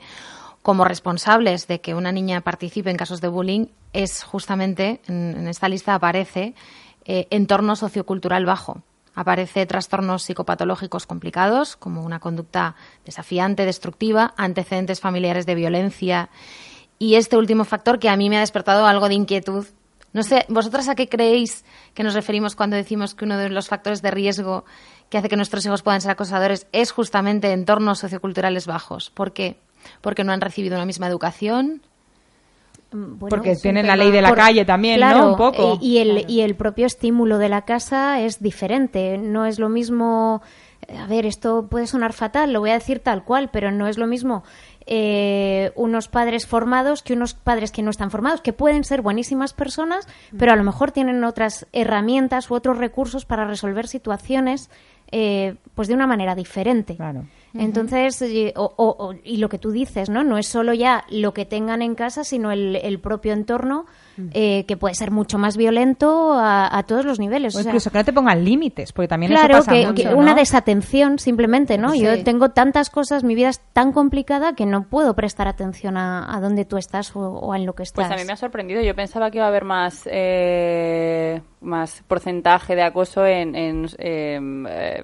como 0.62 0.84
responsables 0.84 1.68
de 1.68 1.80
que 1.80 1.95
una 1.95 2.12
niña 2.12 2.41
participe 2.41 2.89
en 2.89 2.97
casos 2.97 3.22
de 3.22 3.30
bullying 3.30 3.68
es 3.93 4.24
justamente, 4.24 4.99
en, 5.08 5.47
esta 5.47 5.70
lista 5.70 5.95
aparece, 5.95 6.55
eh, 7.05 7.28
entorno 7.30 7.76
sociocultural 7.76 8.45
bajo 8.45 8.82
aparece 9.18 9.65
trastornos 9.65 10.22
psicopatológicos 10.22 11.07
complicados, 11.07 11.76
como 11.76 12.03
una 12.03 12.20
conducta 12.20 12.76
desafiante, 13.03 13.65
destructiva, 13.65 14.36
antecedentes 14.38 15.01
familiares 15.01 15.47
de 15.47 15.55
violencia 15.55 16.30
y 16.99 17.15
este 17.15 17.36
último 17.36 17.65
factor 17.65 17.97
que 17.97 18.09
a 18.09 18.15
mí 18.15 18.30
me 18.30 18.38
ha 18.38 18.41
despertado 18.41 18.86
algo 18.86 19.09
de 19.09 19.15
inquietud. 19.15 19.65
No 20.13 20.22
sé, 20.22 20.45
¿vosotras 20.49 20.88
a 20.88 20.93
qué 20.93 21.09
creéis 21.09 21.65
que 21.95 22.03
nos 22.03 22.13
referimos 22.13 22.55
cuando 22.55 22.76
decimos 22.76 23.15
que 23.15 23.26
uno 23.26 23.39
de 23.39 23.49
los 23.49 23.68
factores 23.68 24.03
de 24.03 24.11
riesgo 24.11 24.65
que 25.09 25.18
hace 25.18 25.30
que 25.30 25.36
nuestros 25.36 25.65
hijos 25.65 25.82
puedan 25.82 25.99
ser 25.99 26.11
acosadores 26.11 26.68
es 26.72 26.91
justamente 26.91 27.51
entornos 27.51 27.97
socioculturales 27.97 28.68
bajos? 28.68 29.09
¿Por 29.09 29.34
qué? 29.34 29.57
Porque 30.01 30.24
no 30.24 30.32
han 30.32 30.41
recibido 30.41 30.76
una 30.76 30.86
misma 30.86 31.07
educación, 31.07 31.82
Mm, 32.92 33.18
Porque 33.18 33.56
tienen 33.56 33.88
la 33.88 33.96
ley 33.96 34.12
de 34.12 34.22
la 34.22 34.34
calle 34.34 34.66
también, 34.66 35.00
¿no? 35.00 35.32
Un 35.32 35.38
poco. 35.38 35.78
Y, 35.82 35.98
el, 35.98 36.26
y 36.30 36.42
el 36.42 36.56
propio 36.56 36.86
estímulo 36.86 37.38
de 37.38 37.50
la 37.50 37.64
casa 37.64 38.22
es 38.22 38.42
diferente. 38.42 39.18
No 39.18 39.46
es 39.46 39.60
lo 39.60 39.70
mismo. 39.70 40.42
A 40.98 41.08
ver, 41.08 41.26
esto 41.26 41.68
puede 41.68 41.88
sonar 41.88 42.14
fatal, 42.14 42.54
lo 42.54 42.62
voy 42.62 42.70
a 42.70 42.76
decir 42.76 43.00
tal 43.00 43.26
cual, 43.26 43.50
pero 43.52 43.72
no 43.72 43.88
es 43.88 43.98
lo 43.98 44.08
mismo 44.08 44.44
eh, 44.86 45.72
unos 45.76 46.08
padres 46.08 46.48
formados 46.48 47.04
que 47.04 47.14
unos 47.14 47.34
padres 47.34 47.74
que 47.74 47.82
no 47.84 47.90
están 47.90 48.10
formados, 48.10 48.40
que 48.40 48.54
pueden 48.54 48.86
ser 48.86 49.02
buenísimas 49.02 49.54
personas, 49.54 50.08
pero 50.38 50.54
a 50.54 50.56
lo 50.56 50.64
mejor 50.64 50.92
tienen 50.92 51.24
otras 51.26 51.68
herramientas 51.74 52.50
u 52.50 52.54
otros 52.54 52.78
recursos 52.78 53.26
para 53.26 53.46
resolver 53.46 53.88
situaciones 53.88 54.70
eh, 55.12 55.56
pues 55.76 55.90
de 55.90 55.94
una 55.94 56.08
manera 56.08 56.36
diferente. 56.36 56.96
Claro. 56.96 57.26
Entonces, 57.60 58.22
y, 58.22 59.38
lo 59.38 59.49
que 59.49 59.58
tú 59.58 59.72
dices, 59.72 60.10
¿no? 60.10 60.24
No 60.24 60.38
es 60.38 60.47
solo 60.47 60.74
ya 60.74 61.03
lo 61.10 61.34
que 61.34 61.45
tengan 61.45 61.82
en 61.82 61.95
casa, 61.95 62.24
sino 62.24 62.51
el, 62.51 62.99
propio 63.01 63.34
entorno 63.34 63.86
eh, 64.34 64.66
que 64.66 64.78
puede 64.78 64.95
ser 64.95 65.12
mucho 65.12 65.38
más 65.38 65.58
violento 65.58 66.34
a, 66.38 66.84
todos 66.88 67.05
los 67.05 67.20
niveles. 67.20 67.55
O, 67.55 67.62
incluso 67.62 67.91
que 67.91 67.97
no 67.97 68.05
te 68.05 68.14
pongan 68.14 68.43
límites, 68.43 68.91
porque 68.91 69.08
también 69.08 69.32
claro, 69.32 69.58
eso 69.58 69.66
pasa 69.66 69.93
que, 69.93 70.03
que 70.03 70.14
una 70.14 70.34
desatención 70.34 71.20
simplemente, 71.20 71.78
¿no? 71.78 71.93
Yo 71.95 72.24
tengo 72.24 72.49
tantas 72.49 72.89
cosas, 72.89 73.24
mi 73.24 73.36
vida 73.36 73.49
es 73.49 73.60
tan 73.74 73.91
complicada 73.91 74.53
que 74.53 74.66
no 74.66 74.84
puedo 74.84 75.16
prestar 75.16 75.47
atención 75.47 75.97
a, 75.97 76.36
a 76.36 76.39
dónde 76.39 76.66
tú 76.66 76.78
estás 76.78 77.12
o, 77.16 77.55
en 77.55 77.66
lo 77.66 77.74
que 77.74 77.84
estás. 77.84 78.08
Pues 78.08 78.20
a 78.20 78.22
mí 78.22 78.26
me 78.26 78.34
ha 78.34 78.38
sorprendido. 78.38 78.82
Yo 78.82 78.95
pensaba 78.95 79.32
que 79.32 79.38
iba 79.38 79.45
a 79.45 79.49
haber 79.49 79.66
más, 79.66 80.08
eh, 80.12 81.41
más 81.62 82.03
porcentaje 82.08 82.76
de 82.76 82.84
acoso 82.84 83.26
en, 83.26 83.55
en 83.55 83.88
eh, 83.99 85.03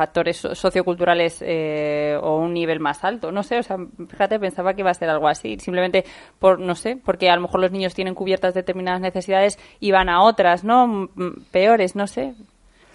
factores 0.00 0.38
socioculturales 0.38 1.44
eh, 1.46 2.18
o 2.22 2.38
un 2.38 2.54
nivel 2.54 2.80
más 2.80 3.04
alto. 3.04 3.30
No 3.30 3.42
sé, 3.42 3.58
o 3.58 3.62
sea, 3.62 3.76
fíjate, 4.08 4.40
pensaba 4.40 4.72
que 4.72 4.80
iba 4.80 4.90
a 4.90 4.94
ser 4.94 5.10
algo 5.10 5.28
así. 5.28 5.58
Simplemente 5.58 6.06
por, 6.38 6.58
no 6.58 6.74
sé, 6.74 6.96
porque 6.96 7.28
a 7.28 7.36
lo 7.36 7.42
mejor 7.42 7.60
los 7.60 7.70
niños 7.70 7.92
tienen 7.92 8.14
cubiertas 8.14 8.54
determinadas 8.54 9.02
necesidades 9.02 9.58
y 9.78 9.90
van 9.90 10.08
a 10.08 10.22
otras, 10.22 10.64
¿no? 10.64 11.10
Peores, 11.50 11.96
no 11.96 12.06
sé. 12.06 12.32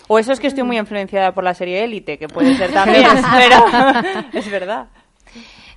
O 0.08 0.18
eso 0.18 0.32
es 0.32 0.39
que 0.39 0.47
estoy 0.47 0.64
muy 0.64 0.80
influenciada 0.80 1.32
por 1.32 1.43
la 1.43 1.53
serie 1.53 1.84
Élite, 1.84 2.18
que 2.18 2.28
puede 2.28 2.56
ser 2.56 2.74
también, 2.74 3.06
pero 3.38 4.26
es 4.34 4.49
verdad. 4.49 4.88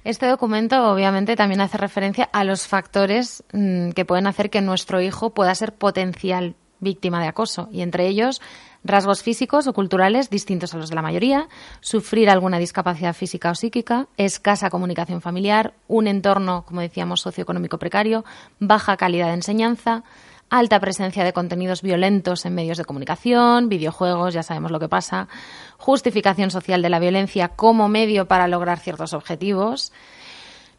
Este 0.05 0.24
documento 0.24 0.91
obviamente 0.91 1.37
también 1.37 1.61
hace 1.61 1.76
referencia 1.76 2.24
a 2.33 2.43
los 2.43 2.66
factores 2.66 3.45
mm, 3.53 3.91
que 3.91 4.07
pueden 4.07 4.26
hacer 4.26 4.49
que 4.49 4.62
nuestro 4.62 5.03
hijo 5.03 5.35
pueda 5.35 5.55
ser 5.55 5.74
potencial 5.74 6.55
víctima 6.81 7.20
de 7.20 7.29
acoso 7.29 7.68
y 7.70 7.83
entre 7.83 8.07
ellos 8.07 8.41
rasgos 8.85 9.22
físicos 9.22 9.66
o 9.66 9.72
culturales 9.72 10.31
distintos 10.31 10.74
a 10.74 10.79
los 10.79 10.89
de 10.91 10.97
la 10.97 11.03
mayoría, 11.03 11.49
sufrir 11.81 12.31
alguna 12.31 12.59
discapacidad 12.59 13.14
física 13.14 13.51
o 13.51 13.55
psíquica, 13.55 14.09
escasa 14.16 14.70
comunicación 14.70 15.20
familiar, 15.20 15.74
un 15.89 16.07
entorno, 16.07 16.64
como 16.66 16.81
decíamos, 16.81 17.20
socioeconómico 17.20 17.79
precario, 17.79 18.24
baja 18.61 18.97
calidad 18.97 19.29
de 19.29 19.35
enseñanza, 19.35 20.05
alta 20.51 20.81
presencia 20.81 21.24
de 21.24 21.33
contenidos 21.33 21.83
violentos 21.83 22.47
en 22.47 22.55
medios 22.55 22.79
de 22.79 22.85
comunicación, 22.85 23.68
videojuegos, 23.68 24.35
ya 24.35 24.43
sabemos 24.43 24.70
lo 24.70 24.81
que 24.81 24.89
pasa, 24.89 25.29
justificación 25.76 26.51
social 26.51 26.83
de 26.83 26.91
la 26.91 26.99
violencia 26.99 27.49
como 27.49 27.89
medio 27.89 28.26
para 28.26 28.49
lograr 28.49 28.79
ciertos 28.79 29.12
objetivos. 29.12 29.93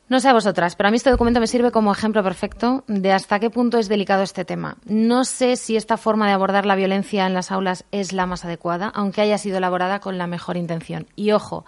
No 0.09 0.19
sé 0.19 0.27
a 0.27 0.33
vosotras, 0.33 0.75
pero 0.75 0.87
a 0.87 0.91
mí 0.91 0.97
este 0.97 1.11
documento 1.11 1.39
me 1.39 1.45
sirve 1.45 1.69
como 1.69 1.91
ejemplo 1.91 2.23
perfecto 2.23 2.83
de 2.87 3.11
hasta 3.11 3.39
qué 3.39 3.51
punto 3.51 3.77
es 3.77 3.87
delicado 3.87 4.23
este 4.23 4.43
tema. 4.43 4.77
No 4.85 5.23
sé 5.23 5.55
si 5.55 5.75
esta 5.75 5.97
forma 5.97 6.25
de 6.25 6.33
abordar 6.33 6.65
la 6.65 6.75
violencia 6.75 7.27
en 7.27 7.35
las 7.35 7.51
aulas 7.51 7.85
es 7.91 8.11
la 8.11 8.25
más 8.25 8.43
adecuada, 8.43 8.91
aunque 8.95 9.21
haya 9.21 9.37
sido 9.37 9.59
elaborada 9.59 9.99
con 9.99 10.17
la 10.17 10.25
mejor 10.25 10.57
intención. 10.57 11.05
Y 11.15 11.31
ojo, 11.31 11.63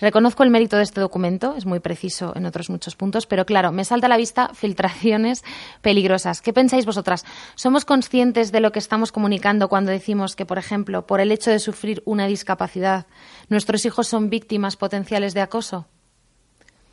Reconozco 0.00 0.42
el 0.42 0.50
mérito 0.50 0.76
de 0.76 0.82
este 0.82 1.00
documento, 1.00 1.54
es 1.56 1.66
muy 1.66 1.78
preciso 1.78 2.32
en 2.34 2.46
otros 2.46 2.68
muchos 2.68 2.96
puntos, 2.96 3.26
pero 3.26 3.46
claro, 3.46 3.70
me 3.70 3.84
salta 3.84 4.06
a 4.06 4.08
la 4.08 4.16
vista 4.16 4.50
filtraciones 4.54 5.44
peligrosas. 5.82 6.40
¿Qué 6.40 6.52
pensáis 6.52 6.84
vosotras? 6.84 7.24
¿Somos 7.54 7.84
conscientes 7.84 8.50
de 8.50 8.60
lo 8.60 8.72
que 8.72 8.80
estamos 8.80 9.12
comunicando 9.12 9.68
cuando 9.68 9.92
decimos 9.92 10.34
que, 10.34 10.46
por 10.46 10.58
ejemplo, 10.58 11.06
por 11.06 11.20
el 11.20 11.30
hecho 11.30 11.50
de 11.50 11.60
sufrir 11.60 12.02
una 12.06 12.26
discapacidad, 12.26 13.06
nuestros 13.48 13.84
hijos 13.84 14.08
son 14.08 14.30
víctimas 14.30 14.76
potenciales 14.76 15.32
de 15.32 15.42
acoso? 15.42 15.86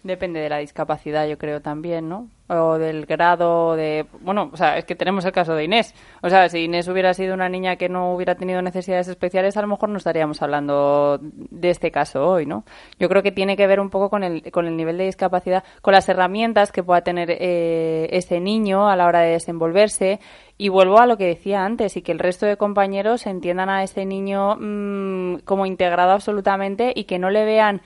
Depende 0.04 0.40
de 0.40 0.50
la 0.50 0.58
discapacidad, 0.58 1.28
yo 1.28 1.38
creo 1.38 1.62
también, 1.62 2.10
¿no? 2.10 2.28
O 2.48 2.80
del 2.80 3.06
grado 3.06 3.76
de... 3.76 4.08
Bueno, 4.22 4.50
o 4.52 4.58
sea, 4.58 4.78
es 4.80 4.86
que 4.86 4.96
tenemos 4.96 5.24
el 5.26 5.32
caso 5.32 5.54
de 5.54 5.66
Inés. 5.66 5.94
O 6.24 6.30
sea, 6.30 6.50
si 6.50 6.64
Inés 6.64 6.88
hubiera 6.88 7.14
sido 7.14 7.36
una 7.36 7.50
niña 7.50 7.76
que 7.76 7.88
no 7.88 8.12
hubiera 8.16 8.34
tenido 8.34 8.64
necesidades 8.64 9.08
especiales, 9.08 9.58
a 9.58 9.62
lo 9.62 9.68
mejor 9.68 9.90
no 9.90 9.98
estaríamos 9.98 10.42
hablando 10.42 11.20
de 11.22 11.70
este 11.70 11.92
caso 11.92 12.28
hoy, 12.28 12.48
¿no? 12.48 12.66
Yo 12.98 13.10
creo 13.10 13.22
que 13.22 13.32
tiene 13.32 13.56
que 13.56 13.68
ver 13.68 13.80
un 13.80 13.92
poco 13.92 14.10
con 14.10 14.24
el, 14.24 14.52
con 14.52 14.66
el 14.66 14.76
nivel 14.76 14.98
de 14.98 15.06
discapacidad, 15.06 15.64
con 15.84 15.94
las 15.94 16.10
herramientas 16.10 16.72
que 16.72 16.82
pueda 16.82 17.02
tener 17.02 17.30
eh, 17.30 18.10
ese 18.12 18.40
niño 18.40 18.90
a 18.90 18.96
la 18.96 19.06
hora 19.06 19.22
de 19.22 19.34
desenvolverse. 19.34 20.20
Y 20.58 20.70
vuelvo 20.70 21.00
a 21.00 21.06
lo 21.06 21.18
que 21.18 21.28
decía 21.28 21.64
antes, 21.64 21.96
y 21.96 22.02
que 22.02 22.12
el 22.12 22.20
resto 22.20 22.48
de 22.48 22.58
compañeros 22.58 23.28
entiendan 23.28 23.70
a 23.70 23.84
ese 23.84 24.04
niño 24.06 24.58
mm, 24.60 25.42
como 25.46 25.68
integrado 25.68 26.12
absolutamente 26.12 26.92
y 26.96 27.04
que 27.04 27.20
no 27.20 27.30
le 27.30 27.46
vean 27.46 27.82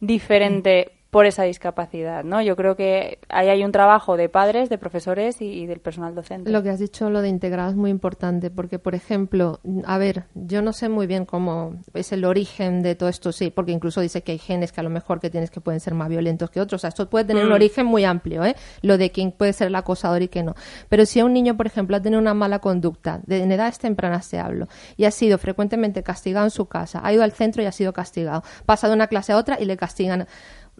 diferente 0.00 0.92
por 1.14 1.26
esa 1.26 1.44
discapacidad, 1.44 2.24
¿no? 2.24 2.42
Yo 2.42 2.56
creo 2.56 2.74
que 2.74 3.20
ahí 3.28 3.48
hay 3.48 3.62
un 3.62 3.70
trabajo 3.70 4.16
de 4.16 4.28
padres, 4.28 4.68
de 4.68 4.78
profesores 4.78 5.40
y, 5.40 5.64
del 5.64 5.78
personal 5.78 6.12
docente. 6.12 6.50
Lo 6.50 6.60
que 6.64 6.70
has 6.70 6.80
dicho, 6.80 7.08
lo 7.08 7.22
de 7.22 7.28
integrado, 7.28 7.70
es 7.70 7.76
muy 7.76 7.92
importante, 7.92 8.50
porque, 8.50 8.80
por 8.80 8.96
ejemplo, 8.96 9.60
a 9.84 9.96
ver, 9.96 10.24
yo 10.34 10.60
no 10.60 10.72
sé 10.72 10.88
muy 10.88 11.06
bien 11.06 11.24
cómo 11.24 11.76
es 11.94 12.10
el 12.10 12.24
origen 12.24 12.82
de 12.82 12.96
todo 12.96 13.08
esto, 13.08 13.30
sí, 13.30 13.50
porque 13.50 13.70
incluso 13.70 14.00
dice 14.00 14.24
que 14.24 14.32
hay 14.32 14.38
genes 14.38 14.72
que 14.72 14.80
a 14.80 14.82
lo 14.82 14.90
mejor 14.90 15.20
que 15.20 15.30
tienes 15.30 15.52
que 15.52 15.60
pueden 15.60 15.78
ser 15.78 15.94
más 15.94 16.08
violentos 16.08 16.50
que 16.50 16.60
otros, 16.60 16.80
o 16.80 16.82
sea, 16.82 16.88
esto 16.88 17.08
puede 17.08 17.26
tener 17.26 17.44
un 17.44 17.50
mm. 17.50 17.60
origen 17.62 17.86
muy 17.86 18.04
amplio, 18.04 18.44
¿eh? 18.44 18.56
Lo 18.82 18.98
de 18.98 19.12
quién 19.12 19.30
puede 19.30 19.52
ser 19.52 19.68
el 19.68 19.76
acosador 19.76 20.20
y 20.20 20.26
quién 20.26 20.46
no. 20.46 20.56
Pero 20.88 21.06
si 21.06 21.20
a 21.20 21.24
un 21.24 21.32
niño, 21.32 21.56
por 21.56 21.68
ejemplo, 21.68 21.96
ha 21.96 22.02
tenido 22.02 22.20
una 22.20 22.34
mala 22.34 22.58
conducta, 22.58 23.20
de, 23.24 23.40
en 23.40 23.52
edades 23.52 23.78
tempranas 23.78 24.26
se 24.26 24.40
hablo, 24.40 24.66
y 24.96 25.04
ha 25.04 25.12
sido 25.12 25.38
frecuentemente 25.38 26.02
castigado 26.02 26.44
en 26.44 26.50
su 26.50 26.66
casa, 26.66 27.02
ha 27.04 27.12
ido 27.12 27.22
al 27.22 27.30
centro 27.30 27.62
y 27.62 27.66
ha 27.66 27.72
sido 27.72 27.92
castigado, 27.92 28.42
pasa 28.66 28.88
de 28.88 28.94
una 28.94 29.06
clase 29.06 29.32
a 29.32 29.36
otra 29.36 29.60
y 29.60 29.64
le 29.64 29.76
castigan 29.76 30.26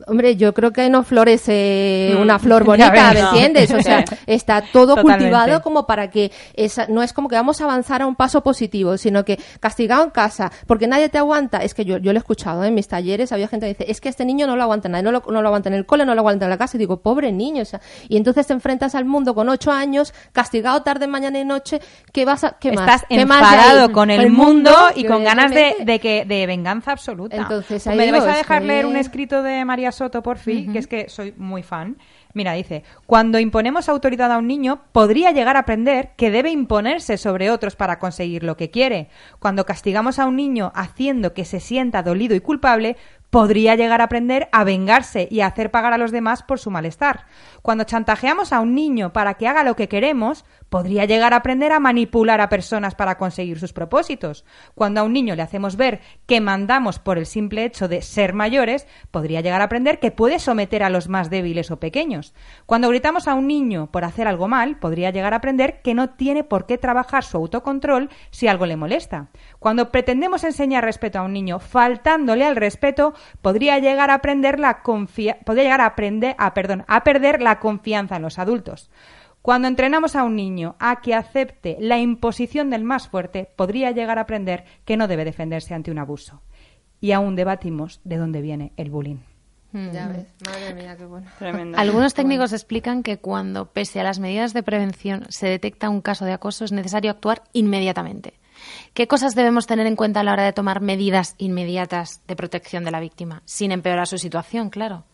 Hombre, 0.08 0.34
yo 0.34 0.52
creo 0.54 0.72
que 0.72 0.90
no 0.90 1.04
florece 1.04 2.14
mm. 2.16 2.20
una 2.20 2.40
flor 2.40 2.64
bonita, 2.64 3.12
¿me 3.12 3.20
entiendes? 3.20 3.70
O 3.72 3.80
sea, 3.80 4.04
está 4.26 4.62
todo 4.72 4.96
cultivado 5.00 5.62
como 5.62 5.86
para 5.86 6.10
que 6.10 6.32
esa, 6.54 6.86
no 6.88 7.02
es 7.02 7.12
como 7.12 7.28
que 7.28 7.36
vamos 7.36 7.60
a 7.60 7.64
avanzar 7.64 8.02
a 8.02 8.06
un 8.06 8.16
paso 8.16 8.42
positivo, 8.42 8.98
sino 8.98 9.24
que 9.24 9.38
castigado 9.60 10.02
en 10.02 10.10
casa, 10.10 10.50
porque 10.66 10.88
nadie 10.88 11.08
te 11.08 11.18
aguanta. 11.18 11.58
Es 11.58 11.74
que 11.74 11.84
yo, 11.84 11.98
yo 11.98 12.12
lo 12.12 12.18
he 12.18 12.20
escuchado 12.20 12.64
en 12.64 12.74
mis 12.74 12.88
talleres, 12.88 13.30
había 13.30 13.46
gente 13.46 13.66
que 13.66 13.74
dice, 13.74 13.90
es 13.90 14.00
que 14.00 14.08
este 14.08 14.24
niño 14.24 14.48
no 14.48 14.56
lo 14.56 14.64
aguanta 14.64 14.88
nadie, 14.88 15.04
no 15.04 15.12
lo, 15.12 15.22
no 15.28 15.42
lo 15.42 15.48
aguanta 15.48 15.68
en 15.68 15.76
el 15.76 15.86
cole, 15.86 16.04
no 16.04 16.14
lo 16.14 16.20
aguanta 16.22 16.46
en 16.46 16.50
la 16.50 16.58
casa. 16.58 16.76
Y 16.76 16.80
digo, 16.80 17.00
pobre 17.00 17.30
niño, 17.30 17.62
o 17.62 17.66
sea, 17.66 17.80
y 18.08 18.16
entonces 18.16 18.48
te 18.48 18.52
enfrentas 18.52 18.96
al 18.96 19.04
mundo 19.04 19.34
con 19.34 19.48
ocho 19.48 19.70
años, 19.70 20.12
castigado 20.32 20.82
tarde, 20.82 21.06
mañana 21.06 21.38
y 21.38 21.44
noche, 21.44 21.80
¿qué 22.12 22.24
vas 22.24 22.42
a, 22.42 22.56
qué 22.58 22.70
Estás 22.70 23.04
enfadado 23.08 23.92
con 23.92 24.10
el, 24.10 24.30
mundo, 24.30 24.72
y 24.96 25.04
con 25.04 25.22
ganas 25.22 25.52
de, 25.52 25.76
de, 25.84 26.00
que, 26.00 26.24
de 26.24 26.46
venganza 26.46 26.90
absoluta. 26.90 27.36
Entonces, 27.36 27.86
¿Me 27.86 28.10
vais 28.10 28.24
a 28.24 28.36
dejar 28.36 28.62
leer 28.62 28.86
un 28.86 28.96
escrito 28.96 29.42
de 29.42 29.64
María 29.64 29.83
Soto, 29.92 30.22
por 30.22 30.38
fin, 30.38 30.72
que 30.72 30.78
es 30.78 30.86
que 30.86 31.08
soy 31.08 31.34
muy 31.36 31.62
fan. 31.62 31.98
Mira, 32.32 32.52
dice, 32.52 32.82
cuando 33.06 33.38
imponemos 33.38 33.88
autoridad 33.88 34.32
a 34.32 34.38
un 34.38 34.46
niño, 34.46 34.82
podría 34.92 35.30
llegar 35.30 35.56
a 35.56 35.60
aprender 35.60 36.10
que 36.16 36.30
debe 36.30 36.50
imponerse 36.50 37.16
sobre 37.16 37.50
otros 37.50 37.76
para 37.76 37.98
conseguir 37.98 38.42
lo 38.42 38.56
que 38.56 38.70
quiere. 38.70 39.08
Cuando 39.38 39.64
castigamos 39.66 40.18
a 40.18 40.26
un 40.26 40.36
niño 40.36 40.72
haciendo 40.74 41.34
que 41.34 41.44
se 41.44 41.60
sienta 41.60 42.02
dolido 42.02 42.34
y 42.34 42.40
culpable, 42.40 42.96
podría 43.34 43.74
llegar 43.74 44.00
a 44.00 44.04
aprender 44.04 44.48
a 44.52 44.62
vengarse 44.62 45.26
y 45.28 45.40
a 45.40 45.46
hacer 45.46 45.72
pagar 45.72 45.92
a 45.92 45.98
los 45.98 46.12
demás 46.12 46.44
por 46.44 46.60
su 46.60 46.70
malestar. 46.70 47.26
Cuando 47.62 47.82
chantajeamos 47.82 48.52
a 48.52 48.60
un 48.60 48.76
niño 48.76 49.12
para 49.12 49.34
que 49.34 49.48
haga 49.48 49.64
lo 49.64 49.74
que 49.74 49.88
queremos, 49.88 50.44
podría 50.74 51.04
llegar 51.04 51.32
a 51.32 51.36
aprender 51.36 51.70
a 51.70 51.78
manipular 51.78 52.40
a 52.40 52.48
personas 52.48 52.96
para 52.96 53.16
conseguir 53.16 53.60
sus 53.60 53.72
propósitos. 53.72 54.44
Cuando 54.74 54.98
a 54.98 55.04
un 55.04 55.12
niño 55.12 55.36
le 55.36 55.42
hacemos 55.42 55.76
ver 55.76 56.00
que 56.26 56.40
mandamos 56.40 56.98
por 56.98 57.16
el 57.16 57.26
simple 57.26 57.64
hecho 57.64 57.86
de 57.86 58.02
ser 58.02 58.34
mayores, 58.34 58.88
podría 59.12 59.40
llegar 59.40 59.60
a 59.60 59.66
aprender 59.66 60.00
que 60.00 60.10
puede 60.10 60.40
someter 60.40 60.82
a 60.82 60.90
los 60.90 61.08
más 61.08 61.30
débiles 61.30 61.70
o 61.70 61.78
pequeños. 61.78 62.34
Cuando 62.66 62.88
gritamos 62.88 63.28
a 63.28 63.34
un 63.34 63.46
niño 63.46 63.92
por 63.92 64.02
hacer 64.02 64.26
algo 64.26 64.48
mal, 64.48 64.80
podría 64.80 65.12
llegar 65.12 65.32
a 65.32 65.36
aprender 65.36 65.80
que 65.80 65.94
no 65.94 66.10
tiene 66.10 66.42
por 66.42 66.66
qué 66.66 66.76
trabajar 66.76 67.22
su 67.22 67.36
autocontrol 67.36 68.10
si 68.32 68.48
algo 68.48 68.66
le 68.66 68.74
molesta. 68.74 69.28
Cuando 69.60 69.92
pretendemos 69.92 70.42
enseñar 70.42 70.82
respeto 70.82 71.20
a 71.20 71.22
un 71.22 71.34
niño 71.34 71.60
faltándole 71.60 72.44
al 72.44 72.56
respeto, 72.56 73.14
podría 73.42 73.78
llegar 73.78 74.10
a 74.10 74.14
aprender 74.14 74.58
la 74.58 74.82
podría 74.82 75.62
llegar 75.62 75.80
a 75.80 75.86
aprender 75.86 76.34
a 76.36 76.52
perdón, 76.52 76.84
a 76.88 77.04
perder 77.04 77.42
la 77.42 77.60
confianza 77.60 78.16
en 78.16 78.22
los 78.22 78.40
adultos. 78.40 78.90
Cuando 79.44 79.68
entrenamos 79.68 80.16
a 80.16 80.24
un 80.24 80.36
niño 80.36 80.74
a 80.78 81.02
que 81.02 81.14
acepte 81.14 81.76
la 81.78 81.98
imposición 81.98 82.70
del 82.70 82.82
más 82.82 83.08
fuerte, 83.08 83.50
podría 83.56 83.90
llegar 83.90 84.16
a 84.16 84.22
aprender 84.22 84.64
que 84.86 84.96
no 84.96 85.06
debe 85.06 85.26
defenderse 85.26 85.74
ante 85.74 85.90
un 85.90 85.98
abuso. 85.98 86.40
Y 86.98 87.12
aún 87.12 87.36
debatimos 87.36 88.00
de 88.04 88.16
dónde 88.16 88.40
viene 88.40 88.72
el 88.78 88.88
bullying. 88.88 89.18
Hmm. 89.72 89.90
Ya 89.92 90.08
ves, 90.08 90.28
madre 90.46 90.72
mía, 90.72 90.96
qué 90.96 91.04
bueno. 91.04 91.76
Algunos 91.76 92.14
técnicos 92.14 92.54
explican 92.54 93.02
que 93.02 93.18
cuando, 93.18 93.66
pese 93.66 94.00
a 94.00 94.04
las 94.04 94.18
medidas 94.18 94.54
de 94.54 94.62
prevención, 94.62 95.26
se 95.28 95.46
detecta 95.46 95.90
un 95.90 96.00
caso 96.00 96.24
de 96.24 96.32
acoso, 96.32 96.64
es 96.64 96.72
necesario 96.72 97.10
actuar 97.10 97.42
inmediatamente. 97.52 98.40
¿Qué 98.94 99.06
cosas 99.06 99.34
debemos 99.34 99.66
tener 99.66 99.86
en 99.86 99.96
cuenta 99.96 100.20
a 100.20 100.24
la 100.24 100.32
hora 100.32 100.44
de 100.44 100.54
tomar 100.54 100.80
medidas 100.80 101.34
inmediatas 101.36 102.22
de 102.26 102.34
protección 102.34 102.82
de 102.82 102.92
la 102.92 103.00
víctima, 103.00 103.42
sin 103.44 103.72
empeorar 103.72 104.06
su 104.06 104.16
situación, 104.16 104.70
claro? 104.70 105.04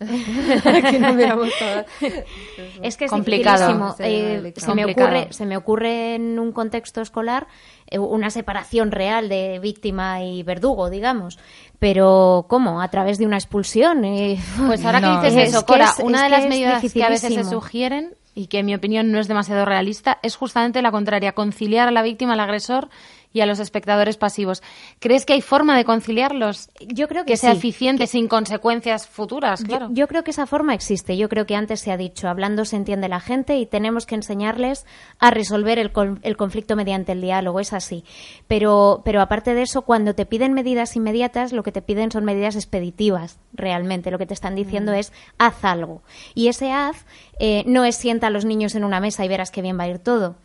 es 2.82 2.96
que 2.96 3.04
es 3.06 3.10
complicado. 3.10 3.96
Eh, 3.98 4.52
se, 4.56 4.74
me 4.74 4.84
ocurre, 4.84 5.26
se 5.30 5.44
me 5.44 5.56
ocurre 5.56 6.14
en 6.14 6.38
un 6.38 6.52
contexto 6.52 7.00
escolar 7.00 7.48
eh, 7.88 7.98
una 7.98 8.30
separación 8.30 8.92
real 8.92 9.28
de 9.28 9.58
víctima 9.60 10.22
y 10.22 10.44
verdugo, 10.44 10.88
digamos. 10.88 11.40
Pero, 11.78 12.46
¿cómo? 12.48 12.80
¿A 12.80 12.88
través 12.88 13.18
de 13.18 13.26
una 13.26 13.36
expulsión? 13.38 14.04
Eh, 14.04 14.38
pues 14.66 14.84
ahora 14.84 15.00
que 15.00 15.26
dices 15.26 15.48
eso, 15.48 15.66
Cora, 15.66 15.92
una 16.02 16.22
de 16.24 16.30
las 16.30 16.46
medidas 16.46 16.92
que 16.92 17.02
a 17.02 17.08
veces 17.08 17.34
se 17.34 17.42
sugieren 17.44 18.14
y 18.34 18.46
que 18.46 18.60
en 18.60 18.66
mi 18.66 18.76
opinión 18.76 19.10
no 19.10 19.18
es 19.18 19.26
demasiado 19.26 19.64
realista, 19.64 20.18
es 20.22 20.36
justamente 20.36 20.80
la 20.80 20.92
contraria, 20.92 21.32
conciliar 21.32 21.88
a 21.88 21.90
la 21.90 22.02
víctima, 22.02 22.34
al 22.34 22.40
agresor 22.40 22.88
y 23.32 23.40
a 23.40 23.46
los 23.46 23.58
espectadores 23.58 24.16
pasivos. 24.16 24.62
¿Crees 25.00 25.24
que 25.24 25.34
hay 25.34 25.42
forma 25.42 25.76
de 25.76 25.84
conciliarlos? 25.84 26.70
Yo 26.80 27.08
creo 27.08 27.24
que, 27.24 27.36
sea 27.36 27.52
eficiente 27.52 28.06
sin 28.06 28.28
consecuencias 28.28 29.06
futuras, 29.06 29.62
claro. 29.62 29.88
Yo, 29.92 30.08
creo 30.08 30.24
que 30.24 30.30
esa 30.30 30.46
forma 30.46 30.74
existe. 30.74 31.16
Yo 31.16 31.28
creo 31.28 31.46
que 31.46 31.54
antes 31.54 31.80
se 31.80 31.92
ha 31.92 31.96
dicho, 31.96 32.28
hablando 32.28 32.64
se 32.64 32.76
entiende 32.76 33.08
la 33.08 33.20
gente 33.20 33.56
y 33.56 33.66
tenemos 33.66 34.06
que 34.06 34.14
enseñarles 34.14 34.86
a 35.18 35.30
resolver 35.30 35.78
el, 35.78 35.92
el 36.22 36.36
conflicto 36.36 36.76
mediante 36.76 37.12
el 37.12 37.20
diálogo, 37.20 37.60
es 37.60 37.72
así. 37.72 38.04
Pero, 38.46 39.02
pero 39.04 39.20
aparte 39.20 39.54
de 39.54 39.62
eso, 39.62 39.82
cuando 39.82 40.14
te 40.14 40.26
piden 40.26 40.52
medidas 40.52 40.96
inmediatas, 40.96 41.52
lo 41.52 41.62
que 41.62 41.72
te 41.72 41.82
piden 41.82 42.10
son 42.10 42.24
medidas 42.24 42.56
expeditivas, 42.56 43.38
realmente. 43.52 44.10
Lo 44.10 44.18
que 44.18 44.26
te 44.26 44.34
están 44.34 44.54
diciendo 44.54 44.92
mm. 44.92 44.96
es, 44.96 45.12
haz 45.38 45.64
algo. 45.64 46.02
Y 46.34 46.48
ese 46.48 46.72
haz 46.72 47.04
eh, 47.38 47.64
no 47.66 47.84
es 47.84 47.96
sienta 47.96 48.28
a 48.28 48.30
los 48.30 48.44
niños 48.44 48.74
en 48.74 48.84
una 48.84 49.00
mesa 49.00 49.24
y 49.24 49.28
verás 49.28 49.50
qué 49.50 49.62
bien 49.62 49.78
va 49.78 49.84
a 49.84 49.88
ir 49.88 49.98
todo 49.98 50.36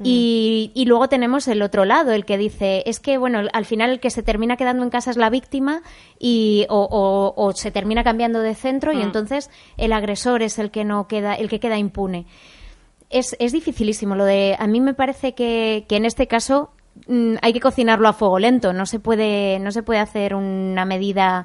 Mm. 0.00 0.04
Y, 0.06 0.84
luego 0.86 1.08
tenemos 1.10 1.46
el 1.46 1.60
otro 1.60 1.84
lado, 1.84 2.12
el 2.12 2.24
que 2.24 2.38
dice, 2.38 2.82
es 2.86 3.00
que, 3.00 3.18
bueno, 3.18 3.40
al 3.52 3.64
final 3.66 3.90
el 3.90 4.00
que 4.00 4.08
se 4.08 4.22
termina 4.22 4.56
quedando 4.56 4.82
en 4.82 4.88
casa 4.88 5.10
es 5.10 5.18
la 5.18 5.28
víctima 5.28 5.82
y, 6.18 6.66
o, 6.70 7.52
se 7.54 7.70
termina 7.70 8.02
cambiando 8.02 8.40
de 8.40 8.54
centro 8.54 8.92
y 8.92 8.96
mm. 8.96 9.02
entonces 9.02 9.50
el 9.76 9.92
agresor 9.92 10.42
es 10.42 10.58
el 10.58 10.70
que 10.70 10.84
no 10.84 11.06
queda, 11.06 11.34
el 11.34 11.50
que 11.50 11.60
queda 11.60 11.76
impune. 11.76 12.26
Es, 13.10 13.36
es 13.38 13.52
dificilísimo 13.52 14.14
lo 14.14 14.24
de, 14.24 14.56
a 14.58 14.66
mí 14.66 14.80
me 14.80 14.94
parece 14.94 15.34
que, 15.34 15.84
que 15.86 15.96
en 15.96 16.06
este 16.06 16.26
caso 16.26 16.70
mm, 17.06 17.34
hay 17.42 17.52
que 17.52 17.60
cocinarlo 17.60 18.08
a 18.08 18.14
fuego 18.14 18.38
lento, 18.38 18.72
no 18.72 18.86
se 18.86 19.00
puede, 19.00 19.58
no 19.58 19.70
se 19.70 19.82
puede 19.82 20.00
hacer 20.00 20.34
una 20.34 20.86
medida 20.86 21.44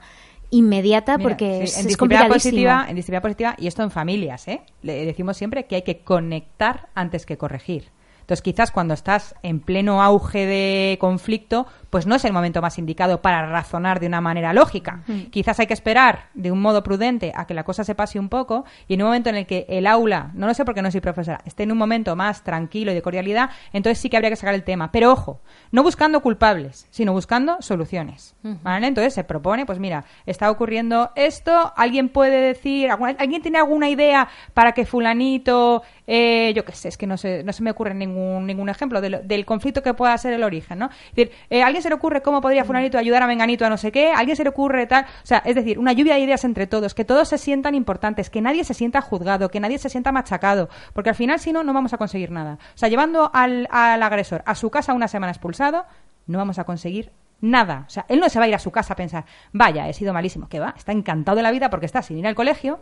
inmediata 0.49 1.17
porque 1.17 1.63
es, 1.63 1.77
en 1.77 1.87
positiva 2.29 2.85
en 2.87 2.95
disciplina 2.95 3.21
positiva 3.21 3.55
y 3.57 3.67
esto 3.67 3.83
en 3.83 3.89
familias 3.89 4.47
¿eh? 4.47 4.61
le 4.83 5.03
decimos 5.03 5.35
siempre 5.35 5.65
que 5.65 5.75
hay 5.75 5.81
que 5.81 6.03
conectar 6.03 6.87
antes 6.93 7.25
que 7.25 7.35
corregir 7.35 7.89
Entonces, 8.25 8.41
quizás 8.41 8.71
cuando 8.71 8.95
estás 8.95 9.35
en 9.43 9.59
pleno 9.59 10.01
auge 10.01 10.47
de 10.47 10.97
conflicto, 10.99 11.67
pues 11.95 12.05
no 12.05 12.15
es 12.15 12.25
el 12.25 12.33
momento 12.33 12.61
más 12.61 12.77
indicado 12.77 13.21
para 13.21 13.45
razonar 13.45 14.01
de 14.01 14.07
una 14.07 14.19
manera 14.19 14.51
lógica. 14.51 14.99
Quizás 15.31 15.61
hay 15.61 15.67
que 15.67 15.73
esperar 15.73 16.25
de 16.33 16.51
un 16.51 16.61
modo 16.61 16.83
prudente 16.83 17.31
a 17.33 17.47
que 17.47 17.53
la 17.53 17.63
cosa 17.63 17.85
se 17.85 17.95
pase 17.95 18.19
un 18.19 18.27
poco 18.27 18.65
y 18.89 18.95
en 18.95 19.01
un 19.01 19.07
momento 19.07 19.29
en 19.29 19.37
el 19.37 19.45
que 19.45 19.65
el 19.69 19.87
aula, 19.87 20.31
no 20.33 20.45
lo 20.45 20.53
sé 20.53 20.65
porque 20.65 20.81
no 20.81 20.91
soy 20.91 20.99
profesora, 20.99 21.39
esté 21.45 21.63
en 21.63 21.71
un 21.71 21.77
momento 21.77 22.13
más 22.17 22.43
tranquilo 22.43 22.91
y 22.91 22.95
de 22.95 23.01
cordialidad, 23.01 23.49
entonces 23.71 23.99
sí 23.99 24.09
que 24.09 24.17
habría 24.17 24.29
que 24.29 24.35
sacar 24.35 24.55
el 24.55 24.65
tema. 24.65 24.91
Pero 24.91 25.09
ojo, 25.09 25.39
no 25.71 25.83
buscando 25.83 26.19
culpables, 26.19 26.85
sino 26.89 27.13
buscando 27.13 27.61
soluciones. 27.61 28.35
¿vale? 28.43 28.87
Entonces 28.87 29.13
se 29.13 29.23
propone, 29.23 29.65
pues 29.65 29.79
mira, 29.79 30.03
está 30.25 30.51
ocurriendo 30.51 31.11
esto, 31.15 31.71
alguien 31.77 32.09
puede 32.09 32.41
decir, 32.41 32.89
alguien 32.91 33.41
tiene 33.41 33.59
alguna 33.59 33.87
idea 33.87 34.27
para 34.53 34.73
que 34.73 34.85
fulanito, 34.85 35.81
eh, 36.07 36.51
yo 36.57 36.65
qué 36.65 36.73
sé, 36.73 36.89
es 36.89 36.97
que 36.97 37.07
no 37.07 37.15
se, 37.15 37.41
no 37.45 37.53
se 37.53 37.63
me 37.63 37.71
ocurre 37.71 37.93
ningún, 37.93 38.45
ningún 38.45 38.67
ejemplo 38.67 38.99
del 38.99 39.45
conflicto 39.45 39.81
que 39.81 39.93
pueda 39.93 40.17
ser 40.17 40.33
el 40.33 40.43
origen, 40.43 40.79
¿no? 40.79 40.87
Es 40.87 41.15
decir, 41.15 41.31
eh, 41.49 41.63
alguien 41.63 41.84
se 41.85 41.89
le 41.89 41.95
ocurre 41.95 42.23
cómo 42.23 42.41
podría 42.41 42.63
mm. 42.63 42.65
fulanito 42.65 42.97
ayudar 42.97 43.21
a 43.21 43.27
menganito 43.27 43.63
a 43.63 43.69
no 43.69 43.77
sé 43.77 43.91
qué, 43.91 44.11
alguien 44.11 44.35
se 44.35 44.43
le 44.43 44.49
ocurre 44.49 44.87
tal, 44.87 45.05
o 45.05 45.25
sea, 45.25 45.43
es 45.45 45.53
decir, 45.53 45.77
una 45.77 45.93
lluvia 45.93 46.15
de 46.15 46.21
ideas 46.21 46.43
entre 46.43 46.65
todos, 46.65 46.95
que 46.95 47.05
todos 47.05 47.27
se 47.27 47.37
sientan 47.37 47.75
importantes, 47.75 48.31
que 48.31 48.41
nadie 48.41 48.63
se 48.63 48.73
sienta 48.73 49.01
juzgado, 49.01 49.49
que 49.49 49.59
nadie 49.59 49.77
se 49.77 49.87
sienta 49.89 50.11
machacado, 50.11 50.67
porque 50.93 51.09
al 51.09 51.15
final 51.15 51.39
si 51.39 51.53
no, 51.53 51.63
no 51.63 51.73
vamos 51.73 51.93
a 51.93 51.99
conseguir 51.99 52.31
nada. 52.31 52.57
O 52.73 52.77
sea, 52.77 52.89
llevando 52.89 53.29
al, 53.33 53.67
al 53.69 54.01
agresor 54.01 54.41
a 54.47 54.55
su 54.55 54.71
casa 54.71 54.93
una 54.93 55.07
semana 55.07 55.31
expulsado, 55.31 55.85
no 56.25 56.39
vamos 56.39 56.57
a 56.57 56.63
conseguir 56.63 57.11
nada. 57.39 57.83
O 57.85 57.89
sea, 57.91 58.05
él 58.09 58.19
no 58.19 58.29
se 58.29 58.39
va 58.39 58.45
a 58.45 58.47
ir 58.47 58.55
a 58.55 58.59
su 58.59 58.71
casa 58.71 58.93
a 58.93 58.95
pensar, 58.95 59.25
vaya, 59.53 59.87
he 59.87 59.93
sido 59.93 60.11
malísimo. 60.11 60.49
que 60.49 60.59
va? 60.59 60.73
Está 60.75 60.91
encantado 60.91 61.37
de 61.37 61.43
la 61.43 61.51
vida 61.51 61.69
porque 61.69 61.85
está 61.85 62.01
sin 62.01 62.17
ir 62.17 62.25
al 62.25 62.33
colegio, 62.33 62.79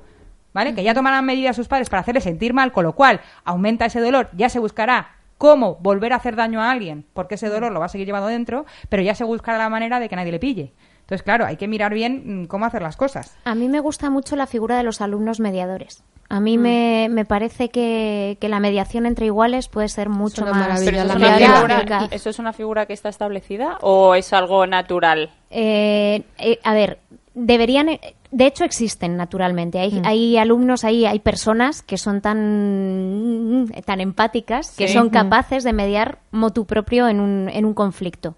¿vale? 0.53 0.73
Que 0.73 0.83
ya 0.83 0.93
tomarán 0.93 1.25
medidas 1.25 1.57
sus 1.57 1.67
padres 1.67 1.89
para 1.89 2.01
hacerle 2.01 2.21
sentir 2.21 2.53
mal, 2.53 2.71
con 2.71 2.85
lo 2.85 2.93
cual 2.93 3.19
aumenta 3.43 3.85
ese 3.85 3.99
dolor, 3.99 4.29
ya 4.33 4.47
se 4.47 4.59
buscará 4.59 5.22
cómo 5.43 5.75
volver 5.81 6.13
a 6.13 6.15
hacer 6.15 6.37
daño 6.37 6.61
a 6.61 6.71
alguien, 6.71 7.05
porque 7.11 7.35
ese 7.35 7.49
dolor 7.49 7.73
lo 7.73 7.81
va 7.81 7.87
a 7.87 7.89
seguir 7.89 8.07
llevando 8.07 8.29
dentro, 8.29 8.65
pero 8.87 9.03
ya 9.03 9.13
se 9.13 9.25
buscará 9.25 9.57
la 9.57 9.67
manera 9.67 9.99
de 9.99 10.07
que 10.07 10.15
nadie 10.15 10.31
le 10.31 10.39
pille. 10.39 10.71
Entonces, 11.01 11.21
claro, 11.21 11.45
hay 11.45 11.57
que 11.57 11.67
mirar 11.67 11.93
bien 11.93 12.43
mm, 12.43 12.45
cómo 12.45 12.65
hacer 12.65 12.81
las 12.81 12.95
cosas. 12.95 13.35
A 13.43 13.53
mí 13.53 13.67
me 13.67 13.81
gusta 13.81 14.09
mucho 14.09 14.37
la 14.37 14.47
figura 14.47 14.77
de 14.77 14.83
los 14.83 15.01
alumnos 15.01 15.41
mediadores. 15.41 16.01
A 16.29 16.39
mí 16.39 16.57
me, 16.57 17.07
mm. 17.09 17.13
me, 17.13 17.25
parece 17.25 17.67
que, 17.67 18.37
que, 18.39 18.47
la 18.47 18.61
mediación 18.61 19.05
entre 19.05 19.25
iguales 19.25 19.67
puede 19.67 19.89
ser 19.89 20.07
mucho 20.07 20.45
más. 20.45 20.81
¿Pero 20.81 20.99
eso, 20.99 21.09
es 21.09 21.15
una 21.17 21.37
figura, 21.37 22.07
¿Eso 22.09 22.29
es 22.29 22.39
una 22.39 22.53
figura 22.53 22.85
que 22.85 22.93
está 22.93 23.09
establecida 23.09 23.79
o 23.81 24.15
es 24.15 24.31
algo 24.31 24.65
natural? 24.65 25.29
Eh, 25.49 26.23
eh, 26.37 26.59
a 26.63 26.73
ver, 26.73 26.99
deberían 27.33 27.89
de 28.33 28.47
hecho 28.47 28.65
existen 28.65 29.15
naturalmente. 29.15 29.79
Hay, 29.79 29.91
mm. 29.91 30.05
hay 30.05 30.37
alumnos, 30.37 30.83
hay, 30.83 31.05
hay 31.05 31.19
personas 31.19 31.83
que 31.83 31.97
son 31.97 32.19
tan, 32.19 33.71
tan 33.85 34.01
empáticas 34.01 34.75
que 34.75 34.87
son 34.87 35.09
capaces 35.09 35.63
de 35.63 35.71
mediar 35.71 36.17
motu 36.31 36.65
propio 36.65 37.07
en 37.07 37.19
un, 37.19 37.47
en 37.49 37.65
un 37.65 37.73
conflicto 37.73 38.35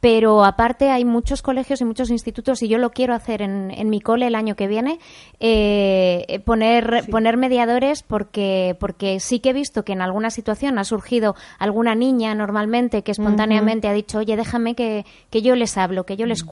pero 0.00 0.44
aparte 0.44 0.90
hay 0.90 1.04
muchos 1.04 1.42
colegios 1.42 1.80
y 1.80 1.84
muchos 1.84 2.10
institutos 2.10 2.62
y 2.62 2.68
yo 2.68 2.78
lo 2.78 2.90
quiero 2.90 3.14
hacer 3.14 3.42
en, 3.42 3.72
en 3.72 3.90
mi 3.90 4.00
cole 4.00 4.28
el 4.28 4.34
año 4.34 4.54
que 4.54 4.68
viene 4.68 4.98
eh, 5.40 6.40
poner 6.44 7.04
poner 7.10 7.36
mediadores 7.36 8.02
porque 8.02 8.76
porque 8.78 9.18
sí 9.20 9.40
que 9.40 9.50
he 9.50 9.52
visto 9.52 9.84
que 9.84 9.92
en 9.92 10.00
alguna 10.00 10.30
situación 10.30 10.78
ha 10.78 10.84
surgido 10.84 11.34
alguna 11.58 11.94
niña 11.94 12.34
normalmente 12.34 13.02
que 13.02 13.12
espontáneamente 13.12 13.88
ha 13.88 13.92
dicho 13.92 14.18
oye 14.18 14.36
déjame 14.36 14.74
que, 14.74 15.04
que, 15.30 15.42
yo 15.42 15.56
les 15.56 15.76
hablo 15.76 16.04
que 16.04 16.16
yo 16.16 16.26
les 16.26 16.44
mm. 16.44 16.46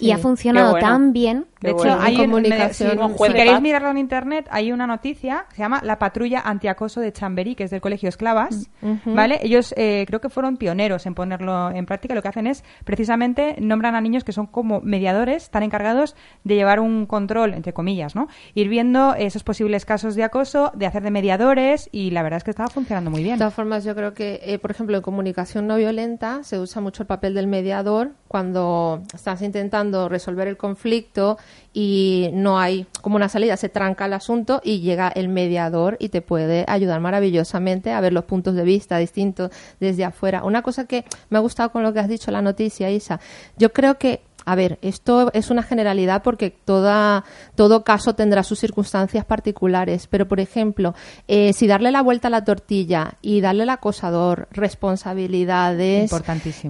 Y 0.00 0.10
ha 0.10 0.18
funcionado 0.18 0.74
tan 0.78 1.12
bien 1.12 1.46
de 1.60 1.70
hecho 1.70 1.96
hay 1.98 2.16
comunicación. 2.16 2.98
si 3.16 3.32
queréis 3.32 3.60
mirarlo 3.60 3.90
en 3.90 3.98
internet 3.98 4.46
hay 4.50 4.72
una 4.72 4.86
noticia 4.86 5.46
que 5.48 5.56
se 5.56 5.62
llama 5.62 5.80
la 5.82 5.98
patrulla 5.98 6.40
antiacoso 6.40 7.00
de 7.00 7.12
Chamberí 7.12 7.54
que 7.54 7.64
es 7.64 7.70
del 7.70 7.80
colegio 7.80 8.08
Esclavas 8.08 8.68
mm, 8.82 9.14
vale 9.14 9.40
ellos 9.42 9.74
eh, 9.76 10.04
creo 10.06 10.20
que 10.20 10.28
fueron 10.28 10.56
pioneros 10.56 11.06
en 11.06 11.14
ponerlo 11.14 11.70
en 11.70 11.86
práctica. 11.86 12.14
Lo 12.14 12.22
que 12.22 12.28
hacen 12.28 12.46
es 12.46 12.64
precisamente 12.84 13.56
nombran 13.60 13.94
a 13.94 14.00
niños 14.00 14.24
que 14.24 14.32
son 14.32 14.46
como 14.46 14.80
mediadores, 14.80 15.44
están 15.44 15.62
encargados 15.62 16.16
de 16.44 16.54
llevar 16.54 16.80
un 16.80 17.06
control, 17.06 17.54
entre 17.54 17.72
comillas, 17.72 18.14
¿no? 18.14 18.28
Ir 18.54 18.68
viendo 18.68 19.14
esos 19.14 19.44
posibles 19.44 19.84
casos 19.84 20.14
de 20.14 20.24
acoso, 20.24 20.72
de 20.74 20.86
hacer 20.86 21.02
de 21.02 21.10
mediadores 21.10 21.88
y 21.92 22.10
la 22.10 22.22
verdad 22.22 22.38
es 22.38 22.44
que 22.44 22.50
estaba 22.50 22.68
funcionando 22.68 23.10
muy 23.10 23.22
bien. 23.22 23.36
De 23.36 23.40
todas 23.40 23.54
formas, 23.54 23.84
yo 23.84 23.94
creo 23.94 24.14
que, 24.14 24.40
eh, 24.42 24.58
por 24.58 24.70
ejemplo, 24.70 24.96
en 24.96 25.02
comunicación 25.02 25.66
no 25.66 25.76
violenta 25.76 26.42
se 26.42 26.58
usa 26.58 26.80
mucho 26.80 27.02
el 27.02 27.06
papel 27.06 27.34
del 27.34 27.46
mediador 27.46 28.12
cuando 28.34 29.04
estás 29.14 29.42
intentando 29.42 30.08
resolver 30.08 30.48
el 30.48 30.56
conflicto 30.56 31.38
y 31.72 32.30
no 32.32 32.58
hay 32.58 32.84
como 33.00 33.14
una 33.14 33.28
salida, 33.28 33.56
se 33.56 33.68
tranca 33.68 34.06
el 34.06 34.12
asunto 34.12 34.60
y 34.64 34.80
llega 34.80 35.06
el 35.06 35.28
mediador 35.28 35.96
y 36.00 36.08
te 36.08 36.20
puede 36.20 36.64
ayudar 36.66 36.98
maravillosamente 36.98 37.92
a 37.92 38.00
ver 38.00 38.12
los 38.12 38.24
puntos 38.24 38.56
de 38.56 38.64
vista 38.64 38.98
distintos 38.98 39.52
desde 39.78 40.04
afuera. 40.04 40.42
Una 40.42 40.62
cosa 40.62 40.84
que 40.86 41.04
me 41.30 41.38
ha 41.38 41.42
gustado 41.42 41.70
con 41.70 41.84
lo 41.84 41.92
que 41.92 42.00
has 42.00 42.08
dicho 42.08 42.32
la 42.32 42.42
noticia, 42.42 42.90
Isa, 42.90 43.20
yo 43.56 43.72
creo 43.72 43.98
que 43.98 44.20
a 44.44 44.54
ver, 44.54 44.78
esto 44.82 45.30
es 45.32 45.50
una 45.50 45.62
generalidad 45.62 46.22
porque 46.22 46.50
toda, 46.50 47.24
todo 47.54 47.84
caso 47.84 48.14
tendrá 48.14 48.42
sus 48.42 48.58
circunstancias 48.58 49.24
particulares, 49.24 50.06
pero 50.08 50.28
por 50.28 50.40
ejemplo, 50.40 50.94
eh, 51.28 51.52
si 51.52 51.66
darle 51.66 51.90
la 51.90 52.02
vuelta 52.02 52.28
a 52.28 52.30
la 52.30 52.44
tortilla 52.44 53.14
y 53.22 53.40
darle 53.40 53.62
al 53.62 53.70
acosador 53.70 54.48
responsabilidades, 54.50 56.10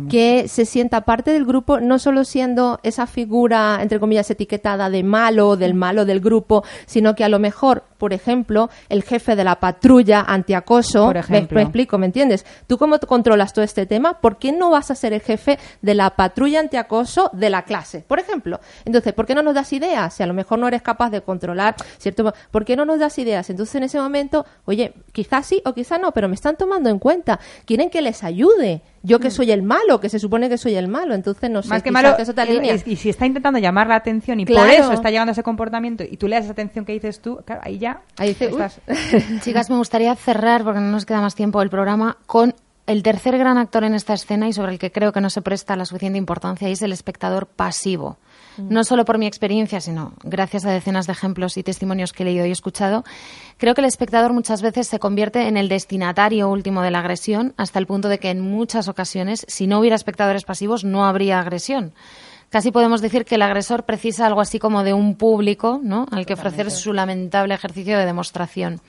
que 0.08 0.46
se 0.48 0.64
sienta 0.66 1.02
parte 1.02 1.32
del 1.32 1.44
grupo, 1.44 1.80
no 1.80 1.98
solo 1.98 2.24
siendo 2.24 2.78
esa 2.82 3.06
figura, 3.06 3.78
entre 3.80 3.98
comillas, 3.98 4.30
etiquetada 4.30 4.88
de 4.90 5.02
malo, 5.02 5.56
del 5.56 5.74
malo 5.74 6.04
del 6.04 6.20
grupo, 6.20 6.64
sino 6.86 7.14
que 7.14 7.24
a 7.24 7.28
lo 7.28 7.38
mejor, 7.38 7.84
por 7.98 8.12
ejemplo, 8.12 8.70
el 8.88 9.02
jefe 9.02 9.34
de 9.34 9.44
la 9.44 9.58
patrulla 9.60 10.20
antiacoso, 10.20 11.12
me, 11.28 11.48
me 11.50 11.62
explico, 11.62 11.98
¿me 11.98 12.06
entiendes? 12.06 12.46
¿Tú 12.66 12.78
cómo 12.78 12.98
controlas 13.00 13.52
todo 13.52 13.64
este 13.64 13.86
tema? 13.86 14.20
¿Por 14.20 14.38
qué 14.38 14.52
no 14.52 14.70
vas 14.70 14.90
a 14.90 14.94
ser 14.94 15.12
el 15.12 15.20
jefe 15.20 15.58
de 15.82 15.94
la 15.94 16.10
patrulla 16.10 16.60
antiacoso 16.60 17.30
de 17.32 17.50
la 17.50 17.63
clase, 17.64 18.04
por 18.06 18.18
ejemplo. 18.18 18.60
Entonces, 18.84 19.12
¿por 19.12 19.26
qué 19.26 19.34
no 19.34 19.42
nos 19.42 19.54
das 19.54 19.72
ideas? 19.72 20.14
Si 20.14 20.22
a 20.22 20.26
lo 20.26 20.34
mejor 20.34 20.58
no 20.58 20.68
eres 20.68 20.82
capaz 20.82 21.10
de 21.10 21.20
controlar, 21.20 21.74
¿cierto? 21.98 22.32
¿Por 22.50 22.64
qué 22.64 22.76
no 22.76 22.84
nos 22.84 22.98
das 22.98 23.18
ideas? 23.18 23.50
Entonces, 23.50 23.74
en 23.74 23.84
ese 23.84 24.00
momento, 24.00 24.46
oye, 24.64 24.94
quizás 25.12 25.46
sí 25.46 25.60
o 25.64 25.74
quizás 25.74 26.00
no, 26.00 26.12
pero 26.12 26.28
me 26.28 26.34
están 26.34 26.56
tomando 26.56 26.90
en 26.90 26.98
cuenta. 26.98 27.40
Quieren 27.64 27.90
que 27.90 28.02
les 28.02 28.24
ayude. 28.24 28.82
Yo 29.02 29.20
que 29.20 29.28
mm. 29.28 29.32
soy 29.32 29.50
el 29.50 29.62
malo, 29.62 30.00
que 30.00 30.08
se 30.08 30.18
supone 30.18 30.48
que 30.48 30.56
soy 30.56 30.76
el 30.76 30.88
malo, 30.88 31.14
entonces 31.14 31.50
no 31.50 31.62
sé. 31.62 31.68
Más 31.68 31.82
que 31.82 31.90
malo, 31.90 32.16
es 32.16 32.28
otra 32.28 32.46
línea. 32.46 32.74
Y, 32.86 32.96
si 32.96 33.10
está 33.10 33.26
intentando 33.26 33.58
llamar 33.58 33.86
la 33.86 33.96
atención 33.96 34.40
y 34.40 34.46
por 34.46 34.66
eso 34.68 34.92
está 34.92 35.10
llegando 35.10 35.30
a 35.30 35.32
ese 35.34 35.42
comportamiento 35.42 36.04
y 36.04 36.16
tú 36.16 36.26
le 36.26 36.36
das 36.36 36.44
esa 36.44 36.52
atención 36.52 36.86
que 36.86 36.92
dices 36.92 37.20
tú, 37.20 37.38
claro, 37.44 37.60
ahí 37.64 37.78
ya. 37.78 38.00
Ahí 38.16 38.28
dice, 38.28 38.50
Chicas, 39.40 39.68
me 39.68 39.76
gustaría 39.76 40.14
cerrar, 40.14 40.64
porque 40.64 40.80
no 40.80 40.90
nos 40.90 41.04
queda 41.04 41.20
más 41.20 41.34
tiempo 41.34 41.60
el 41.60 41.68
programa, 41.68 42.16
con 42.26 42.54
el 42.86 43.02
tercer 43.02 43.38
gran 43.38 43.56
actor 43.56 43.84
en 43.84 43.94
esta 43.94 44.12
escena 44.12 44.46
y 44.46 44.52
sobre 44.52 44.72
el 44.72 44.78
que 44.78 44.92
creo 44.92 45.12
que 45.12 45.20
no 45.20 45.30
se 45.30 45.40
presta 45.40 45.76
la 45.76 45.86
suficiente 45.86 46.18
importancia 46.18 46.68
es 46.68 46.82
el 46.82 46.92
espectador 46.92 47.46
pasivo. 47.46 48.18
Mm. 48.58 48.72
No 48.72 48.84
solo 48.84 49.04
por 49.04 49.18
mi 49.18 49.26
experiencia, 49.26 49.80
sino 49.80 50.12
gracias 50.22 50.66
a 50.66 50.70
decenas 50.70 51.06
de 51.06 51.12
ejemplos 51.12 51.56
y 51.56 51.62
testimonios 51.62 52.12
que 52.12 52.22
he 52.22 52.26
leído 52.26 52.44
y 52.44 52.50
escuchado, 52.50 53.04
creo 53.56 53.74
que 53.74 53.80
el 53.80 53.86
espectador 53.86 54.32
muchas 54.32 54.60
veces 54.60 54.86
se 54.86 54.98
convierte 54.98 55.48
en 55.48 55.56
el 55.56 55.68
destinatario 55.68 56.50
último 56.50 56.82
de 56.82 56.90
la 56.90 56.98
agresión, 56.98 57.54
hasta 57.56 57.78
el 57.78 57.86
punto 57.86 58.08
de 58.08 58.18
que 58.18 58.30
en 58.30 58.40
muchas 58.40 58.88
ocasiones, 58.88 59.46
si 59.48 59.66
no 59.66 59.78
hubiera 59.78 59.96
espectadores 59.96 60.44
pasivos, 60.44 60.84
no 60.84 61.06
habría 61.06 61.40
agresión. 61.40 61.94
Casi 62.50 62.70
podemos 62.70 63.00
decir 63.00 63.24
que 63.24 63.34
el 63.34 63.42
agresor 63.42 63.84
precisa 63.84 64.26
algo 64.26 64.40
así 64.40 64.58
como 64.58 64.84
de 64.84 64.92
un 64.92 65.16
público, 65.16 65.80
¿no? 65.82 66.06
Al 66.12 66.26
que 66.26 66.34
ofrecer 66.34 66.70
su 66.70 66.92
lamentable 66.92 67.54
ejercicio 67.54 67.98
de 67.98 68.06
demostración. 68.06 68.80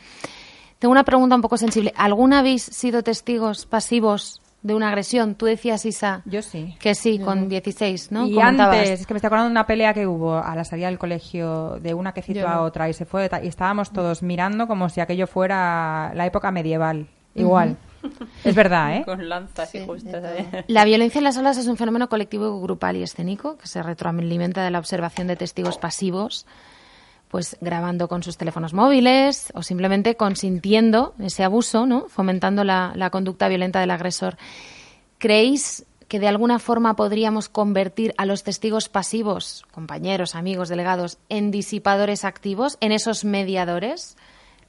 Tengo 0.80 0.92
una 0.92 1.04
pregunta 1.04 1.36
un 1.36 1.42
poco 1.42 1.58
sensible. 1.58 1.94
¿Alguna 1.96 2.40
habéis 2.40 2.64
sido 2.64 3.02
testigos 3.04 3.66
pasivos 3.66 4.42
de 4.62 4.76
una 4.76 4.90
agresión? 4.90 5.36
Tú 5.36 5.46
decías, 5.46 5.86
Isa. 5.86 6.22
Yo 6.26 6.42
sí. 6.42 6.76
Que 6.80 6.96
sí, 6.96 7.20
con 7.20 7.48
16, 7.48 8.12
¿no? 8.12 8.28
Y 8.28 8.40
antes, 8.40 8.90
es 8.90 9.08
que 9.08 9.14
me 9.14 9.18
estoy 9.18 9.28
acordando 9.28 9.50
de 9.50 9.52
una 9.52 9.68
pelea 9.68 9.94
que 9.94 10.06
hubo 10.06 10.38
a 10.38 10.56
la 10.56 10.64
salida 10.64 10.88
del 10.88 10.98
colegio, 10.98 11.80
de 11.80 11.94
una 11.94 12.14
que 12.14 12.22
citó 12.22 12.48
a 12.48 12.62
otra 12.62 12.90
y 12.90 12.94
se 12.94 13.06
fue, 13.06 13.30
y 13.44 13.48
estábamos 13.48 13.92
todos 13.92 14.22
mirando 14.22 14.68
como 14.68 14.90
si 14.90 15.02
aquello 15.02 15.28
fuera 15.28 16.12
la 16.14 16.26
época 16.26 16.52
medieval. 16.52 17.08
Igual. 17.36 17.78
Es 18.44 18.54
verdad, 18.54 18.98
¿eh? 18.98 19.04
Con 19.04 19.28
lanzas 19.28 19.74
y 19.74 19.84
justas. 19.84 20.24
La 20.68 20.86
violencia 20.86 21.18
en 21.18 21.24
las 21.24 21.38
aulas 21.38 21.58
es 21.58 21.66
un 21.66 21.76
fenómeno 21.76 22.08
colectivo, 22.08 22.62
grupal 22.62 22.98
y 22.98 23.02
escénico 23.02 23.58
que 23.58 23.68
se 23.68 23.82
retroalimenta 23.82 24.64
de 24.64 24.70
la 24.70 24.78
observación 24.78 25.26
de 25.26 25.36
testigos 25.36 25.80
pasivos 25.80 26.46
pues 27.36 27.58
grabando 27.60 28.08
con 28.08 28.24
sus 28.24 28.38
teléfonos 28.38 28.74
móviles 28.74 29.52
o 29.56 29.62
simplemente 29.62 30.16
consintiendo 30.16 31.14
ese 31.20 31.44
abuso, 31.44 31.86
¿no? 31.86 32.08
fomentando 32.08 32.64
la, 32.64 32.94
la 32.96 33.10
conducta 33.10 33.50
violenta 33.50 33.82
del 33.82 33.92
agresor. 33.92 34.38
¿Creéis 35.18 35.84
que 36.08 36.22
de 36.22 36.30
alguna 36.30 36.60
forma 36.60 36.96
podríamos 36.96 37.50
convertir 37.50 38.14
a 38.18 38.26
los 38.26 38.44
testigos 38.44 38.88
pasivos, 38.88 39.66
compañeros, 39.74 40.34
amigos, 40.34 40.70
delegados, 40.70 41.18
en 41.28 41.52
disipadores 41.52 42.24
activos, 42.24 42.78
en 42.80 42.94
esos 42.94 43.26
mediadores? 43.26 44.16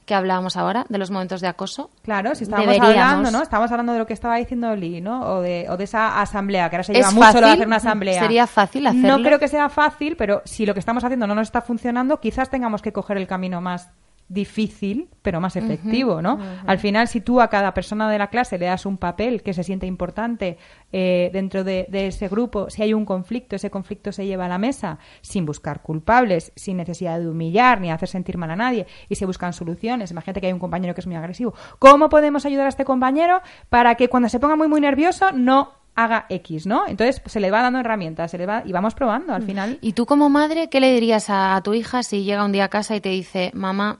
Que 0.07 0.15
hablábamos 0.15 0.55
ahora, 0.55 0.85
de 0.87 0.97
los 0.97 1.11
momentos 1.11 1.41
de 1.41 1.47
acoso. 1.47 1.91
Claro, 2.01 2.33
si 2.33 2.45
estábamos 2.45 2.79
hablando, 2.79 3.29
¿no? 3.29 3.43
Estábamos 3.43 3.69
hablando 3.71 3.91
de 3.91 3.99
lo 3.99 4.07
que 4.07 4.13
estaba 4.13 4.37
diciendo 4.37 4.73
Lee, 4.73 5.01
¿no? 5.01 5.19
O 5.35 5.41
de, 5.41 5.67
o 5.69 5.75
de 5.75 5.83
esa 5.83 6.21
asamblea, 6.21 6.69
que 6.69 6.77
ahora 6.77 6.83
se 6.83 6.93
lleva 6.93 7.11
mucho 7.11 7.41
lo 7.41 7.47
de 7.47 7.53
hacer 7.53 7.67
una 7.67 7.75
asamblea. 7.75 8.21
¿Sería 8.21 8.47
fácil 8.47 8.87
hacerlo? 8.87 9.17
No 9.17 9.23
creo 9.23 9.37
que 9.37 9.49
sea 9.49 9.67
fácil, 9.67 10.15
pero 10.15 10.41
si 10.45 10.65
lo 10.65 10.73
que 10.73 10.79
estamos 10.79 11.03
haciendo 11.03 11.27
no 11.27 11.35
nos 11.35 11.49
está 11.49 11.61
funcionando, 11.61 12.21
quizás 12.21 12.49
tengamos 12.49 12.81
que 12.81 12.93
coger 12.93 13.17
el 13.17 13.27
camino 13.27 13.59
más 13.59 13.91
difícil, 14.29 15.09
pero 15.21 15.39
más 15.39 15.55
efectivo, 15.55 16.21
¿no? 16.21 16.39
Al 16.65 16.79
final, 16.79 17.07
si 17.07 17.21
tú 17.21 17.39
a 17.39 17.49
cada 17.49 17.73
persona 17.73 18.09
de 18.09 18.17
la 18.17 18.27
clase 18.27 18.57
le 18.57 18.65
das 18.65 18.85
un 18.85 18.97
papel 18.97 19.41
que 19.41 19.53
se 19.53 19.63
siente 19.63 19.85
importante 19.85 20.57
eh, 20.91 21.29
dentro 21.31 21.63
de, 21.63 21.87
ese 21.91 22.27
grupo, 22.27 22.69
si 22.69 22.81
hay 22.81 22.93
un 22.93 23.05
conflicto, 23.05 23.55
ese 23.55 23.69
conflicto 23.69 24.11
se 24.11 24.25
lleva 24.25 24.45
a 24.45 24.49
la 24.49 24.57
mesa 24.57 24.99
sin 25.21 25.45
buscar 25.45 25.81
culpables, 25.81 26.51
sin 26.55 26.77
necesidad 26.77 27.19
de 27.19 27.27
humillar 27.27 27.79
ni 27.79 27.89
hacer 27.89 28.09
sentir 28.09 28.37
mal 28.37 28.51
a 28.51 28.55
nadie, 28.55 28.85
y 29.07 29.15
se 29.15 29.25
buscan 29.25 29.53
soluciones. 29.53 30.11
Imagínate 30.11 30.41
que 30.41 30.47
hay 30.47 30.53
un 30.53 30.59
compañero 30.59 30.93
que 30.93 31.01
es 31.01 31.07
muy 31.07 31.15
agresivo. 31.15 31.53
¿Cómo 31.79 32.09
podemos 32.09 32.45
ayudar 32.45 32.65
a 32.65 32.69
este 32.69 32.85
compañero 32.85 33.41
para 33.69 33.95
que 33.95 34.09
cuando 34.09 34.29
se 34.29 34.39
ponga 34.39 34.55
muy, 34.55 34.67
muy 34.67 34.81
nervioso 34.81 35.31
no 35.31 35.71
haga 35.97 36.25
X, 36.29 36.67
¿no? 36.67 36.87
Entonces 36.87 37.19
pues, 37.19 37.33
se 37.33 37.39
le 37.39 37.49
va 37.49 37.63
dando 37.63 37.79
herramientas, 37.79 38.31
se 38.31 38.37
le 38.37 38.45
va 38.45 38.61
y 38.63 38.71
vamos 38.71 38.93
probando 38.93 39.33
al 39.33 39.43
final. 39.43 39.79
¿Y 39.81 39.93
tú 39.93 40.05
como 40.05 40.29
madre 40.29 40.69
qué 40.69 40.79
le 40.79 40.93
dirías 40.93 41.25
a 41.29 41.59
tu 41.63 41.73
hija 41.73 42.03
si 42.03 42.23
llega 42.23 42.45
un 42.45 42.51
día 42.51 42.65
a 42.65 42.69
casa 42.69 42.95
y 42.95 43.01
te 43.01 43.09
dice, 43.09 43.51
mamá, 43.55 43.99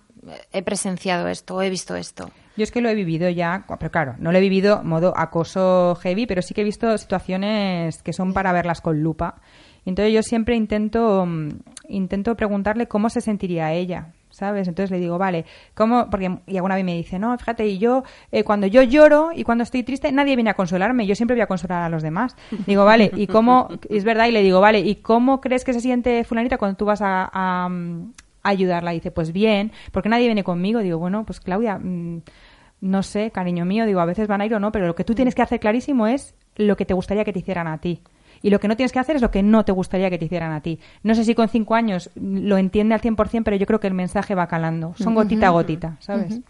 he 0.51 0.61
presenciado 0.63 1.27
esto, 1.27 1.61
he 1.61 1.69
visto 1.69 1.95
esto. 1.95 2.29
Yo 2.55 2.63
es 2.63 2.71
que 2.71 2.81
lo 2.81 2.89
he 2.89 2.95
vivido 2.95 3.29
ya, 3.29 3.65
pero 3.79 3.91
claro, 3.91 4.15
no 4.17 4.31
lo 4.31 4.37
he 4.37 4.41
vivido 4.41 4.83
modo 4.83 5.13
acoso 5.15 5.95
heavy, 6.01 6.25
pero 6.25 6.41
sí 6.41 6.53
que 6.53 6.61
he 6.61 6.63
visto 6.63 6.97
situaciones 6.97 8.01
que 8.01 8.13
son 8.13 8.33
para 8.33 8.51
verlas 8.51 8.81
con 8.81 9.01
lupa. 9.03 9.35
Entonces 9.85 10.13
yo 10.13 10.21
siempre 10.21 10.55
intento, 10.55 11.25
mm, 11.25 11.49
intento 11.87 12.35
preguntarle 12.35 12.87
cómo 12.87 13.09
se 13.09 13.21
sentiría 13.21 13.71
ella, 13.73 14.11
¿sabes? 14.31 14.67
Entonces 14.67 14.91
le 14.91 14.99
digo, 14.99 15.17
vale, 15.17 15.45
¿cómo? 15.73 16.09
Porque 16.09 16.39
y 16.45 16.57
alguna 16.57 16.75
vez 16.75 16.83
me 16.83 16.95
dice, 16.95 17.17
no, 17.19 17.37
fíjate, 17.37 17.65
y 17.65 17.77
yo, 17.77 18.03
eh, 18.31 18.43
cuando 18.43 18.67
yo 18.67 18.83
lloro 18.83 19.29
y 19.33 19.43
cuando 19.43 19.63
estoy 19.63 19.83
triste, 19.83 20.11
nadie 20.11 20.35
viene 20.35 20.49
a 20.49 20.55
consolarme, 20.55 21.07
yo 21.07 21.15
siempre 21.15 21.35
voy 21.35 21.41
a 21.41 21.47
consolar 21.47 21.83
a 21.83 21.89
los 21.89 22.03
demás. 22.03 22.35
Digo, 22.67 22.83
vale, 22.85 23.11
¿y 23.15 23.27
cómo? 23.27 23.69
Es 23.89 24.03
verdad, 24.03 24.27
y 24.27 24.31
le 24.31 24.43
digo, 24.43 24.59
vale, 24.59 24.79
¿y 24.79 24.95
cómo 24.95 25.39
crees 25.41 25.63
que 25.63 25.73
se 25.73 25.79
siente 25.79 26.23
fulanita 26.23 26.57
cuando 26.57 26.75
tú 26.75 26.85
vas 26.85 26.99
a, 27.01 27.69
ayudarla. 28.49 28.91
dice, 28.91 29.11
pues 29.11 29.31
bien, 29.31 29.71
porque 29.91 30.09
nadie 30.09 30.25
viene 30.25 30.43
conmigo. 30.43 30.79
Digo, 30.79 30.97
bueno, 30.99 31.25
pues 31.25 31.39
Claudia, 31.39 31.77
mm, 31.77 32.21
no 32.81 33.03
sé, 33.03 33.31
cariño 33.31 33.65
mío, 33.65 33.85
digo, 33.85 33.99
a 33.99 34.05
veces 34.05 34.27
van 34.27 34.41
a 34.41 34.45
ir 34.45 34.53
o 34.53 34.59
no, 34.59 34.71
pero 34.71 34.87
lo 34.87 34.95
que 34.95 35.03
tú 35.03 35.15
tienes 35.15 35.35
que 35.35 35.41
hacer 35.41 35.59
clarísimo 35.59 36.07
es 36.07 36.35
lo 36.55 36.75
que 36.75 36.85
te 36.85 36.93
gustaría 36.93 37.23
que 37.23 37.33
te 37.33 37.39
hicieran 37.39 37.67
a 37.67 37.79
ti. 37.79 38.01
Y 38.41 38.49
lo 38.49 38.59
que 38.59 38.67
no 38.67 38.75
tienes 38.75 38.91
que 38.91 38.99
hacer 38.99 39.15
es 39.15 39.21
lo 39.21 39.31
que 39.31 39.41
no 39.41 39.65
te 39.65 39.71
gustaría 39.71 40.09
que 40.09 40.17
te 40.17 40.25
hicieran 40.25 40.51
a 40.51 40.61
ti. 40.61 40.79
No 41.03 41.15
sé 41.15 41.23
si 41.23 41.33
con 41.33 41.49
cinco 41.49 41.75
años 41.75 42.11
lo 42.15 42.57
entiende 42.57 42.93
al 42.93 43.01
100%, 43.01 43.43
pero 43.43 43.57
yo 43.57 43.65
creo 43.65 43.79
que 43.79 43.87
el 43.87 43.93
mensaje 43.93 44.35
va 44.35 44.47
calando. 44.47 44.93
Son 44.95 45.15
gotita 45.15 45.47
a 45.47 45.51
gotita, 45.51 45.97
¿sabes? 45.99 46.41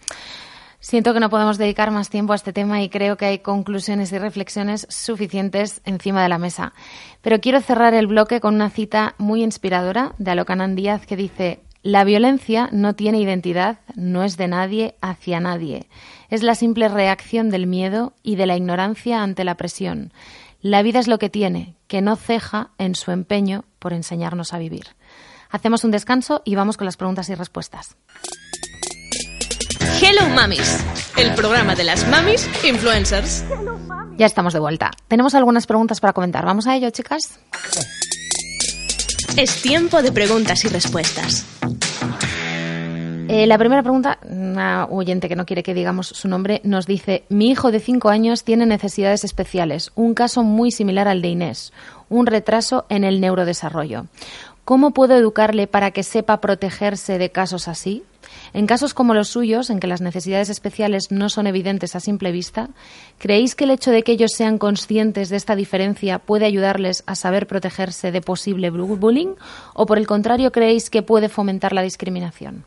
Siento 0.79 1.13
que 1.13 1.19
no 1.19 1.29
podemos 1.29 1.57
dedicar 1.57 1.89
más 1.91 2.09
tiempo 2.09 2.33
a 2.33 2.35
este 2.35 2.53
tema 2.53 2.81
y 2.81 2.89
creo 2.89 3.17
que 3.17 3.25
hay 3.25 3.39
conclusiones 3.39 4.11
y 4.11 4.19
reflexiones 4.19 4.85
suficientes 4.89 5.81
encima 5.85 6.21
de 6.21 6.29
la 6.29 6.37
mesa. 6.37 6.73
Pero 7.21 7.41
quiero 7.41 7.61
cerrar 7.61 7.93
el 7.93 8.07
bloque 8.07 8.39
con 8.39 8.55
una 8.55 8.69
cita 8.69 9.15
muy 9.17 9.43
inspiradora 9.43 10.13
de 10.19 10.31
Alocanan 10.31 10.75
Díaz 10.75 11.07
que 11.07 11.15
dice 11.15 11.61
la 11.83 12.03
violencia 12.03 12.69
no 12.71 12.95
tiene 12.95 13.19
identidad, 13.19 13.79
no 13.95 14.23
es 14.23 14.37
de 14.37 14.47
nadie 14.47 14.95
hacia 15.01 15.39
nadie. 15.39 15.87
Es 16.29 16.43
la 16.43 16.55
simple 16.55 16.89
reacción 16.89 17.49
del 17.49 17.67
miedo 17.67 18.13
y 18.23 18.35
de 18.35 18.45
la 18.45 18.57
ignorancia 18.57 19.21
ante 19.21 19.43
la 19.43 19.55
presión. 19.55 20.11
La 20.61 20.81
vida 20.81 20.99
es 20.99 21.07
lo 21.07 21.19
que 21.19 21.29
tiene, 21.29 21.75
que 21.87 22.01
no 22.01 22.15
ceja 22.15 22.71
en 22.77 22.95
su 22.95 23.11
empeño 23.11 23.63
por 23.79 23.93
enseñarnos 23.93 24.53
a 24.53 24.57
vivir. 24.57 24.95
Hacemos 25.49 25.83
un 25.83 25.91
descanso 25.91 26.41
y 26.43 26.55
vamos 26.55 26.77
con 26.77 26.85
las 26.85 26.97
preguntas 26.97 27.29
y 27.29 27.35
respuestas. 27.35 27.95
Hello 30.01 30.29
Mamis, 30.35 30.83
el 31.15 31.33
programa 31.35 31.75
de 31.75 31.83
las 31.83 32.07
mamis 32.07 32.47
influencers. 32.63 33.43
Ya 34.17 34.25
estamos 34.25 34.53
de 34.53 34.59
vuelta. 34.59 34.91
Tenemos 35.07 35.35
algunas 35.35 35.67
preguntas 35.67 35.99
para 36.01 36.13
comentar. 36.13 36.45
¿Vamos 36.45 36.67
a 36.67 36.75
ello, 36.75 36.89
chicas? 36.89 37.39
Es 39.35 39.61
tiempo 39.61 40.01
de 40.01 40.11
preguntas 40.11 40.63
y 40.65 40.69
respuestas. 40.69 41.45
Eh, 43.29 43.45
la 43.45 43.57
primera 43.57 43.83
pregunta, 43.83 44.19
una 44.23 44.85
oyente 44.85 45.27
que 45.27 45.35
no 45.35 45.45
quiere 45.45 45.61
que 45.61 45.73
digamos 45.73 46.07
su 46.07 46.29
nombre, 46.29 46.61
nos 46.63 46.87
dice, 46.87 47.25
mi 47.27 47.49
hijo 47.49 47.71
de 47.71 47.81
5 47.81 48.07
años 48.07 48.45
tiene 48.45 48.65
necesidades 48.65 49.25
especiales, 49.25 49.91
un 49.95 50.13
caso 50.13 50.43
muy 50.43 50.71
similar 50.71 51.09
al 51.09 51.21
de 51.21 51.27
Inés, 51.27 51.73
un 52.09 52.25
retraso 52.25 52.85
en 52.87 53.03
el 53.03 53.19
neurodesarrollo. 53.19 54.05
¿Cómo 54.67 54.91
puedo 54.91 55.15
educarle 55.15 55.65
para 55.65 55.91
que 55.91 56.03
sepa 56.03 56.41
protegerse 56.41 57.17
de 57.17 57.31
casos 57.31 57.69
así? 57.69 58.03
En 58.51 58.67
casos 58.67 58.93
como 58.93 59.13
los 59.13 59.29
suyos, 59.29 59.69
en 59.69 59.79
que 59.79 59.87
las 59.87 60.01
necesidades 60.01 60.49
especiales 60.49 61.09
no 61.09 61.29
son 61.29 61.47
evidentes 61.47 61.95
a 61.95 62.01
simple 62.01 62.33
vista, 62.33 62.71
¿creéis 63.17 63.55
que 63.55 63.63
el 63.63 63.71
hecho 63.71 63.91
de 63.91 64.03
que 64.03 64.11
ellos 64.11 64.33
sean 64.35 64.57
conscientes 64.57 65.29
de 65.29 65.37
esta 65.37 65.55
diferencia 65.55 66.19
puede 66.19 66.45
ayudarles 66.45 67.05
a 67.05 67.15
saber 67.15 67.47
protegerse 67.47 68.11
de 68.11 68.19
posible 68.19 68.69
bullying? 68.69 69.35
¿O 69.73 69.85
por 69.85 69.99
el 69.99 70.05
contrario 70.05 70.51
creéis 70.51 70.89
que 70.89 71.01
puede 71.01 71.29
fomentar 71.29 71.71
la 71.71 71.81
discriminación? 71.81 72.65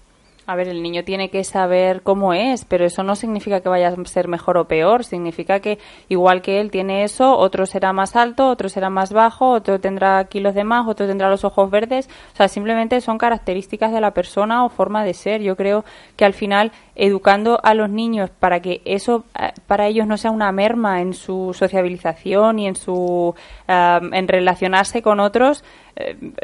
A 0.50 0.56
ver, 0.56 0.66
el 0.66 0.82
niño 0.82 1.04
tiene 1.04 1.30
que 1.30 1.44
saber 1.44 2.02
cómo 2.02 2.34
es, 2.34 2.64
pero 2.64 2.84
eso 2.84 3.04
no 3.04 3.14
significa 3.14 3.60
que 3.60 3.68
vaya 3.68 3.86
a 3.86 4.04
ser 4.06 4.26
mejor 4.26 4.58
o 4.58 4.64
peor. 4.64 5.04
Significa 5.04 5.60
que 5.60 5.78
igual 6.08 6.42
que 6.42 6.60
él 6.60 6.72
tiene 6.72 7.04
eso, 7.04 7.38
otro 7.38 7.66
será 7.66 7.92
más 7.92 8.16
alto, 8.16 8.48
otro 8.48 8.68
será 8.68 8.90
más 8.90 9.12
bajo, 9.12 9.52
otro 9.52 9.78
tendrá 9.78 10.24
kilos 10.24 10.56
de 10.56 10.64
más, 10.64 10.88
otro 10.88 11.06
tendrá 11.06 11.30
los 11.30 11.44
ojos 11.44 11.70
verdes. 11.70 12.08
O 12.32 12.36
sea, 12.36 12.48
simplemente 12.48 13.00
son 13.00 13.16
características 13.16 13.92
de 13.92 14.00
la 14.00 14.10
persona 14.10 14.64
o 14.64 14.70
forma 14.70 15.04
de 15.04 15.14
ser. 15.14 15.40
Yo 15.40 15.54
creo 15.54 15.84
que 16.16 16.24
al 16.24 16.34
final 16.34 16.72
educando 16.96 17.60
a 17.62 17.72
los 17.74 17.88
niños 17.88 18.28
para 18.30 18.58
que 18.58 18.82
eso 18.84 19.24
eh, 19.38 19.52
para 19.68 19.86
ellos 19.86 20.08
no 20.08 20.16
sea 20.16 20.32
una 20.32 20.50
merma 20.50 21.00
en 21.00 21.14
su 21.14 21.54
sociabilización 21.56 22.58
y 22.58 22.66
en 22.66 22.74
su 22.74 23.36
eh, 23.68 24.00
en 24.12 24.26
relacionarse 24.26 25.00
con 25.00 25.20
otros 25.20 25.62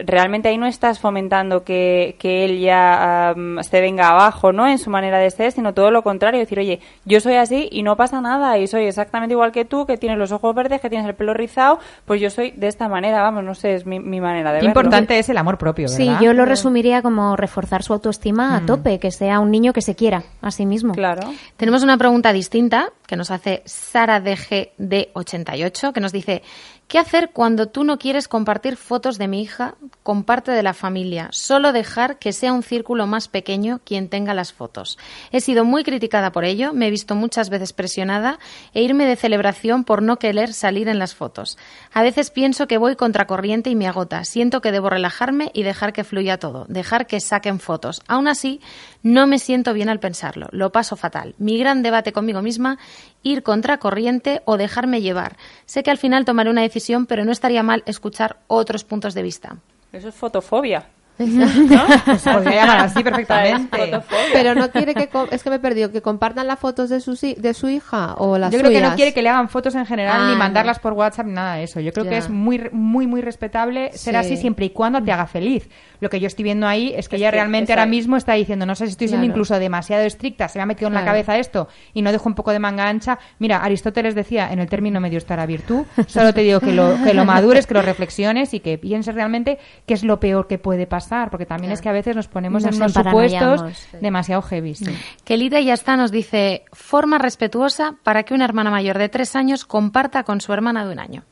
realmente 0.04 0.48
ahí 0.48 0.58
no 0.58 0.66
estás 0.66 0.98
fomentando 0.98 1.64
que, 1.64 2.16
que 2.18 2.44
él 2.44 2.60
ya 2.60 3.34
se 3.62 3.80
venga 3.80 4.08
abajo, 4.08 4.52
¿no? 4.52 4.66
En 4.68 4.78
su 4.78 4.90
manera 4.90 5.18
de 5.18 5.30
ser, 5.30 5.52
sino 5.52 5.74
todo 5.74 5.90
lo 5.90 6.02
contrario, 6.02 6.40
decir, 6.40 6.58
oye, 6.58 6.80
yo 7.04 7.20
soy 7.20 7.34
así 7.34 7.68
y 7.70 7.82
no 7.82 7.96
pasa 7.96 8.20
nada 8.20 8.58
y 8.58 8.66
soy 8.66 8.84
exactamente 8.84 9.32
igual 9.32 9.52
que 9.52 9.64
tú, 9.64 9.86
que 9.86 9.96
tienes 9.96 10.18
los 10.18 10.32
ojos 10.32 10.54
verdes, 10.54 10.80
que 10.80 10.90
tienes 10.90 11.06
el 11.06 11.14
pelo 11.14 11.34
rizado, 11.34 11.78
pues 12.04 12.20
yo 12.20 12.30
soy 12.30 12.52
de 12.52 12.68
esta 12.68 12.88
manera, 12.88 13.22
vamos, 13.22 13.44
no 13.44 13.54
sé, 13.54 13.74
es 13.74 13.86
mi, 13.86 14.00
manera 14.00 14.52
de 14.52 14.60
Qué 14.60 14.66
importante 14.66 15.18
es 15.18 15.28
el 15.28 15.38
amor 15.38 15.58
propio, 15.58 15.88
¿verdad? 15.88 16.18
Sí, 16.18 16.24
yo 16.24 16.32
lo 16.32 16.44
resumiría 16.44 17.02
como 17.02 17.36
reforzar 17.36 17.82
su 17.82 17.92
autoestima 17.92 18.56
a 18.56 18.60
mm. 18.60 18.66
tope, 18.66 18.98
que 18.98 19.10
sea 19.10 19.40
un 19.40 19.50
niño 19.50 19.72
que 19.72 19.82
se 19.82 19.94
quiera 19.94 20.24
a 20.40 20.50
sí 20.50 20.66
mismo. 20.66 20.94
Claro. 20.94 21.22
Tenemos 21.56 21.82
una 21.82 21.96
pregunta 21.96 22.32
distinta 22.32 22.92
que 23.06 23.16
nos 23.16 23.30
hace 23.30 23.62
Sara 23.64 24.22
DGD88, 24.22 25.92
que 25.92 26.00
nos 26.00 26.12
dice, 26.12 26.42
¿Qué 26.88 27.00
hacer 27.00 27.30
cuando 27.32 27.66
tú 27.66 27.82
no 27.82 27.98
quieres 27.98 28.28
compartir 28.28 28.76
fotos 28.76 29.18
de 29.18 29.26
mi 29.26 29.42
hija 29.42 29.74
con 30.04 30.22
parte 30.22 30.52
de 30.52 30.62
la 30.62 30.72
familia? 30.72 31.26
Solo 31.32 31.72
dejar 31.72 32.20
que 32.20 32.32
sea 32.32 32.52
un 32.52 32.62
círculo 32.62 33.08
más 33.08 33.26
pequeño 33.26 33.80
quien 33.84 34.08
tenga 34.08 34.34
las 34.34 34.52
fotos. 34.52 34.96
He 35.32 35.40
sido 35.40 35.64
muy 35.64 35.82
criticada 35.82 36.30
por 36.30 36.44
ello, 36.44 36.72
me 36.72 36.86
he 36.86 36.92
visto 36.92 37.16
muchas 37.16 37.50
veces 37.50 37.72
presionada 37.72 38.38
e 38.72 38.82
irme 38.82 39.04
de 39.04 39.16
celebración 39.16 39.82
por 39.82 40.00
no 40.00 40.20
querer 40.20 40.52
salir 40.52 40.86
en 40.86 41.00
las 41.00 41.16
fotos. 41.16 41.58
A 41.92 42.02
veces 42.02 42.30
pienso 42.30 42.68
que 42.68 42.78
voy 42.78 42.94
contracorriente 42.94 43.68
y 43.68 43.74
me 43.74 43.88
agota. 43.88 44.22
Siento 44.22 44.60
que 44.60 44.70
debo 44.70 44.88
relajarme 44.88 45.50
y 45.54 45.64
dejar 45.64 45.92
que 45.92 46.04
fluya 46.04 46.38
todo, 46.38 46.66
dejar 46.68 47.08
que 47.08 47.18
saquen 47.18 47.58
fotos. 47.58 48.00
Aún 48.06 48.28
así, 48.28 48.60
no 49.02 49.26
me 49.26 49.40
siento 49.40 49.74
bien 49.74 49.88
al 49.88 49.98
pensarlo. 49.98 50.46
Lo 50.52 50.70
paso 50.70 50.94
fatal. 50.94 51.34
Mi 51.38 51.58
gran 51.58 51.82
debate 51.82 52.12
conmigo 52.12 52.42
misma, 52.42 52.78
ir 53.24 53.42
contracorriente 53.42 54.42
o 54.44 54.56
dejarme 54.56 55.02
llevar. 55.02 55.36
Sé 55.64 55.82
que 55.82 55.90
al 55.90 55.98
final 55.98 56.24
tomaré 56.24 56.48
una 56.48 56.62
decisión 56.62 56.75
pero 57.06 57.24
no 57.24 57.32
estaría 57.32 57.62
mal 57.62 57.82
escuchar 57.86 58.38
otros 58.46 58.84
puntos 58.84 59.14
de 59.14 59.22
vista. 59.22 59.56
Eso 59.92 60.08
es 60.08 60.14
fotofobia. 60.14 60.86
¿No? 61.18 61.48
Se 62.18 62.30
podría 62.30 62.62
llamar 62.62 62.78
así 62.80 63.02
perfectamente. 63.02 64.00
Pero 64.32 64.54
no 64.54 64.70
quiere 64.70 64.94
que 64.94 65.08
es 65.30 65.42
que 65.42 65.50
me 65.50 65.56
he 65.56 65.58
perdido 65.58 65.90
que 65.90 66.02
compartan 66.02 66.46
las 66.46 66.58
fotos 66.58 66.90
de 66.90 67.00
su 67.00 67.14
de 67.14 67.54
su 67.54 67.68
hija 67.68 68.14
o 68.18 68.36
las 68.36 68.52
Yo 68.52 68.58
creo 68.58 68.70
que 68.70 68.82
no 68.82 68.94
quiere 68.94 69.14
que 69.14 69.22
le 69.22 69.30
hagan 69.30 69.48
fotos 69.48 69.74
en 69.74 69.86
general 69.86 70.26
ni 70.26 70.34
ah, 70.34 70.36
mandarlas 70.36 70.78
por 70.78 70.92
WhatsApp 70.92 71.26
nada 71.26 71.54
de 71.54 71.64
eso. 71.64 71.80
Yo 71.80 71.92
creo 71.92 72.04
que 72.04 72.18
es 72.18 72.28
muy 72.28 72.68
muy 72.70 73.06
muy 73.06 73.22
respetable 73.22 73.92
ser 73.94 74.16
así 74.16 74.36
siempre 74.36 74.66
y 74.66 74.70
cuando 74.70 75.02
te 75.02 75.10
haga 75.10 75.26
feliz. 75.26 75.68
Lo 76.00 76.10
que 76.10 76.20
yo 76.20 76.26
estoy 76.26 76.44
viendo 76.44 76.66
ahí 76.66 76.92
es 76.96 77.08
que 77.08 77.16
ella 77.16 77.30
realmente 77.30 77.72
ahora 77.72 77.86
mismo 77.86 78.16
está 78.16 78.34
diciendo, 78.34 78.66
no 78.66 78.74
sé 78.74 78.86
si 78.86 78.92
estoy 78.92 79.08
siendo 79.08 79.26
incluso 79.26 79.58
demasiado 79.58 80.04
estricta, 80.04 80.48
se 80.48 80.58
me 80.58 80.64
ha 80.64 80.66
metido 80.66 80.88
en 80.88 80.94
la 80.94 81.04
cabeza 81.04 81.38
esto 81.38 81.68
y 81.94 82.02
no 82.02 82.12
dejo 82.12 82.28
un 82.28 82.34
poco 82.34 82.52
de 82.52 82.58
manga 82.58 82.88
ancha. 82.88 83.18
Mira, 83.38 83.58
Aristóteles 83.58 84.14
decía, 84.14 84.52
en 84.52 84.58
el 84.58 84.68
término 84.68 85.00
medio 85.00 85.18
estará 85.18 85.46
virtud. 85.46 85.84
Solo 86.06 86.32
te 86.32 86.42
digo 86.42 86.60
que 86.60 86.72
lo 86.72 86.96
que 87.02 87.14
lo 87.14 87.24
madures, 87.24 87.66
que 87.66 87.74
lo 87.74 87.82
reflexiones 87.82 88.54
y 88.54 88.60
que 88.60 88.78
pienses 88.78 89.14
realmente 89.14 89.58
qué 89.86 89.94
es 89.94 90.04
lo 90.04 90.20
peor 90.20 90.46
que 90.46 90.58
puede 90.58 90.86
pasar 90.86 91.30
porque 91.30 91.46
también 91.46 91.72
es 91.72 91.80
que 91.80 91.88
a 91.88 91.92
veces 91.92 92.16
nos 92.16 92.28
ponemos 92.28 92.64
en 92.64 92.74
unos 92.74 92.92
supuestos 92.92 93.62
demasiado 94.00 94.42
heavy. 94.42 94.74
Sí. 94.74 94.96
Kelita 95.24 95.60
ya 95.60 95.74
está 95.74 95.96
nos 95.96 96.10
dice, 96.10 96.64
forma 96.72 97.18
respetuosa 97.18 97.96
para 98.02 98.22
que 98.22 98.34
una 98.34 98.44
hermana 98.44 98.70
mayor 98.70 98.98
de 98.98 99.08
tres 99.08 99.36
años 99.36 99.64
comparta 99.64 100.24
con 100.24 100.40
su 100.40 100.52
hermana 100.52 100.84
de 100.84 100.92
un 100.92 100.98
año. 100.98 101.24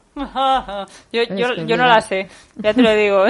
Yo, 1.13 1.23
yo, 1.67 1.77
no 1.77 1.87
la 1.87 2.01
sé, 2.01 2.29
ya 2.57 2.73
te 2.73 2.83
lo 2.83 2.95
digo. 2.95 3.25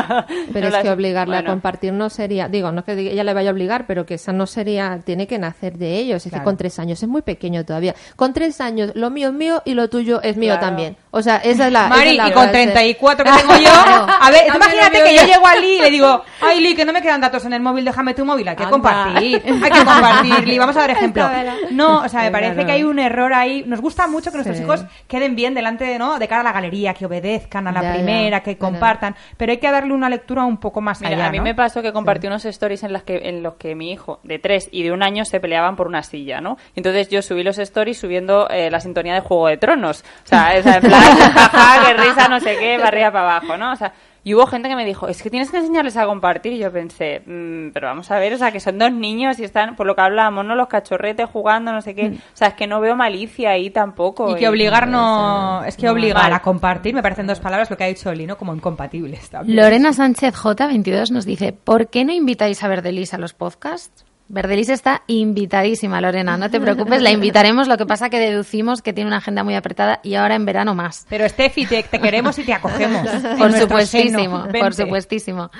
pero 0.52 0.68
es 0.68 0.76
que 0.76 0.90
obligarle 0.90 1.36
a 1.36 1.44
compartir 1.44 1.92
no 1.92 2.08
sería, 2.08 2.48
digo, 2.48 2.72
no 2.72 2.80
es 2.80 2.86
que 2.86 2.92
ella 2.92 3.24
le 3.24 3.34
vaya 3.34 3.50
a 3.50 3.52
obligar, 3.52 3.86
pero 3.86 4.06
que 4.06 4.14
esa 4.14 4.32
no 4.32 4.46
sería, 4.46 5.00
tiene 5.04 5.26
que 5.26 5.38
nacer 5.38 5.76
de 5.76 5.98
ellos. 5.98 6.24
Es 6.24 6.32
que 6.32 6.42
con 6.42 6.56
tres 6.56 6.78
años 6.78 7.02
es 7.02 7.08
muy 7.08 7.22
pequeño 7.22 7.64
todavía. 7.64 7.94
Con 8.16 8.32
tres 8.32 8.60
años, 8.60 8.92
lo 8.94 9.10
mío 9.10 9.28
es 9.28 9.34
mío 9.34 9.62
y 9.66 9.74
lo 9.74 9.90
tuyo 9.90 10.22
es 10.22 10.36
mío 10.36 10.58
también. 10.58 10.96
O 11.10 11.20
sea, 11.20 11.36
esa 11.38 11.66
es 11.66 11.72
la. 11.72 11.88
Mari, 11.88 12.18
y 12.18 12.32
con 12.32 12.50
34 12.50 13.24
que 13.24 13.30
tengo 13.40 13.56
yo. 13.58 13.70
A 13.70 14.30
ver, 14.30 14.46
imagínate 14.54 15.02
que 15.02 15.16
yo 15.16 15.26
llego 15.26 15.46
a 15.46 15.56
Lee 15.56 15.76
y 15.76 15.80
le 15.80 15.90
digo, 15.90 16.22
ay 16.40 16.60
Lee, 16.60 16.74
que 16.74 16.84
no 16.84 16.92
me 16.92 17.02
quedan 17.02 17.20
datos 17.20 17.44
en 17.44 17.52
el 17.52 17.60
móvil, 17.60 17.84
déjame 17.84 18.14
tu 18.14 18.24
móvil, 18.24 18.48
hay 18.48 18.56
que 18.56 18.64
compartir. 18.64 19.42
Hay 19.44 19.70
que 19.70 19.84
compartir, 19.84 20.48
Lee. 20.48 20.58
Vamos 20.58 20.76
a 20.76 20.80
ver 20.80 20.90
ejemplo. 20.90 21.28
No, 21.70 22.02
o 22.02 22.08
sea, 22.08 22.22
me 22.22 22.30
parece 22.30 22.64
que 22.64 22.72
hay 22.72 22.82
un 22.82 22.98
error 22.98 23.34
ahí. 23.34 23.64
Nos 23.66 23.80
gusta 23.80 24.06
mucho 24.06 24.30
que 24.30 24.38
nuestros 24.38 24.58
hijos 24.58 24.84
queden 25.06 25.36
bien 25.36 25.52
delante, 25.52 25.98
¿no? 25.98 26.18
De 26.18 26.29
cara 26.30 26.42
a 26.42 26.44
la 26.44 26.52
galería, 26.52 26.94
que 26.94 27.06
obedezcan 27.06 27.66
a 27.66 27.72
la 27.72 27.92
primera, 27.92 28.40
que 28.40 28.56
compartan. 28.56 29.16
Pero 29.36 29.50
hay 29.50 29.58
que 29.58 29.68
darle 29.68 29.92
una 29.92 30.08
lectura 30.08 30.44
un 30.44 30.58
poco 30.58 30.80
más 30.80 31.02
allá. 31.02 31.26
A 31.26 31.30
mí 31.30 31.40
me 31.40 31.56
pasó 31.56 31.82
que 31.82 31.92
compartí 31.92 32.28
unos 32.28 32.44
stories 32.44 32.84
en, 32.84 32.92
las 32.92 33.02
que, 33.02 33.28
en 33.28 33.42
los 33.42 33.54
que 33.54 33.74
mi 33.74 33.90
hijo 33.90 34.20
de 34.22 34.38
tres 34.38 34.68
y 34.70 34.84
de 34.84 34.92
un 34.92 35.02
año 35.02 35.24
se 35.24 35.40
peleaban 35.40 35.74
por 35.74 35.88
una 35.88 36.04
silla, 36.04 36.40
¿no? 36.40 36.56
Entonces 36.76 37.08
yo 37.08 37.20
subí 37.20 37.42
los 37.42 37.58
stories 37.58 37.98
subiendo 37.98 38.48
eh, 38.48 38.70
la 38.70 38.78
sintonía 38.78 39.14
de 39.14 39.20
Juego 39.20 39.48
de 39.48 39.56
Tronos. 39.56 40.04
O 40.24 40.28
sea, 40.28 40.54
esa 40.54 40.76
en 40.76 40.82
plan, 40.82 41.02
jaja, 41.34 41.86
qué 41.88 41.94
risa, 41.94 42.28
no 42.28 42.38
sé 42.38 42.56
qué, 42.60 42.78
barría 42.78 43.10
para 43.10 43.36
abajo, 43.36 43.56
¿no? 43.56 43.72
O 43.72 43.76
sea, 43.76 43.92
y 44.22 44.34
hubo 44.34 44.46
gente 44.46 44.68
que 44.68 44.76
me 44.76 44.84
dijo, 44.84 45.08
es 45.08 45.22
que 45.22 45.30
tienes 45.30 45.50
que 45.50 45.56
enseñarles 45.56 45.96
a 45.96 46.04
compartir. 46.04 46.52
Y 46.52 46.58
yo 46.58 46.70
pensé, 46.70 47.22
mm, 47.24 47.70
pero 47.72 47.86
vamos 47.86 48.10
a 48.10 48.18
ver, 48.18 48.34
o 48.34 48.38
sea, 48.38 48.52
que 48.52 48.60
son 48.60 48.78
dos 48.78 48.92
niños 48.92 49.38
y 49.38 49.44
están, 49.44 49.76
por 49.76 49.86
lo 49.86 49.94
que 49.94 50.02
hablábamos, 50.02 50.44
¿no? 50.44 50.54
Los 50.54 50.68
cachorretes 50.68 51.26
jugando, 51.30 51.72
no 51.72 51.80
sé 51.80 51.94
qué. 51.94 52.10
Mm. 52.10 52.14
O 52.14 52.36
sea, 52.36 52.48
es 52.48 52.54
que 52.54 52.66
no 52.66 52.80
veo 52.80 52.96
malicia 52.96 53.50
ahí 53.50 53.70
tampoco. 53.70 54.30
Y 54.30 54.38
que 54.38 54.48
obligar 54.48 54.88
no... 54.88 55.64
Es 55.64 55.76
que 55.76 55.88
obligar 55.88 56.32
a 56.32 56.40
compartir, 56.40 56.94
me 56.94 57.02
parecen 57.02 57.26
dos 57.26 57.40
palabras 57.40 57.70
lo 57.70 57.76
que 57.76 57.84
ha 57.84 57.88
dicho 57.88 58.10
Oli, 58.10 58.26
¿no? 58.26 58.36
Como 58.36 58.54
incompatibles 58.54 59.30
también. 59.30 59.56
Lorena 59.56 59.92
Sánchez 59.92 60.34
J22 60.34 61.10
nos 61.10 61.24
dice, 61.24 61.52
¿por 61.52 61.88
qué 61.88 62.04
no 62.04 62.12
invitáis 62.12 62.62
a 62.62 62.68
Verdelis 62.68 63.14
a 63.14 63.18
los 63.18 63.32
podcasts? 63.32 64.04
Verdelis 64.30 64.68
está 64.68 65.02
invitadísima, 65.08 66.00
Lorena. 66.00 66.36
No 66.36 66.48
te 66.50 66.60
preocupes, 66.60 67.02
la 67.02 67.10
invitaremos. 67.10 67.66
Lo 67.66 67.76
que 67.76 67.84
pasa 67.84 68.10
que 68.10 68.20
deducimos 68.20 68.80
que 68.80 68.92
tiene 68.92 69.08
una 69.08 69.16
agenda 69.16 69.42
muy 69.42 69.56
apretada 69.56 69.98
y 70.04 70.14
ahora 70.14 70.36
en 70.36 70.46
verano 70.46 70.74
más. 70.74 71.04
Pero 71.08 71.28
Steffi, 71.28 71.66
te, 71.66 71.82
queremos 71.82 72.38
y 72.38 72.44
te 72.44 72.52
acogemos. 72.52 73.08
por 73.38 73.52
supuestísimo, 73.52 74.46
por 74.58 74.72
supuestísimo. 74.72 75.50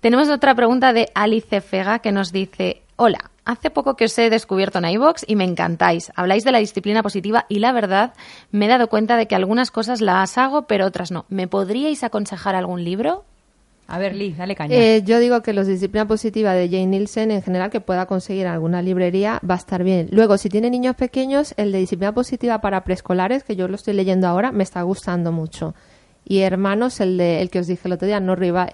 Tenemos 0.00 0.28
otra 0.28 0.54
pregunta 0.54 0.92
de 0.92 1.08
Alice 1.14 1.62
Fega 1.62 2.00
que 2.00 2.12
nos 2.12 2.32
dice: 2.32 2.82
Hola, 2.96 3.30
hace 3.46 3.70
poco 3.70 3.96
que 3.96 4.04
os 4.04 4.18
he 4.18 4.28
descubierto 4.28 4.78
en 4.78 4.84
iVox 4.90 5.24
y 5.26 5.34
me 5.34 5.44
encantáis. 5.44 6.12
Habláis 6.16 6.44
de 6.44 6.52
la 6.52 6.58
disciplina 6.58 7.02
positiva 7.02 7.46
y 7.48 7.60
la 7.60 7.72
verdad 7.72 8.12
me 8.50 8.66
he 8.66 8.68
dado 8.68 8.88
cuenta 8.88 9.16
de 9.16 9.26
que 9.26 9.34
algunas 9.34 9.70
cosas 9.70 10.02
las 10.02 10.36
hago, 10.36 10.66
pero 10.66 10.84
otras 10.84 11.10
no. 11.10 11.24
¿Me 11.30 11.48
podríais 11.48 12.04
aconsejar 12.04 12.56
algún 12.56 12.84
libro? 12.84 13.24
A 13.88 13.98
ver, 13.98 14.14
Liz, 14.14 14.36
dale 14.36 14.54
caña. 14.56 14.74
Eh, 14.74 15.02
yo 15.04 15.18
digo 15.18 15.42
que 15.42 15.52
los 15.52 15.66
disciplina 15.66 16.06
positiva 16.06 16.52
de 16.54 16.68
Jane 16.68 16.86
Nielsen, 16.86 17.30
en 17.30 17.42
general, 17.42 17.70
que 17.70 17.80
pueda 17.80 18.06
conseguir 18.06 18.46
en 18.46 18.52
alguna 18.52 18.82
librería, 18.82 19.40
va 19.48 19.54
a 19.54 19.58
estar 19.58 19.84
bien. 19.84 20.08
Luego, 20.10 20.38
si 20.38 20.48
tiene 20.48 20.70
niños 20.70 20.96
pequeños, 20.96 21.54
el 21.56 21.72
de 21.72 21.78
disciplina 21.78 22.12
positiva 22.12 22.60
para 22.60 22.82
preescolares, 22.84 23.44
que 23.44 23.54
yo 23.56 23.68
lo 23.68 23.76
estoy 23.76 23.94
leyendo 23.94 24.26
ahora, 24.26 24.50
me 24.52 24.64
está 24.64 24.82
gustando 24.82 25.30
mucho 25.32 25.74
y 26.28 26.40
hermanos, 26.40 26.98
el 27.00 27.18
de 27.18 27.40
el 27.40 27.50
que 27.50 27.60
os 27.60 27.68
dije 27.68 27.82
el 27.84 27.92
otro 27.92 28.06
día, 28.08 28.18
no 28.18 28.34
rival, 28.34 28.68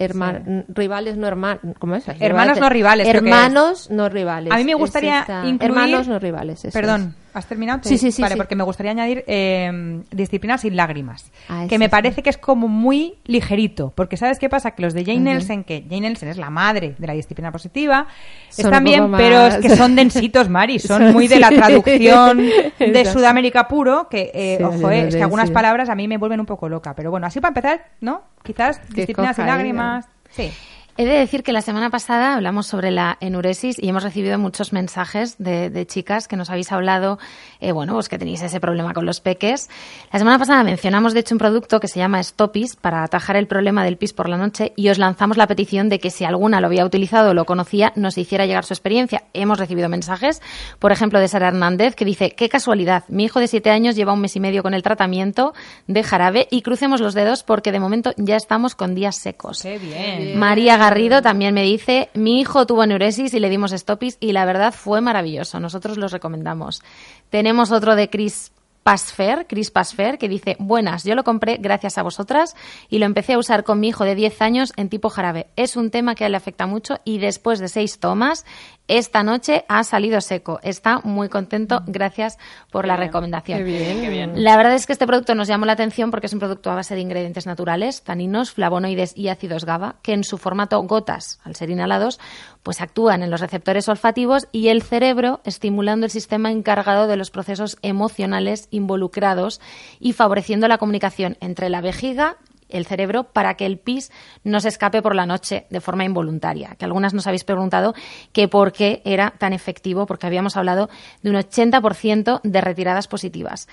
rivales, 0.69 1.17
no 1.17 1.27
hermanos, 1.27 1.61
¿cómo 1.77 1.95
es? 1.95 2.03
Hermanos 2.19 2.59
no 2.59 2.67
rivales. 2.67 3.07
Hermanos 3.07 3.91
no 3.91 4.09
rivales. 4.09 4.51
A 4.51 4.57
mí 4.57 4.63
me 4.63 4.73
gustaría 4.73 5.23
incluir... 5.45 5.61
Hermanos 5.61 6.07
no 6.07 6.17
rivales. 6.17 6.67
Perdón, 6.73 7.15
¿has 7.33 7.45
terminado? 7.47 7.79
Sí, 7.83 7.97
sí, 7.97 8.11
sí. 8.11 8.21
Vale, 8.21 8.35
porque 8.37 8.55
me 8.55 8.63
gustaría 8.63 8.91
añadir 8.91 9.23
eh, 9.27 10.01
disciplina 10.11 10.57
sin 10.57 10.75
lágrimas, 10.75 11.31
ah, 11.49 11.65
que 11.67 11.77
me 11.79 11.89
parece 11.89 12.23
que 12.23 12.29
es 12.29 12.37
como 12.37 12.67
muy 12.67 13.15
ligerito, 13.25 13.91
porque 13.95 14.17
¿sabes 14.17 14.39
qué 14.39 14.49
pasa? 14.49 14.71
Que 14.71 14.81
los 14.81 14.93
de 14.93 15.03
Jane 15.05 15.19
Nelson, 15.19 15.63
que 15.63 15.83
Jane 15.83 16.01
Nelson 16.01 16.29
es 16.29 16.37
la 16.37 16.49
madre 16.49 16.95
de 16.97 17.07
la 17.07 17.13
disciplina 17.13 17.51
positiva, 17.51 18.07
están 18.55 18.83
bien, 18.83 19.11
pero 19.11 19.47
es 19.47 19.57
que 19.57 19.75
son 19.75 19.95
densitos, 19.95 20.49
Mari, 20.49 20.79
son 20.79 21.11
muy 21.11 21.27
de 21.27 21.39
la 21.39 21.49
traducción 21.49 22.37
de 22.37 23.05
Sudamérica 23.05 23.67
puro, 23.67 24.07
que, 24.09 24.31
eh, 24.33 24.63
ojo, 24.63 24.89
eh, 24.89 25.07
es 25.07 25.15
que 25.15 25.23
algunas 25.23 25.51
palabras 25.51 25.89
a 25.89 25.95
mí 25.95 26.07
me 26.07 26.17
vuelven 26.17 26.39
un 26.39 26.45
poco 26.45 26.69
loca, 26.69 26.93
pero 26.95 27.11
bueno, 27.11 27.27
así 27.27 27.39
para 27.39 27.49
empezar, 27.49 27.85
¿no? 28.01 28.23
Quizás 28.43 28.81
disciplinas 28.89 29.37
y 29.39 29.41
lágrimas. 29.41 30.05
Sí. 30.29 30.51
He 30.95 31.05
de 31.05 31.17
decir 31.17 31.41
que 31.41 31.53
la 31.53 31.63
semana 31.63 31.89
pasada 31.89 32.35
hablamos 32.35 32.67
sobre 32.67 32.91
la 32.91 33.17
enuresis 33.19 33.79
y 33.79 33.89
hemos 33.89 34.03
recibido 34.03 34.37
muchos 34.37 34.73
mensajes 34.73 35.37
de, 35.39 35.87
chicas 35.87 36.27
que 36.27 36.35
nos 36.35 36.51
habéis 36.51 36.71
hablado, 36.71 37.17
eh, 37.61 37.71
bueno, 37.71 37.93
pues 37.93 38.09
que 38.09 38.19
tenéis 38.19 38.43
ese 38.43 38.59
problema 38.59 38.93
con 38.93 39.07
los 39.07 39.19
peques. 39.19 39.71
La 40.11 40.19
semana 40.19 40.37
pasada 40.37 40.63
mencionamos, 40.63 41.15
de 41.15 41.21
hecho, 41.21 41.33
un 41.33 41.39
producto 41.39 41.79
que 41.79 41.87
se 41.87 41.97
llama 41.97 42.21
Stopis 42.21 42.75
para 42.75 43.03
atajar 43.03 43.37
el 43.37 43.47
problema 43.47 43.83
del 43.83 43.97
pis 43.97 44.13
por 44.13 44.29
la 44.29 44.37
noche 44.37 44.71
y 44.75 44.89
os 44.89 44.99
lanzamos 44.99 45.35
la 45.35 45.47
petición 45.47 45.89
de 45.89 45.97
que 45.97 46.11
si 46.11 46.25
alguna 46.25 46.61
lo 46.61 46.67
había 46.67 46.85
utilizado 46.85 47.31
o 47.31 47.33
lo 47.33 47.45
conocía, 47.45 47.91
nos 47.95 48.15
hiciera 48.19 48.45
llegar 48.45 48.63
su 48.63 48.75
experiencia. 48.75 49.23
Hemos 49.33 49.57
recibido 49.57 49.89
mensajes, 49.89 50.43
por 50.77 50.91
ejemplo, 50.91 51.19
de 51.19 51.27
Sara 51.27 51.47
Hernández, 51.47 51.95
que 51.95 52.05
dice, 52.05 52.35
qué 52.35 52.49
casualidad, 52.49 53.03
mi 53.07 53.23
hijo 53.23 53.39
de 53.39 53.47
siete 53.47 53.71
años 53.71 53.95
lleva 53.95 54.13
un 54.13 54.21
mes 54.21 54.35
y 54.35 54.39
medio 54.39 54.61
con 54.61 54.75
el 54.75 54.83
tratamiento 54.83 55.55
de 55.87 56.03
jarabe 56.03 56.47
y 56.51 56.61
crucemos 56.61 57.01
los 57.01 57.15
dedos 57.15 57.41
porque 57.41 57.71
de 57.71 57.79
momento 57.79 58.13
ya 58.17 58.35
estamos 58.35 58.75
con 58.75 58.93
días 58.93 59.15
secos. 59.15 59.63
Qué 59.63 59.79
bien. 59.79 60.37
María 60.37 60.82
Garrido 60.83 61.21
también 61.21 61.53
me 61.53 61.63
dice, 61.63 62.09
mi 62.13 62.41
hijo 62.41 62.65
tuvo 62.65 62.85
neuresis 62.85 63.33
y 63.33 63.39
le 63.39 63.49
dimos 63.49 63.71
stopis 63.71 64.17
y 64.19 64.33
la 64.33 64.43
verdad 64.43 64.73
fue 64.73 64.99
maravilloso. 64.99 65.61
Nosotros 65.61 65.95
los 65.95 66.11
recomendamos. 66.11 66.83
Tenemos 67.29 67.71
otro 67.71 67.95
de 67.95 68.09
Chris 68.09 68.51
Pasfer, 68.83 69.47
Chris 69.47 69.71
Pasfer, 69.71 70.17
que 70.17 70.27
dice, 70.27 70.57
buenas, 70.59 71.05
yo 71.05 71.15
lo 71.15 71.23
compré 71.23 71.55
gracias 71.55 71.97
a 71.97 72.03
vosotras 72.03 72.53
y 72.89 72.99
lo 72.99 73.05
empecé 73.05 73.31
a 73.31 73.37
usar 73.37 73.63
con 73.63 73.79
mi 73.79 73.87
hijo 73.87 74.03
de 74.03 74.15
10 74.15 74.41
años 74.41 74.73
en 74.75 74.89
tipo 74.89 75.09
jarabe. 75.09 75.47
Es 75.55 75.77
un 75.77 75.89
tema 75.89 76.15
que 76.15 76.25
a 76.25 76.27
él 76.27 76.33
le 76.33 76.37
afecta 76.37 76.67
mucho 76.67 76.99
y 77.05 77.17
después 77.17 77.59
de 77.59 77.69
seis 77.69 77.99
tomas 77.99 78.45
esta 78.87 79.23
noche 79.23 79.63
ha 79.69 79.83
salido 79.83 80.19
seco. 80.19 80.59
Está 80.61 80.99
muy 81.03 81.29
contento. 81.29 81.83
Gracias 81.87 82.37
por 82.69 82.85
la 82.85 82.97
recomendación. 82.97 83.59
Qué 83.59 83.63
bien, 83.63 84.01
qué 84.01 84.09
bien. 84.09 84.43
La 84.43 84.57
verdad 84.57 84.73
es 84.75 84.85
que 84.85 84.93
este 84.93 85.07
producto 85.07 85.35
nos 85.35 85.47
llamó 85.47 85.65
la 85.65 85.73
atención 85.73 86.11
porque 86.11 86.27
es 86.27 86.33
un 86.33 86.39
producto 86.39 86.69
a 86.69 86.75
base 86.75 86.93
de 86.95 87.01
ingredientes 87.01 87.45
naturales, 87.45 88.03
taninos, 88.03 88.51
flavonoides 88.51 89.17
y 89.17 89.29
ácidos 89.29 89.65
GABA, 89.65 89.95
que 90.01 90.13
en 90.13 90.23
su 90.23 90.37
formato 90.37 90.81
gotas, 90.83 91.39
al 91.43 91.55
ser 91.55 91.69
inhalados, 91.69 92.19
pues 92.61 92.81
actúan 92.81 93.23
en 93.23 93.31
los 93.31 93.41
receptores 93.41 93.87
olfativos 93.87 94.47
y 94.51 94.67
el 94.67 94.83
cerebro, 94.83 95.41
estimulando 95.45 96.05
el 96.05 96.11
sistema 96.11 96.51
encargado 96.51 97.07
de 97.07 97.15
los 97.15 97.31
procesos 97.31 97.77
emocionales 97.81 98.67
involucrados 98.69 99.61
y 99.99 100.13
favoreciendo 100.13 100.67
la 100.67 100.77
comunicación 100.77 101.37
entre 101.39 101.69
la 101.69 101.81
vejiga 101.81 102.37
el 102.73 102.85
cerebro 102.85 103.23
para 103.23 103.55
que 103.55 103.65
el 103.65 103.79
pis 103.79 104.11
no 104.43 104.59
se 104.59 104.67
escape 104.67 105.01
por 105.01 105.15
la 105.15 105.25
noche 105.25 105.65
de 105.69 105.81
forma 105.81 106.03
involuntaria. 106.03 106.75
Que 106.77 106.85
algunas 106.85 107.13
nos 107.13 107.27
habéis 107.27 107.43
preguntado 107.43 107.93
que 108.33 108.47
por 108.47 108.73
qué 108.73 109.01
era 109.05 109.31
tan 109.37 109.53
efectivo, 109.53 110.05
porque 110.05 110.27
habíamos 110.27 110.57
hablado 110.57 110.89
de 111.21 111.29
un 111.29 111.35
80% 111.37 112.41
de 112.43 112.61
retiradas 112.61 113.07
positivas. 113.07 113.67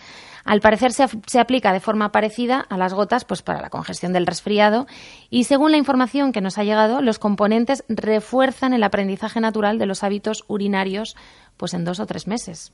Al 0.44 0.60
parecer 0.60 0.92
se, 0.92 1.06
se, 1.26 1.38
aplica 1.38 1.72
de 1.72 1.80
forma 1.80 2.12
parecida 2.12 2.60
a 2.68 2.78
las 2.78 2.94
gotas 2.94 3.24
pues 3.24 3.42
para 3.42 3.60
la 3.60 3.68
congestión 3.68 4.12
del 4.12 4.26
resfriado 4.26 4.86
y 5.28 5.44
según 5.44 5.70
la 5.70 5.76
información 5.76 6.32
que 6.32 6.40
nos 6.40 6.56
ha 6.56 6.64
llegado, 6.64 7.02
los 7.02 7.18
componentes 7.18 7.84
refuerzan 7.88 8.72
el 8.72 8.82
aprendizaje 8.82 9.40
natural 9.40 9.78
de 9.78 9.86
los 9.86 10.02
hábitos 10.02 10.44
urinarios 10.48 11.14
pues 11.60 11.74
en 11.74 11.84
dos 11.84 12.00
o 12.00 12.06
tres 12.06 12.26
meses. 12.26 12.72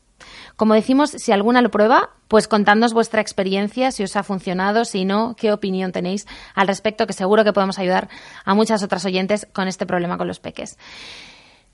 Como 0.55 0.75
decimos, 0.75 1.11
si 1.11 1.33
alguna 1.33 1.61
lo 1.61 1.73
prueba, 1.73 2.11
pues 2.29 2.47
contadnos 2.47 2.95
vuestra 2.95 3.21
experiencia, 3.21 3.91
si 3.91 4.05
os 4.05 4.15
ha 4.15 4.23
funcionado, 4.23 4.85
si 4.85 5.05
no, 5.05 5.35
qué 5.37 5.53
opinión 5.53 5.91
tenéis 5.91 6.25
al 6.55 6.69
respecto, 6.69 7.05
que 7.09 7.13
seguro 7.13 7.43
que 7.43 7.53
podemos 7.53 7.81
ayudar 7.81 8.09
a 8.45 8.55
muchas 8.55 8.85
otras 8.85 9.05
oyentes 9.05 9.49
con 9.53 9.67
este 9.67 9.87
problema 9.87 10.19
con 10.19 10.29
los 10.29 10.39
peques. 10.39 10.79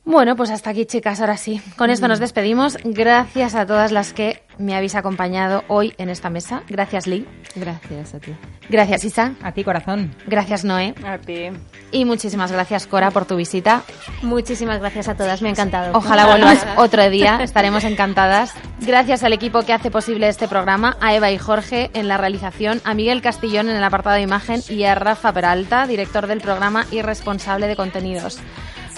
Bueno, 0.05 0.35
pues 0.35 0.51
hasta 0.51 0.71
aquí, 0.71 0.85
chicas. 0.85 1.21
Ahora 1.21 1.37
sí. 1.37 1.61
Con 1.77 1.89
esto 1.89 2.09
nos 2.09 2.19
despedimos. 2.19 2.77
Gracias 2.83 3.55
a 3.55 3.67
todas 3.67 3.93
las 3.93 4.13
que 4.13 4.43
me 4.59 4.75
habéis 4.75 4.97
acompañado 4.97 5.63
hoy 5.69 5.95
en 5.97 6.09
esta 6.09 6.29
mesa. 6.29 6.65
Gracias, 6.69 7.07
Lee. 7.07 7.27
Gracias 7.55 8.15
a 8.15 8.19
ti. 8.19 8.35
Gracias, 8.69 9.05
Isa. 9.05 9.35
A 9.43 9.53
ti, 9.53 9.63
corazón. 9.63 10.13
Gracias, 10.27 10.65
Noé. 10.65 10.95
A 11.07 11.19
ti. 11.19 11.51
Y 11.93 12.05
muchísimas 12.05 12.51
gracias, 12.51 12.89
Cora, 12.89 13.13
por 13.13 13.27
tu 13.27 13.37
visita. 13.37 13.85
Muchísimas 14.23 14.81
gracias 14.81 15.09
a 15.09 15.15
todas. 15.15 15.41
Me 15.41 15.49
ha 15.49 15.53
encantado. 15.53 15.97
Ojalá 15.97 16.27
vuelvas 16.27 16.67
otro 16.77 17.09
día. 17.09 17.41
Estaremos 17.41 17.85
encantadas. 17.85 18.55
Gracias 18.81 19.23
al 19.23 19.33
equipo 19.33 19.63
que 19.63 19.73
hace 19.73 19.93
posible 19.93 20.27
este 20.29 20.49
programa, 20.49 20.97
a 21.01 21.15
Eva 21.15 21.31
y 21.31 21.39
Jorge 21.39 21.91
en 21.95 22.09
la 22.09 22.17
realización, 22.19 22.81
a 22.85 22.95
Miguel 22.95 23.23
Castillón 23.23 23.69
en 23.69 23.77
el 23.77 23.85
apartado 23.85 24.17
de 24.17 24.23
imagen 24.23 24.63
y 24.69 24.83
a 24.83 24.97
Rafa 24.97 25.33
Peralta, 25.33 25.87
director 25.87 26.27
del 26.27 26.41
programa 26.41 26.87
y 26.91 27.03
responsable 27.03 27.69
de 27.69 27.77
contenidos. 27.77 28.41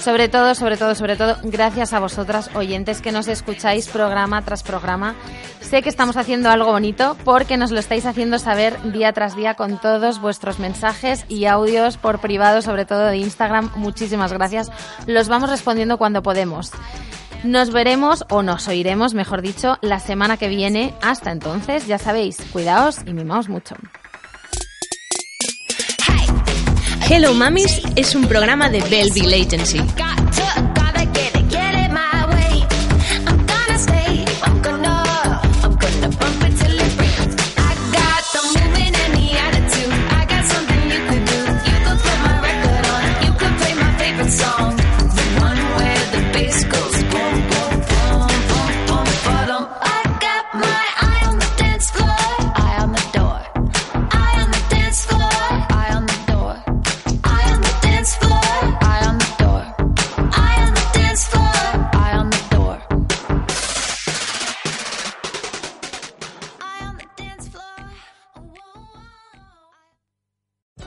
Sobre 0.05 0.29
todo, 0.29 0.55
sobre 0.55 0.77
todo, 0.77 0.95
sobre 0.95 1.17
todo, 1.17 1.39
gracias 1.45 1.95
a 1.95 1.99
vosotras, 1.99 2.51
oyentes, 2.55 3.01
que 3.01 3.11
nos 3.11 3.27
escucháis 3.27 3.89
programa 3.89 4.43
tras 4.43 4.63
programa. 4.63 5.15
Sé 5.63 5.81
que 5.81 5.89
estamos 5.89 6.19
haciendo 6.19 6.51
algo 6.51 6.73
bonito 6.73 7.17
porque 7.25 7.57
nos 7.57 7.71
lo 7.71 7.79
estáis 7.81 8.05
haciendo 8.05 8.39
saber 8.39 8.77
día 8.93 9.15
tras 9.15 9.35
día 9.35 9.55
con 9.55 9.81
todos 9.81 10.21
vuestros 10.21 10.59
mensajes 10.59 11.25
y 11.31 11.47
audios 11.47 11.97
por 11.97 12.19
privado, 12.19 12.61
sobre 12.61 12.85
todo 12.85 13.07
de 13.07 13.17
Instagram. 13.17 13.71
Muchísimas 13.77 14.31
gracias. 14.31 14.71
Los 15.07 15.29
vamos 15.29 15.49
respondiendo 15.49 15.97
cuando 15.97 16.23
podemos. 16.23 16.71
Nos 17.43 17.71
veremos 17.71 18.27
o 18.29 18.43
nos 18.43 18.69
oiremos, 18.69 19.15
mejor 19.15 19.41
dicho, 19.41 19.79
la 19.81 20.01
semana 20.01 20.37
que 20.37 20.49
viene. 20.49 20.93
Hasta 21.01 21.33
entonces, 21.33 21.87
ya 21.87 21.97
sabéis, 21.97 22.37
cuidaos 22.53 22.99
y 23.07 23.15
mimaos 23.15 23.49
mucho. 23.49 23.75
Hello 27.09 27.35
Mamis 27.35 27.83
es 27.97 28.15
un 28.15 28.27
programa 28.27 28.71
de 28.71 28.81
Belleville 28.81 29.35
Agency. 29.35 29.81